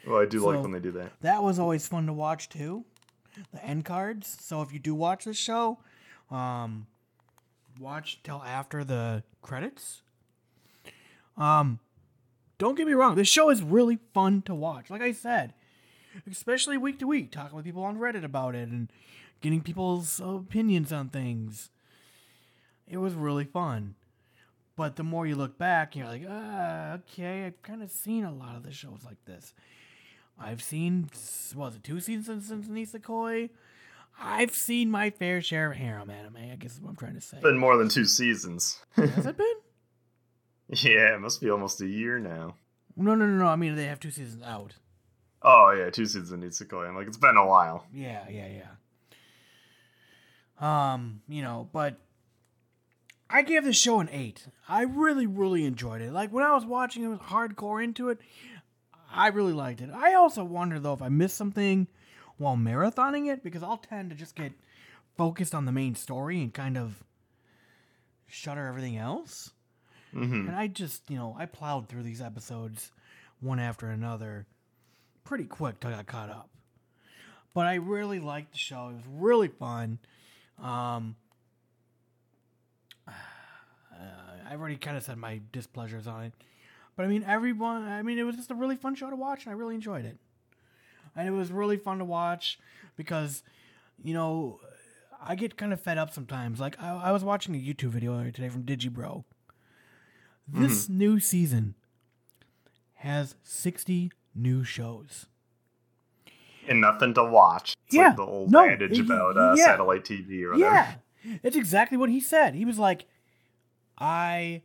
Well, 0.05 0.22
I 0.22 0.26
do 0.26 0.39
So- 0.39 0.47
like 0.47 0.61
when 0.61 0.72
they 0.72 0.80
do 0.80 0.91
that. 0.91 1.11
That 1.22 1.41
was 1.43 1.60
always 1.60 1.88
fun 1.88 2.05
to 2.07 2.14
watch 2.14 2.49
too. 2.49 2.85
The 3.53 3.64
end 3.65 3.85
cards. 3.85 4.38
So 4.41 4.61
if 4.61 4.72
you 4.72 4.80
do 4.80 4.93
watch 4.93 5.26
this 5.26 5.38
show, 5.38 5.80
um, 6.30 6.88
watch 7.80 8.22
till 8.23 8.43
after 8.43 8.84
the 8.84 9.23
credits. 9.41 10.01
Um, 11.38 11.80
don't 12.60 12.76
get 12.76 12.85
me 12.85 12.93
wrong. 12.93 13.15
This 13.15 13.27
show 13.27 13.49
is 13.49 13.64
really 13.64 13.97
fun 14.14 14.41
to 14.43 14.53
watch. 14.53 14.89
Like 14.89 15.01
I 15.01 15.11
said, 15.14 15.53
especially 16.30 16.77
week 16.77 16.99
to 16.99 17.07
week, 17.07 17.31
talking 17.31 17.55
with 17.55 17.65
people 17.65 17.84
on 17.84 17.97
Reddit 17.97 18.23
about 18.23 18.53
it 18.55 18.69
and 18.69 18.91
getting 19.41 19.61
people's 19.61 20.22
opinions 20.23 20.91
on 20.93 21.10
things. 21.10 21.72
It 22.93 22.97
was 22.97 23.15
really 23.15 23.45
fun. 23.45 23.95
But 24.75 24.97
the 24.97 25.03
more 25.03 25.25
you 25.25 25.35
look 25.35 25.57
back, 25.57 25.95
you're 25.95 26.05
like, 26.05 26.21
ah, 26.29 26.93
okay, 26.93 27.45
I've 27.45 27.59
kind 27.63 27.81
of 27.81 27.89
seen 27.89 28.23
a 28.23 28.31
lot 28.31 28.55
of 28.55 28.61
the 28.61 28.71
shows 28.71 28.99
like 29.03 29.17
this. 29.25 29.55
I've 30.39 30.61
seen, 30.61 31.09
was 31.55 31.75
it, 31.75 31.83
two 31.83 31.99
seasons 31.99 32.47
since 32.47 32.67
Nisekoi? 32.67 33.49
I've 34.21 34.53
seen 34.53 34.91
my 34.91 35.09
fair 35.09 35.41
share 35.41 35.71
of 35.71 35.77
harem 35.77 36.11
anime, 36.11 36.37
I 36.51 36.55
guess 36.55 36.75
is 36.75 36.81
what 36.81 36.89
I'm 36.89 36.95
trying 36.95 37.15
to 37.15 37.21
say. 37.21 37.37
It's 37.37 37.43
been 37.43 37.57
more 37.57 37.77
than 37.77 37.89
two 37.89 38.05
seasons. 38.05 38.79
Has 38.91 39.25
it 39.25 39.37
been? 39.37 39.55
yeah, 40.69 41.15
it 41.15 41.19
must 41.19 41.41
be 41.41 41.49
almost 41.49 41.81
a 41.81 41.87
year 41.87 42.19
now. 42.19 42.57
No, 42.95 43.15
no, 43.15 43.25
no, 43.25 43.37
no. 43.39 43.47
I 43.47 43.55
mean, 43.55 43.75
they 43.75 43.85
have 43.85 43.99
two 43.99 44.11
seasons 44.11 44.43
out. 44.43 44.75
Oh 45.41 45.75
yeah, 45.75 45.89
two 45.89 46.05
seasons 46.05 46.31
in 46.31 46.41
Nisekoi. 46.41 46.87
I'm 46.87 46.95
like, 46.95 47.07
it's 47.07 47.17
been 47.17 47.37
a 47.37 47.47
while. 47.47 47.87
Yeah, 47.91 48.25
yeah, 48.29 48.49
yeah. 50.61 50.93
Um, 50.93 51.21
you 51.27 51.41
know, 51.41 51.67
but 51.73 51.99
I 53.34 53.41
gave 53.41 53.64
the 53.64 53.73
show 53.73 53.99
an 53.99 54.10
eight. 54.11 54.47
I 54.69 54.84
really, 54.84 55.26
really 55.26 55.65
enjoyed 55.65 56.01
it. 56.01 56.14
Like 56.14 56.31
when 56.31 56.43
I 56.43 56.53
was 56.53 56.65
watching 56.65 57.03
it, 57.03 57.07
was 57.07 57.19
hardcore 57.19 57.84
into 57.84 58.10
it. 58.10 58.19
I 59.11 59.27
really 59.27 59.53
liked 59.53 59.81
it. 59.81 59.89
I 59.93 60.14
also 60.14 60.43
wonder 60.43 60.80
though 60.80 60.93
if 60.93 61.01
I 61.01 61.10
missed 61.10 61.35
something 61.35 61.88
while 62.38 62.55
marathoning 62.55 63.31
it 63.31 63.43
because 63.43 63.64
I'll 63.64 63.77
tend 63.77 64.11
to 64.11 64.15
just 64.15 64.35
get 64.35 64.53
focused 65.18 65.55
on 65.55 65.65
the 65.65 65.72
main 65.72 65.95
story 65.95 66.41
and 66.41 66.53
kind 66.53 66.77
of 66.77 67.03
shutter 68.27 68.68
everything 68.68 68.97
else. 68.97 69.51
hmm 70.11 70.47
And 70.47 70.55
I 70.55 70.68
just, 70.68 71.10
you 71.10 71.18
know, 71.18 71.35
I 71.38 71.47
plowed 71.47 71.89
through 71.89 72.03
these 72.03 72.22
episodes 72.22 72.91
one 73.41 73.60
after 73.60 73.88
another 73.88 74.45
pretty 75.23 75.45
quick 75.45 75.80
till 75.80 75.91
I 75.91 75.95
got 75.95 76.05
caught 76.07 76.30
up. 76.30 76.49
But 77.53 77.65
I 77.65 77.76
really 77.76 78.19
liked 78.19 78.51
the 78.53 78.57
show. 78.57 78.89
It 78.89 78.93
was 78.95 79.03
really 79.11 79.47
fun. 79.47 79.99
Um, 80.61 81.15
I've 84.49 84.59
already 84.59 84.75
kind 84.77 84.97
of 84.97 85.03
said 85.03 85.17
my 85.17 85.41
displeasures 85.51 86.07
on 86.07 86.23
it. 86.25 86.33
But 86.95 87.05
I 87.05 87.07
mean, 87.07 87.23
everyone, 87.27 87.87
I 87.87 88.01
mean, 88.03 88.19
it 88.19 88.23
was 88.23 88.35
just 88.35 88.51
a 88.51 88.55
really 88.55 88.75
fun 88.75 88.93
show 88.95 89.09
to 89.09 89.15
watch, 89.15 89.45
and 89.45 89.53
I 89.53 89.57
really 89.57 89.75
enjoyed 89.75 90.05
it. 90.05 90.17
And 91.15 91.27
it 91.27 91.31
was 91.31 91.51
really 91.51 91.77
fun 91.77 91.97
to 91.99 92.05
watch 92.05 92.59
because, 92.95 93.43
you 94.03 94.13
know, 94.13 94.59
I 95.25 95.35
get 95.35 95.57
kind 95.57 95.73
of 95.73 95.81
fed 95.81 95.97
up 95.97 96.13
sometimes. 96.13 96.59
Like, 96.59 96.79
I, 96.81 96.89
I 97.05 97.11
was 97.11 97.23
watching 97.23 97.55
a 97.55 97.57
YouTube 97.57 97.89
video 97.89 98.23
today 98.25 98.49
from 98.49 98.63
Digibro. 98.63 99.23
This 100.47 100.89
new 100.89 101.19
season 101.19 101.75
has 102.95 103.35
60 103.43 104.11
new 104.35 104.63
shows. 104.63 105.27
And 106.67 106.81
nothing 106.81 107.13
to 107.15 107.23
watch. 107.23 107.75
It's 107.87 107.95
Yeah, 107.95 108.07
like 108.07 108.15
the 108.17 108.23
old 108.25 108.51
no, 108.51 108.67
adage 108.69 108.99
about 108.99 109.37
uh, 109.37 109.53
yeah. 109.57 109.65
satellite 109.65 110.03
TV 110.03 110.43
or 110.43 110.51
whatever. 110.53 110.73
Yeah, 110.73 110.93
it's 111.43 111.55
exactly 111.55 111.97
what 111.97 112.09
he 112.09 112.19
said. 112.19 112.55
He 112.55 112.65
was 112.65 112.77
like, 112.79 113.05
"I, 113.97 114.63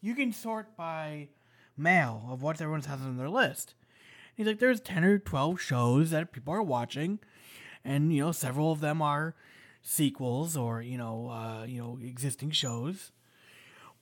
you 0.00 0.14
can 0.14 0.32
sort 0.32 0.76
by 0.76 1.28
mail 1.76 2.26
of 2.30 2.42
what 2.42 2.60
everyone 2.60 2.82
has 2.82 3.00
on 3.00 3.16
their 3.16 3.30
list." 3.30 3.74
He's 4.36 4.46
like, 4.46 4.58
"There's 4.58 4.80
ten 4.80 5.04
or 5.04 5.18
twelve 5.18 5.60
shows 5.60 6.10
that 6.10 6.32
people 6.32 6.54
are 6.54 6.62
watching, 6.62 7.18
and 7.84 8.14
you 8.14 8.24
know, 8.24 8.32
several 8.32 8.72
of 8.72 8.80
them 8.80 9.00
are 9.00 9.34
sequels 9.82 10.56
or 10.56 10.82
you 10.82 10.98
know, 10.98 11.30
uh, 11.30 11.64
you 11.64 11.80
know, 11.80 11.98
existing 12.02 12.50
shows. 12.50 13.12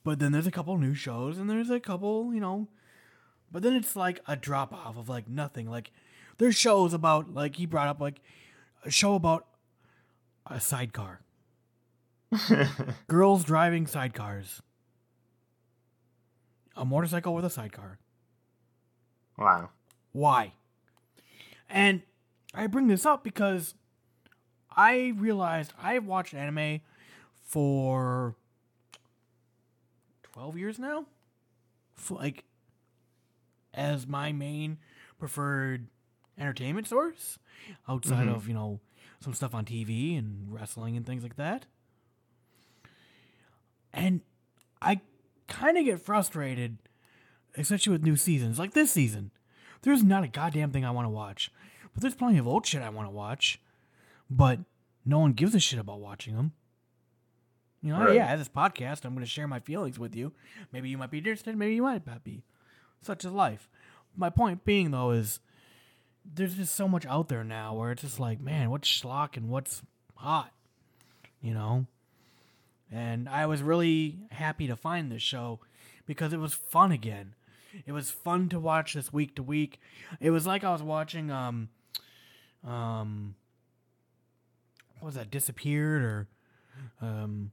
But 0.03 0.19
then 0.19 0.31
there's 0.31 0.47
a 0.47 0.51
couple 0.51 0.77
new 0.77 0.95
shows, 0.95 1.37
and 1.37 1.49
there's 1.49 1.69
a 1.69 1.79
couple, 1.79 2.33
you 2.33 2.41
know. 2.41 2.67
But 3.51 3.63
then 3.63 3.73
it's 3.73 3.95
like 3.95 4.19
a 4.27 4.35
drop 4.35 4.73
off 4.73 4.97
of 4.97 5.07
like 5.07 5.29
nothing. 5.29 5.69
Like 5.69 5.91
there's 6.37 6.55
shows 6.55 6.93
about 6.93 7.33
like 7.33 7.55
he 7.57 7.65
brought 7.65 7.87
up 7.87 8.01
like 8.01 8.19
a 8.83 8.91
show 8.91 9.15
about 9.15 9.45
a 10.47 10.59
sidecar. 10.59 11.21
Girls 13.07 13.43
driving 13.43 13.85
sidecars. 13.85 14.61
A 16.75 16.85
motorcycle 16.85 17.33
with 17.35 17.45
a 17.45 17.49
sidecar. 17.49 17.99
wow. 19.37 19.69
Why? 20.11 20.53
And 21.69 22.01
I 22.53 22.67
bring 22.67 22.87
this 22.87 23.05
up 23.05 23.23
because 23.23 23.73
I 24.75 25.13
realized 25.17 25.73
I've 25.81 26.05
watched 26.05 26.33
anime 26.35 26.81
for 27.43 28.35
12 30.33 30.57
years 30.57 30.79
now. 30.79 31.05
For 31.95 32.15
like 32.15 32.43
as 33.73 34.05
my 34.05 34.31
main 34.31 34.77
preferred 35.17 35.87
entertainment 36.37 36.87
source 36.87 37.39
outside 37.87 38.27
Mhm. 38.27 38.35
of, 38.35 38.47
you 38.47 38.53
know, 38.53 38.79
some 39.19 39.33
stuff 39.33 39.55
on 39.55 39.65
TV 39.65 40.15
and 40.17 40.51
wrestling 40.53 40.95
and 40.97 41.05
things 41.05 41.23
like 41.23 41.35
that. 41.37 41.65
And 43.93 44.21
I 44.81 45.01
kind 45.47 45.77
of 45.77 45.85
get 45.85 45.99
frustrated, 46.01 46.77
especially 47.57 47.91
with 47.93 48.03
new 48.03 48.15
seasons. 48.15 48.57
Like 48.59 48.73
this 48.73 48.91
season, 48.91 49.31
there's 49.83 50.03
not 50.03 50.23
a 50.23 50.27
goddamn 50.27 50.71
thing 50.71 50.83
I 50.85 50.91
want 50.91 51.05
to 51.05 51.09
watch. 51.09 51.51
But 51.93 52.01
there's 52.01 52.15
plenty 52.15 52.37
of 52.39 52.47
old 52.47 52.65
shit 52.65 52.81
I 52.81 52.89
want 52.89 53.07
to 53.07 53.11
watch. 53.13 53.59
But 54.29 54.59
no 55.05 55.19
one 55.19 55.33
gives 55.33 55.53
a 55.53 55.59
shit 55.59 55.79
about 55.79 55.99
watching 55.99 56.35
them. 56.35 56.53
You 57.81 57.91
know, 57.93 58.05
Right. 58.05 58.15
yeah, 58.15 58.35
this 58.35 58.47
podcast. 58.49 59.03
I'm 59.05 59.13
going 59.13 59.25
to 59.25 59.29
share 59.29 59.47
my 59.47 59.59
feelings 59.59 59.99
with 59.99 60.15
you. 60.15 60.31
Maybe 60.71 60.89
you 60.89 60.97
might 60.97 61.11
be 61.11 61.17
interested. 61.19 61.55
Maybe 61.55 61.75
you 61.75 61.83
might 61.83 62.07
not 62.07 62.23
be. 62.23 62.43
Such 63.01 63.25
is 63.25 63.31
life. 63.31 63.69
My 64.15 64.29
point 64.29 64.63
being, 64.63 64.91
though, 64.91 65.11
is 65.11 65.39
there's 66.25 66.55
just 66.55 66.73
so 66.73 66.87
much 66.87 67.05
out 67.05 67.27
there 67.27 67.43
now 67.43 67.75
where 67.75 67.91
it's 67.91 68.01
just 68.01 68.19
like, 68.19 68.39
man, 68.39 68.69
what's 68.69 68.87
schlock 68.89 69.35
and 69.35 69.49
what's 69.49 69.81
hot? 70.15 70.51
You 71.41 71.53
know? 71.53 71.85
And 72.93 73.27
I 73.27 73.47
was 73.47 73.63
really 73.63 74.19
happy 74.29 74.67
to 74.67 74.75
find 74.75 75.11
this 75.11 75.23
show 75.23 75.59
because 76.05 76.31
it 76.31 76.39
was 76.39 76.53
fun 76.53 76.91
again. 76.91 77.33
It 77.87 77.91
was 77.91 78.11
fun 78.11 78.49
to 78.49 78.59
watch 78.59 78.93
this 78.93 79.11
week 79.11 79.35
to 79.35 79.43
week. 79.43 79.79
It 80.19 80.29
was 80.29 80.45
like 80.45 80.63
I 80.63 80.71
was 80.71 80.83
watching 80.83 81.31
um 81.31 81.69
um 82.63 83.33
what 84.99 85.07
was 85.07 85.15
that 85.15 85.31
disappeared 85.31 86.03
or 86.03 86.27
um 87.01 87.51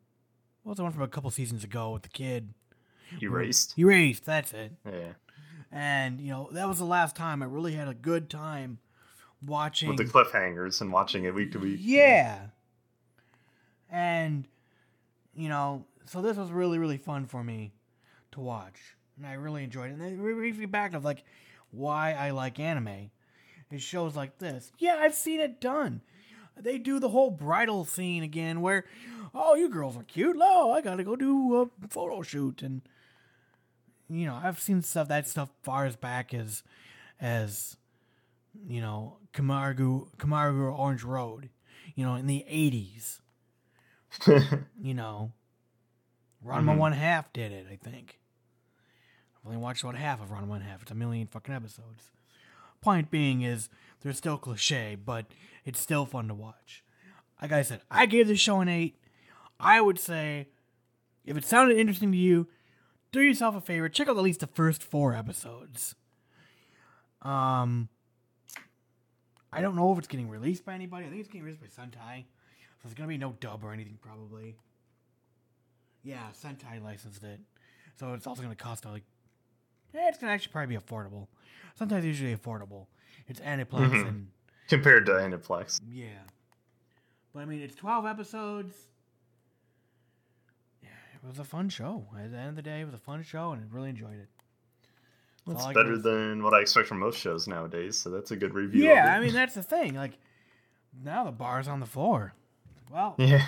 what 0.63 0.73
was 0.73 0.77
the 0.77 0.83
one 0.83 0.93
from 0.93 1.03
a 1.03 1.09
couple 1.09 1.31
seasons 1.31 1.65
ago 1.65 1.91
with 1.91 2.03
the 2.03 2.11
kid? 2.11 2.53
Erased. 3.23 3.79
Erased, 3.79 4.27
that's 4.27 4.53
it. 4.53 4.73
Yeah. 4.85 5.13
And 5.73 6.21
you 6.21 6.31
know, 6.31 6.51
that 6.53 6.69
was 6.69 6.79
the 6.79 6.85
last 6.85 7.17
time 7.17 7.43
I 7.43 7.47
really 7.47 7.73
had 7.73 7.89
a 7.89 7.95
good 7.95 8.29
time 8.29 8.79
watching 9.45 9.89
With 9.89 9.97
the 9.97 10.05
cliffhangers 10.05 10.83
and 10.83 10.93
watching 10.93 11.25
it 11.25 11.35
week 11.35 11.53
to 11.53 11.59
week. 11.59 11.79
yeah. 11.81 12.41
And, 13.93 14.47
you 15.35 15.49
know, 15.49 15.87
so 16.07 16.23
this 16.23 16.37
was 16.37 16.51
really, 16.51 16.79
really 16.79 16.97
fun 16.99 17.27
for 17.27 17.43
me 17.43 17.73
to 18.33 18.41
watch. 18.41 18.97
And 19.17 19.27
I 19.27 19.35
really 19.35 19.65
enjoyed 19.65 19.91
it. 19.91 19.95
And 19.95 20.03
it 20.03 20.19
brings 20.19 20.59
me 20.59 20.67
back 20.67 20.95
of 20.95 21.05
like 21.05 21.25
why 21.71 22.13
I 22.13 22.31
like 22.31 22.59
anime. 22.59 23.11
It 23.71 23.81
shows 23.81 24.17
like 24.17 24.39
this. 24.39 24.73
Yeah, 24.79 24.99
I've 25.01 25.15
seen 25.15 25.41
it 25.41 25.61
done. 25.61 26.01
They 26.57 26.79
do 26.79 26.99
the 26.99 27.09
whole 27.09 27.31
bridal 27.31 27.85
scene 27.85 28.23
again 28.23 28.61
where, 28.61 28.85
oh, 29.35 29.55
you 29.55 29.69
girls 29.69 29.97
are 29.97 30.03
cute. 30.03 30.37
No, 30.37 30.73
I 30.73 30.81
gotta 30.81 31.05
go 31.05 31.17
do 31.17 31.71
a 31.85 31.89
photo 31.89 32.23
shoot. 32.23 32.63
And, 32.63 32.83
you 34.09 34.27
know, 34.27 34.39
I've 34.43 34.61
seen 34.61 34.83
stuff, 34.83 35.09
that 35.09 35.29
stuff 35.29 35.51
far 35.63 35.87
as 35.87 35.97
back 35.97 36.35
as, 36.35 36.63
as, 37.21 37.77
you 38.67 38.81
know, 38.81 39.19
Kimagure, 39.33 40.09
Kimagure 40.19 40.77
Orange 40.77 41.05
Road, 41.05 41.51
you 41.95 42.05
know, 42.05 42.17
in 42.17 42.27
the 42.27 42.45
80s. 42.51 43.21
you 44.81 44.95
know, 44.95 45.33
Ranma 46.45 46.75
Mhm. 46.75 46.79
One 46.79 46.93
Half 46.93 47.33
did 47.33 47.53
it, 47.53 47.67
I 47.71 47.77
think. 47.77 48.19
I've 49.37 49.47
only 49.47 49.59
watched 49.59 49.85
one 49.85 49.95
half 49.95 50.21
of 50.21 50.29
Ranma 50.31 50.47
One 50.47 50.61
Half. 50.63 50.83
It's 50.83 50.91
a 50.91 50.95
million 50.95 51.27
fucking 51.27 51.55
episodes. 51.55 52.11
Point 52.81 53.11
being 53.11 53.43
is, 53.43 53.69
they're 54.01 54.13
still 54.13 54.39
cliche, 54.39 54.95
but 54.97 55.27
it's 55.65 55.79
still 55.81 56.07
fun 56.07 56.29
to 56.29 56.35
watch. 56.35 56.83
Like 57.41 57.53
I 57.53 57.63
said, 57.63 57.83
I 57.91 58.07
gave 58.07 58.27
this 58.29 58.41
show 58.41 58.61
an 58.61 58.69
8. 58.69 58.97
I 59.59 59.81
would 59.81 59.99
say, 59.99 60.49
if 61.25 61.37
it 61.37 61.45
sounded 61.45 61.77
interesting 61.79 62.13
to 62.13 62.19
you, 62.19 62.49
do 63.13 63.21
yourself 63.21 63.55
a 63.55 63.61
favor, 63.61 63.89
check 63.89 64.09
out 64.09 64.17
at 64.17 64.23
least 64.23 64.41
the 64.41 64.47
first 64.47 64.83
four 64.83 65.15
episodes. 65.15 65.95
Um, 67.23 67.89
I 69.53 69.61
don't 69.61 69.77
know 69.77 69.93
if 69.93 69.99
it's 69.99 70.09
getting 70.09 70.29
released 70.31 70.65
by 70.65 70.75
anybody. 70.75 71.07
I 71.07 71.09
think 71.09 71.21
it's 71.21 71.29
getting 71.29 71.43
released 71.45 71.61
by 71.61 71.67
Sentai. 71.83 72.25
So 72.83 72.89
there's 72.89 72.95
gonna 72.95 73.09
be 73.09 73.19
no 73.19 73.35
dub 73.41 73.63
or 73.63 73.73
anything 73.73 73.99
probably. 74.01 74.57
Yeah, 76.03 76.29
Sentai 76.33 76.83
licensed 76.83 77.23
it, 77.23 77.41
so 77.97 78.15
it's 78.15 78.27
also 78.27 78.43
gonna 78.43 78.55
cost 78.55 78.85
like. 78.87 79.03
Yeah, 79.93 80.09
it's 80.09 80.19
gonna 80.19 80.33
actually 80.33 80.53
probably 80.53 80.77
be 80.77 80.83
affordable. 80.83 81.27
Sometimes 81.75 82.05
usually 82.05 82.35
affordable. 82.35 82.87
It's 83.29 83.41
Aniplex 83.41 83.91
Mhm. 83.91 84.09
and 84.09 84.31
Compared 84.69 85.05
to 85.07 85.13
Aniplex. 85.13 85.81
yeah, 85.91 86.21
but 87.35 87.41
I 87.41 87.45
mean 87.45 87.61
it's 87.61 87.75
twelve 87.75 88.07
episodes. 88.07 88.75
Yeah, 90.83 90.89
it 91.23 91.27
was 91.27 91.39
a 91.39 91.45
fun 91.45 91.69
show. 91.69 92.07
At 92.17 92.31
the 92.31 92.39
end 92.39 92.49
of 92.51 92.57
the 92.57 92.63
day, 92.63 92.81
it 92.81 92.85
was 92.85 92.95
a 92.95 92.99
fun 92.99 93.23
show, 93.23 93.53
and 93.53 93.63
I 93.63 93.67
really 93.75 93.91
enjoyed 93.91 94.19
it. 94.19 94.29
That's 95.47 95.65
I 95.65 95.73
better 95.75 95.99
than 95.99 96.43
what 96.43 96.55
I 96.55 96.61
expect 96.61 96.87
from 96.89 96.99
most 97.01 97.19
shows 97.19 97.47
nowadays, 97.49 97.99
so 97.99 98.09
that's 98.11 98.31
a 98.31 98.37
good 98.37 98.55
review. 98.55 98.85
Yeah. 98.85 99.15
I 99.15 99.21
mean 99.21 99.35
that's 99.35 99.55
the 99.55 99.63
thing. 99.63 99.95
Like 99.95 100.19
now 101.05 101.25
the 101.25 101.33
bar's 101.33 101.69
on 101.69 101.81
the 101.81 101.87
floor. 101.87 102.33
Well, 102.91 103.15
Yeah. 103.19 103.47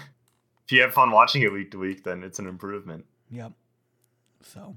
If 0.65 0.71
you 0.73 0.81
have 0.83 0.95
fun 0.95 1.11
watching 1.11 1.43
it 1.43 1.53
week 1.53 1.71
to 1.73 1.79
week, 1.79 2.05
then 2.05 2.23
it's 2.23 2.39
an 2.39 2.47
improvement. 2.47 3.05
Yep. 3.31 3.53
So, 4.43 4.77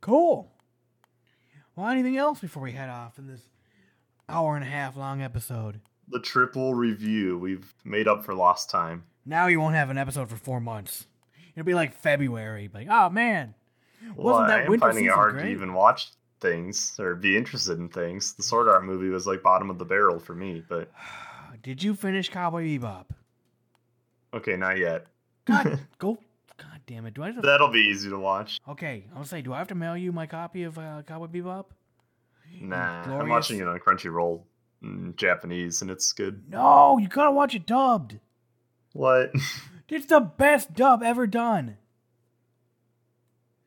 cool. 0.00 0.52
Well, 1.74 1.88
anything 1.88 2.16
else 2.16 2.40
before 2.40 2.62
we 2.62 2.72
head 2.72 2.88
off 2.90 3.18
in 3.18 3.26
this 3.26 3.42
hour 4.28 4.56
and 4.56 4.64
a 4.64 4.68
half 4.68 4.96
long 4.96 5.22
episode? 5.22 5.80
The 6.08 6.20
triple 6.20 6.74
review. 6.74 7.38
We've 7.38 7.74
made 7.84 8.06
up 8.08 8.24
for 8.24 8.34
lost 8.34 8.70
time. 8.70 9.04
Now 9.24 9.46
you 9.48 9.58
won't 9.60 9.74
have 9.74 9.90
an 9.90 9.98
episode 9.98 10.28
for 10.28 10.36
four 10.36 10.60
months. 10.60 11.06
It'll 11.54 11.66
be 11.66 11.74
like 11.74 11.92
February. 11.94 12.70
Like, 12.72 12.86
oh 12.90 13.10
man, 13.10 13.54
Well, 14.14 14.34
wasn't 14.34 14.50
I 14.50 14.56
that 14.58 14.64
am 14.66 14.70
winter 14.70 14.86
finding 14.86 15.04
it 15.06 15.12
hard 15.12 15.32
great? 15.32 15.44
to 15.44 15.48
even 15.50 15.72
watch 15.74 16.10
things 16.40 16.94
or 17.00 17.14
be 17.14 17.36
interested 17.36 17.78
in 17.78 17.88
things. 17.88 18.34
The 18.34 18.42
Sword 18.42 18.68
Art 18.68 18.84
movie 18.84 19.08
was 19.08 19.26
like 19.26 19.42
bottom 19.42 19.70
of 19.70 19.78
the 19.78 19.84
barrel 19.84 20.18
for 20.20 20.34
me, 20.34 20.62
but 20.68 20.90
Did 21.62 21.82
you 21.82 21.94
finish 21.94 22.28
Cowboy 22.28 22.62
Bebop? 22.78 23.06
Okay, 24.36 24.56
not 24.56 24.78
yet. 24.78 25.06
God, 25.44 25.80
go. 25.98 26.18
God 26.58 26.80
damn 26.86 27.04
it! 27.06 27.14
Do 27.14 27.22
I? 27.22 27.26
Have 27.26 27.36
to, 27.36 27.40
That'll 27.42 27.68
be 27.68 27.80
easy 27.80 28.08
to 28.08 28.18
watch. 28.18 28.58
okay, 28.68 29.04
gonna 29.12 29.24
say, 29.26 29.42
do 29.42 29.52
I 29.52 29.58
have 29.58 29.68
to 29.68 29.74
mail 29.74 29.96
you 29.96 30.10
my 30.12 30.26
copy 30.26 30.62
of 30.62 30.78
uh, 30.78 31.02
Cowboy 31.06 31.26
Bebop? 31.26 31.66
Nah, 32.60 33.02
I'm 33.20 33.28
watching 33.28 33.58
it 33.60 33.68
on 33.68 33.78
Crunchyroll 33.78 34.42
in 34.82 35.12
Japanese, 35.16 35.82
and 35.82 35.90
it's 35.90 36.12
good. 36.12 36.44
No, 36.48 36.96
you 36.98 37.08
gotta 37.08 37.30
watch 37.32 37.54
it 37.54 37.66
dubbed. 37.66 38.18
What? 38.92 39.32
It's 39.88 40.06
the 40.06 40.18
best 40.18 40.74
dub 40.74 41.00
ever 41.00 41.28
done. 41.28 41.76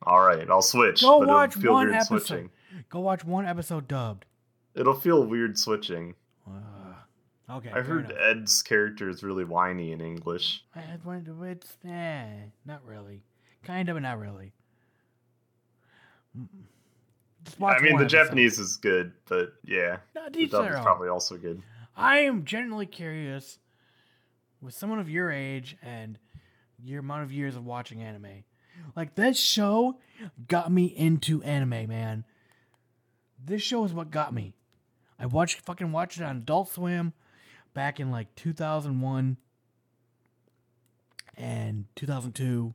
All 0.02 0.20
right, 0.20 0.48
I'll 0.50 0.60
switch. 0.60 1.00
Go 1.00 1.18
watch 1.18 1.56
one 1.56 1.94
episode. 1.94 2.26
switching. 2.26 2.50
Go 2.90 3.00
watch 3.00 3.24
one 3.24 3.46
episode 3.46 3.88
dubbed. 3.88 4.26
It'll 4.74 4.92
feel 5.00 5.24
weird 5.24 5.58
switching. 5.58 6.14
Uh, 6.46 6.79
okay. 7.56 7.70
I 7.74 7.80
heard 7.80 8.06
enough. 8.10 8.18
Ed's 8.20 8.62
character 8.62 9.08
is 9.08 9.22
really 9.22 9.44
whiny 9.44 9.92
in 9.92 10.00
English. 10.00 10.64
I 10.74 10.80
to 11.02 11.44
it's 11.44 11.76
eh, 11.86 12.24
not 12.64 12.84
really. 12.84 13.22
Kind 13.62 13.88
of, 13.88 13.96
but 13.96 14.02
not 14.02 14.18
really. 14.18 14.52
Mm. 16.38 16.46
I 17.62 17.80
mean, 17.80 17.96
the. 17.96 18.06
Japanese 18.06 18.58
is 18.58 18.76
good, 18.76 19.12
but 19.28 19.54
yeah, 19.64 19.98
No, 20.14 20.28
the 20.30 20.46
dub 20.46 20.70
is 20.70 20.80
probably 20.80 21.08
also 21.08 21.36
good. 21.36 21.62
I 21.96 22.18
am 22.18 22.44
genuinely 22.44 22.86
curious 22.86 23.58
with 24.60 24.74
someone 24.74 24.98
of 24.98 25.08
your 25.08 25.30
age 25.30 25.76
and 25.82 26.18
your 26.82 27.00
amount 27.00 27.24
of 27.24 27.32
years 27.32 27.56
of 27.56 27.64
watching 27.64 28.02
anime. 28.02 28.44
Like 28.94 29.14
this 29.14 29.38
show 29.38 29.98
got 30.48 30.70
me 30.70 30.84
into 30.84 31.42
anime, 31.42 31.88
man. 31.88 32.24
This 33.42 33.62
show 33.62 33.84
is 33.84 33.92
what 33.92 34.10
got 34.10 34.32
me. 34.32 34.54
I 35.18 35.26
watched 35.26 35.60
fucking 35.60 35.92
watched 35.92 36.18
it 36.18 36.24
on 36.24 36.38
Adult 36.38 36.70
Swim 36.70 37.12
back 37.80 37.98
in 37.98 38.10
like 38.10 38.34
2001 38.36 39.38
and 41.38 41.86
2002. 41.96 42.74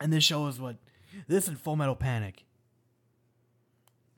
And 0.00 0.10
this 0.10 0.24
show 0.24 0.46
is 0.46 0.58
what 0.58 0.76
this 1.28 1.46
and 1.46 1.60
Full 1.60 1.76
Metal 1.76 1.94
Panic 1.94 2.46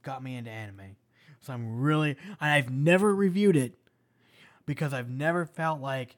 got 0.04 0.22
me 0.22 0.36
into 0.36 0.52
anime. 0.52 0.94
So 1.40 1.52
I'm 1.52 1.80
really, 1.80 2.10
and 2.40 2.50
I've 2.52 2.70
never 2.70 3.12
reviewed 3.12 3.56
it 3.56 3.76
because 4.64 4.94
I've 4.94 5.10
never 5.10 5.44
felt 5.44 5.80
like 5.80 6.16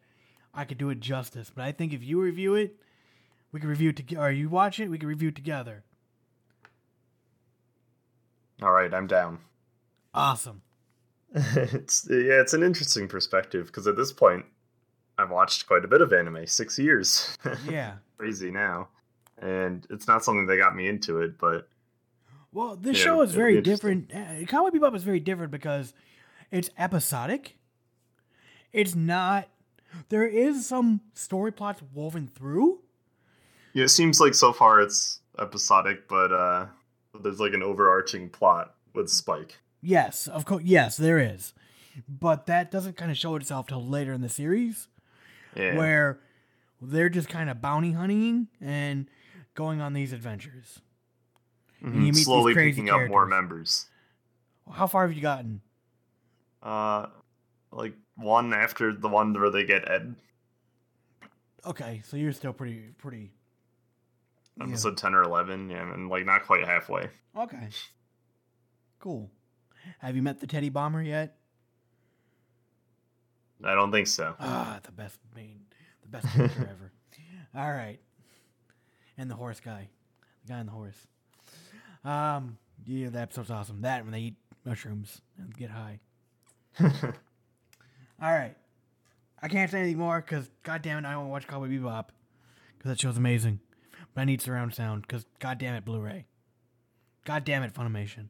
I 0.52 0.66
could 0.66 0.76
do 0.76 0.90
it 0.90 1.00
justice. 1.00 1.50
But 1.54 1.64
I 1.64 1.72
think 1.72 1.94
if 1.94 2.04
you 2.04 2.20
review 2.20 2.56
it, 2.56 2.76
We 3.52 3.60
can 3.60 3.68
review 3.68 3.90
it 3.90 3.96
together. 3.96 4.26
Or 4.26 4.30
you 4.30 4.48
watch 4.48 4.78
it, 4.78 4.88
we 4.88 4.98
can 4.98 5.08
review 5.08 5.28
it 5.28 5.34
together. 5.34 5.84
All 8.62 8.72
right, 8.72 8.92
I'm 8.92 9.06
down. 9.06 9.38
Awesome. 10.12 10.62
It's 11.34 12.06
yeah, 12.10 12.40
it's 12.40 12.54
an 12.54 12.62
interesting 12.62 13.08
perspective 13.08 13.66
because 13.66 13.86
at 13.86 13.96
this 13.96 14.12
point, 14.12 14.44
I've 15.18 15.30
watched 15.30 15.66
quite 15.66 15.84
a 15.84 15.88
bit 15.88 16.00
of 16.00 16.12
anime. 16.12 16.46
Six 16.46 16.78
years. 16.78 17.36
Yeah. 17.68 17.94
Crazy 18.18 18.50
now, 18.50 18.88
and 19.40 19.86
it's 19.90 20.08
not 20.08 20.24
something 20.24 20.46
that 20.46 20.56
got 20.56 20.74
me 20.74 20.88
into 20.88 21.20
it, 21.20 21.38
but 21.38 21.68
Well, 22.52 22.76
this 22.76 22.98
Yeah, 22.98 23.04
show 23.04 23.22
is 23.22 23.32
very 23.32 23.60
different. 23.60 24.12
Uh, 24.12 24.44
Cowboy 24.46 24.76
Bebop 24.76 24.96
is 24.96 25.04
very 25.04 25.20
different 25.20 25.52
because 25.52 25.92
it's 26.50 26.70
episodic. 26.78 27.56
It's 28.72 28.94
not. 28.94 29.48
There 30.08 30.26
is 30.26 30.66
some 30.66 31.00
story 31.14 31.52
plots 31.52 31.82
woven 31.94 32.26
through. 32.28 32.80
yeah, 33.72 33.84
it 33.84 33.88
seems 33.88 34.20
like 34.20 34.34
so 34.34 34.52
far 34.52 34.80
it's 34.80 35.20
episodic, 35.38 36.08
but 36.08 36.32
uh, 36.32 36.66
there's 37.22 37.40
like 37.40 37.52
an 37.54 37.62
overarching 37.62 38.28
plot 38.28 38.74
with 38.94 39.08
Spike. 39.08 39.58
Yes, 39.80 40.26
of 40.28 40.44
course. 40.44 40.64
Yes, 40.64 40.96
there 40.96 41.18
is, 41.18 41.54
but 42.08 42.46
that 42.46 42.70
doesn't 42.70 42.96
kind 42.96 43.10
of 43.10 43.16
show 43.16 43.36
itself 43.36 43.66
till 43.68 43.84
later 43.86 44.12
in 44.12 44.20
the 44.20 44.28
series, 44.28 44.88
Yeah. 45.54 45.76
where 45.76 46.20
they're 46.80 47.08
just 47.08 47.28
kind 47.28 47.48
of 47.50 47.60
bounty 47.60 47.92
hunting 47.92 48.48
and 48.60 49.08
going 49.54 49.80
on 49.80 49.92
these 49.92 50.12
adventures. 50.12 50.80
And 51.80 51.94
you 51.94 52.00
Mhm, 52.00 52.04
meet 52.06 52.14
these 52.14 52.24
slowly 52.24 52.54
picking 52.54 52.90
up 52.90 53.08
more 53.08 53.24
members. 53.26 53.86
How 54.72 54.86
far 54.86 55.06
have 55.06 55.14
you 55.16 55.22
gotten? 55.22 55.60
Uh, 56.62 57.06
like 57.70 57.94
one 58.16 58.52
after 58.52 58.92
the 58.92 59.08
one 59.08 59.32
where 59.32 59.50
they 59.50 59.64
get 59.64 59.88
Ed, 59.88 60.16
Okay, 61.66 62.02
so 62.04 62.16
you're 62.16 62.32
still 62.32 62.52
pretty 62.52 62.94
pretty. 62.98 63.32
Yeah. 64.56 64.64
episode 64.66 64.96
ten 64.96 65.14
or 65.14 65.22
eleven, 65.22 65.68
yeah, 65.70 65.92
and 65.92 66.08
like 66.08 66.24
not 66.24 66.46
quite 66.46 66.64
halfway. 66.66 67.10
Okay. 67.36 67.68
Cool. 68.98 69.30
Have 69.98 70.16
you 70.16 70.22
met 70.22 70.40
the 70.40 70.46
Teddy 70.46 70.68
Bomber 70.68 71.02
yet? 71.02 71.36
I 73.64 73.74
don't 73.74 73.90
think 73.90 74.06
so. 74.06 74.34
Ah, 74.38 74.78
the 74.82 74.92
best 74.92 75.18
main, 75.34 75.60
the 76.02 76.08
best 76.08 76.28
character 76.32 76.60
ever. 76.70 76.92
All 77.56 77.70
right, 77.70 77.98
and 79.16 79.30
the 79.30 79.34
horse 79.34 79.60
guy, 79.60 79.88
the 80.44 80.52
guy 80.52 80.60
on 80.60 80.66
the 80.66 80.72
horse. 80.72 81.06
Um, 82.04 82.58
yeah, 82.86 83.08
that 83.10 83.22
episode's 83.22 83.50
awesome. 83.50 83.80
That 83.82 84.04
when 84.04 84.12
they 84.12 84.20
eat 84.20 84.36
mushrooms 84.64 85.20
and 85.38 85.54
get 85.56 85.70
high. 85.70 85.98
All 86.80 88.32
right, 88.32 88.56
I 89.42 89.48
can't 89.48 89.70
say 89.70 89.80
anything 89.80 89.98
more 89.98 90.20
because 90.20 90.50
goddamn 90.62 91.04
it, 91.04 91.08
I 91.08 91.16
want 91.16 91.26
to 91.26 91.30
watch 91.30 91.46
Cowboy 91.48 91.68
Bebop 91.68 92.06
because 92.76 92.90
that 92.90 93.00
show's 93.00 93.16
amazing. 93.18 93.60
But 94.14 94.22
I 94.22 94.24
need 94.24 94.40
surround 94.40 94.74
sound 94.74 95.02
because 95.02 95.26
goddamn 95.40 95.74
it, 95.74 95.84
Blu-ray. 95.84 96.26
God 97.24 97.44
damn 97.44 97.62
it, 97.62 97.74
Funimation. 97.74 98.28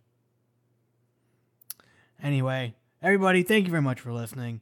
Anyway, 2.22 2.74
everybody, 3.02 3.42
thank 3.42 3.66
you 3.66 3.70
very 3.70 3.82
much 3.82 4.00
for 4.00 4.12
listening. 4.12 4.60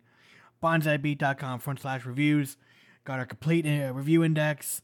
BonsaiBeat.com 0.62 1.60
front 1.60 1.80
slash 1.80 2.04
reviews. 2.04 2.56
Got 3.04 3.18
our 3.18 3.26
complete 3.26 3.66
uh, 3.66 3.92
review 3.92 4.24
index. 4.24 4.82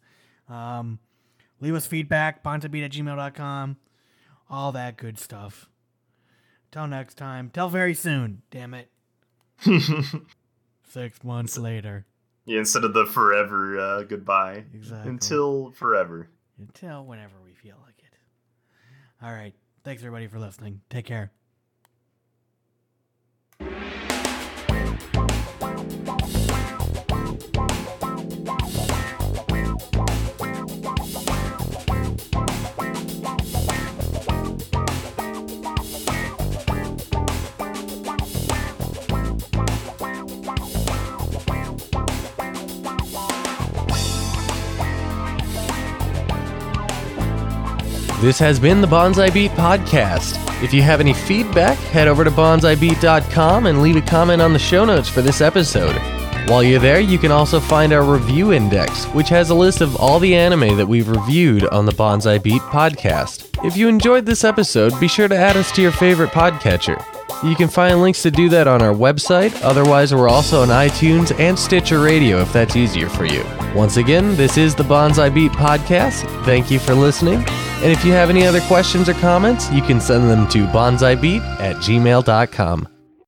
Um, 0.48 0.98
leave 1.60 1.74
us 1.74 1.86
feedback, 1.86 2.42
bonsaibeat 2.42 2.84
at 2.84 2.92
gmail.com. 2.92 3.76
All 4.48 4.72
that 4.72 4.96
good 4.96 5.18
stuff. 5.18 5.68
Till 6.70 6.86
next 6.86 7.16
time. 7.16 7.50
Till 7.52 7.68
very 7.68 7.94
soon. 7.94 8.42
Damn 8.50 8.74
it. 8.74 8.88
Six 10.88 11.24
months 11.24 11.58
later. 11.58 12.06
Yeah, 12.44 12.58
instead 12.58 12.84
of 12.84 12.92
the 12.92 13.06
forever 13.06 13.78
uh, 13.78 14.02
goodbye. 14.02 14.64
Exactly. 14.74 15.10
Until 15.10 15.70
forever. 15.72 16.28
Until 16.58 17.04
whenever 17.04 17.34
we 17.44 17.52
feel 17.52 17.76
like 17.84 17.98
it. 17.98 18.16
All 19.24 19.32
right. 19.32 19.54
Thanks, 19.84 20.02
everybody, 20.02 20.26
for 20.26 20.38
listening. 20.38 20.80
Take 20.90 21.06
care. 21.06 21.32
This 48.22 48.38
has 48.38 48.60
been 48.60 48.80
the 48.80 48.86
Bonsai 48.86 49.34
Beat 49.34 49.50
Podcast. 49.50 50.38
If 50.62 50.72
you 50.72 50.80
have 50.80 51.00
any 51.00 51.12
feedback, 51.12 51.76
head 51.76 52.06
over 52.06 52.22
to 52.22 52.30
bonsaibeat.com 52.30 53.66
and 53.66 53.82
leave 53.82 53.96
a 53.96 54.00
comment 54.00 54.40
on 54.40 54.52
the 54.52 54.60
show 54.60 54.84
notes 54.84 55.08
for 55.08 55.22
this 55.22 55.40
episode. 55.40 55.96
While 56.48 56.62
you're 56.62 56.78
there, 56.78 57.00
you 57.00 57.18
can 57.18 57.32
also 57.32 57.58
find 57.58 57.92
our 57.92 58.04
review 58.04 58.52
index, 58.52 59.06
which 59.06 59.28
has 59.30 59.50
a 59.50 59.56
list 59.56 59.80
of 59.80 59.96
all 59.96 60.20
the 60.20 60.36
anime 60.36 60.76
that 60.76 60.86
we've 60.86 61.08
reviewed 61.08 61.64
on 61.64 61.84
the 61.84 61.90
Bonsai 61.90 62.40
Beat 62.40 62.62
Podcast. 62.62 63.48
If 63.66 63.76
you 63.76 63.88
enjoyed 63.88 64.24
this 64.24 64.44
episode, 64.44 65.00
be 65.00 65.08
sure 65.08 65.26
to 65.26 65.36
add 65.36 65.56
us 65.56 65.72
to 65.72 65.82
your 65.82 65.90
favorite 65.90 66.30
podcatcher. 66.30 67.04
You 67.42 67.56
can 67.56 67.66
find 67.66 68.00
links 68.00 68.22
to 68.22 68.30
do 68.30 68.48
that 68.50 68.68
on 68.68 68.82
our 68.82 68.94
website. 68.94 69.60
Otherwise, 69.64 70.14
we're 70.14 70.28
also 70.28 70.62
on 70.62 70.68
iTunes 70.68 71.36
and 71.40 71.58
Stitcher 71.58 71.98
Radio 71.98 72.40
if 72.40 72.52
that's 72.52 72.76
easier 72.76 73.08
for 73.08 73.24
you. 73.24 73.44
Once 73.74 73.96
again, 73.96 74.36
this 74.36 74.56
is 74.56 74.76
the 74.76 74.84
Bonsai 74.84 75.34
Beat 75.34 75.50
Podcast. 75.50 76.22
Thank 76.44 76.70
you 76.70 76.78
for 76.78 76.94
listening. 76.94 77.44
And 77.82 77.90
if 77.90 78.04
you 78.04 78.12
have 78.12 78.30
any 78.30 78.46
other 78.46 78.60
questions 78.62 79.08
or 79.08 79.14
comments, 79.14 79.70
you 79.72 79.82
can 79.82 80.00
send 80.00 80.30
them 80.30 80.48
to 80.50 80.66
bonsaibeat 80.66 81.40
at 81.60 81.76
gmail.com. 81.76 82.91